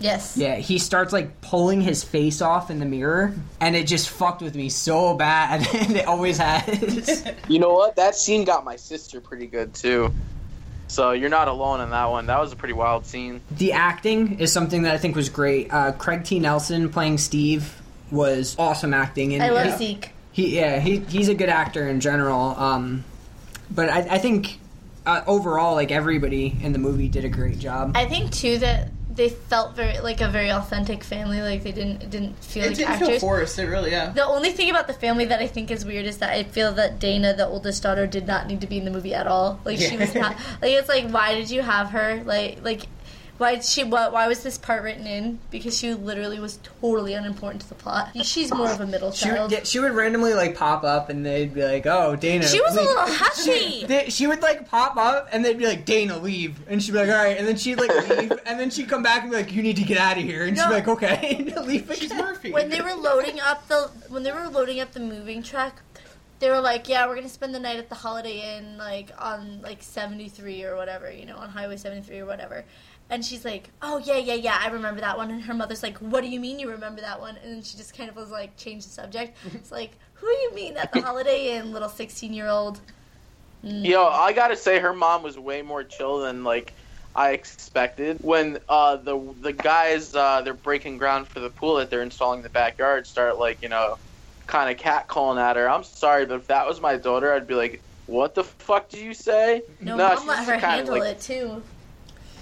Yes. 0.00 0.36
Yeah, 0.36 0.56
he 0.56 0.80
starts 0.80 1.12
like 1.12 1.40
pulling 1.40 1.80
his 1.80 2.02
face 2.02 2.42
off 2.42 2.70
in 2.70 2.80
the 2.80 2.86
mirror, 2.86 3.32
and 3.60 3.76
it 3.76 3.86
just 3.86 4.10
fucked 4.10 4.42
with 4.42 4.56
me 4.56 4.68
so 4.68 5.14
bad, 5.14 5.64
and 5.74 5.96
it 5.96 6.06
always 6.06 6.38
has. 6.38 7.24
You 7.48 7.60
know 7.60 7.72
what? 7.72 7.94
That 7.94 8.16
scene 8.16 8.44
got 8.44 8.64
my 8.64 8.74
sister 8.74 9.20
pretty 9.20 9.46
good 9.46 9.74
too. 9.74 10.12
So 10.92 11.12
you're 11.12 11.30
not 11.30 11.48
alone 11.48 11.80
in 11.80 11.88
that 11.90 12.10
one. 12.10 12.26
That 12.26 12.38
was 12.38 12.52
a 12.52 12.56
pretty 12.56 12.74
wild 12.74 13.06
scene. 13.06 13.40
the 13.50 13.72
acting 13.72 14.38
is 14.40 14.52
something 14.52 14.82
that 14.82 14.94
I 14.94 14.98
think 14.98 15.16
was 15.16 15.30
great. 15.30 15.72
Uh, 15.72 15.92
Craig 15.92 16.22
T. 16.24 16.38
Nelson 16.38 16.90
playing 16.90 17.16
Steve 17.16 17.80
was 18.10 18.54
awesome 18.58 18.92
acting, 18.92 19.32
and 19.32 19.42
I 19.42 19.48
love 19.48 19.78
he- 19.78 19.86
Zeke. 19.86 20.10
He 20.32 20.56
yeah 20.56 20.80
he 20.80 20.98
he's 20.98 21.28
a 21.28 21.34
good 21.34 21.48
actor 21.48 21.88
in 21.88 22.00
general. 22.00 22.40
Um, 22.58 23.04
but 23.70 23.88
I, 23.88 24.00
I 24.00 24.18
think 24.18 24.58
uh, 25.06 25.22
overall, 25.26 25.74
like 25.74 25.90
everybody 25.90 26.54
in 26.62 26.72
the 26.72 26.78
movie 26.78 27.08
did 27.08 27.24
a 27.24 27.28
great 27.30 27.58
job. 27.58 27.92
I 27.94 28.04
think 28.06 28.30
too 28.30 28.58
that 28.58 28.90
they 29.14 29.28
felt 29.28 29.76
very 29.76 29.98
like 30.00 30.20
a 30.20 30.28
very 30.28 30.50
authentic 30.50 31.04
family. 31.04 31.40
Like 31.42 31.62
they 31.62 31.72
didn't 31.72 32.10
didn't 32.10 32.36
feel 32.42 32.64
it 32.64 32.68
like 32.68 32.76
didn't 32.76 32.90
actors. 32.90 33.08
feel 33.08 33.20
forced. 33.20 33.58
It 33.58 33.66
really, 33.66 33.90
yeah. 33.90 34.10
The 34.10 34.24
only 34.24 34.50
thing 34.50 34.70
about 34.70 34.86
the 34.86 34.94
family 34.94 35.24
that 35.26 35.40
I 35.40 35.46
think 35.46 35.70
is 35.70 35.84
weird 35.84 36.06
is 36.06 36.18
that 36.18 36.30
I 36.30 36.42
feel 36.44 36.72
that 36.72 36.98
Dana, 36.98 37.34
the 37.34 37.46
oldest 37.46 37.82
daughter, 37.82 38.06
did 38.06 38.26
not 38.26 38.46
need 38.46 38.60
to 38.62 38.66
be 38.66 38.78
in 38.78 38.84
the 38.84 38.90
movie 38.90 39.14
at 39.14 39.26
all. 39.26 39.60
Like 39.64 39.78
she 39.78 39.96
was 39.96 40.14
not. 40.14 40.36
Like 40.62 40.72
it's 40.72 40.88
like 40.88 41.10
why 41.10 41.34
did 41.34 41.50
you 41.50 41.62
have 41.62 41.90
her? 41.90 42.22
Like 42.24 42.58
like 42.62 42.86
why 43.42 43.56
did 43.56 43.64
she? 43.64 43.84
What? 43.84 44.12
Why 44.12 44.26
was 44.28 44.42
this 44.42 44.56
part 44.56 44.82
written 44.82 45.06
in? 45.06 45.38
Because 45.50 45.76
she 45.78 45.92
literally 45.94 46.38
was 46.40 46.58
totally 46.80 47.14
unimportant 47.14 47.62
to 47.62 47.68
the 47.68 47.74
plot. 47.74 48.10
She's 48.24 48.52
more 48.54 48.70
of 48.70 48.80
a 48.80 48.86
middle 48.86 49.12
She 49.12 49.28
would, 49.28 49.36
child. 49.36 49.50
get, 49.50 49.66
she 49.66 49.78
would 49.80 49.92
randomly 49.92 50.32
like 50.34 50.56
pop 50.56 50.84
up 50.84 51.10
and 51.10 51.26
they'd 51.26 51.52
be 51.52 51.62
like, 51.64 51.84
"Oh, 51.86 52.16
Dana." 52.16 52.46
She 52.46 52.60
was 52.60 52.74
a 52.76 52.80
leave." 52.80 52.88
little 52.88 53.06
She, 53.12 53.16
hussy. 53.18 53.86
they, 53.86 54.08
she 54.10 54.26
would 54.26 54.40
like 54.42 54.68
pop 54.68 54.96
up 54.96 55.28
and 55.32 55.44
they'd 55.44 55.58
be 55.58 55.66
like, 55.66 55.84
"Dana, 55.84 56.16
leave," 56.18 56.56
and 56.68 56.82
she'd 56.82 56.92
be 56.92 56.98
like, 56.98 57.08
"All 57.08 57.14
right," 57.24 57.36
and 57.36 57.46
then 57.46 57.56
she'd 57.56 57.78
like 57.80 57.90
leave, 58.08 58.32
and 58.46 58.58
then 58.60 58.70
she'd 58.70 58.88
come 58.88 59.02
back 59.02 59.22
and 59.22 59.30
be 59.30 59.36
like, 59.36 59.52
"You 59.52 59.62
need 59.62 59.76
to 59.76 59.84
get 59.84 59.98
out 59.98 60.16
of 60.16 60.22
here," 60.24 60.44
and 60.46 60.56
she'd 60.56 60.68
be 60.68 60.72
like, 60.74 60.88
"Okay," 60.88 61.52
leave 61.64 61.90
She's. 61.96 62.14
Murphy. 62.14 62.52
when 62.52 62.68
they 62.70 62.80
were 62.80 62.94
loading 62.94 63.40
up 63.40 63.66
the 63.68 63.90
when 64.08 64.22
they 64.22 64.30
were 64.32 64.48
loading 64.48 64.80
up 64.80 64.92
the 64.92 65.00
moving 65.00 65.42
truck, 65.42 65.82
they 66.38 66.48
were 66.48 66.60
like, 66.60 66.88
"Yeah, 66.88 67.06
we're 67.08 67.16
gonna 67.16 67.28
spend 67.28 67.54
the 67.54 67.60
night 67.60 67.78
at 67.78 67.88
the 67.88 67.94
Holiday 67.96 68.56
Inn, 68.56 68.78
like 68.78 69.10
on 69.18 69.60
like 69.62 69.82
seventy 69.82 70.28
three 70.28 70.62
or 70.64 70.76
whatever, 70.76 71.10
you 71.10 71.26
know, 71.26 71.36
on 71.36 71.48
Highway 71.50 71.76
seventy 71.76 72.02
three 72.02 72.20
or 72.20 72.26
whatever." 72.26 72.64
And 73.10 73.24
she's 73.24 73.44
like, 73.44 73.68
"Oh 73.82 73.98
yeah, 73.98 74.16
yeah, 74.16 74.34
yeah, 74.34 74.58
I 74.60 74.68
remember 74.68 75.00
that 75.02 75.16
one." 75.18 75.30
And 75.30 75.42
her 75.42 75.54
mother's 75.54 75.82
like, 75.82 75.98
"What 75.98 76.22
do 76.22 76.28
you 76.28 76.40
mean 76.40 76.58
you 76.58 76.70
remember 76.70 77.00
that 77.02 77.20
one?" 77.20 77.36
And 77.42 77.54
then 77.56 77.62
she 77.62 77.76
just 77.76 77.96
kind 77.96 78.08
of 78.08 78.16
was 78.16 78.30
like, 78.30 78.56
changed 78.56 78.86
the 78.86 78.90
subject. 78.92 79.36
It's 79.54 79.70
like, 79.70 79.92
"Who 80.14 80.26
do 80.26 80.32
you 80.32 80.54
mean 80.54 80.76
at 80.78 80.92
the 80.92 81.02
Holiday 81.02 81.56
Inn, 81.56 81.72
little 81.72 81.90
sixteen 81.90 82.32
year 82.32 82.48
old?" 82.48 82.80
Yo, 83.62 84.04
I 84.06 84.32
gotta 84.32 84.56
say, 84.56 84.80
her 84.80 84.92
mom 84.92 85.22
was 85.22 85.38
way 85.38 85.62
more 85.62 85.84
chill 85.84 86.20
than 86.20 86.42
like 86.42 86.72
I 87.14 87.32
expected. 87.32 88.18
When 88.22 88.58
uh, 88.68 88.96
the 88.96 89.20
the 89.40 89.52
guys 89.52 90.14
uh, 90.16 90.40
they're 90.42 90.54
breaking 90.54 90.98
ground 90.98 91.28
for 91.28 91.40
the 91.40 91.50
pool 91.50 91.76
that 91.76 91.90
they're 91.90 92.02
installing 92.02 92.38
in 92.38 92.42
the 92.42 92.48
backyard 92.48 93.06
start 93.06 93.38
like 93.38 93.62
you 93.62 93.68
know, 93.68 93.98
kind 94.46 94.70
of 94.70 94.82
catcalling 94.82 95.38
at 95.40 95.56
her. 95.56 95.68
I'm 95.68 95.84
sorry, 95.84 96.24
but 96.26 96.36
if 96.36 96.46
that 96.48 96.66
was 96.66 96.80
my 96.80 96.96
daughter, 96.96 97.32
I'd 97.32 97.46
be 97.46 97.54
like, 97.54 97.82
"What 98.06 98.34
the 98.34 98.42
fuck 98.44 98.88
do 98.88 98.98
you 98.98 99.12
say?" 99.14 99.62
No, 99.80 99.96
No, 99.96 100.08
mom 100.08 100.18
she's 100.18 100.26
let 100.26 100.38
her 100.46 100.52
kinda 100.54 100.66
handle 100.68 100.98
like- 100.98 101.10
it 101.16 101.20
too. 101.20 101.62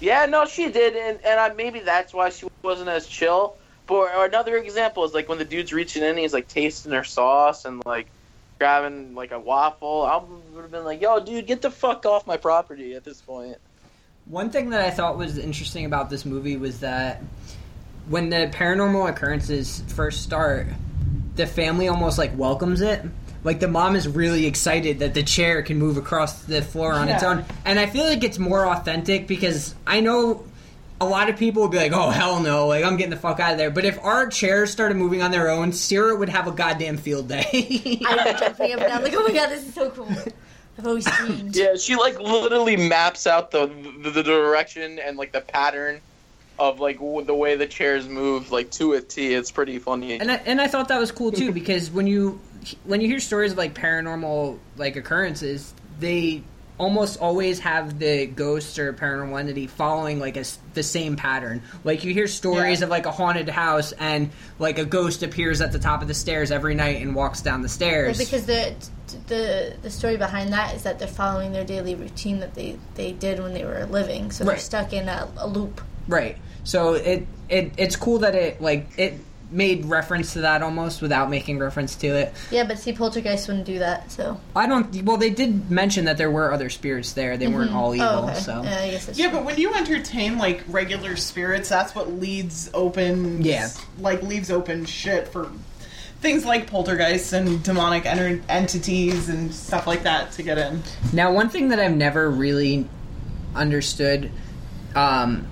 Yeah, 0.01 0.25
no, 0.25 0.45
she 0.45 0.71
did, 0.71 0.95
and 0.95 1.23
and 1.23 1.39
I, 1.39 1.53
maybe 1.53 1.79
that's 1.79 2.11
why 2.13 2.29
she 2.29 2.47
wasn't 2.63 2.89
as 2.89 3.07
chill. 3.07 3.55
But 3.85 4.15
or 4.15 4.25
another 4.25 4.57
example 4.57 5.05
is 5.05 5.13
like 5.13 5.29
when 5.29 5.37
the 5.37 5.45
dude's 5.45 5.71
reaching 5.71 6.03
in, 6.03 6.17
he's 6.17 6.33
like 6.33 6.47
tasting 6.47 6.91
her 6.91 7.03
sauce 7.03 7.65
and 7.65 7.83
like 7.85 8.07
grabbing 8.57 9.13
like 9.13 9.31
a 9.31 9.39
waffle. 9.39 10.03
I 10.03 10.17
would 10.53 10.63
have 10.63 10.71
been 10.71 10.85
like, 10.85 11.01
"Yo, 11.01 11.19
dude, 11.19 11.45
get 11.45 11.61
the 11.61 11.69
fuck 11.69 12.05
off 12.07 12.25
my 12.25 12.37
property!" 12.37 12.95
At 12.95 13.03
this 13.03 13.21
point. 13.21 13.57
One 14.25 14.49
thing 14.49 14.71
that 14.71 14.81
I 14.81 14.89
thought 14.89 15.17
was 15.17 15.37
interesting 15.37 15.85
about 15.85 16.09
this 16.09 16.25
movie 16.25 16.57
was 16.57 16.79
that 16.79 17.21
when 18.07 18.29
the 18.29 18.51
paranormal 18.53 19.09
occurrences 19.09 19.83
first 19.87 20.23
start, 20.23 20.67
the 21.35 21.45
family 21.45 21.87
almost 21.87 22.17
like 22.17 22.35
welcomes 22.35 22.81
it. 22.81 23.03
Like 23.43 23.59
the 23.59 23.67
mom 23.67 23.95
is 23.95 24.07
really 24.07 24.45
excited 24.45 24.99
that 24.99 25.13
the 25.13 25.23
chair 25.23 25.61
can 25.63 25.77
move 25.79 25.97
across 25.97 26.43
the 26.43 26.61
floor 26.61 26.93
on 26.93 27.09
its 27.09 27.23
own, 27.23 27.43
and 27.65 27.79
I 27.79 27.87
feel 27.87 28.05
like 28.05 28.23
it's 28.23 28.37
more 28.37 28.67
authentic 28.67 29.25
because 29.27 29.73
I 29.87 29.99
know 29.99 30.45
a 30.99 31.05
lot 31.05 31.29
of 31.29 31.37
people 31.37 31.63
would 31.63 31.71
be 31.71 31.77
like, 31.77 31.91
"Oh 31.93 32.11
hell 32.11 32.39
no!" 32.39 32.67
Like 32.67 32.83
I'm 32.83 32.97
getting 32.97 33.09
the 33.09 33.17
fuck 33.17 33.39
out 33.39 33.53
of 33.53 33.57
there. 33.57 33.71
But 33.71 33.85
if 33.85 33.97
our 34.03 34.27
chairs 34.27 34.69
started 34.69 34.95
moving 34.95 35.23
on 35.23 35.31
their 35.31 35.49
own, 35.49 35.71
Sierra 35.73 36.15
would 36.15 36.29
have 36.29 36.47
a 36.47 36.51
goddamn 36.51 36.97
field 36.97 37.27
day. 37.29 37.47
I 38.05 38.13
love 38.15 38.39
jumping 38.39 38.73
up 38.73 38.79
and 38.79 38.87
down. 38.89 39.03
Like, 39.03 39.13
oh 39.15 39.23
my 39.23 39.33
god, 39.33 39.49
this 39.49 39.67
is 39.67 39.73
so 39.73 39.89
cool. 39.89 40.07
I've 40.77 40.85
always 40.87 41.05
dreamed. 41.05 41.55
Yeah, 41.55 41.75
she 41.75 41.95
like 41.95 42.19
literally 42.19 42.77
maps 42.77 43.25
out 43.25 43.49
the 43.49 43.65
the, 44.03 44.11
the 44.11 44.21
direction 44.23 44.99
and 44.99 45.17
like 45.17 45.31
the 45.31 45.41
pattern 45.41 45.99
of 46.59 46.79
like 46.79 46.97
w- 46.99 47.25
the 47.25 47.33
way 47.33 47.55
the 47.55 47.65
chairs 47.65 48.07
move 48.07 48.51
like 48.51 48.69
to 48.71 48.93
a 48.93 49.01
T. 49.01 49.33
It's 49.33 49.49
pretty 49.49 49.79
funny. 49.79 50.19
and 50.19 50.31
I, 50.31 50.35
and 50.45 50.61
I 50.61 50.67
thought 50.67 50.89
that 50.89 50.99
was 50.99 51.11
cool 51.11 51.31
too 51.31 51.51
because 51.51 51.89
when 51.89 52.05
you 52.05 52.39
when 52.83 53.01
you 53.01 53.07
hear 53.07 53.19
stories 53.19 53.51
of 53.53 53.57
like 53.57 53.73
paranormal 53.73 54.57
like 54.77 54.95
occurrences, 54.95 55.73
they 55.99 56.43
almost 56.77 57.19
always 57.21 57.59
have 57.59 57.99
the 57.99 58.25
ghost 58.25 58.79
or 58.79 58.91
paranormal 58.91 59.39
entity 59.39 59.67
following 59.67 60.19
like 60.19 60.35
a 60.35 60.43
the 60.73 60.81
same 60.81 61.15
pattern. 61.15 61.61
Like 61.83 62.03
you 62.03 62.11
hear 62.13 62.27
stories 62.27 62.79
Yeah. 62.79 62.85
of 62.85 62.89
like 62.89 63.05
a 63.05 63.11
haunted 63.11 63.47
house 63.49 63.91
and 63.93 64.31
like 64.57 64.79
a 64.79 64.85
ghost 64.85 65.21
appears 65.21 65.61
at 65.61 65.71
the 65.71 65.77
top 65.79 66.01
of 66.01 66.07
the 66.07 66.13
stairs 66.15 66.49
every 66.49 66.73
night 66.73 67.01
and 67.01 67.13
walks 67.13 67.41
down 67.41 67.61
the 67.61 67.65
Well, 67.65 67.69
stairs. 67.69 68.17
because 68.17 68.45
the 68.47 68.73
the 69.27 69.75
the 69.83 69.89
story 69.91 70.17
behind 70.17 70.53
that 70.53 70.73
is 70.73 70.83
that 70.83 70.97
they're 70.97 71.07
following 71.07 71.51
their 71.51 71.65
daily 71.65 71.93
routine 71.93 72.39
that 72.39 72.55
they 72.55 72.77
they 72.95 73.11
did 73.11 73.39
when 73.39 73.53
they 73.53 73.63
were 73.65 73.85
living, 73.85 74.31
so 74.31 74.43
they're 74.43 74.53
Right. 74.53 74.61
stuck 74.61 74.91
in 74.93 75.07
a, 75.07 75.27
a 75.37 75.47
loop. 75.47 75.81
Right. 76.07 76.37
So 76.63 76.93
it 76.95 77.27
it 77.49 77.73
it's 77.77 77.95
cool 77.95 78.19
that 78.19 78.33
it 78.33 78.59
like 78.59 78.87
it 78.97 79.19
made 79.51 79.85
reference 79.85 80.33
to 80.33 80.41
that 80.41 80.61
almost 80.63 81.01
without 81.01 81.29
making 81.29 81.59
reference 81.59 81.95
to 81.97 82.07
it. 82.07 82.33
Yeah, 82.49 82.63
but 82.63 82.79
see, 82.79 82.93
Poltergeist 82.93 83.47
wouldn't 83.47 83.65
do 83.65 83.79
that. 83.79 84.11
So 84.11 84.39
I 84.55 84.65
don't. 84.65 85.03
Well, 85.03 85.17
they 85.17 85.29
did 85.29 85.69
mention 85.69 86.05
that 86.05 86.17
there 86.17 86.31
were 86.31 86.53
other 86.53 86.69
spirits 86.69 87.13
there. 87.13 87.37
They 87.37 87.47
weren't 87.47 87.71
all 87.71 87.93
evil. 87.93 88.07
oh, 88.07 88.29
okay. 88.29 88.39
So 88.39 88.61
yeah, 88.63 88.77
I 88.79 88.85
Yeah, 89.13 89.29
true. 89.29 89.37
but 89.37 89.45
when 89.45 89.57
you 89.57 89.73
entertain 89.73 90.37
like 90.37 90.63
regular 90.67 91.15
spirits, 91.15 91.69
that's 91.69 91.93
what 91.93 92.11
leads 92.13 92.69
open. 92.73 93.41
Yeah. 93.43 93.69
like 93.99 94.23
leaves 94.23 94.49
open 94.51 94.85
shit 94.85 95.27
for 95.27 95.49
things 96.21 96.45
like 96.45 96.67
poltergeists 96.67 97.33
and 97.33 97.63
demonic 97.63 98.05
enter- 98.05 98.41
entities 98.47 99.27
and 99.27 99.53
stuff 99.53 99.87
like 99.87 100.03
that 100.03 100.31
to 100.33 100.43
get 100.43 100.57
in. 100.57 100.83
now, 101.11 101.33
one 101.33 101.49
thing 101.49 101.69
that 101.69 101.79
I've 101.79 101.95
never 101.95 102.29
really 102.29 102.87
understood, 103.55 104.31
um, 104.95 105.47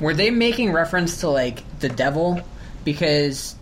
were 0.00 0.14
they 0.14 0.30
making 0.30 0.72
reference 0.72 1.20
to 1.20 1.28
like 1.28 1.62
the 1.80 1.88
devil? 1.88 2.40
Because 2.92 3.54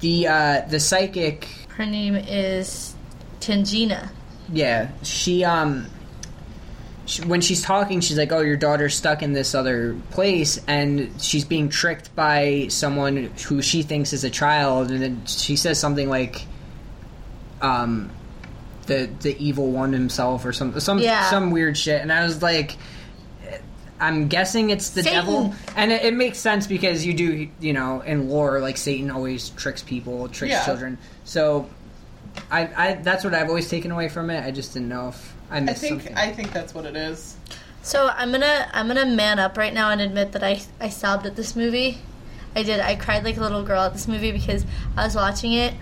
the 0.00 0.26
uh, 0.26 0.60
the 0.62 0.80
psychic, 0.80 1.46
her 1.76 1.84
name 1.84 2.14
is 2.14 2.94
Tangina. 3.40 4.08
yeah, 4.50 4.90
she 5.02 5.44
um. 5.44 5.86
She, 7.06 7.20
when 7.24 7.42
she's 7.42 7.60
talking, 7.60 8.00
she's 8.00 8.16
like, 8.16 8.32
"Oh, 8.32 8.40
your 8.40 8.56
daughter's 8.56 8.94
stuck 8.94 9.22
in 9.22 9.34
this 9.34 9.54
other 9.54 9.94
place, 10.12 10.58
and 10.66 11.12
she's 11.20 11.44
being 11.44 11.68
tricked 11.68 12.16
by 12.16 12.68
someone 12.70 13.30
who 13.46 13.60
she 13.60 13.82
thinks 13.82 14.14
is 14.14 14.24
a 14.24 14.30
child." 14.30 14.90
And 14.90 15.02
then 15.02 15.26
she 15.26 15.56
says 15.56 15.78
something 15.78 16.08
like, 16.08 16.46
um, 17.60 18.10
the 18.86 19.10
the 19.20 19.36
evil 19.38 19.70
one 19.72 19.92
himself 19.92 20.46
or 20.46 20.54
some 20.54 20.80
some 20.80 20.98
Yeah. 21.00 21.28
some 21.28 21.50
weird 21.50 21.76
shit 21.76 22.00
and 22.02 22.12
i 22.12 22.22
was 22.22 22.42
like 22.42 22.76
i'm 24.06 24.28
guessing 24.28 24.70
it's 24.70 24.90
the 24.90 25.02
Satan. 25.02 25.20
devil 25.24 25.54
and 25.76 25.90
it, 25.92 26.04
it 26.04 26.14
makes 26.14 26.38
sense 26.38 26.66
because 26.66 27.04
you 27.06 27.14
do 27.14 27.48
you 27.60 27.72
know 27.72 28.00
in 28.02 28.28
lore 28.28 28.60
like 28.60 28.76
satan 28.76 29.10
always 29.10 29.50
tricks 29.50 29.82
people 29.82 30.28
tricks 30.28 30.52
Yeah. 30.52 30.64
children 30.64 30.98
so 31.24 31.68
I, 32.50 32.60
I 32.76 32.94
that's 32.94 33.24
what 33.24 33.34
i've 33.34 33.48
always 33.48 33.68
taken 33.68 33.90
away 33.90 34.08
from 34.08 34.30
it 34.30 34.44
i 34.44 34.50
just 34.50 34.72
didn't 34.74 34.88
know 34.88 35.08
if 35.08 35.34
i 35.50 35.56
I 35.56 35.60
missed 35.60 35.80
think 35.82 36.00
something 36.02 36.16
I 36.16 36.32
think 36.32 36.52
that's 36.52 36.74
what 36.74 36.84
it 36.86 36.96
is. 36.96 37.36
So 37.82 38.08
I'm 38.08 38.32
gonna 38.32 38.68
I'm 38.72 38.88
gonna 38.88 39.04
man 39.06 39.38
up 39.38 39.58
right 39.58 39.74
now 39.74 39.90
and 39.90 40.00
admit 40.00 40.32
that 40.32 40.42
I 40.42 40.62
I 40.80 40.88
sobbed 40.88 41.26
at 41.26 41.36
this 41.36 41.54
movie. 41.54 41.98
I 42.56 42.62
did. 42.62 42.80
I 42.80 42.94
cried 42.96 43.24
like 43.24 43.36
a 43.36 43.40
little 43.40 43.62
girl 43.62 43.82
at 43.82 43.92
this 43.92 44.08
movie 44.08 44.32
because 44.32 44.64
I 44.96 45.04
was 45.04 45.14
watching 45.14 45.52
it, 45.52 45.74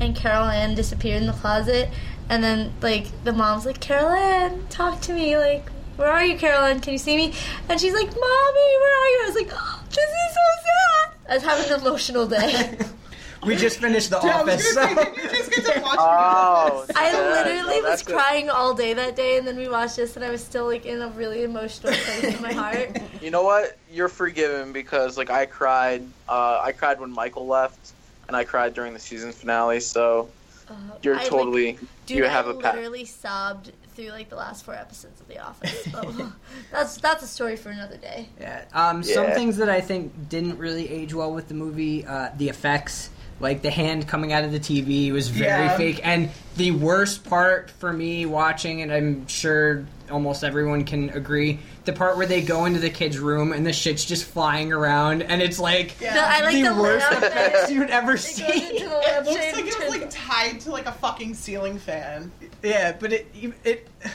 and 0.00 0.16
Carol 0.16 0.46
Ann 0.46 0.74
disappeared 0.74 1.20
in 1.20 1.26
the 1.26 1.34
closet, 1.34 1.90
and 2.30 2.42
then 2.42 2.72
like 2.80 3.06
the 3.24 3.32
mom's 3.34 3.66
like, 3.66 3.78
Carol 3.78 4.08
Ann, 4.08 4.66
talk 4.70 5.00
to 5.02 5.12
me, 5.12 5.36
like. 5.36 5.66
Where 6.00 6.10
are 6.10 6.24
you, 6.24 6.38
Carol 6.38 6.64
Ann? 6.64 6.80
Can 6.80 6.94
you 6.94 6.98
see 6.98 7.14
me? 7.14 7.34
And 7.68 7.78
she's 7.78 7.92
like, 7.92 8.06
Mommy, 8.06 8.16
where 8.22 9.00
are 9.02 9.08
you? 9.08 9.20
I 9.22 9.24
was 9.26 9.34
like, 9.34 9.50
oh, 9.52 9.84
this 9.90 9.98
is 9.98 10.34
so 10.34 10.40
sad. 10.64 11.14
I 11.28 11.34
was 11.34 11.42
having 11.42 11.70
an 11.74 11.80
emotional 11.86 12.26
day. 12.26 12.78
we 13.46 13.54
just 13.54 13.78
finished 13.80 14.08
the 14.08 14.18
Yeah, 14.24 14.38
I 14.40 14.42
was 14.44 14.54
office 14.54 14.74
gonna 14.74 14.88
so- 14.88 14.94
say, 14.94 15.04
didn't 15.04 15.22
you 15.24 15.30
just 15.38 15.50
get 15.50 15.74
to 15.74 15.80
watch 15.82 15.96
Oh, 16.00 16.86
I 16.96 17.12
literally 17.12 17.82
no, 17.82 17.82
was 17.82 17.82
that's 17.82 18.02
a- 18.02 18.14
crying 18.14 18.48
all 18.48 18.72
day 18.72 18.94
that 18.94 19.14
day, 19.14 19.36
and 19.36 19.46
then 19.46 19.58
we 19.58 19.68
watched 19.68 19.96
this, 19.96 20.16
and 20.16 20.24
I 20.24 20.30
was 20.30 20.42
still 20.42 20.64
like 20.64 20.86
in 20.86 21.02
a 21.02 21.08
really 21.08 21.42
emotional 21.42 21.92
place 21.92 22.34
in 22.34 22.40
my 22.40 22.54
heart. 22.54 22.96
You 23.20 23.30
know 23.30 23.42
what? 23.42 23.76
You're 23.92 24.08
forgiven 24.08 24.72
because 24.72 25.18
like 25.18 25.28
I 25.28 25.44
cried. 25.44 26.02
Uh, 26.26 26.62
I 26.64 26.72
cried 26.72 26.98
when 26.98 27.10
Michael 27.10 27.46
left, 27.46 27.92
and 28.26 28.34
I 28.34 28.44
cried 28.44 28.72
during 28.72 28.94
the 28.94 29.00
season 29.00 29.32
finale. 29.32 29.80
So 29.80 30.30
Uh, 30.66 30.72
you're 31.02 31.16
I, 31.16 31.18
like, 31.18 31.28
totally 31.28 31.78
Dude, 32.06 32.16
you 32.16 32.24
have 32.24 32.46
a 32.48 32.54
pat. 32.54 32.76
literally 32.76 33.04
sobbed 33.04 33.72
through 33.94 34.10
like 34.10 34.28
the 34.28 34.36
last 34.36 34.64
four 34.64 34.74
episodes 34.74 35.20
of 35.20 35.28
The 35.28 35.38
Office. 35.38 35.88
So 35.92 36.32
that's 36.70 36.96
that's 36.98 37.22
a 37.22 37.26
story 37.26 37.56
for 37.56 37.70
another 37.70 37.96
day. 37.96 38.28
Yeah. 38.40 38.64
Um, 38.72 39.02
Some 39.02 39.32
things 39.32 39.56
that 39.58 39.68
I 39.68 39.80
think 39.80 40.28
didn't 40.28 40.58
really 40.58 40.88
age 40.88 41.12
well 41.14 41.32
with 41.32 41.48
the 41.48 41.54
movie, 41.54 42.06
uh, 42.06 42.30
the 42.36 42.48
effects, 42.48 43.10
like 43.40 43.62
the 43.62 43.70
hand 43.70 44.06
coming 44.06 44.32
out 44.32 44.44
of 44.44 44.52
the 44.52 44.60
TV 44.60 45.10
was 45.12 45.28
very 45.28 45.46
Yeah. 45.64 45.76
fake. 45.76 46.00
And 46.04 46.28
the 46.56 46.70
worst 46.72 47.24
part 47.24 47.70
for 47.70 47.92
me 47.92 48.26
watching, 48.26 48.82
and 48.82 48.92
I'm 48.92 49.26
sure 49.26 49.86
almost 50.10 50.44
everyone 50.44 50.84
can 50.84 51.08
agree, 51.10 51.58
the 51.86 51.92
part 51.94 52.16
where 52.18 52.26
they 52.26 52.42
go 52.42 52.66
into 52.66 52.78
the 52.80 52.90
kid's 52.90 53.18
room 53.18 53.52
and 53.52 53.66
the 53.66 53.72
shit's 53.72 54.04
just 54.04 54.24
flying 54.26 54.72
around, 54.72 55.22
and 55.22 55.40
it's 55.40 55.58
like 55.58 55.98
Yeah. 56.00 56.14
No, 56.14 56.24
I 56.24 56.40
like 56.42 56.54
the, 56.56 56.62
the, 56.74 56.74
worst 56.82 57.12
effects 57.12 57.70
you'd 57.70 57.90
ever 57.90 58.12
It 58.12 58.14
goes 58.16 58.24
see. 58.26 58.44
into 58.44 58.88
the 58.88 59.00
It 59.00 59.24
looks 59.24 59.52
like 59.56 59.66
it 59.66 59.78
was 59.78 59.88
like 59.88 60.10
tied 60.10 60.60
to 60.60 60.70
like 60.70 60.86
a 60.86 60.92
fucking 60.92 61.34
ceiling 61.34 61.78
fan. 61.78 62.30
Yeah, 62.62 62.92
but 62.98 63.12
it 63.12 63.26
it. 63.64 63.88
Oh, 64.04 64.10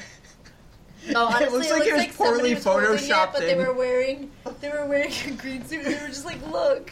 no, 1.11 1.25
honestly, 1.25 1.45
it 1.45 1.51
looks 1.51 1.67
it 1.67 1.71
like 1.71 1.79
looks 1.79 1.87
it 1.87 1.93
was 1.93 1.99
like 2.01 2.15
poorly 2.15 2.53
was 2.55 2.63
holding 2.63 2.85
it, 2.85 2.89
photoshopped 2.99 3.31
but 3.33 3.41
they 3.41 3.55
were 3.55 3.73
wearing 3.73 4.29
they 4.61 4.69
were 4.69 4.85
wearing 4.85 5.11
a 5.27 5.31
green 5.31 5.65
suit. 5.65 5.83
and 5.85 5.95
They 5.95 6.01
were 6.01 6.07
just 6.09 6.25
like, 6.25 6.45
look. 6.51 6.91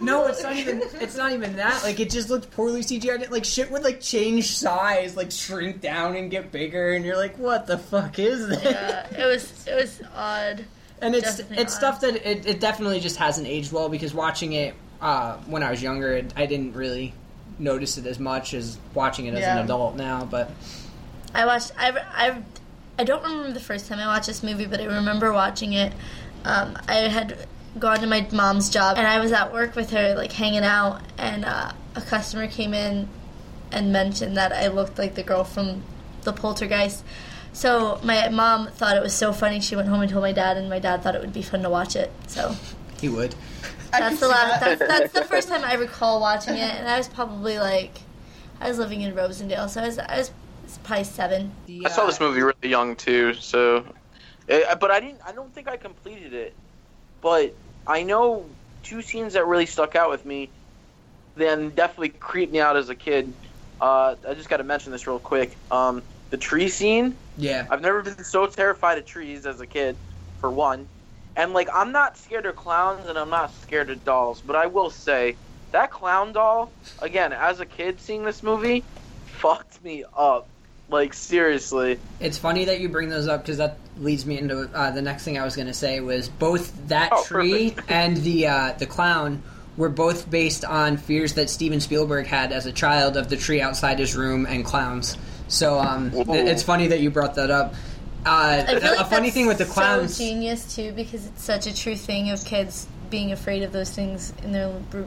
No, 0.00 0.26
it's 0.26 0.42
not 0.42 0.56
even. 0.56 0.82
It's 1.00 1.16
not 1.16 1.32
even 1.32 1.56
that. 1.56 1.82
Like 1.82 2.00
it 2.00 2.10
just 2.10 2.28
looked 2.30 2.50
poorly 2.50 2.82
CGI. 2.82 3.30
Like 3.30 3.44
shit 3.44 3.70
would 3.70 3.82
like 3.82 4.00
change 4.00 4.56
size, 4.56 5.16
like 5.16 5.30
shrink 5.30 5.80
down 5.80 6.16
and 6.16 6.30
get 6.30 6.52
bigger, 6.52 6.92
and 6.94 7.04
you're 7.04 7.16
like, 7.16 7.38
what 7.38 7.66
the 7.66 7.78
fuck 7.78 8.18
is 8.18 8.46
this? 8.48 8.62
Yeah, 8.64 9.06
it 9.16 9.24
was 9.26 9.66
it 9.66 9.74
was 9.74 10.02
odd. 10.14 10.64
and 11.00 11.14
it's 11.14 11.36
definitely 11.36 11.58
it's 11.62 11.74
odd. 11.74 11.78
stuff 11.78 12.00
that 12.02 12.16
it, 12.28 12.46
it 12.46 12.60
definitely 12.60 13.00
just 13.00 13.16
hasn't 13.16 13.46
aged 13.46 13.72
well 13.72 13.88
because 13.88 14.12
watching 14.12 14.52
it 14.52 14.74
uh, 15.00 15.36
when 15.46 15.62
I 15.62 15.70
was 15.70 15.82
younger, 15.82 16.12
it, 16.12 16.32
I 16.36 16.46
didn't 16.46 16.74
really 16.74 17.14
notice 17.58 17.96
it 17.96 18.06
as 18.06 18.18
much 18.18 18.52
as 18.54 18.78
watching 18.94 19.26
it 19.26 19.34
as 19.34 19.40
Yeah. 19.40 19.58
an 19.58 19.64
adult 19.64 19.96
now. 19.96 20.24
But 20.24 20.50
I 21.34 21.46
watched. 21.46 21.72
I 21.78 21.90
I 22.14 22.42
I 22.98 23.04
don't 23.04 23.22
remember 23.22 23.52
the 23.52 23.60
first 23.60 23.88
time 23.88 23.98
I 23.98 24.06
watched 24.06 24.26
this 24.26 24.42
movie, 24.42 24.66
but 24.66 24.80
I 24.80 24.84
remember 24.84 25.32
watching 25.32 25.72
it. 25.72 25.92
Um, 26.44 26.78
I 26.86 26.94
had 27.08 27.46
gone 27.78 28.00
to 28.00 28.06
my 28.06 28.26
mom's 28.32 28.70
job, 28.70 28.96
and 28.98 29.06
I 29.06 29.20
was 29.20 29.32
at 29.32 29.52
work 29.52 29.76
with 29.76 29.90
her, 29.90 30.14
like 30.14 30.32
hanging 30.32 30.64
out, 30.64 31.00
and 31.18 31.44
uh, 31.44 31.72
a 31.94 32.00
customer 32.00 32.46
came 32.46 32.74
in 32.74 33.08
and 33.72 33.92
mentioned 33.92 34.36
that 34.36 34.52
I 34.52 34.68
looked 34.68 34.98
like 34.98 35.14
the 35.14 35.22
girl 35.22 35.44
from 35.44 35.82
the 36.22 36.32
Poltergeist. 36.32 37.04
So 37.52 37.98
my 38.02 38.28
mom 38.28 38.68
thought 38.68 38.96
it 38.96 39.02
was 39.02 39.14
so 39.14 39.32
funny. 39.32 39.60
She 39.60 39.76
went 39.76 39.88
home 39.88 40.00
and 40.00 40.10
told 40.10 40.22
my 40.22 40.32
dad, 40.32 40.56
and 40.56 40.68
my 40.68 40.78
dad 40.78 41.02
thought 41.02 41.14
it 41.14 41.20
would 41.20 41.32
be 41.32 41.42
fun 41.42 41.62
to 41.62 41.70
watch 41.70 41.96
it. 41.96 42.12
So 42.26 42.54
he 43.00 43.08
would. 43.08 43.34
That's 43.92 44.20
the 44.20 44.28
last. 44.28 44.60
that. 44.60 44.78
That's, 44.78 44.92
that's 44.92 45.12
the 45.12 45.24
first 45.24 45.48
time 45.48 45.64
I 45.64 45.74
recall 45.86 46.20
watching 46.20 46.54
it, 46.54 46.74
and 46.74 46.88
I 46.88 46.98
was 46.98 47.08
probably 47.08 47.58
like, 47.58 47.98
I 48.60 48.68
was 48.68 48.78
living 48.78 49.02
in 49.02 49.14
Rosendale, 49.14 49.68
so 49.68 49.82
I 49.82 49.86
was 49.86 49.98
I 49.98 50.18
was 50.18 50.30
probably 50.84 51.04
seven. 51.04 51.52
I 51.84 51.88
saw 51.88 52.06
this 52.06 52.20
movie 52.20 52.42
really 52.42 52.56
young 52.62 52.96
too, 52.96 53.34
so. 53.34 53.84
eh, 54.48 54.74
but 54.74 54.90
I 54.90 55.00
didn't. 55.00 55.20
I 55.26 55.32
don't 55.32 55.52
think 55.54 55.68
I 55.68 55.76
completed 55.76 56.34
it. 56.34 56.54
But 57.22 57.54
I 57.86 58.02
know 58.02 58.56
two 58.82 59.02
scenes 59.02 59.34
that 59.34 59.46
really 59.46 59.66
stuck 59.66 59.96
out 59.96 60.10
with 60.10 60.24
me. 60.24 60.52
Then 61.36 61.70
definitely 61.70 62.10
creeped 62.10 62.52
me 62.52 62.60
out 62.60 62.76
as 62.76 62.88
a 62.88 62.94
kid. 62.94 63.34
Uh, 63.80 64.16
I 64.26 64.34
just 64.34 64.48
got 64.48 64.56
to 64.58 64.64
mention 64.64 64.90
this 64.92 65.06
real 65.06 65.18
quick. 65.18 65.58
Um, 65.70 66.02
the 66.30 66.38
tree 66.38 66.68
scene. 66.68 67.16
Yeah. 67.36 67.66
I've 67.70 67.82
never 67.82 68.02
been 68.02 68.24
so 68.24 68.46
terrified 68.46 68.98
of 68.98 69.04
trees 69.04 69.44
as 69.44 69.60
a 69.60 69.66
kid, 69.66 69.98
for 70.38 70.50
one. 70.50 70.88
And 71.36 71.52
like, 71.52 71.68
I'm 71.74 71.92
not 71.92 72.16
scared 72.16 72.46
of 72.46 72.56
clowns 72.56 73.06
and 73.06 73.18
I'm 73.18 73.28
not 73.28 73.52
scared 73.52 73.90
of 73.90 74.02
dolls, 74.02 74.40
but 74.42 74.56
I 74.56 74.66
will 74.66 74.90
say 74.90 75.36
that 75.72 75.90
clown 75.90 76.32
doll, 76.32 76.74
again, 77.02 77.34
as 77.34 77.60
a 77.60 77.66
kid 77.66 78.00
seeing 78.00 78.24
this 78.24 78.42
movie, 78.42 78.88
fucked 79.24 79.82
me 79.82 80.04
up. 80.16 80.50
Like 80.88 81.14
seriously. 81.14 81.98
It's 82.20 82.38
funny 82.38 82.66
that 82.66 82.80
you 82.80 82.88
bring 82.88 83.08
those 83.08 83.26
up 83.28 83.42
because 83.42 83.58
that 83.58 83.78
leads 83.98 84.24
me 84.24 84.38
into 84.38 84.70
uh, 84.72 84.90
the 84.92 85.02
next 85.02 85.24
thing 85.24 85.36
I 85.38 85.44
was 85.44 85.56
going 85.56 85.66
to 85.66 85.74
say 85.74 86.00
was 86.00 86.28
both 86.28 86.88
that 86.88 87.10
Oh, 87.12 87.24
tree 87.24 87.74
and 87.88 88.16
the 88.18 88.46
uh, 88.46 88.72
the 88.78 88.86
clown 88.86 89.42
were 89.76 89.88
both 89.88 90.30
based 90.30 90.64
on 90.64 90.96
fears 90.96 91.34
that 91.34 91.50
Steven 91.50 91.80
Spielberg 91.80 92.26
had 92.26 92.52
as 92.52 92.66
a 92.66 92.72
child 92.72 93.16
of 93.16 93.28
the 93.28 93.36
tree 93.36 93.60
outside 93.60 93.98
his 93.98 94.14
room 94.16 94.46
and 94.46 94.64
clowns. 94.64 95.18
So 95.48 95.78
um, 95.78 96.10
Whoa. 96.12 96.32
it- 96.34 96.46
it's 96.48 96.62
funny 96.62 96.86
that 96.88 97.00
you 97.00 97.10
brought 97.10 97.34
that 97.34 97.50
up. 97.50 97.74
Uh, 98.24 98.64
I 98.66 98.80
feel 98.80 98.92
a 98.92 98.96
like 98.96 99.06
funny 99.08 99.22
that's 99.28 99.34
thing 99.34 99.46
with 99.46 99.58
the 99.58 99.64
clowns. 99.66 100.16
so 100.16 100.24
genius 100.24 100.74
too 100.74 100.92
because 100.92 101.26
it's 101.26 101.42
such 101.44 101.66
a 101.66 101.74
true 101.74 101.94
thing 101.96 102.30
of 102.30 102.44
kids 102.44 102.86
being 103.10 103.30
afraid 103.32 103.62
of 103.62 103.70
those 103.72 103.90
things 103.90 104.32
in 104.42 104.50
their 104.52 104.68
r- 104.94 105.04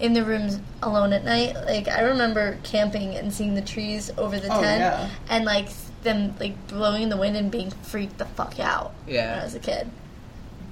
in 0.00 0.12
the 0.12 0.24
rooms 0.24 0.60
alone 0.82 1.12
at 1.12 1.24
night. 1.24 1.54
Like 1.54 1.88
I 1.88 2.02
remember 2.02 2.58
camping 2.62 3.14
and 3.16 3.32
seeing 3.32 3.54
the 3.54 3.62
trees 3.62 4.10
over 4.16 4.38
the 4.38 4.48
Oh, 4.48 4.60
tent 4.60 4.80
yeah. 4.80 5.10
and 5.28 5.44
like 5.44 5.68
them 6.04 6.34
like 6.38 6.68
blowing 6.68 7.02
in 7.02 7.08
the 7.08 7.16
wind 7.16 7.36
and 7.36 7.50
being 7.50 7.70
freaked 7.70 8.18
the 8.18 8.24
fuck 8.24 8.60
out 8.60 8.94
Yeah. 9.06 9.32
when 9.32 9.40
I 9.40 9.44
was 9.44 9.54
a 9.56 9.58
kid. 9.60 9.90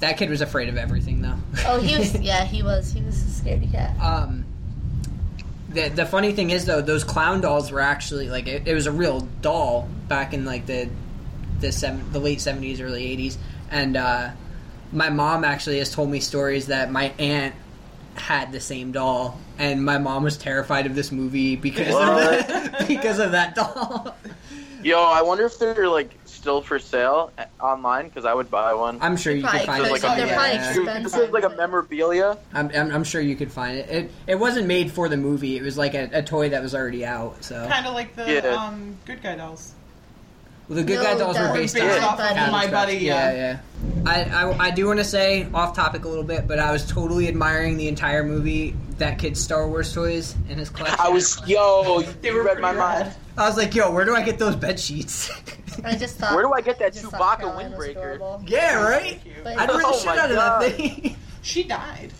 that 0.00 0.16
kid 0.18 0.30
was 0.30 0.40
afraid 0.40 0.68
of 0.68 0.76
everything 0.76 1.22
though. 1.22 1.34
Oh, 1.66 1.80
he 1.80 1.96
was 1.98 2.14
yeah, 2.20 2.44
he 2.44 2.62
was. 2.62 2.92
He 2.92 3.02
was 3.02 3.20
a 3.22 3.42
scaredy 3.42 3.70
cat. 3.72 3.98
Um, 4.00 4.44
the 5.70 5.88
the 5.88 6.06
funny 6.06 6.32
thing 6.32 6.50
is 6.50 6.64
though, 6.64 6.80
those 6.80 7.02
clown 7.04 7.40
dolls 7.40 7.70
were 7.72 7.80
actually 7.80 8.28
like 8.28 8.46
it, 8.46 8.66
it 8.68 8.74
was 8.74 8.86
a 8.86 8.92
real 8.92 9.26
doll 9.42 9.88
back 10.08 10.32
in 10.32 10.44
like 10.44 10.66
the 10.66 10.88
the 11.60 11.72
seven, 11.72 12.12
the 12.12 12.20
late 12.20 12.40
seventies, 12.40 12.80
early 12.80 13.04
eighties, 13.04 13.36
and 13.70 13.96
uh, 13.96 14.30
my 14.92 15.10
mom 15.10 15.42
actually 15.44 15.78
has 15.78 15.90
told 15.92 16.08
me 16.10 16.20
stories 16.20 16.66
that 16.68 16.90
my 16.92 17.12
aunt 17.18 17.54
had 18.18 18.52
the 18.52 18.60
same 18.60 18.92
doll, 18.92 19.38
and 19.58 19.84
my 19.84 19.98
mom 19.98 20.22
was 20.24 20.36
terrified 20.36 20.86
of 20.86 20.94
this 20.94 21.12
movie 21.12 21.56
because 21.56 21.88
of 21.88 21.94
What? 21.94 22.48
the, 22.48 22.84
because 22.88 23.18
of 23.18 23.32
that 23.32 23.54
doll. 23.54 24.14
Yo, 24.82 25.02
I 25.02 25.22
wonder 25.22 25.44
if 25.46 25.58
they're 25.58 25.88
like 25.88 26.16
still 26.26 26.62
for 26.62 26.78
sale 26.78 27.32
uh, 27.38 27.44
online 27.60 28.04
because 28.06 28.24
I 28.24 28.32
would 28.34 28.48
buy 28.50 28.72
one. 28.74 28.98
I'm 29.00 29.16
sure 29.16 29.34
you 29.34 29.42
could 29.42 29.62
find 29.62 29.84
it. 29.84 29.90
Like 29.90 30.04
a- 30.04 30.14
They're 30.16 30.26
probably 30.34 30.52
yeah. 30.54 30.68
expensive. 30.70 31.02
This 31.02 31.16
is 31.16 31.30
like 31.32 31.42
a 31.42 31.48
memorabilia. 31.56 32.38
I'm, 32.52 32.70
I'm, 32.72 32.92
I'm 32.92 33.02
sure 33.04 33.20
you 33.20 33.34
could 33.34 33.50
find 33.50 33.78
it. 33.78 33.88
It 33.90 34.10
it 34.28 34.34
wasn't 34.36 34.68
made 34.68 34.92
for 34.92 35.08
the 35.08 35.16
movie. 35.16 35.56
It 35.56 35.62
was 35.62 35.76
like 35.76 35.94
a, 35.94 36.08
a 36.12 36.22
toy 36.22 36.50
that 36.50 36.62
was 36.62 36.72
already 36.74 37.04
out. 37.04 37.42
So 37.42 37.66
Kind 37.68 37.86
of 37.86 37.94
like 37.94 38.14
the 38.14 38.32
Yeah. 38.32 38.54
um, 38.54 38.96
good 39.06 39.22
guy 39.22 39.34
dolls. 39.34 39.72
Well, 40.68 40.76
the 40.76 40.82
good 40.84 40.96
No, 40.96 41.02
guy 41.04 41.16
dolls 41.18 41.38
were 41.38 41.52
based, 41.52 41.76
on 41.78 41.86
based 41.86 42.02
off 42.02 42.14
of 42.14 42.20
Adam 42.20 42.50
My. 42.50 42.66
Buddy, 42.68 42.96
Yeah, 42.96 43.32
yeah. 43.32 43.58
yeah. 44.04 44.10
I, 44.10 44.24
I, 44.24 44.58
I 44.66 44.70
do 44.72 44.86
want 44.86 44.98
to 44.98 45.04
say 45.04 45.46
off 45.54 45.76
topic 45.76 46.04
a 46.04 46.08
little 46.08 46.24
bit, 46.24 46.48
but 46.48 46.58
I 46.58 46.72
was 46.72 46.84
totally 46.90 47.28
admiring 47.28 47.76
the 47.76 47.86
entire 47.88 48.24
movie. 48.24 48.74
That 48.98 49.18
kid's 49.18 49.40
Star 49.40 49.68
Wars 49.68 49.92
toys 49.92 50.34
in 50.48 50.58
his 50.58 50.70
collection. 50.70 50.98
I 51.00 51.08
was 51.10 51.40
yo, 51.46 52.00
They 52.22 52.28
you 52.30 52.34
were 52.34 52.42
read 52.44 52.58
my 52.60 52.72
pretty 52.72 52.78
mind. 53.04 53.14
I 53.36 53.46
was 53.46 53.56
like, 53.58 53.74
yo, 53.74 53.92
where 53.92 54.04
do 54.06 54.14
I 54.16 54.22
get 54.22 54.38
those 54.38 54.56
bed 54.56 54.80
sheets? 54.80 55.30
I 55.84 55.94
just 55.96 56.16
thought. 56.16 56.34
Where 56.34 56.42
do 56.42 56.52
I 56.54 56.62
get 56.62 56.78
that 56.78 56.96
I 56.96 57.00
Chewbacca 57.00 57.54
windbreaker? 57.54 58.48
yeah, 58.48 58.82
right. 58.82 59.20
I'd 59.44 59.68
wear 59.68 59.78
the 59.78 59.82
Oh 59.86 59.96
shit 59.98 60.06
my 60.06 60.18
out 60.18 60.30
of 60.30 60.36
that 60.36 60.72
thing. 60.72 61.16
She 61.42 61.62
died. 61.62 62.12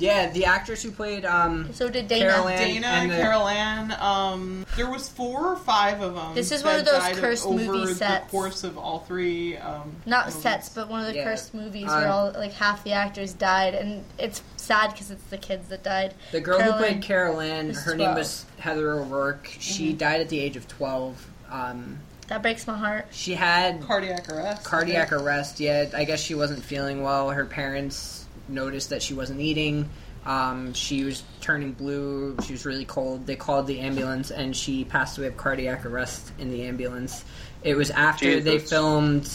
Yeah, 0.00 0.30
the 0.30 0.44
actress 0.46 0.82
who 0.82 0.90
played 0.90 1.24
um, 1.24 1.72
So 1.72 1.88
did 1.88 2.08
Dana. 2.08 2.30
Carol 2.30 2.48
Ann 2.48 2.58
Dana, 2.58 2.86
and 2.86 3.10
the- 3.10 3.16
Carol 3.16 3.48
Ann. 3.48 3.92
Um, 4.00 4.66
there 4.76 4.90
was 4.90 5.08
four 5.08 5.48
or 5.52 5.56
five 5.56 6.00
of 6.00 6.14
them. 6.14 6.34
This 6.34 6.52
is 6.52 6.62
one 6.64 6.78
of 6.78 6.84
those 6.84 7.02
cursed 7.18 7.46
over 7.46 7.56
movie 7.58 7.86
the 7.86 7.94
sets. 7.94 8.30
course 8.30 8.64
of 8.64 8.76
all 8.78 9.00
three. 9.00 9.56
Um, 9.56 9.96
Not 10.06 10.26
movies. 10.26 10.42
sets, 10.42 10.68
but 10.68 10.88
one 10.88 11.00
of 11.00 11.06
the 11.06 11.14
Yeah. 11.14 11.24
cursed 11.24 11.54
movies 11.54 11.88
Um, 11.90 11.96
where 12.00 12.08
all 12.08 12.32
like 12.36 12.52
half 12.52 12.84
the 12.84 12.92
actors 12.92 13.32
died, 13.32 13.74
and 13.74 14.04
it's 14.18 14.42
sad 14.56 14.92
because 14.92 15.10
it's 15.10 15.24
the 15.30 15.38
kids 15.38 15.68
that 15.68 15.82
died. 15.82 16.14
the 16.32 16.40
girl 16.40 16.58
Carol 16.58 16.72
who 16.74 16.78
played 16.78 16.92
Ann 16.96 17.02
Carol 17.02 17.40
Ann. 17.40 17.68
was 17.68 17.78
Her 17.82 17.94
12. 17.94 17.98
name 18.10 18.14
was 18.18 18.44
Heather 18.58 18.92
O'Rourke. 18.92 19.48
She 19.60 19.88
Mm-hmm. 19.88 19.96
died 19.98 20.20
at 20.20 20.28
the 20.28 20.40
age 20.40 20.56
of 20.56 20.68
twelve. 20.68 21.26
Um, 21.50 21.98
That 22.28 22.42
breaks 22.42 22.66
my 22.66 22.76
heart. 22.76 23.06
she 23.12 23.34
had 23.34 23.80
cardiac 23.86 24.28
arrest. 24.28 24.64
cardiac 24.64 25.12
arrest. 25.12 25.60
Yeah, 25.60 25.86
I 25.96 26.04
guess 26.04 26.20
she 26.20 26.34
wasn't 26.34 26.62
feeling 26.64 27.02
well. 27.02 27.30
Her 27.30 27.44
parents 27.46 28.25
noticed 28.48 28.90
that 28.90 29.02
she 29.02 29.14
wasn't 29.14 29.40
eating. 29.40 29.88
Um, 30.24 30.74
she 30.74 31.04
was 31.04 31.22
turning 31.40 31.72
blue. 31.72 32.36
She 32.44 32.52
was 32.52 32.66
really 32.66 32.84
cold. 32.84 33.26
They 33.26 33.36
called 33.36 33.66
the 33.68 33.80
ambulance, 33.80 34.30
and 34.30 34.56
she 34.56 34.84
passed 34.84 35.18
away 35.18 35.28
of 35.28 35.36
cardiac 35.36 35.86
arrest 35.86 36.32
in 36.38 36.50
the 36.50 36.64
ambulance. 36.64 37.24
It 37.62 37.76
was 37.76 37.90
after 37.90 38.40
they 38.40 38.58
filmed 38.58 39.30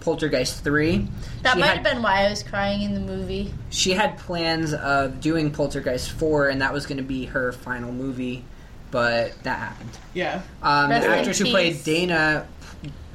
Poltergeist 0.00 0.62
three. 0.62 1.08
That 1.42 1.54
She 1.54 1.60
might 1.60 1.66
had- 1.68 1.74
have 1.78 1.84
been 1.84 2.02
why 2.02 2.26
I 2.26 2.30
was 2.30 2.42
crying 2.42 2.82
in 2.82 2.92
the 2.92 3.00
movie. 3.00 3.54
She 3.70 3.92
had 3.92 4.18
plans 4.18 4.74
of 4.74 5.20
doing 5.20 5.50
Poltergeist 5.50 6.10
four, 6.10 6.48
and 6.50 6.60
that 6.60 6.74
was 6.74 6.84
going 6.84 6.98
to 6.98 7.02
be 7.02 7.24
her 7.26 7.52
final 7.52 7.90
movie, 7.90 8.44
but 8.90 9.32
that 9.44 9.58
happened. 9.58 9.90
Yeah, 10.12 10.42
Um, 10.62 10.90
the 10.90 10.96
actress 10.96 11.38
who 11.38 11.46
played 11.46 11.82
Dana 11.84 12.46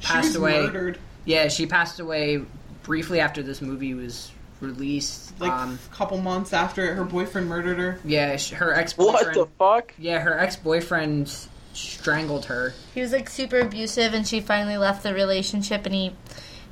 she 0.00 0.06
passed 0.08 0.26
was 0.30 0.36
away. 0.36 0.62
murdered 0.62 0.98
Yeah, 1.26 1.46
she 1.46 1.66
passed 1.66 2.00
away 2.00 2.40
briefly 2.82 3.20
after 3.20 3.40
this 3.40 3.62
movie 3.62 3.94
was 3.94 4.32
released. 4.60 5.38
like 5.40 5.50
um, 5.52 5.78
a 5.90 5.94
couple 5.94 6.18
months 6.18 6.52
after 6.52 6.94
her 6.94 7.04
boyfriend 7.04 7.48
murdered 7.48 7.78
her. 7.78 7.98
yeah, 8.04 8.36
sh- 8.36 8.50
her 8.52 8.74
ex 8.74 8.96
What 8.96 9.12
boyfriend. 9.26 9.36
the 9.40 9.46
fuck? 9.58 9.94
Yeah, 9.98 10.20
her 10.20 10.38
ex 10.38 10.56
boyfriend 10.56 11.32
strangled 11.72 12.46
her. 12.46 12.74
He 12.94 13.00
was 13.00 13.12
like 13.12 13.28
super 13.28 13.58
abusive, 13.60 14.12
and 14.14 14.26
she 14.26 14.40
finally 14.40 14.76
left 14.76 15.02
the 15.02 15.14
relationship, 15.14 15.86
and 15.86 15.94
he 15.94 16.12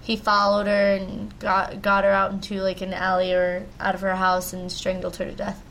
he 0.00 0.16
followed 0.16 0.66
her 0.66 0.94
and 0.96 1.38
got 1.38 1.82
got 1.82 2.04
her 2.04 2.10
out 2.10 2.32
into 2.32 2.60
like 2.62 2.80
an 2.80 2.92
alley 2.94 3.32
or 3.32 3.66
out 3.80 3.94
of 3.94 4.00
her 4.00 4.16
house 4.16 4.52
and 4.52 4.70
strangled 4.72 5.16
her 5.16 5.24
to 5.26 5.32
death. 5.32 5.62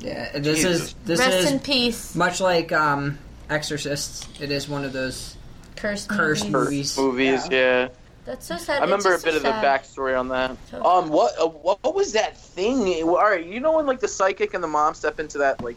Yeah, 0.00 0.38
this 0.38 0.56
Jesus. 0.58 0.80
is 0.82 0.94
this 1.04 1.20
Rest 1.20 1.36
is 1.38 1.52
in 1.52 1.60
peace, 1.60 2.14
much 2.16 2.40
like 2.40 2.72
um, 2.72 3.18
Exorcist. 3.48 4.28
It 4.40 4.50
is 4.50 4.68
one 4.68 4.84
of 4.84 4.92
those 4.92 5.36
cursed, 5.76 6.08
cursed 6.08 6.48
movies. 6.50 6.96
movies. 6.98 7.38
Movies, 7.44 7.48
yeah. 7.52 7.88
That's 8.24 8.46
so 8.46 8.56
sad. 8.56 8.80
I 8.80 8.84
remember 8.84 9.10
a 9.14 9.18
bit 9.18 9.32
just 9.32 9.36
of 9.38 9.42
so 9.42 9.48
the 9.52 9.66
backstory 9.66 10.18
on 10.18 10.28
that. 10.28 10.56
So 10.70 10.84
Um, 10.84 11.10
what 11.10 11.32
uh, 11.40 11.48
what 11.48 11.78
what 11.82 11.94
was 11.94 12.12
that 12.12 12.36
thing? 12.36 13.02
All 13.02 13.16
right, 13.16 13.44
you 13.44 13.60
know 13.60 13.76
when 13.76 13.86
like 13.86 14.00
the 14.00 14.08
psychic 14.08 14.54
and 14.54 14.62
the 14.62 14.68
mom 14.68 14.94
step 14.94 15.18
into 15.18 15.38
that 15.38 15.62
like, 15.62 15.76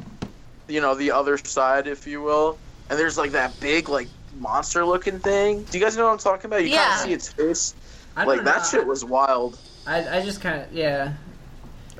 you 0.67 0.81
know, 0.81 0.93
the 0.95 1.11
other 1.11 1.37
side, 1.37 1.87
if 1.87 2.05
you 2.05 2.21
will, 2.21 2.57
and 2.89 2.99
there's 2.99 3.17
like 3.17 3.31
that 3.31 3.59
big 3.59 3.89
like 3.89 4.07
monster 4.39 4.85
looking 4.85 5.19
thing. 5.19 5.63
Do 5.63 5.77
you 5.77 5.83
guys 5.83 5.97
know 5.97 6.05
what 6.05 6.11
I'm 6.11 6.17
talking 6.19 6.45
about? 6.49 6.63
You 6.63 6.69
Yeah. 6.69 6.85
can't 6.89 7.07
see 7.07 7.13
its 7.13 7.31
face. 7.31 7.73
I 8.15 8.25
don't 8.25 8.35
Like 8.35 8.45
that 8.45 8.65
shit 8.65 8.85
was 8.85 9.03
wild. 9.03 9.57
I, 9.87 10.19
I 10.19 10.21
just 10.21 10.41
kind 10.41 10.61
of 10.61 10.71
yeah. 10.71 11.13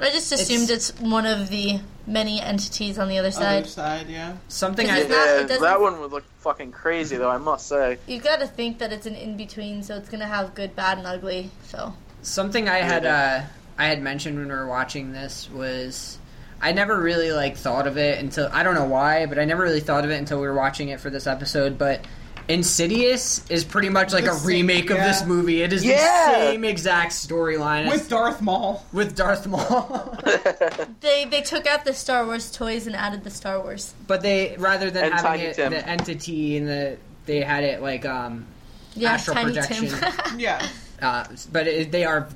I 0.01 0.09
just 0.11 0.31
assumed 0.31 0.69
it's, 0.69 0.89
one 0.99 1.25
of 1.25 1.49
the 1.49 1.79
many 2.05 2.41
entities 2.41 2.99
on 2.99 3.07
the 3.07 3.17
other 3.17 3.31
side. 3.31 3.59
Other 3.59 3.67
side, 3.67 4.07
yeah. 4.09 4.37
Something 4.47 4.87
Because 4.87 5.05
I 5.05 5.07
not- 5.07 5.27
Yeah, 5.27 5.41
doesn't- 5.43 5.61
that 5.61 5.81
one 5.81 5.99
would 6.01 6.11
look 6.11 6.25
fucking 6.39 6.71
crazy 6.71 7.17
though. 7.17 7.29
I 7.29 7.37
must 7.37 7.67
say. 7.67 7.97
You 8.07 8.19
got 8.19 8.39
to 8.39 8.47
think 8.47 8.79
that 8.79 8.91
it's 8.91 9.05
an 9.05 9.15
in 9.15 9.37
between, 9.37 9.83
so 9.83 9.95
it's 9.95 10.09
gonna 10.09 10.27
have 10.27 10.53
good, 10.53 10.75
bad, 10.75 10.97
and 10.97 11.07
ugly. 11.07 11.49
So 11.67 11.93
something 12.21 12.67
I 12.67 12.77
had 12.79 13.05
uh, 13.05 13.41
I 13.77 13.87
had 13.87 14.01
mentioned 14.01 14.37
when 14.37 14.47
we 14.47 14.53
were 14.53 14.67
watching 14.67 15.11
this 15.11 15.49
was 15.49 16.17
I 16.61 16.71
never 16.71 16.99
really 16.99 17.31
like 17.31 17.57
thought 17.57 17.87
of 17.87 17.97
it 17.97 18.19
until 18.19 18.49
I 18.51 18.63
don't 18.63 18.75
know 18.75 18.85
why, 18.85 19.25
but 19.25 19.39
I 19.39 19.45
never 19.45 19.63
really 19.63 19.79
thought 19.81 20.03
of 20.05 20.11
it 20.11 20.15
until 20.17 20.39
we 20.41 20.47
were 20.47 20.53
watching 20.53 20.89
it 20.89 20.99
for 20.99 21.09
this 21.09 21.25
episode. 21.27 21.77
But 21.77 22.01
Insidious 22.47 23.43
is 23.49 23.63
pretty 23.63 23.89
much 23.89 24.13
like 24.13 24.25
The 24.25 24.31
a 24.31 24.35
same- 24.35 24.47
remake 24.47 24.89
of 24.91 24.97
yeah. 24.97 25.07
this 25.07 25.25
movie. 25.25 25.61
It 25.63 25.73
is 25.73 25.83
Yeah. 25.83 25.95
the 26.31 26.33
same 26.51 26.63
exact 26.63 27.11
storyline 27.11 27.89
With 27.89 28.07
Darth 28.09 28.41
Maul. 28.41 28.85
with 28.93 29.15
Darth 29.15 29.47
Maul. 29.47 30.17
they 31.01 31.25
they 31.25 31.41
took 31.41 31.65
out 31.67 31.85
the 31.85 31.93
Star 31.93 32.25
Wars 32.25 32.51
toys 32.51 32.85
and 32.87 32.95
added 32.95 33.23
the 33.23 33.29
Star 33.31 33.59
Wars. 33.61 33.93
but 34.07 34.21
they 34.21 34.55
rather 34.59 34.91
than 34.91 35.05
And 35.05 35.13
having 35.13 35.41
it 35.41 35.55
the 35.55 35.87
entity 35.87 36.57
and 36.57 36.67
the 36.67 36.97
they 37.25 37.41
had 37.41 37.63
it 37.63 37.81
like 37.81 38.05
um 38.05 38.45
Yeah, 38.93 39.13
Astral 39.13 39.35
Tiny 39.35 39.53
projection. 39.53 39.87
Tim. 39.87 40.13
Yeah. 40.39 40.65
uh, 41.01 41.25
but 41.51 41.67
it, 41.67 41.91
they 41.91 42.05
are 42.05 42.27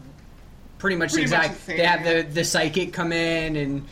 pretty 0.80 0.96
much 0.96 1.14
Pretty 1.14 1.30
much 1.30 1.40
exact. 1.46 1.60
the 1.60 1.66
same, 1.66 1.78
they 1.78 1.86
have 1.86 2.06
yeah. 2.06 2.22
the 2.24 2.30
the 2.30 2.44
psychic 2.44 2.94
come 2.94 3.12
in 3.12 3.56
and 3.56 3.86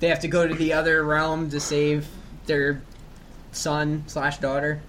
they 0.00 0.08
have 0.08 0.20
to 0.20 0.28
go 0.28 0.46
to 0.46 0.54
the 0.54 0.72
other 0.74 1.02
realm 1.02 1.50
to 1.50 1.58
save 1.58 2.06
their 2.46 2.80
son 3.52 4.04
slash 4.06 4.38
daughter. 4.38 4.80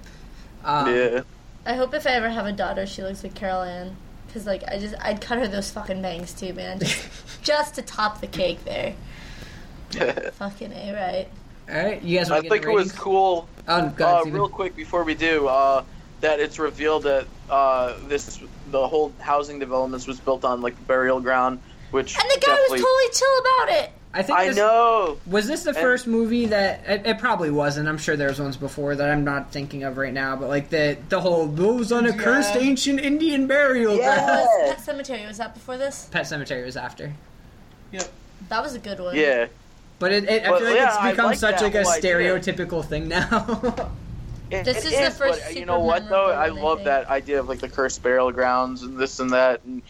Um, 0.66 0.94
yeah. 0.94 1.22
I 1.66 1.76
hope 1.76 1.94
if 1.94 2.06
I 2.06 2.12
ever 2.12 2.30
have 2.30 2.46
a 2.46 2.52
daughter, 2.52 2.86
she 2.86 3.02
looks 3.04 3.24
like 3.24 3.34
Carol 3.36 3.62
Ann. 3.62 3.96
Cause 4.34 4.46
like 4.46 4.64
I 4.68 4.80
just 4.80 4.96
I'd 5.02 5.22
cut 5.22 5.38
her 5.38 5.48
those 5.48 5.72
fucking 5.72 6.02
bangs 6.02 6.34
too, 6.34 6.52
man, 6.54 6.80
just, 6.80 7.08
just 7.42 7.76
to 7.76 7.82
top 7.82 8.20
the 8.20 8.28
cake 8.28 8.66
there. 8.66 8.94
Fucking 10.34 10.74
a 10.74 10.94
right. 10.94 11.28
All 11.70 11.84
right, 11.86 12.02
you 12.02 12.18
guys 12.18 12.30
I 12.30 12.34
want 12.36 12.44
to 12.44 12.50
get 12.50 12.62
think 12.64 12.72
it 12.74 12.76
was 12.76 12.92
cool. 12.92 13.48
Oh, 13.68 13.90
go 13.90 14.06
Uh, 14.06 14.08
ahead, 14.10 14.22
Steven. 14.24 14.34
real 14.40 14.50
quick 14.50 14.76
before 14.76 15.04
we 15.04 15.16
do, 15.16 15.48
uh, 15.48 15.84
that 16.22 16.40
it's 16.42 16.60
revealed 16.60 17.04
that 17.04 17.26
uh, 17.50 17.94
this 18.08 18.40
the 18.72 18.88
whole 18.88 19.14
housing 19.20 19.58
developments 19.60 20.06
was 20.06 20.20
built 20.20 20.44
on 20.44 20.62
like 20.62 20.76
burial 20.86 21.22
ground, 21.22 21.60
which 21.92 22.16
And 22.20 22.30
the 22.30 22.40
guy 22.46 22.54
was 22.70 22.82
totally 22.82 23.10
chill 23.14 23.40
about 23.40 23.84
it. 23.84 23.92
I 24.18 24.22
think 24.24 24.40
I 24.40 24.48
this, 24.48 24.56
know. 24.56 25.18
Was 25.28 25.46
this 25.48 25.64
the 25.64 25.70
And- 25.72 25.78
first 25.78 26.08
movie 26.08 26.46
that 26.48 26.84
it, 26.88 27.06
it 27.06 27.20
probably 27.20 27.52
wasn't? 27.52 27.88
I'm 27.90 27.98
sure 27.98 28.16
there's 28.16 28.40
ones 28.40 28.56
before 28.58 28.96
that 28.96 29.10
I'm 29.10 29.24
not 29.26 29.52
thinking 29.52 29.84
of 29.84 29.98
right 29.98 30.14
now. 30.14 30.36
But 30.38 30.48
like 30.50 30.70
the 30.70 30.98
the 31.10 31.20
whole 31.20 31.48
those 31.48 31.92
on 31.92 32.06
a 32.06 32.10
Yeah. 32.10 32.16
cursed 32.24 32.56
ancient 32.56 33.00
Indian 33.02 33.46
burial 33.48 33.96
Yeah. 33.98 34.16
ground. 34.26 34.48
Pet 34.66 34.78
Sematary 34.78 35.28
was 35.28 35.38
that 35.38 35.54
before 35.54 35.78
this? 35.78 36.08
Pet 36.12 36.26
Sematary 36.26 36.64
was 36.66 36.78
after. 36.78 37.14
Yep. 37.92 38.08
That 38.50 38.64
was 38.64 38.74
a 38.74 38.80
good 38.80 39.00
one. 39.00 39.16
Yeah. 39.16 39.48
But 40.00 40.12
it, 40.12 40.24
it, 40.30 40.46
I 40.46 40.50
But, 40.50 40.60
feel 40.60 40.68
like 40.70 40.78
yeah, 40.78 40.88
it's 41.06 41.12
become 41.12 41.26
like 41.28 41.38
such 41.38 41.62
like 41.62 41.76
a 41.76 41.84
whole 41.84 41.92
idea. 41.94 42.12
stereotypical 42.14 42.84
thing 42.86 43.08
now. 43.10 43.92
It, 44.52 44.64
This 44.64 44.86
it 44.86 44.94
is 44.94 45.00
the 45.18 45.26
first 45.26 45.42
but 45.44 45.56
you 45.56 45.66
know 45.66 45.80
what 45.80 46.08
though? 46.08 46.28
I 46.30 46.50
one, 46.52 46.60
I 46.60 46.62
love 46.62 46.78
think. 46.78 46.86
that 46.86 47.08
idea 47.10 47.40
of 47.40 47.50
like 47.50 47.60
the 47.60 47.68
cursed 47.68 48.04
burial 48.04 48.32
grounds 48.32 48.84
and 48.84 48.96
this 48.96 49.20
and 49.20 49.32
that, 49.32 49.62
and 49.66 49.82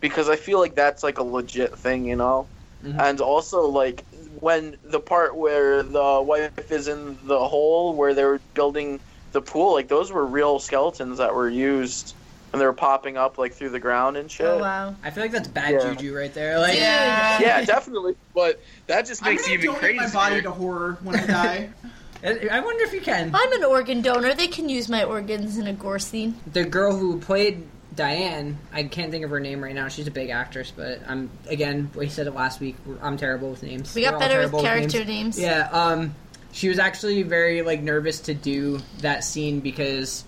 because 0.00 0.30
I 0.30 0.36
feel 0.36 0.58
like 0.58 0.74
that's 0.74 1.02
like 1.02 1.18
a 1.18 1.22
legit 1.22 1.76
thing, 1.78 2.06
you 2.06 2.16
know. 2.16 2.46
Mhm. 2.84 3.00
And 3.00 3.20
also 3.20 3.62
like 3.62 4.04
when 4.40 4.76
the 4.84 5.00
part 5.00 5.34
where 5.36 5.82
the 5.82 6.22
wife 6.24 6.70
is 6.70 6.86
in 6.88 7.18
the 7.24 7.38
hole 7.48 7.94
where 7.94 8.14
they 8.14 8.24
were 8.24 8.40
building 8.54 9.00
the 9.32 9.42
pool, 9.42 9.72
like 9.72 9.88
those 9.88 10.12
were 10.12 10.24
real 10.24 10.58
skeletons 10.58 11.18
that 11.18 11.34
were 11.34 11.48
used, 11.50 12.14
and 12.52 12.60
they 12.60 12.64
were 12.66 12.72
popping 12.72 13.16
up 13.16 13.36
like 13.36 13.52
through 13.52 13.70
the 13.70 13.80
ground 13.80 14.16
and 14.16 14.30
shit. 14.30 14.46
Oh 14.46 14.58
wow. 14.58 14.94
I 15.02 15.10
feel 15.10 15.24
like 15.24 15.32
that's 15.32 15.48
bad 15.48 15.72
Yeah. 15.72 15.92
juju 15.94 16.14
right 16.16 16.32
there. 16.32 16.58
Like, 16.58 16.76
Yeah. 16.78 17.38
Yeah, 17.40 17.64
definitely. 17.64 18.14
But 18.34 18.62
that 18.86 19.06
just 19.06 19.22
makes 19.22 19.44
I'm 19.46 19.52
makes 19.52 19.64
it 19.64 19.66
gonna 19.66 19.76
even 19.78 19.80
donate 19.80 19.80
crazier. 19.98 20.18
my 20.18 20.28
body 20.30 20.42
to 20.42 20.50
horror 20.50 20.98
when 21.02 21.16
I 21.16 21.26
die. 21.26 21.70
I 22.24 22.58
wonder 22.60 22.82
if 22.84 22.92
you 22.92 23.00
can. 23.00 23.30
I'm 23.32 23.52
an 23.52 23.64
organ 23.64 24.02
donor. 24.02 24.34
They 24.34 24.48
can 24.48 24.68
use 24.68 24.88
my 24.88 25.04
organs 25.04 25.56
in 25.56 25.68
a 25.68 25.72
gore 25.72 26.00
scene. 26.00 26.34
The 26.52 26.64
girl 26.64 26.96
who 26.96 27.20
played 27.20 27.62
Diane, 27.98 28.56
I 28.72 28.84
can't 28.84 29.10
think 29.10 29.24
of 29.24 29.30
her 29.30 29.40
name 29.40 29.62
right 29.62 29.74
now. 29.74 29.88
She's 29.88 30.06
a 30.06 30.12
big 30.12 30.30
actress, 30.30 30.72
but 30.74 31.00
I'm 31.08 31.30
again. 31.48 31.90
We 31.96 32.08
said 32.08 32.28
it 32.28 32.30
last 32.30 32.60
week. 32.60 32.76
I'm 33.02 33.16
terrible 33.16 33.50
with 33.50 33.64
names. 33.64 33.92
We 33.92 34.02
We're 34.02 34.12
got 34.12 34.14
all 34.14 34.20
better 34.20 34.38
with 34.38 34.52
terrible 34.52 34.62
character 34.62 35.04
names. 35.04 35.36
Yeah. 35.36 35.68
Um, 35.72 36.14
she 36.52 36.68
was 36.68 36.78
actually 36.78 37.24
very 37.24 37.62
like 37.62 37.82
nervous 37.82 38.20
to 38.20 38.34
do 38.34 38.78
that 39.00 39.24
scene 39.24 39.58
because 39.58 40.22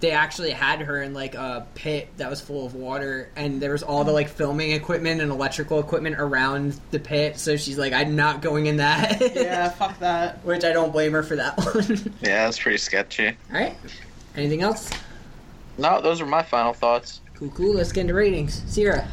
they 0.00 0.12
actually 0.12 0.52
had 0.52 0.80
her 0.80 1.02
in 1.02 1.12
like 1.12 1.34
a 1.34 1.66
pit 1.74 2.08
that 2.16 2.30
was 2.30 2.40
full 2.40 2.64
of 2.64 2.74
water, 2.74 3.28
and 3.36 3.60
there 3.60 3.72
was 3.72 3.82
all 3.82 4.04
the 4.04 4.12
like 4.12 4.30
filming 4.30 4.72
equipment 4.72 5.20
and 5.20 5.30
electrical 5.30 5.80
equipment 5.80 6.16
around 6.18 6.80
the 6.92 6.98
pit. 6.98 7.38
So 7.38 7.58
she's 7.58 7.76
like, 7.76 7.92
"I'm 7.92 8.16
not 8.16 8.40
going 8.40 8.64
in 8.64 8.78
that." 8.78 9.20
yeah, 9.36 9.68
fuck 9.68 9.98
that. 9.98 10.42
Which 10.46 10.64
I 10.64 10.72
don't 10.72 10.92
blame 10.92 11.12
her 11.12 11.22
for 11.22 11.36
that 11.36 11.58
one. 11.74 12.14
Yeah, 12.22 12.46
that's 12.46 12.58
pretty 12.58 12.78
sketchy. 12.78 13.28
all 13.28 13.34
right. 13.50 13.76
Anything 14.34 14.62
else? 14.62 14.90
No, 15.78 16.00
those 16.00 16.20
are 16.20 16.26
my 16.26 16.42
final 16.42 16.72
thoughts. 16.72 17.20
Cool, 17.34 17.50
cool. 17.50 17.74
Let's 17.74 17.92
get 17.92 18.02
into 18.02 18.14
ratings. 18.14 18.62
Sierra. 18.66 19.08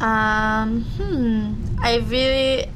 Um, 0.00 0.82
hmm. 0.96 1.54
I 1.80 1.98
really, 1.98 2.66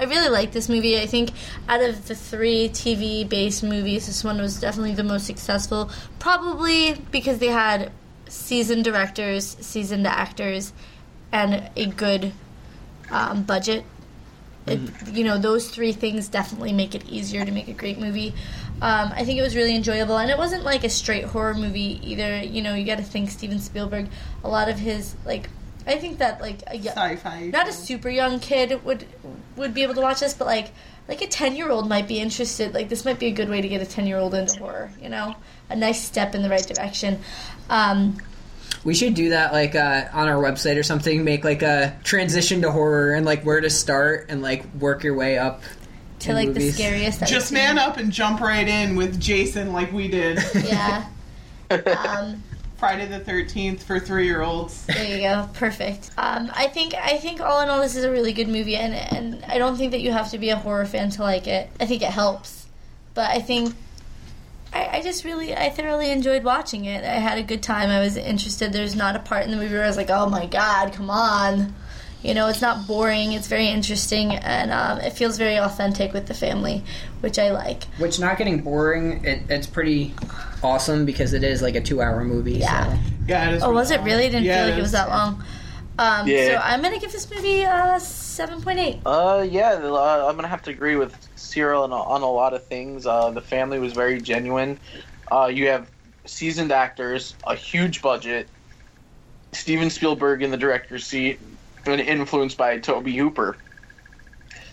I 0.00 0.04
really 0.04 0.30
like 0.30 0.52
this 0.52 0.68
movie. 0.68 0.98
I 0.98 1.06
think 1.06 1.30
out 1.68 1.82
of 1.82 2.08
the 2.08 2.14
three 2.14 2.70
TV-based 2.70 3.62
movies, 3.62 4.06
this 4.06 4.24
one 4.24 4.40
was 4.40 4.58
definitely 4.58 4.94
the 4.94 5.04
most 5.04 5.26
successful. 5.26 5.90
Probably 6.18 6.94
because 7.10 7.38
they 7.38 7.48
had 7.48 7.92
seasoned 8.26 8.84
directors, 8.84 9.56
seasoned 9.60 10.06
actors, 10.06 10.72
and 11.30 11.70
a 11.76 11.86
good 11.86 12.32
um, 13.10 13.42
budget. 13.42 13.84
It, 14.70 15.14
you 15.14 15.24
know, 15.24 15.38
those 15.38 15.68
three 15.68 15.92
things 15.92 16.28
definitely 16.28 16.72
make 16.72 16.94
it 16.94 17.08
easier 17.08 17.44
to 17.44 17.50
make 17.50 17.68
a 17.68 17.72
great 17.72 17.98
movie. 17.98 18.34
Um, 18.80 19.10
I 19.12 19.24
think 19.24 19.38
it 19.38 19.42
was 19.42 19.56
really 19.56 19.74
enjoyable, 19.74 20.18
and 20.18 20.30
it 20.30 20.38
wasn't 20.38 20.64
like 20.64 20.84
a 20.84 20.88
straight 20.88 21.24
horror 21.24 21.54
movie 21.54 22.00
either. 22.02 22.38
You 22.42 22.62
know, 22.62 22.74
you 22.74 22.84
got 22.86 22.98
to 22.98 23.04
think 23.04 23.30
Steven 23.30 23.58
Spielberg. 23.58 24.08
A 24.44 24.48
lot 24.48 24.68
of 24.68 24.78
his 24.78 25.16
like, 25.24 25.50
I 25.86 25.96
think 25.96 26.18
that 26.18 26.40
like 26.40 26.62
a, 26.68 26.76
Sci-fi. 26.76 27.46
not 27.46 27.68
a 27.68 27.72
super 27.72 28.08
young 28.08 28.38
kid 28.38 28.84
would 28.84 29.04
would 29.56 29.74
be 29.74 29.82
able 29.82 29.94
to 29.94 30.00
watch 30.00 30.20
this, 30.20 30.34
but 30.34 30.46
like 30.46 30.70
like 31.08 31.22
a 31.22 31.26
ten 31.26 31.56
year 31.56 31.70
old 31.70 31.88
might 31.88 32.06
be 32.06 32.20
interested. 32.20 32.72
Like 32.72 32.88
this 32.88 33.04
might 33.04 33.18
be 33.18 33.26
a 33.26 33.32
good 33.32 33.48
way 33.48 33.60
to 33.60 33.68
get 33.68 33.80
a 33.80 33.86
ten 33.86 34.06
year 34.06 34.18
old 34.18 34.34
into 34.34 34.58
horror. 34.60 34.92
You 35.02 35.08
know, 35.08 35.34
a 35.70 35.74
nice 35.74 36.00
step 36.00 36.34
in 36.34 36.42
the 36.42 36.48
right 36.48 36.66
direction. 36.66 37.20
Um, 37.68 38.18
We 38.84 38.94
should 38.94 39.14
do 39.14 39.30
that 39.30 39.52
like 39.52 39.74
uh, 39.74 40.06
on 40.12 40.28
our 40.28 40.42
website 40.42 40.78
or 40.78 40.82
something. 40.82 41.24
Make 41.24 41.44
like 41.44 41.62
a 41.62 41.96
transition 42.04 42.62
to 42.62 42.70
horror 42.70 43.14
and 43.14 43.26
like 43.26 43.44
where 43.44 43.60
to 43.60 43.70
start 43.70 44.26
and 44.28 44.42
like 44.42 44.64
work 44.74 45.02
your 45.02 45.14
way 45.14 45.38
up 45.38 45.62
to 46.20 46.32
like 46.32 46.48
movies. 46.48 46.76
the 46.76 46.82
scariest. 46.82 47.22
I've 47.22 47.28
Just 47.28 47.48
seen. 47.48 47.58
man 47.58 47.78
up 47.78 47.96
and 47.96 48.12
jump 48.12 48.40
right 48.40 48.66
in 48.66 48.96
with 48.96 49.20
Jason 49.20 49.72
like 49.72 49.92
we 49.92 50.08
did. 50.08 50.38
Yeah. 50.54 51.06
um, 51.70 52.42
Friday 52.78 53.06
the 53.06 53.18
13th 53.20 53.80
for 53.80 53.98
three 53.98 54.26
year 54.26 54.42
olds. 54.42 54.86
There 54.86 55.04
you 55.04 55.22
go. 55.22 55.48
Perfect. 55.54 56.10
Um, 56.16 56.50
I 56.54 56.68
think 56.68 56.94
I 56.94 57.18
think 57.18 57.40
all 57.40 57.60
in 57.60 57.68
all, 57.68 57.80
this 57.80 57.96
is 57.96 58.04
a 58.04 58.10
really 58.10 58.32
good 58.32 58.48
movie, 58.48 58.76
and 58.76 58.94
and 58.94 59.44
I 59.46 59.58
don't 59.58 59.76
think 59.76 59.90
that 59.90 60.00
you 60.00 60.12
have 60.12 60.30
to 60.30 60.38
be 60.38 60.50
a 60.50 60.56
horror 60.56 60.86
fan 60.86 61.10
to 61.10 61.22
like 61.22 61.48
it. 61.48 61.68
I 61.80 61.86
think 61.86 62.02
it 62.02 62.10
helps, 62.10 62.66
but 63.14 63.30
I 63.30 63.40
think 63.40 63.74
I, 64.72 64.98
I 64.98 65.02
just 65.02 65.24
really 65.24 65.54
I 65.56 65.70
thoroughly 65.70 66.10
enjoyed 66.10 66.44
watching 66.44 66.84
it. 66.84 67.04
I 67.04 67.14
had 67.14 67.38
a 67.38 67.42
good 67.42 67.62
time. 67.62 67.90
I 67.90 68.00
was 68.00 68.16
interested. 68.16 68.72
There's 68.72 68.94
not 68.94 69.16
a 69.16 69.20
part 69.20 69.44
in 69.44 69.50
the 69.50 69.56
movie 69.56 69.74
where 69.74 69.84
I 69.84 69.88
was 69.88 69.96
like, 69.96 70.10
oh 70.10 70.28
my 70.28 70.46
god, 70.46 70.92
come 70.92 71.10
on. 71.10 71.74
You 72.22 72.34
know, 72.34 72.48
it's 72.48 72.60
not 72.60 72.88
boring. 72.88 73.32
It's 73.32 73.46
very 73.46 73.68
interesting, 73.68 74.32
and 74.34 74.72
um, 74.72 74.98
it 74.98 75.12
feels 75.12 75.38
very 75.38 75.56
authentic 75.56 76.12
with 76.12 76.26
the 76.26 76.34
family, 76.34 76.82
which 77.20 77.38
I 77.38 77.52
like. 77.52 77.84
Which 77.98 78.18
not 78.18 78.38
getting 78.38 78.60
boring. 78.60 79.24
It, 79.24 79.42
it's 79.48 79.68
pretty 79.68 80.14
awesome 80.62 81.06
because 81.06 81.32
it 81.32 81.44
is 81.44 81.62
like 81.62 81.76
a 81.76 81.80
two-hour 81.80 82.24
movie. 82.24 82.54
Yeah. 82.54 82.92
So. 82.92 82.98
Yeah, 83.28 83.50
it 83.50 83.54
is. 83.54 83.62
Oh, 83.62 83.70
was 83.72 83.92
it 83.92 84.00
really? 84.00 84.24
I 84.24 84.30
didn't 84.30 84.44
Yeah, 84.44 84.56
feel 84.56 84.66
it 84.66 84.70
like 84.70 84.78
it 84.78 84.82
was 84.82 84.92
that 84.92 85.08
long. 85.10 85.44
Um, 85.98 86.28
Yeah. 86.28 86.46
So 86.46 86.56
I'm 86.62 86.80
gonna 86.80 86.98
give 86.98 87.12
this 87.12 87.30
movie 87.30 87.62
a 87.62 87.98
seven 88.00 88.62
point 88.62 88.78
eight. 88.78 89.00
Uh, 89.04 89.44
yeah, 89.48 89.72
uh, 89.72 90.26
I'm 90.28 90.36
gonna 90.36 90.48
have 90.48 90.62
to 90.62 90.70
agree 90.70 90.96
with 90.96 91.16
Sierra 91.36 91.82
on, 91.82 91.90
a- 91.90 91.94
on 92.02 92.22
a 92.22 92.30
lot 92.30 92.54
of 92.54 92.64
things. 92.64 93.06
Uh, 93.06 93.30
the 93.30 93.40
family 93.40 93.78
was 93.78 93.92
very 93.92 94.20
genuine. 94.20 94.78
Uh, 95.30 95.50
you 95.52 95.66
have 95.68 95.88
seasoned 96.24 96.70
actors, 96.72 97.34
a 97.46 97.54
huge 97.54 98.00
budget, 98.00 98.48
Steven 99.52 99.90
Spielberg 99.90 100.42
in 100.42 100.50
the 100.50 100.56
director's 100.56 101.06
seat, 101.06 101.40
and 101.86 102.00
influenced 102.00 102.56
by 102.56 102.78
Tobe 102.78 103.08
Hooper. 103.08 103.56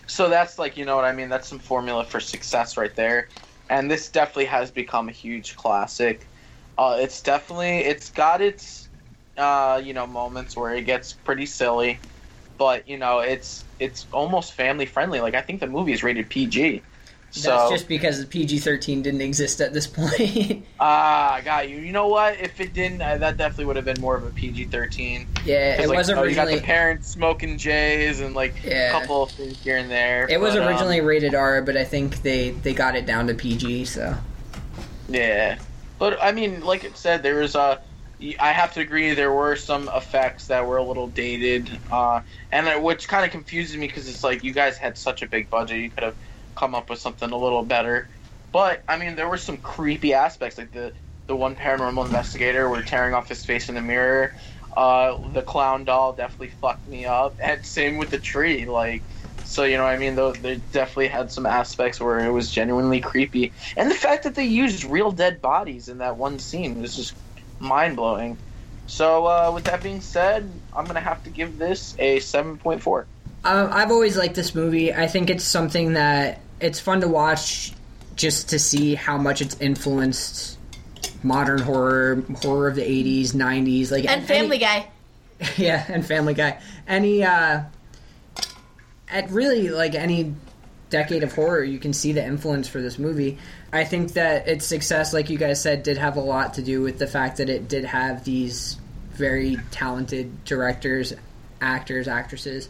So 0.06 0.28
that's 0.28 0.58
like, 0.58 0.76
you 0.76 0.84
know 0.84 0.94
what 0.94 1.04
I 1.04 1.12
mean? 1.12 1.28
That's 1.28 1.48
some 1.48 1.58
formula 1.58 2.04
for 2.04 2.20
success 2.20 2.76
right 2.76 2.94
there. 2.94 3.28
And 3.68 3.90
this 3.90 4.08
definitely 4.08 4.44
has 4.44 4.70
become 4.70 5.08
a 5.08 5.12
huge 5.12 5.56
classic. 5.56 6.26
Uh, 6.78 6.96
it's 7.00 7.20
definitely, 7.20 7.78
it's 7.78 8.10
got 8.10 8.40
its, 8.40 8.85
uh, 9.36 9.80
you 9.82 9.92
know, 9.94 10.06
moments 10.06 10.56
where 10.56 10.74
it 10.74 10.82
gets 10.82 11.12
pretty 11.12 11.46
silly 11.46 11.98
but 12.58 12.88
you 12.88 12.98
know 12.98 13.20
it's 13.20 13.64
it's 13.78 14.06
almost 14.12 14.54
family 14.54 14.86
friendly. 14.86 15.20
Like 15.20 15.34
I 15.34 15.42
think 15.42 15.60
the 15.60 15.66
movie 15.66 15.92
is 15.92 16.02
rated 16.02 16.28
PG. 16.28 16.82
So 17.30 17.50
That's 17.50 17.70
just 17.70 17.88
because 17.88 18.20
the 18.20 18.26
PG-13 18.26 19.02
didn't 19.02 19.20
exist 19.20 19.60
at 19.60 19.74
this 19.74 19.86
point. 19.86 20.64
ah, 20.80 21.34
I 21.34 21.40
got 21.42 21.68
you. 21.68 21.76
You 21.78 21.92
know 21.92 22.06
what? 22.06 22.40
If 22.40 22.60
it 22.60 22.72
didn't, 22.72 23.02
uh, 23.02 23.18
that 23.18 23.36
definitely 23.36 23.66
would 23.66 23.76
have 23.76 23.84
been 23.84 24.00
more 24.00 24.16
of 24.16 24.24
a 24.24 24.30
PG 24.30 24.66
thirteen. 24.66 25.26
yeah, 25.44 25.82
it 25.82 25.88
like, 25.88 25.98
was 25.98 26.08
you 26.08 26.14
know, 26.14 26.22
you 26.22 26.34
got 26.34 26.46
originally. 26.46 26.60
the 26.60 26.66
parents 26.66 27.08
smoking 27.08 27.58
J's 27.58 28.20
and 28.20 28.34
like 28.34 28.54
Yeah. 28.64 28.88
a 28.88 29.00
couple 29.00 29.24
of 29.24 29.30
things 29.32 29.62
here 29.62 29.76
and 29.76 29.90
there. 29.90 30.26
It 30.30 30.40
was 30.40 30.54
but, 30.54 30.62
um, 30.62 30.68
originally 30.68 31.02
rated 31.02 31.34
R, 31.34 31.60
but 31.60 31.76
I 31.76 31.84
think 31.84 32.22
they 32.22 32.50
they 32.50 32.72
got 32.72 32.96
it 32.96 33.04
down 33.04 33.26
to 33.26 33.34
PG. 33.34 33.84
So 33.84 34.16
Yeah, 35.08 35.58
but 35.98 36.18
I 36.22 36.32
mean, 36.32 36.64
like 36.64 36.84
it 36.84 36.96
said, 36.96 37.22
there 37.22 37.36
was 37.36 37.54
a. 37.54 37.80
I 38.40 38.52
have 38.52 38.72
to 38.74 38.80
agree, 38.80 39.12
there 39.12 39.32
were 39.32 39.56
some 39.56 39.90
effects 39.94 40.46
that 40.46 40.66
were 40.66 40.78
a 40.78 40.84
little 40.84 41.08
dated, 41.08 41.80
uh, 41.90 42.22
and 42.50 42.66
it, 42.66 42.82
which 42.82 43.08
kind 43.08 43.26
of 43.26 43.30
confuses 43.30 43.76
me 43.76 43.86
because 43.86 44.08
it's 44.08 44.24
like 44.24 44.42
you 44.42 44.54
guys 44.54 44.78
had 44.78 44.96
such 44.96 45.20
a 45.22 45.28
big 45.28 45.50
budget, 45.50 45.80
you 45.82 45.90
could 45.90 46.02
have 46.04 46.16
come 46.54 46.74
up 46.74 46.88
with 46.88 46.98
something 46.98 47.30
a 47.30 47.36
little 47.36 47.62
better. 47.64 48.08
But 48.52 48.84
I 48.88 48.96
mean, 48.96 49.16
there 49.16 49.28
were 49.28 49.36
some 49.36 49.58
creepy 49.58 50.14
aspects, 50.14 50.56
like 50.56 50.72
the 50.72 50.94
the 51.28 51.36
one 51.36 51.56
paranormal 51.56 52.06
investigator 52.06 52.68
were 52.70 52.82
tearing 52.82 53.12
off 53.12 53.28
his 53.28 53.44
face 53.44 53.68
in 53.68 53.74
the 53.74 53.82
mirror. 53.82 54.34
Uh, 54.76 55.30
the 55.32 55.42
clown 55.42 55.84
doll 55.84 56.14
definitely 56.14 56.48
fucked 56.50 56.86
me 56.86 57.04
up, 57.04 57.36
and 57.42 57.64
same 57.66 57.98
with 57.98 58.10
the 58.10 58.18
tree, 58.18 58.66
like. 58.66 59.04
So 59.48 59.62
you 59.62 59.76
know, 59.76 59.84
I 59.84 59.96
mean, 59.96 60.16
though, 60.16 60.32
they 60.32 60.56
definitely 60.72 61.06
had 61.08 61.30
some 61.30 61.46
aspects 61.46 62.00
where 62.00 62.18
it 62.24 62.32
was 62.32 62.50
genuinely 62.50 63.00
creepy, 63.00 63.52
and 63.76 63.88
the 63.90 63.94
fact 63.94 64.24
that 64.24 64.34
they 64.34 64.44
used 64.44 64.82
real 64.84 65.12
dead 65.12 65.40
bodies 65.40 65.86
in 65.88 65.98
that 65.98 66.16
one 66.16 66.38
scene 66.40 66.80
was 66.80 66.96
just 66.96 67.14
mind 67.58 67.96
blowing. 67.96 68.36
So, 68.86 69.26
uh, 69.26 69.50
with 69.52 69.64
that 69.64 69.82
being 69.82 70.00
said, 70.00 70.48
I'm 70.74 70.84
gonna 70.84 71.00
have 71.00 71.22
to 71.24 71.30
give 71.30 71.58
this 71.58 71.94
a 71.98 72.18
7.4. 72.20 73.04
um, 73.44 73.68
I've 73.72 73.90
always 73.90 74.16
liked 74.16 74.34
this 74.36 74.54
movie. 74.54 74.92
I 74.94 75.06
think 75.08 75.28
it's 75.30 75.44
something 75.44 75.94
that 75.94 76.40
it's 76.60 76.78
fun 76.80 77.00
to 77.00 77.08
watch, 77.08 77.72
just 78.14 78.48
to 78.50 78.58
see 78.58 78.94
how 78.94 79.18
much 79.18 79.40
it's 79.42 79.60
influenced 79.60 80.58
modern 81.22 81.58
horror, 81.58 82.22
horror 82.42 82.68
of 82.68 82.76
the 82.76 82.82
'80s, 82.82 83.30
'90s, 83.32 83.90
like 83.90 84.04
And 84.04 84.20
any- 84.20 84.26
Family 84.26 84.58
Guy. 84.58 84.86
yeah, 85.56 85.84
and 85.88 86.06
Family 86.06 86.34
Guy. 86.34 86.58
Any 86.86 87.24
uh 87.24 87.62
at 89.08 89.30
really 89.30 89.68
like 89.68 89.94
any 89.94 90.34
decade 90.90 91.22
of 91.22 91.32
horror, 91.34 91.62
you 91.64 91.78
can 91.78 91.92
see 91.92 92.12
the 92.12 92.24
influence 92.24 92.68
for 92.68 92.80
this 92.80 92.98
movie. 92.98 93.38
I 93.76 93.84
think 93.84 94.14
that 94.14 94.48
its 94.48 94.66
success, 94.66 95.12
like 95.12 95.30
you 95.30 95.38
guys 95.38 95.60
said, 95.60 95.82
did 95.82 95.98
have 95.98 96.16
a 96.16 96.20
lot 96.20 96.54
to 96.54 96.62
do 96.62 96.82
with 96.82 96.98
the 96.98 97.06
fact 97.06 97.36
that 97.36 97.48
it 97.48 97.68
did 97.68 97.84
have 97.84 98.24
these 98.24 98.78
very 99.10 99.58
talented 99.70 100.44
directors, 100.44 101.12
actors, 101.60 102.08
actresses. 102.08 102.68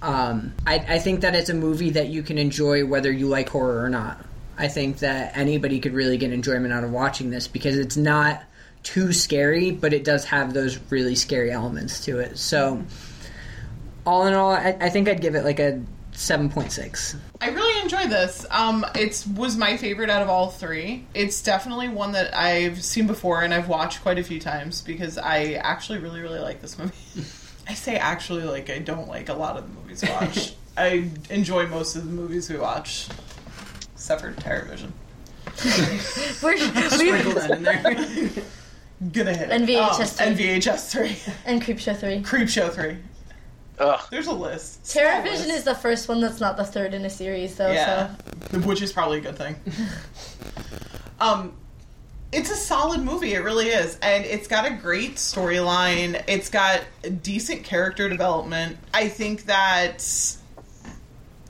Um, 0.00 0.52
I, 0.66 0.74
I 0.76 0.98
think 0.98 1.22
that 1.22 1.34
it's 1.34 1.50
a 1.50 1.54
movie 1.54 1.90
that 1.90 2.08
you 2.08 2.22
can 2.22 2.38
enjoy 2.38 2.84
whether 2.84 3.10
you 3.10 3.28
like 3.28 3.48
horror 3.48 3.82
or 3.82 3.88
not. 3.88 4.24
I 4.58 4.68
think 4.68 4.98
that 4.98 5.36
anybody 5.36 5.80
could 5.80 5.94
really 5.94 6.18
get 6.18 6.32
enjoyment 6.32 6.72
out 6.72 6.84
of 6.84 6.92
watching 6.92 7.30
this 7.30 7.48
because 7.48 7.78
it's 7.78 7.96
not 7.96 8.42
too 8.82 9.12
scary, 9.12 9.70
but 9.70 9.92
it 9.92 10.04
does 10.04 10.24
have 10.26 10.52
those 10.52 10.78
really 10.90 11.14
scary 11.14 11.50
elements 11.50 12.04
to 12.04 12.18
it. 12.18 12.38
So, 12.38 12.84
all 14.04 14.26
in 14.26 14.34
all, 14.34 14.52
I, 14.52 14.76
I 14.80 14.90
think 14.90 15.08
I'd 15.08 15.20
give 15.20 15.34
it 15.34 15.44
like 15.44 15.60
a 15.60 15.80
seven 16.12 16.48
point 16.50 16.70
six. 16.72 17.16
I 17.40 17.48
really 17.48 17.80
enjoyed 17.82 18.10
this. 18.10 18.46
Um, 18.50 18.84
it's 18.94 19.26
was 19.26 19.56
my 19.56 19.76
favorite 19.76 20.10
out 20.10 20.22
of 20.22 20.28
all 20.28 20.50
three. 20.50 21.06
It's 21.14 21.42
definitely 21.42 21.88
one 21.88 22.12
that 22.12 22.36
I've 22.36 22.82
seen 22.84 23.06
before 23.06 23.42
and 23.42 23.52
I've 23.52 23.68
watched 23.68 24.02
quite 24.02 24.18
a 24.18 24.22
few 24.24 24.38
times 24.40 24.80
because 24.82 25.18
I 25.18 25.52
actually 25.54 25.98
really 25.98 26.20
really 26.20 26.40
like 26.40 26.60
this 26.60 26.78
movie. 26.78 26.92
I 27.68 27.74
say 27.74 27.96
actually 27.96 28.42
like 28.42 28.70
I 28.70 28.78
don't 28.78 29.08
like 29.08 29.28
a 29.28 29.34
lot 29.34 29.56
of 29.56 29.64
the 29.68 29.80
movies 29.80 30.02
we 30.02 30.08
watch. 30.10 30.54
I 30.76 31.10
enjoy 31.30 31.66
most 31.66 31.96
of 31.96 32.04
the 32.06 32.10
movies 32.12 32.48
we 32.50 32.56
watch, 32.58 33.06
except 33.94 34.22
for 34.22 34.32
Terrorvision. 34.32 34.90
We're, 36.42 36.56
Sprinkle 36.88 37.32
that 37.34 37.50
in 37.50 37.62
there. 37.62 37.82
Gonna 39.12 39.34
hit 39.34 39.48
it. 39.48 39.50
And 39.50 39.68
VHS 39.68 40.00
Oh, 40.00 40.04
three. 40.04 40.26
and 40.26 40.38
VHS 40.62 40.90
three, 40.90 41.16
and 41.44 41.60
Creepshow 41.62 41.96
3. 41.98 42.22
Creepshow 42.22 42.72
three. 42.72 42.96
Ugh. 43.78 44.00
There's 44.10 44.26
a 44.26 44.32
list. 44.32 44.86
Small 44.86 45.04
Terrorvision 45.04 45.48
is 45.48 45.64
the 45.64 45.74
first 45.74 46.08
one 46.08 46.20
that's 46.20 46.40
not 46.40 46.56
the 46.56 46.64
third 46.64 46.94
in 46.94 47.04
a 47.04 47.10
series, 47.10 47.56
though. 47.56 47.70
Yeah, 47.70 48.14
So 48.50 48.58
which 48.60 48.82
is 48.82 48.92
probably 48.92 49.18
a 49.18 49.20
good 49.20 49.36
thing. 49.36 49.56
um, 51.20 51.54
it's 52.32 52.50
a 52.50 52.56
solid 52.56 53.02
movie. 53.02 53.34
It 53.34 53.40
really 53.40 53.68
is, 53.68 53.98
and 54.02 54.24
it's 54.24 54.46
got 54.46 54.66
a 54.66 54.70
great 54.70 55.16
storyline. 55.16 56.22
It's 56.26 56.48
got 56.48 56.82
decent 57.22 57.64
character 57.64 58.08
development. 58.08 58.78
I 58.92 59.08
think 59.08 59.44
that. 59.46 60.36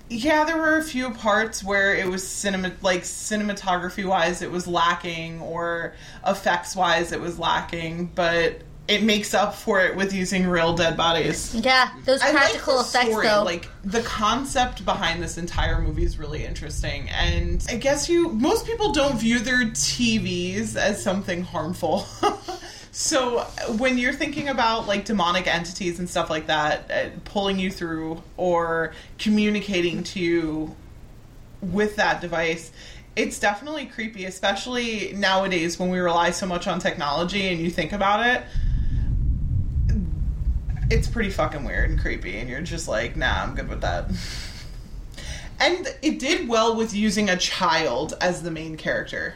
Yeah, 0.08 0.44
there 0.44 0.58
were 0.58 0.76
a 0.76 0.82
few 0.82 1.10
parts 1.10 1.64
where 1.64 1.94
it 1.94 2.06
was 2.06 2.26
cinema, 2.26 2.72
like 2.82 3.00
cinematography 3.02 4.04
wise, 4.04 4.42
it 4.42 4.50
was 4.50 4.66
lacking, 4.66 5.40
or 5.40 5.94
effects 6.26 6.76
wise, 6.76 7.12
it 7.12 7.20
was 7.20 7.38
lacking. 7.38 8.06
But 8.14 8.60
it 8.88 9.02
makes 9.02 9.32
up 9.32 9.54
for 9.54 9.80
it 9.80 9.94
with 9.94 10.12
using 10.12 10.46
real 10.46 10.74
dead 10.74 10.96
bodies. 10.96 11.54
yeah, 11.54 11.92
those 12.04 12.20
like 12.20 12.32
practical 12.32 12.74
the 12.74 12.80
effects 12.80 13.10
story. 13.10 13.26
though. 13.26 13.44
Like 13.44 13.68
the 13.84 14.02
concept 14.02 14.84
behind 14.84 15.22
this 15.22 15.38
entire 15.38 15.80
movie 15.80 16.04
is 16.04 16.18
really 16.18 16.44
interesting, 16.44 17.08
and 17.10 17.64
I 17.68 17.76
guess 17.76 18.08
you 18.08 18.28
most 18.30 18.66
people 18.66 18.92
don't 18.92 19.18
view 19.18 19.38
their 19.38 19.64
TVs 19.66 20.76
as 20.76 21.02
something 21.02 21.42
harmful. 21.42 22.00
so 22.90 23.40
when 23.78 23.98
you're 23.98 24.12
thinking 24.12 24.48
about 24.48 24.88
like 24.88 25.04
demonic 25.04 25.46
entities 25.46 25.98
and 26.00 26.10
stuff 26.10 26.28
like 26.28 26.48
that 26.48 26.90
uh, 26.90 27.10
pulling 27.24 27.58
you 27.58 27.70
through 27.70 28.22
or 28.36 28.94
communicating 29.18 30.02
to 30.02 30.20
you 30.20 30.74
with 31.60 31.96
that 31.96 32.20
device. 32.20 32.72
It's 33.14 33.38
definitely 33.38 33.84
creepy, 33.86 34.24
especially 34.24 35.12
nowadays 35.12 35.78
when 35.78 35.90
we 35.90 35.98
rely 35.98 36.30
so 36.30 36.46
much 36.46 36.66
on 36.66 36.80
technology 36.80 37.46
and 37.48 37.60
you 37.60 37.68
think 37.68 37.92
about 37.92 38.26
it 38.26 38.42
it's 40.92 41.08
pretty 41.08 41.30
fucking 41.30 41.64
weird 41.64 41.90
and 41.90 41.98
creepy, 42.00 42.36
and 42.38 42.48
you're 42.48 42.60
just 42.60 42.88
like, 42.88 43.16
nah, 43.16 43.42
I'm 43.42 43.54
good 43.54 43.68
with 43.68 43.80
that. 43.80 44.10
And 45.60 45.86
it 46.02 46.18
did 46.18 46.48
well 46.48 46.76
with 46.76 46.92
using 46.94 47.28
a 47.30 47.36
child 47.36 48.14
as 48.20 48.42
the 48.42 48.50
main 48.50 48.76
character. 48.76 49.34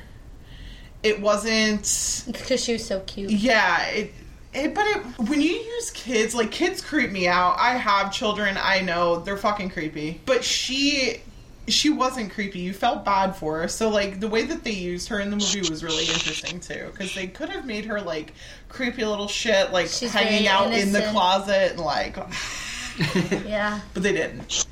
It 1.03 1.21
wasn't, 1.21 2.25
Because 2.27 2.63
she 2.65 2.73
was 2.73 2.85
so 2.85 3.01
cute. 3.01 3.31
yeah, 3.31 3.87
it. 3.89 4.13
It, 4.53 4.75
but 4.75 4.87
it, 4.87 4.97
when 5.29 5.43
you 5.43 5.51
use 5.51 5.91
kids, 5.91 6.35
like 6.35 6.51
kids 6.51 6.81
creep 6.81 7.11
me 7.13 7.29
out. 7.29 7.57
I 7.59 7.77
have 7.77 8.11
children. 8.11 8.57
I 8.59 8.81
know 8.81 9.21
they're 9.21 9.37
fucking 9.37 9.69
creepy. 9.69 10.21
But 10.25 10.43
she, 10.43 11.21
she 11.69 11.91
wasn't 11.91 12.33
creepy. 12.33 12.61
You 12.61 12.73
felt 12.73 13.05
bad 13.05 13.33
for 13.37 13.61
her. 13.63 13.69
So 13.69 13.89
like 13.89 14.21
the 14.21 14.29
way 14.29 14.43
that 14.43 14.63
they 14.65 14.71
used 14.73 15.09
her 15.09 15.21
in 15.21 15.31
the 15.31 15.37
movie 15.37 15.61
was 15.69 15.83
really 15.83 16.05
interesting 16.07 16.61
too. 16.61 16.89
Because 16.93 17.15
they 17.15 17.27
could 17.27 17.49
have 17.49 17.67
made 17.67 17.85
her 17.87 18.01
like 18.01 18.35
creepy 18.69 19.05
little 19.05 19.29
shit, 19.29 19.73
like 19.73 19.89
She's 19.89 20.13
hanging 20.13 20.45
very 20.45 20.49
out 20.49 20.73
in 20.73 20.93
the 20.93 21.03
closet 21.13 21.73
and 21.73 21.81
like 21.81 22.17
Yeah. 23.47 23.81
but 23.95 24.03
they 24.03 24.13
didn't. 24.13 24.67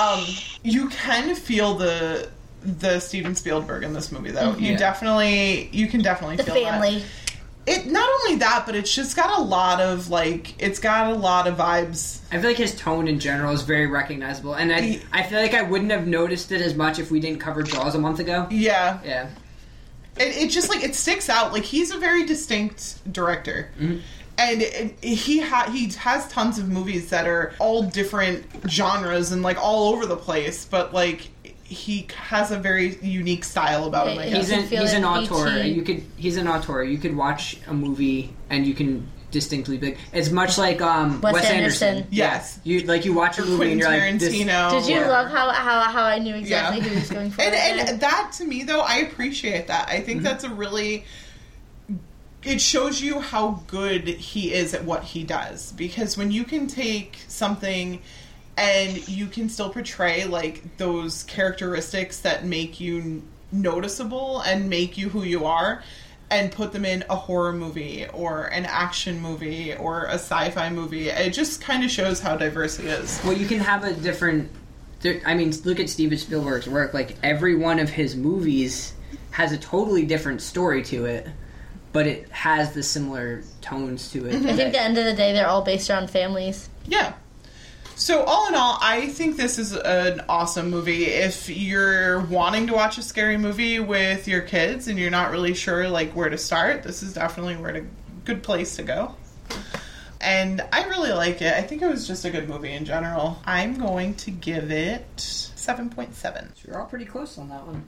Um, 0.00 0.24
you 0.62 0.88
can 0.88 1.34
feel 1.34 1.74
the 1.74 2.30
the 2.62 3.00
Steven 3.00 3.34
Spielberg 3.34 3.84
in 3.84 3.94
this 3.94 4.12
movie, 4.12 4.30
though. 4.30 4.54
You 4.56 4.72
Yeah. 4.72 4.76
definitely, 4.76 5.70
you 5.72 5.86
can 5.86 6.02
definitely 6.02 6.36
The 6.36 6.44
feel 6.44 6.54
family. 6.56 6.98
that. 6.98 7.06
It 7.66 7.86
not 7.86 8.08
only 8.22 8.38
that, 8.38 8.64
but 8.66 8.74
it's 8.74 8.92
just 8.92 9.14
got 9.16 9.38
a 9.38 9.42
lot 9.42 9.80
of 9.80 10.08
like, 10.08 10.60
it's 10.60 10.78
got 10.78 11.12
a 11.12 11.14
lot 11.14 11.46
of 11.46 11.56
vibes. 11.58 12.20
I 12.32 12.38
feel 12.38 12.50
like 12.50 12.56
his 12.56 12.74
tone 12.74 13.06
in 13.06 13.20
general 13.20 13.52
is 13.52 13.62
very 13.62 13.86
recognizable, 13.86 14.54
and 14.54 14.72
I 14.72 14.80
He- 14.80 15.02
I 15.12 15.22
feel 15.22 15.40
like 15.40 15.54
I 15.54 15.62
wouldn't 15.62 15.90
have 15.90 16.06
noticed 16.06 16.52
it 16.52 16.60
as 16.62 16.74
much 16.74 16.98
if 16.98 17.10
we 17.10 17.20
didn't 17.20 17.38
cover 17.40 17.62
Jaws 17.62 17.94
a 17.94 17.98
month 17.98 18.18
ago. 18.18 18.46
Yeah, 18.50 18.98
Yeah, 19.04 19.28
it, 20.16 20.44
it 20.44 20.50
just 20.50 20.68
like 20.70 20.82
it 20.82 20.94
sticks 20.94 21.28
out. 21.28 21.52
Like 21.52 21.64
he's 21.64 21.90
a 21.90 21.98
very 21.98 22.24
distinct 22.24 23.12
director. 23.12 23.68
Mm-hmm. 23.78 23.98
And 24.38 24.62
it, 24.62 25.04
he 25.04 25.40
ha- 25.40 25.68
he 25.70 25.88
has 25.90 26.26
tons 26.28 26.58
of 26.58 26.66
movies 26.66 27.10
that 27.10 27.26
are 27.26 27.52
all 27.58 27.82
different 27.82 28.46
genres 28.70 29.32
and 29.32 29.42
like 29.42 29.58
all 29.62 29.92
over 29.92 30.06
the 30.06 30.16
place, 30.16 30.64
but 30.64 30.94
like 30.94 31.28
he 31.70 32.06
has 32.16 32.50
a 32.50 32.58
very 32.58 32.96
unique 32.96 33.44
style 33.44 33.84
about 33.86 34.08
him. 34.08 34.18
I 34.18 34.28
guess. 34.28 34.48
he's 34.48 34.50
an 34.50 34.66
feel 34.66 34.82
he's 34.82 34.92
an 34.92 35.04
auteur. 35.04 35.48
E.T.. 35.58 35.68
You 35.68 35.82
could 35.82 36.02
he's 36.16 36.36
an 36.36 36.48
auteur. 36.48 36.82
You 36.82 36.98
could 36.98 37.16
watch 37.16 37.58
a 37.68 37.72
movie 37.72 38.34
and 38.50 38.66
you 38.66 38.74
can 38.74 39.08
distinctly 39.30 39.78
be. 39.78 39.96
It's 40.12 40.30
much 40.32 40.58
like 40.58 40.82
um 40.82 41.20
Wes 41.20 41.34
Wes, 41.34 41.44
Anderson. 41.44 41.88
Anderson. 41.88 42.08
Yes. 42.10 42.58
You 42.64 42.80
like 42.80 43.04
you 43.04 43.14
watch 43.14 43.38
a 43.38 43.42
movie 43.42 43.56
Quentin 43.56 43.72
and 43.72 43.80
you're 43.80 43.88
like 43.88 44.18
this. 44.18 44.34
Tarantino. 44.34 44.70
Did 44.84 44.92
you 44.92 45.00
or- 45.00 45.06
love 45.08 45.30
how, 45.30 45.50
how 45.50 45.80
how 45.82 46.02
I 46.02 46.18
knew 46.18 46.34
exactly 46.34 46.78
Yeah. 46.78 46.82
who 46.82 46.90
he 46.90 46.96
was 46.96 47.10
going 47.10 47.30
for? 47.30 47.40
and, 47.42 47.88
and 47.88 48.00
that 48.00 48.32
to 48.38 48.44
me 48.44 48.64
though 48.64 48.80
i 48.80 48.96
appreciate 48.96 49.68
that 49.68 49.88
i 49.88 50.00
think 50.00 50.22
that's 50.22 50.42
a 50.42 50.48
really 50.50 51.04
it 52.42 52.60
shows 52.60 53.00
you 53.00 53.20
how 53.20 53.62
good 53.66 54.08
he 54.08 54.52
is 54.52 54.74
at 54.74 54.84
what 54.84 55.04
he 55.04 55.22
does 55.24 55.72
because 55.72 56.16
when 56.16 56.30
you 56.30 56.42
can 56.42 56.66
take 56.66 57.18
something 57.28 58.00
and 58.60 59.08
you 59.08 59.26
can 59.26 59.48
still 59.48 59.70
portray 59.70 60.24
like 60.24 60.76
those 60.76 61.22
characteristics 61.24 62.20
that 62.20 62.44
make 62.44 62.78
you 62.78 63.22
noticeable 63.50 64.40
and 64.40 64.68
make 64.68 64.98
you 64.98 65.08
who 65.08 65.22
you 65.22 65.46
are 65.46 65.82
and 66.30 66.52
put 66.52 66.72
them 66.72 66.84
in 66.84 67.02
a 67.08 67.16
horror 67.16 67.54
movie 67.54 68.06
or 68.12 68.44
an 68.48 68.66
action 68.66 69.18
movie 69.18 69.74
or 69.74 70.04
a 70.04 70.14
sci-fi 70.14 70.68
movie 70.68 71.08
it 71.08 71.32
just 71.32 71.60
kind 71.62 71.82
of 71.82 71.90
shows 71.90 72.20
how 72.20 72.36
diverse 72.36 72.76
he 72.76 72.86
is 72.86 73.18
Well, 73.24 73.32
you 73.32 73.46
can 73.46 73.58
have 73.60 73.82
a 73.82 73.94
different. 73.94 74.50
I 75.24 75.32
mean, 75.32 75.54
look 75.64 75.80
at 75.80 75.88
Steven 75.88 76.18
Spielberg's 76.18 76.68
work. 76.68 76.92
Like 76.92 77.16
every 77.22 77.56
one 77.56 77.78
of 77.78 77.88
his 77.88 78.14
movies 78.14 78.92
has 79.30 79.50
a 79.50 79.56
totally 79.56 80.04
different 80.04 80.42
story 80.42 80.82
to 80.84 81.06
it, 81.06 81.26
but 81.92 82.06
it 82.06 82.28
has 82.28 82.74
the 82.74 82.82
similar 82.82 83.42
tones 83.62 84.12
to 84.12 84.26
it. 84.26 84.34
Mm-hmm. 84.34 84.46
I 84.46 84.52
think 84.52 84.60
at 84.60 84.72
the 84.72 84.80
end 84.82 84.98
of 84.98 85.06
the 85.06 85.14
day, 85.14 85.32
they're 85.32 85.48
all 85.48 85.62
based 85.62 85.88
around 85.88 86.10
families. 86.10 86.68
Yeah. 86.84 87.14
So 88.00 88.24
all 88.24 88.48
in 88.48 88.54
all, 88.54 88.78
I 88.80 89.08
think 89.08 89.36
this 89.36 89.58
is 89.58 89.76
an 89.76 90.22
awesome 90.26 90.70
movie. 90.70 91.04
If 91.04 91.50
you're 91.50 92.20
wanting 92.20 92.66
to 92.68 92.72
watch 92.72 92.96
a 92.96 93.02
scary 93.02 93.36
movie 93.36 93.78
with 93.78 94.26
your 94.26 94.40
kids 94.40 94.88
and 94.88 94.98
you're 94.98 95.10
not 95.10 95.30
really 95.30 95.52
sure 95.52 95.86
like 95.86 96.12
where 96.12 96.30
to 96.30 96.38
start, 96.38 96.82
this 96.82 97.02
is 97.02 97.12
definitely 97.12 97.56
where 97.56 97.72
to 97.72 97.84
good 98.24 98.42
place 98.42 98.76
to 98.76 98.84
go. 98.84 99.14
And 100.18 100.62
I 100.72 100.84
really 100.84 101.12
like 101.12 101.42
it. 101.42 101.52
I 101.52 101.60
think 101.60 101.82
it 101.82 101.88
was 101.88 102.06
just 102.06 102.24
a 102.24 102.30
good 102.30 102.48
movie 102.48 102.72
in 102.72 102.86
general. 102.86 103.38
I'm 103.44 103.76
going 103.76 104.14
to 104.14 104.30
give 104.30 104.70
it 104.70 105.14
7.7. 105.18 106.66
You're 106.66 106.80
all 106.80 106.86
pretty 106.86 107.04
close 107.04 107.36
on 107.36 107.50
that 107.50 107.66
one. 107.66 107.84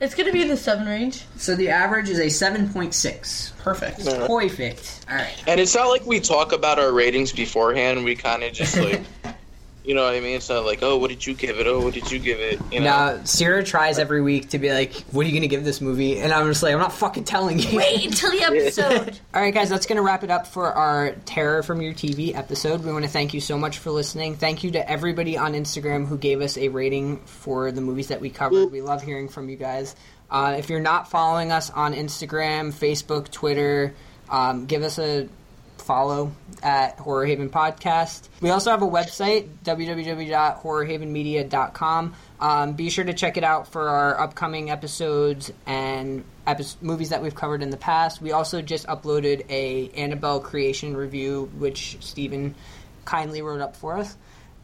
It's 0.00 0.14
gonna 0.14 0.32
be 0.32 0.42
in 0.42 0.48
the 0.48 0.56
seven 0.56 0.86
range. 0.86 1.24
So 1.36 1.54
the 1.54 1.68
average 1.70 2.10
is 2.10 2.18
a 2.18 2.28
seven 2.28 2.68
point 2.68 2.94
six. 2.94 3.52
Perfect. 3.58 4.04
Perfect. 4.04 5.06
All 5.08 5.16
right. 5.16 5.42
And 5.46 5.60
it's 5.60 5.74
not 5.74 5.88
like 5.88 6.04
we 6.04 6.20
talk 6.20 6.52
about 6.52 6.78
our 6.78 6.92
ratings 6.92 7.32
beforehand. 7.32 8.04
We 8.04 8.16
kind 8.16 8.42
of 8.42 8.52
just 8.52 8.76
like, 8.76 9.02
you 9.84 9.94
know 9.94 10.02
what 10.02 10.14
I 10.14 10.20
mean? 10.20 10.36
It's 10.36 10.48
not 10.48 10.64
like, 10.64 10.82
oh, 10.82 10.96
what 10.96 11.10
did 11.10 11.26
you 11.26 11.34
give 11.34 11.58
it? 11.58 11.66
Oh, 11.66 11.80
what 11.80 11.92
did 11.92 12.10
you 12.10 12.18
give 12.18 12.40
it? 12.40 12.58
You 12.72 12.80
know? 12.80 12.86
Now, 12.86 13.24
Sierra 13.24 13.62
tries 13.62 13.98
every 13.98 14.22
week 14.22 14.48
to 14.50 14.58
be 14.58 14.72
like, 14.72 14.94
"What 15.12 15.26
are 15.26 15.28
you 15.28 15.34
gonna 15.34 15.46
give 15.46 15.62
this 15.62 15.80
movie?" 15.82 16.18
And 16.20 16.32
I'm 16.32 16.46
just 16.46 16.62
like, 16.62 16.72
"I'm 16.72 16.80
not 16.80 16.92
fucking 16.92 17.24
telling 17.24 17.58
you." 17.58 17.76
Wait 17.76 18.06
until 18.06 18.30
the 18.30 18.42
episode. 18.42 19.20
All 19.34 19.42
right, 19.42 19.52
guys, 19.52 19.68
that's 19.68 19.84
going 19.86 19.96
to 19.96 20.02
wrap 20.02 20.24
it 20.24 20.30
up 20.30 20.46
for 20.46 20.72
our 20.72 21.12
Terror 21.26 21.62
from 21.62 21.82
Your 21.82 21.92
TV 21.92 22.34
episode. 22.34 22.82
We 22.82 22.92
want 22.92 23.04
to 23.04 23.10
thank 23.10 23.34
you 23.34 23.40
so 23.40 23.58
much 23.58 23.78
for 23.78 23.90
listening. 23.90 24.36
Thank 24.36 24.64
you 24.64 24.70
to 24.72 24.90
everybody 24.90 25.36
on 25.36 25.52
Instagram 25.52 26.06
who 26.06 26.16
gave 26.16 26.40
us 26.40 26.56
a 26.56 26.68
rating 26.68 27.18
for 27.26 27.70
the 27.70 27.80
movies 27.80 28.08
that 28.08 28.20
we 28.20 28.30
covered. 28.30 28.72
We 28.72 28.80
love 28.80 29.02
hearing 29.02 29.28
from 29.28 29.48
you 29.48 29.56
guys. 29.56 29.94
Uh, 30.30 30.56
if 30.58 30.70
you're 30.70 30.80
not 30.80 31.10
following 31.10 31.52
us 31.52 31.70
on 31.70 31.94
Instagram, 31.94 32.72
Facebook, 32.72 33.30
Twitter, 33.30 33.94
um, 34.30 34.66
give 34.66 34.82
us 34.82 34.98
a 34.98 35.28
follow 35.84 36.32
at 36.62 36.98
Horror 36.98 37.26
Haven 37.26 37.50
Podcast. 37.50 38.28
We 38.40 38.50
also 38.50 38.70
have 38.70 38.82
a 38.82 38.86
website, 38.86 39.48
www.horrorhavenmedia.com. 39.64 42.14
Um, 42.40 42.72
be 42.72 42.90
sure 42.90 43.04
to 43.04 43.14
check 43.14 43.36
it 43.36 43.44
out 43.44 43.68
for 43.68 43.88
our 43.88 44.20
upcoming 44.20 44.70
episodes 44.70 45.52
and 45.66 46.24
epi- 46.46 46.64
movies 46.80 47.10
that 47.10 47.22
we've 47.22 47.34
covered 47.34 47.62
in 47.62 47.68
the 47.70 47.76
past. 47.76 48.22
We 48.22 48.32
also 48.32 48.62
just 48.62 48.86
uploaded 48.86 49.44
a 49.50 49.90
Annabelle 49.90 50.40
creation 50.40 50.96
review, 50.96 51.50
which 51.58 51.98
Stephen 52.00 52.54
kindly 53.04 53.42
wrote 53.42 53.60
up 53.60 53.76
for 53.76 53.98
us. 53.98 54.16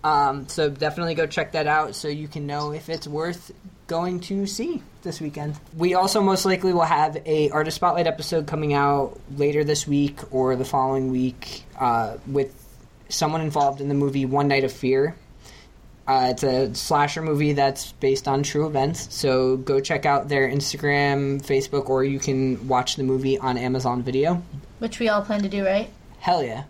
Um, 0.03 0.49
so 0.49 0.71
definitely 0.71 1.15
go 1.15 1.27
check 1.27 1.53
that 1.53 1.67
out 1.67 1.95
so 1.95 2.09
you 2.09 2.27
can 2.27 2.47
know 2.47 2.73
if 2.73 2.89
it's 2.89 3.07
worth 3.07 3.53
going 3.91 4.21
to 4.21 4.47
see 4.47 4.81
this 5.03 5.21
weekend. 5.21 5.59
We 5.77 5.95
also 5.95 6.23
most 6.23 6.47
likely 6.47 6.73
will 6.73 6.83
have 6.83 7.21
a 7.27 7.51
artist 7.51 7.75
spotlight 7.75 8.07
episode 8.07 8.47
coming 8.47 8.73
out 8.73 9.19
later 9.37 9.65
this 9.65 9.85
week 9.85 10.21
or 10.31 10.55
the 10.55 10.65
following 10.65 11.11
week 11.11 11.65
uh, 11.77 12.17
with 12.25 12.55
someone 13.09 13.41
involved 13.41 13.81
in 13.81 13.89
the 13.89 13.97
movie 13.97 14.27
One 14.27 14.47
Night 14.47 14.63
of 14.63 14.71
Fear. 14.71 15.17
Uh, 16.07 16.29
it's 16.31 16.45
a 16.45 16.73
slasher 16.73 17.21
movie 17.21 17.53
that's 17.53 17.91
based 17.93 18.29
on 18.29 18.45
true 18.45 18.65
events. 18.69 19.13
So 19.13 19.57
go 19.57 19.81
check 19.81 20.07
out 20.07 20.29
their 20.29 20.49
Instagram, 20.49 21.45
Facebook, 21.45 21.89
or 21.89 22.05
you 22.05 22.21
can 22.21 22.69
watch 22.69 22.95
the 22.95 23.03
movie 23.03 23.39
on 23.39 23.59
Amazon 23.59 24.05
Video. 24.05 24.41
Which 24.79 25.01
we 25.01 25.09
all 25.09 25.23
plan 25.23 25.43
to 25.43 25.49
do, 25.49 25.67
right? 25.67 25.91
Hell 26.21 26.45
yeah. 26.45 26.63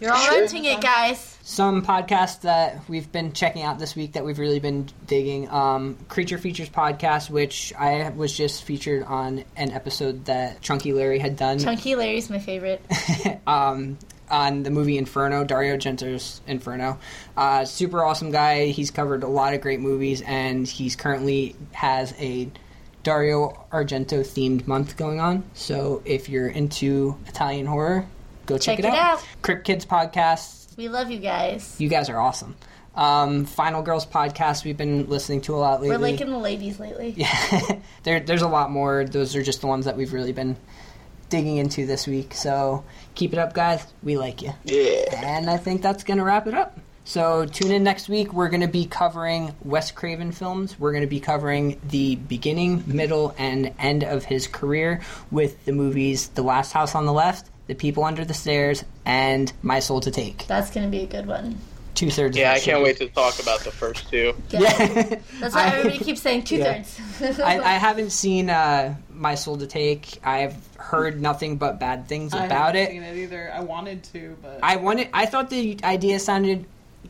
You're 0.00 0.12
all 0.12 0.28
renting 0.38 0.64
it, 0.64 0.80
guys. 0.80 1.38
Some 1.42 1.84
podcasts 1.84 2.42
that 2.42 2.88
we've 2.88 3.10
been 3.10 3.32
checking 3.32 3.62
out 3.62 3.78
this 3.78 3.96
week 3.96 4.12
that 4.12 4.24
we've 4.24 4.38
really 4.38 4.60
been 4.60 4.88
digging. 5.06 5.48
Um, 5.50 5.96
Creature 6.08 6.38
Features 6.38 6.68
podcast, 6.68 7.30
which 7.30 7.72
I 7.78 8.10
was 8.10 8.36
just 8.36 8.64
featured 8.64 9.04
on 9.04 9.44
an 9.56 9.72
episode 9.72 10.26
that 10.26 10.60
Chunky 10.60 10.92
Larry 10.92 11.18
had 11.18 11.36
done. 11.36 11.58
Chunky 11.58 11.96
Larry's 11.96 12.28
my 12.28 12.38
favorite. 12.38 12.84
um, 13.46 13.98
on 14.30 14.62
the 14.62 14.70
movie 14.70 14.96
Inferno, 14.96 15.44
Dario 15.44 15.76
Argento's 15.76 16.40
Inferno. 16.46 16.98
Uh, 17.36 17.64
super 17.64 18.04
awesome 18.04 18.30
guy. 18.30 18.66
He's 18.66 18.90
covered 18.90 19.22
a 19.22 19.28
lot 19.28 19.54
of 19.54 19.60
great 19.60 19.80
movies, 19.80 20.22
and 20.22 20.66
he's 20.66 20.94
currently 20.94 21.56
has 21.72 22.14
a 22.18 22.48
Dario 23.02 23.66
Argento 23.72 24.20
themed 24.20 24.66
month 24.66 24.96
going 24.96 25.20
on. 25.20 25.44
So 25.54 26.02
if 26.04 26.28
you're 26.28 26.48
into 26.48 27.16
Italian 27.26 27.66
horror, 27.66 28.06
go 28.46 28.58
check, 28.58 28.76
Check 28.76 28.84
it 28.84 28.94
out. 28.94 29.26
Crypt 29.42 29.64
Kids 29.64 29.86
podcast. 29.86 30.59
We 30.80 30.88
love 30.88 31.10
you 31.10 31.18
guys. 31.18 31.76
You 31.78 31.90
guys 31.90 32.08
are 32.08 32.18
awesome. 32.18 32.56
Um, 32.94 33.44
Final 33.44 33.82
Girls 33.82 34.06
podcast 34.06 34.64
we've 34.64 34.78
been 34.78 35.10
listening 35.10 35.42
to 35.42 35.54
a 35.54 35.58
lot 35.58 35.82
lately. 35.82 35.94
We're 35.94 36.02
liking 36.02 36.30
the 36.30 36.38
ladies 36.38 36.80
lately. 36.80 37.12
Yeah, 37.18 37.80
there, 38.04 38.20
there's 38.20 38.40
a 38.40 38.48
lot 38.48 38.70
more. 38.70 39.04
Those 39.04 39.36
are 39.36 39.42
just 39.42 39.60
the 39.60 39.66
ones 39.66 39.84
that 39.84 39.98
we've 39.98 40.14
really 40.14 40.32
been 40.32 40.56
digging 41.28 41.58
into 41.58 41.84
this 41.84 42.06
week. 42.06 42.32
So 42.32 42.82
keep 43.14 43.34
it 43.34 43.38
up, 43.38 43.52
guys. 43.52 43.86
We 44.02 44.16
like 44.16 44.40
you. 44.40 44.54
Yeah. 44.64 45.22
And 45.22 45.50
I 45.50 45.58
think 45.58 45.82
that's 45.82 46.02
going 46.02 46.16
to 46.16 46.24
wrap 46.24 46.46
it 46.46 46.54
up. 46.54 46.78
So 47.04 47.44
tune 47.44 47.72
in 47.72 47.84
next 47.84 48.08
week. 48.08 48.32
We're 48.32 48.48
going 48.48 48.62
to 48.62 48.66
be 48.66 48.86
covering 48.86 49.54
Wes 49.62 49.90
Craven 49.90 50.32
films. 50.32 50.78
We're 50.78 50.92
going 50.92 51.02
to 51.02 51.08
be 51.08 51.20
covering 51.20 51.78
the 51.90 52.16
beginning, 52.16 52.84
middle, 52.86 53.34
and 53.36 53.74
end 53.78 54.02
of 54.02 54.24
his 54.24 54.46
career 54.46 55.02
with 55.30 55.62
the 55.66 55.72
movies 55.72 56.28
The 56.28 56.42
Last 56.42 56.72
House 56.72 56.94
on 56.94 57.04
the 57.04 57.12
Left, 57.12 57.49
The 57.70 57.76
People 57.76 58.02
Under 58.02 58.24
the 58.24 58.34
Stairs, 58.34 58.84
and 59.04 59.52
My 59.62 59.78
Soul 59.78 60.00
to 60.00 60.10
Take. 60.10 60.44
That's 60.48 60.72
gonna 60.72 60.88
be 60.88 61.02
a 61.02 61.06
good 61.06 61.24
one. 61.28 61.56
Two 61.94 62.10
thirds. 62.10 62.36
Yeah, 62.36 62.52
I 62.52 62.58
can't 62.58 62.82
wait 62.82 62.96
to 62.96 63.06
talk 63.08 63.40
about 63.40 63.60
the 63.60 63.70
first 63.70 64.10
two. 64.10 64.34
Yeah. 64.50 65.18
That's 65.38 65.54
why 65.54 65.66
everybody 65.72 65.98
keeps 66.02 66.20
saying 66.20 66.42
two 66.44 66.56
Yeah. 66.56 66.82
thirds. 66.82 67.38
I, 67.38 67.60
I 67.60 67.72
haven't 67.74 68.10
seen 68.10 68.50
uh, 68.50 68.96
My 69.14 69.36
Soul 69.36 69.56
to 69.58 69.68
Take. 69.68 70.18
I've 70.24 70.56
heard 70.78 71.22
nothing 71.22 71.58
but 71.58 71.78
bad 71.78 72.08
things 72.08 72.34
I 72.34 72.46
about 72.46 72.74
haven't 72.74 72.80
it. 72.82 72.90
Seen 72.90 73.02
it 73.04 73.16
either. 73.18 73.52
I 73.54 73.60
wanted 73.60 74.02
to, 74.12 74.36
but 74.42 74.58
I 74.64 74.74
wanted. 74.74 75.10
I 75.14 75.26
thought 75.26 75.48
the 75.48 75.78
idea 75.84 76.18
sounded 76.18 76.64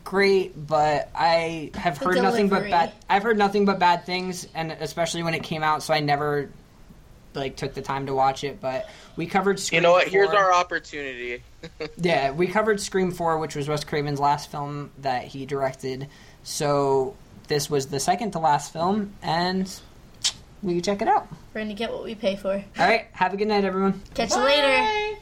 great, 0.04 0.52
but 0.66 1.08
I 1.14 1.70
have 1.74 1.98
The 1.98 2.04
heard 2.04 2.16
nothing 2.16 2.50
but 2.50 2.68
bad. 2.68 2.92
I've 3.08 3.22
heard 3.22 3.38
nothing 3.38 3.64
but 3.64 3.78
bad 3.78 4.04
things, 4.04 4.46
and 4.54 4.72
especially 4.72 5.22
when 5.22 5.32
it 5.32 5.42
came 5.42 5.62
out, 5.62 5.82
so 5.82 5.94
I 5.94 6.00
never 6.00 6.50
like 7.34 7.56
took 7.56 7.74
the 7.74 7.82
time 7.82 8.06
to 8.06 8.14
watch 8.14 8.44
it. 8.44 8.60
But 8.60 8.88
we 9.16 9.26
covered. 9.26 9.58
Scream 9.60 9.78
You 9.78 9.82
know 9.82 9.92
what? 9.92 10.08
Here's 10.08 10.30
our 10.30 10.52
opportunity. 10.52 11.42
Yeah, 11.98 12.30
we 12.30 12.46
covered 12.46 12.80
Scream 12.80 13.10
Four, 13.10 13.36
which 13.38 13.54
was 13.54 13.68
Wes 13.68 13.84
Craven's 13.84 14.18
last 14.18 14.50
film 14.50 14.90
that 15.02 15.24
he 15.24 15.44
directed. 15.44 16.08
So 16.42 17.14
this 17.48 17.68
was 17.68 17.88
the 17.88 18.00
second 18.00 18.30
to 18.30 18.38
last 18.38 18.72
film, 18.72 19.12
and 19.22 19.70
we 20.62 20.74
can 20.74 20.82
check 20.82 21.02
it 21.02 21.08
out. 21.08 21.28
We're 21.52 21.60
gonna 21.60 21.74
get 21.74 21.92
what 21.92 22.02
we 22.04 22.14
pay 22.14 22.36
for. 22.36 22.52
All 22.54 22.64
right, 22.78 23.08
have 23.12 23.34
a 23.34 23.36
good 23.36 23.48
night, 23.48 23.64
everyone. 23.64 24.00
Catch 24.14 24.30
you 24.30 24.42
later. 24.42 25.19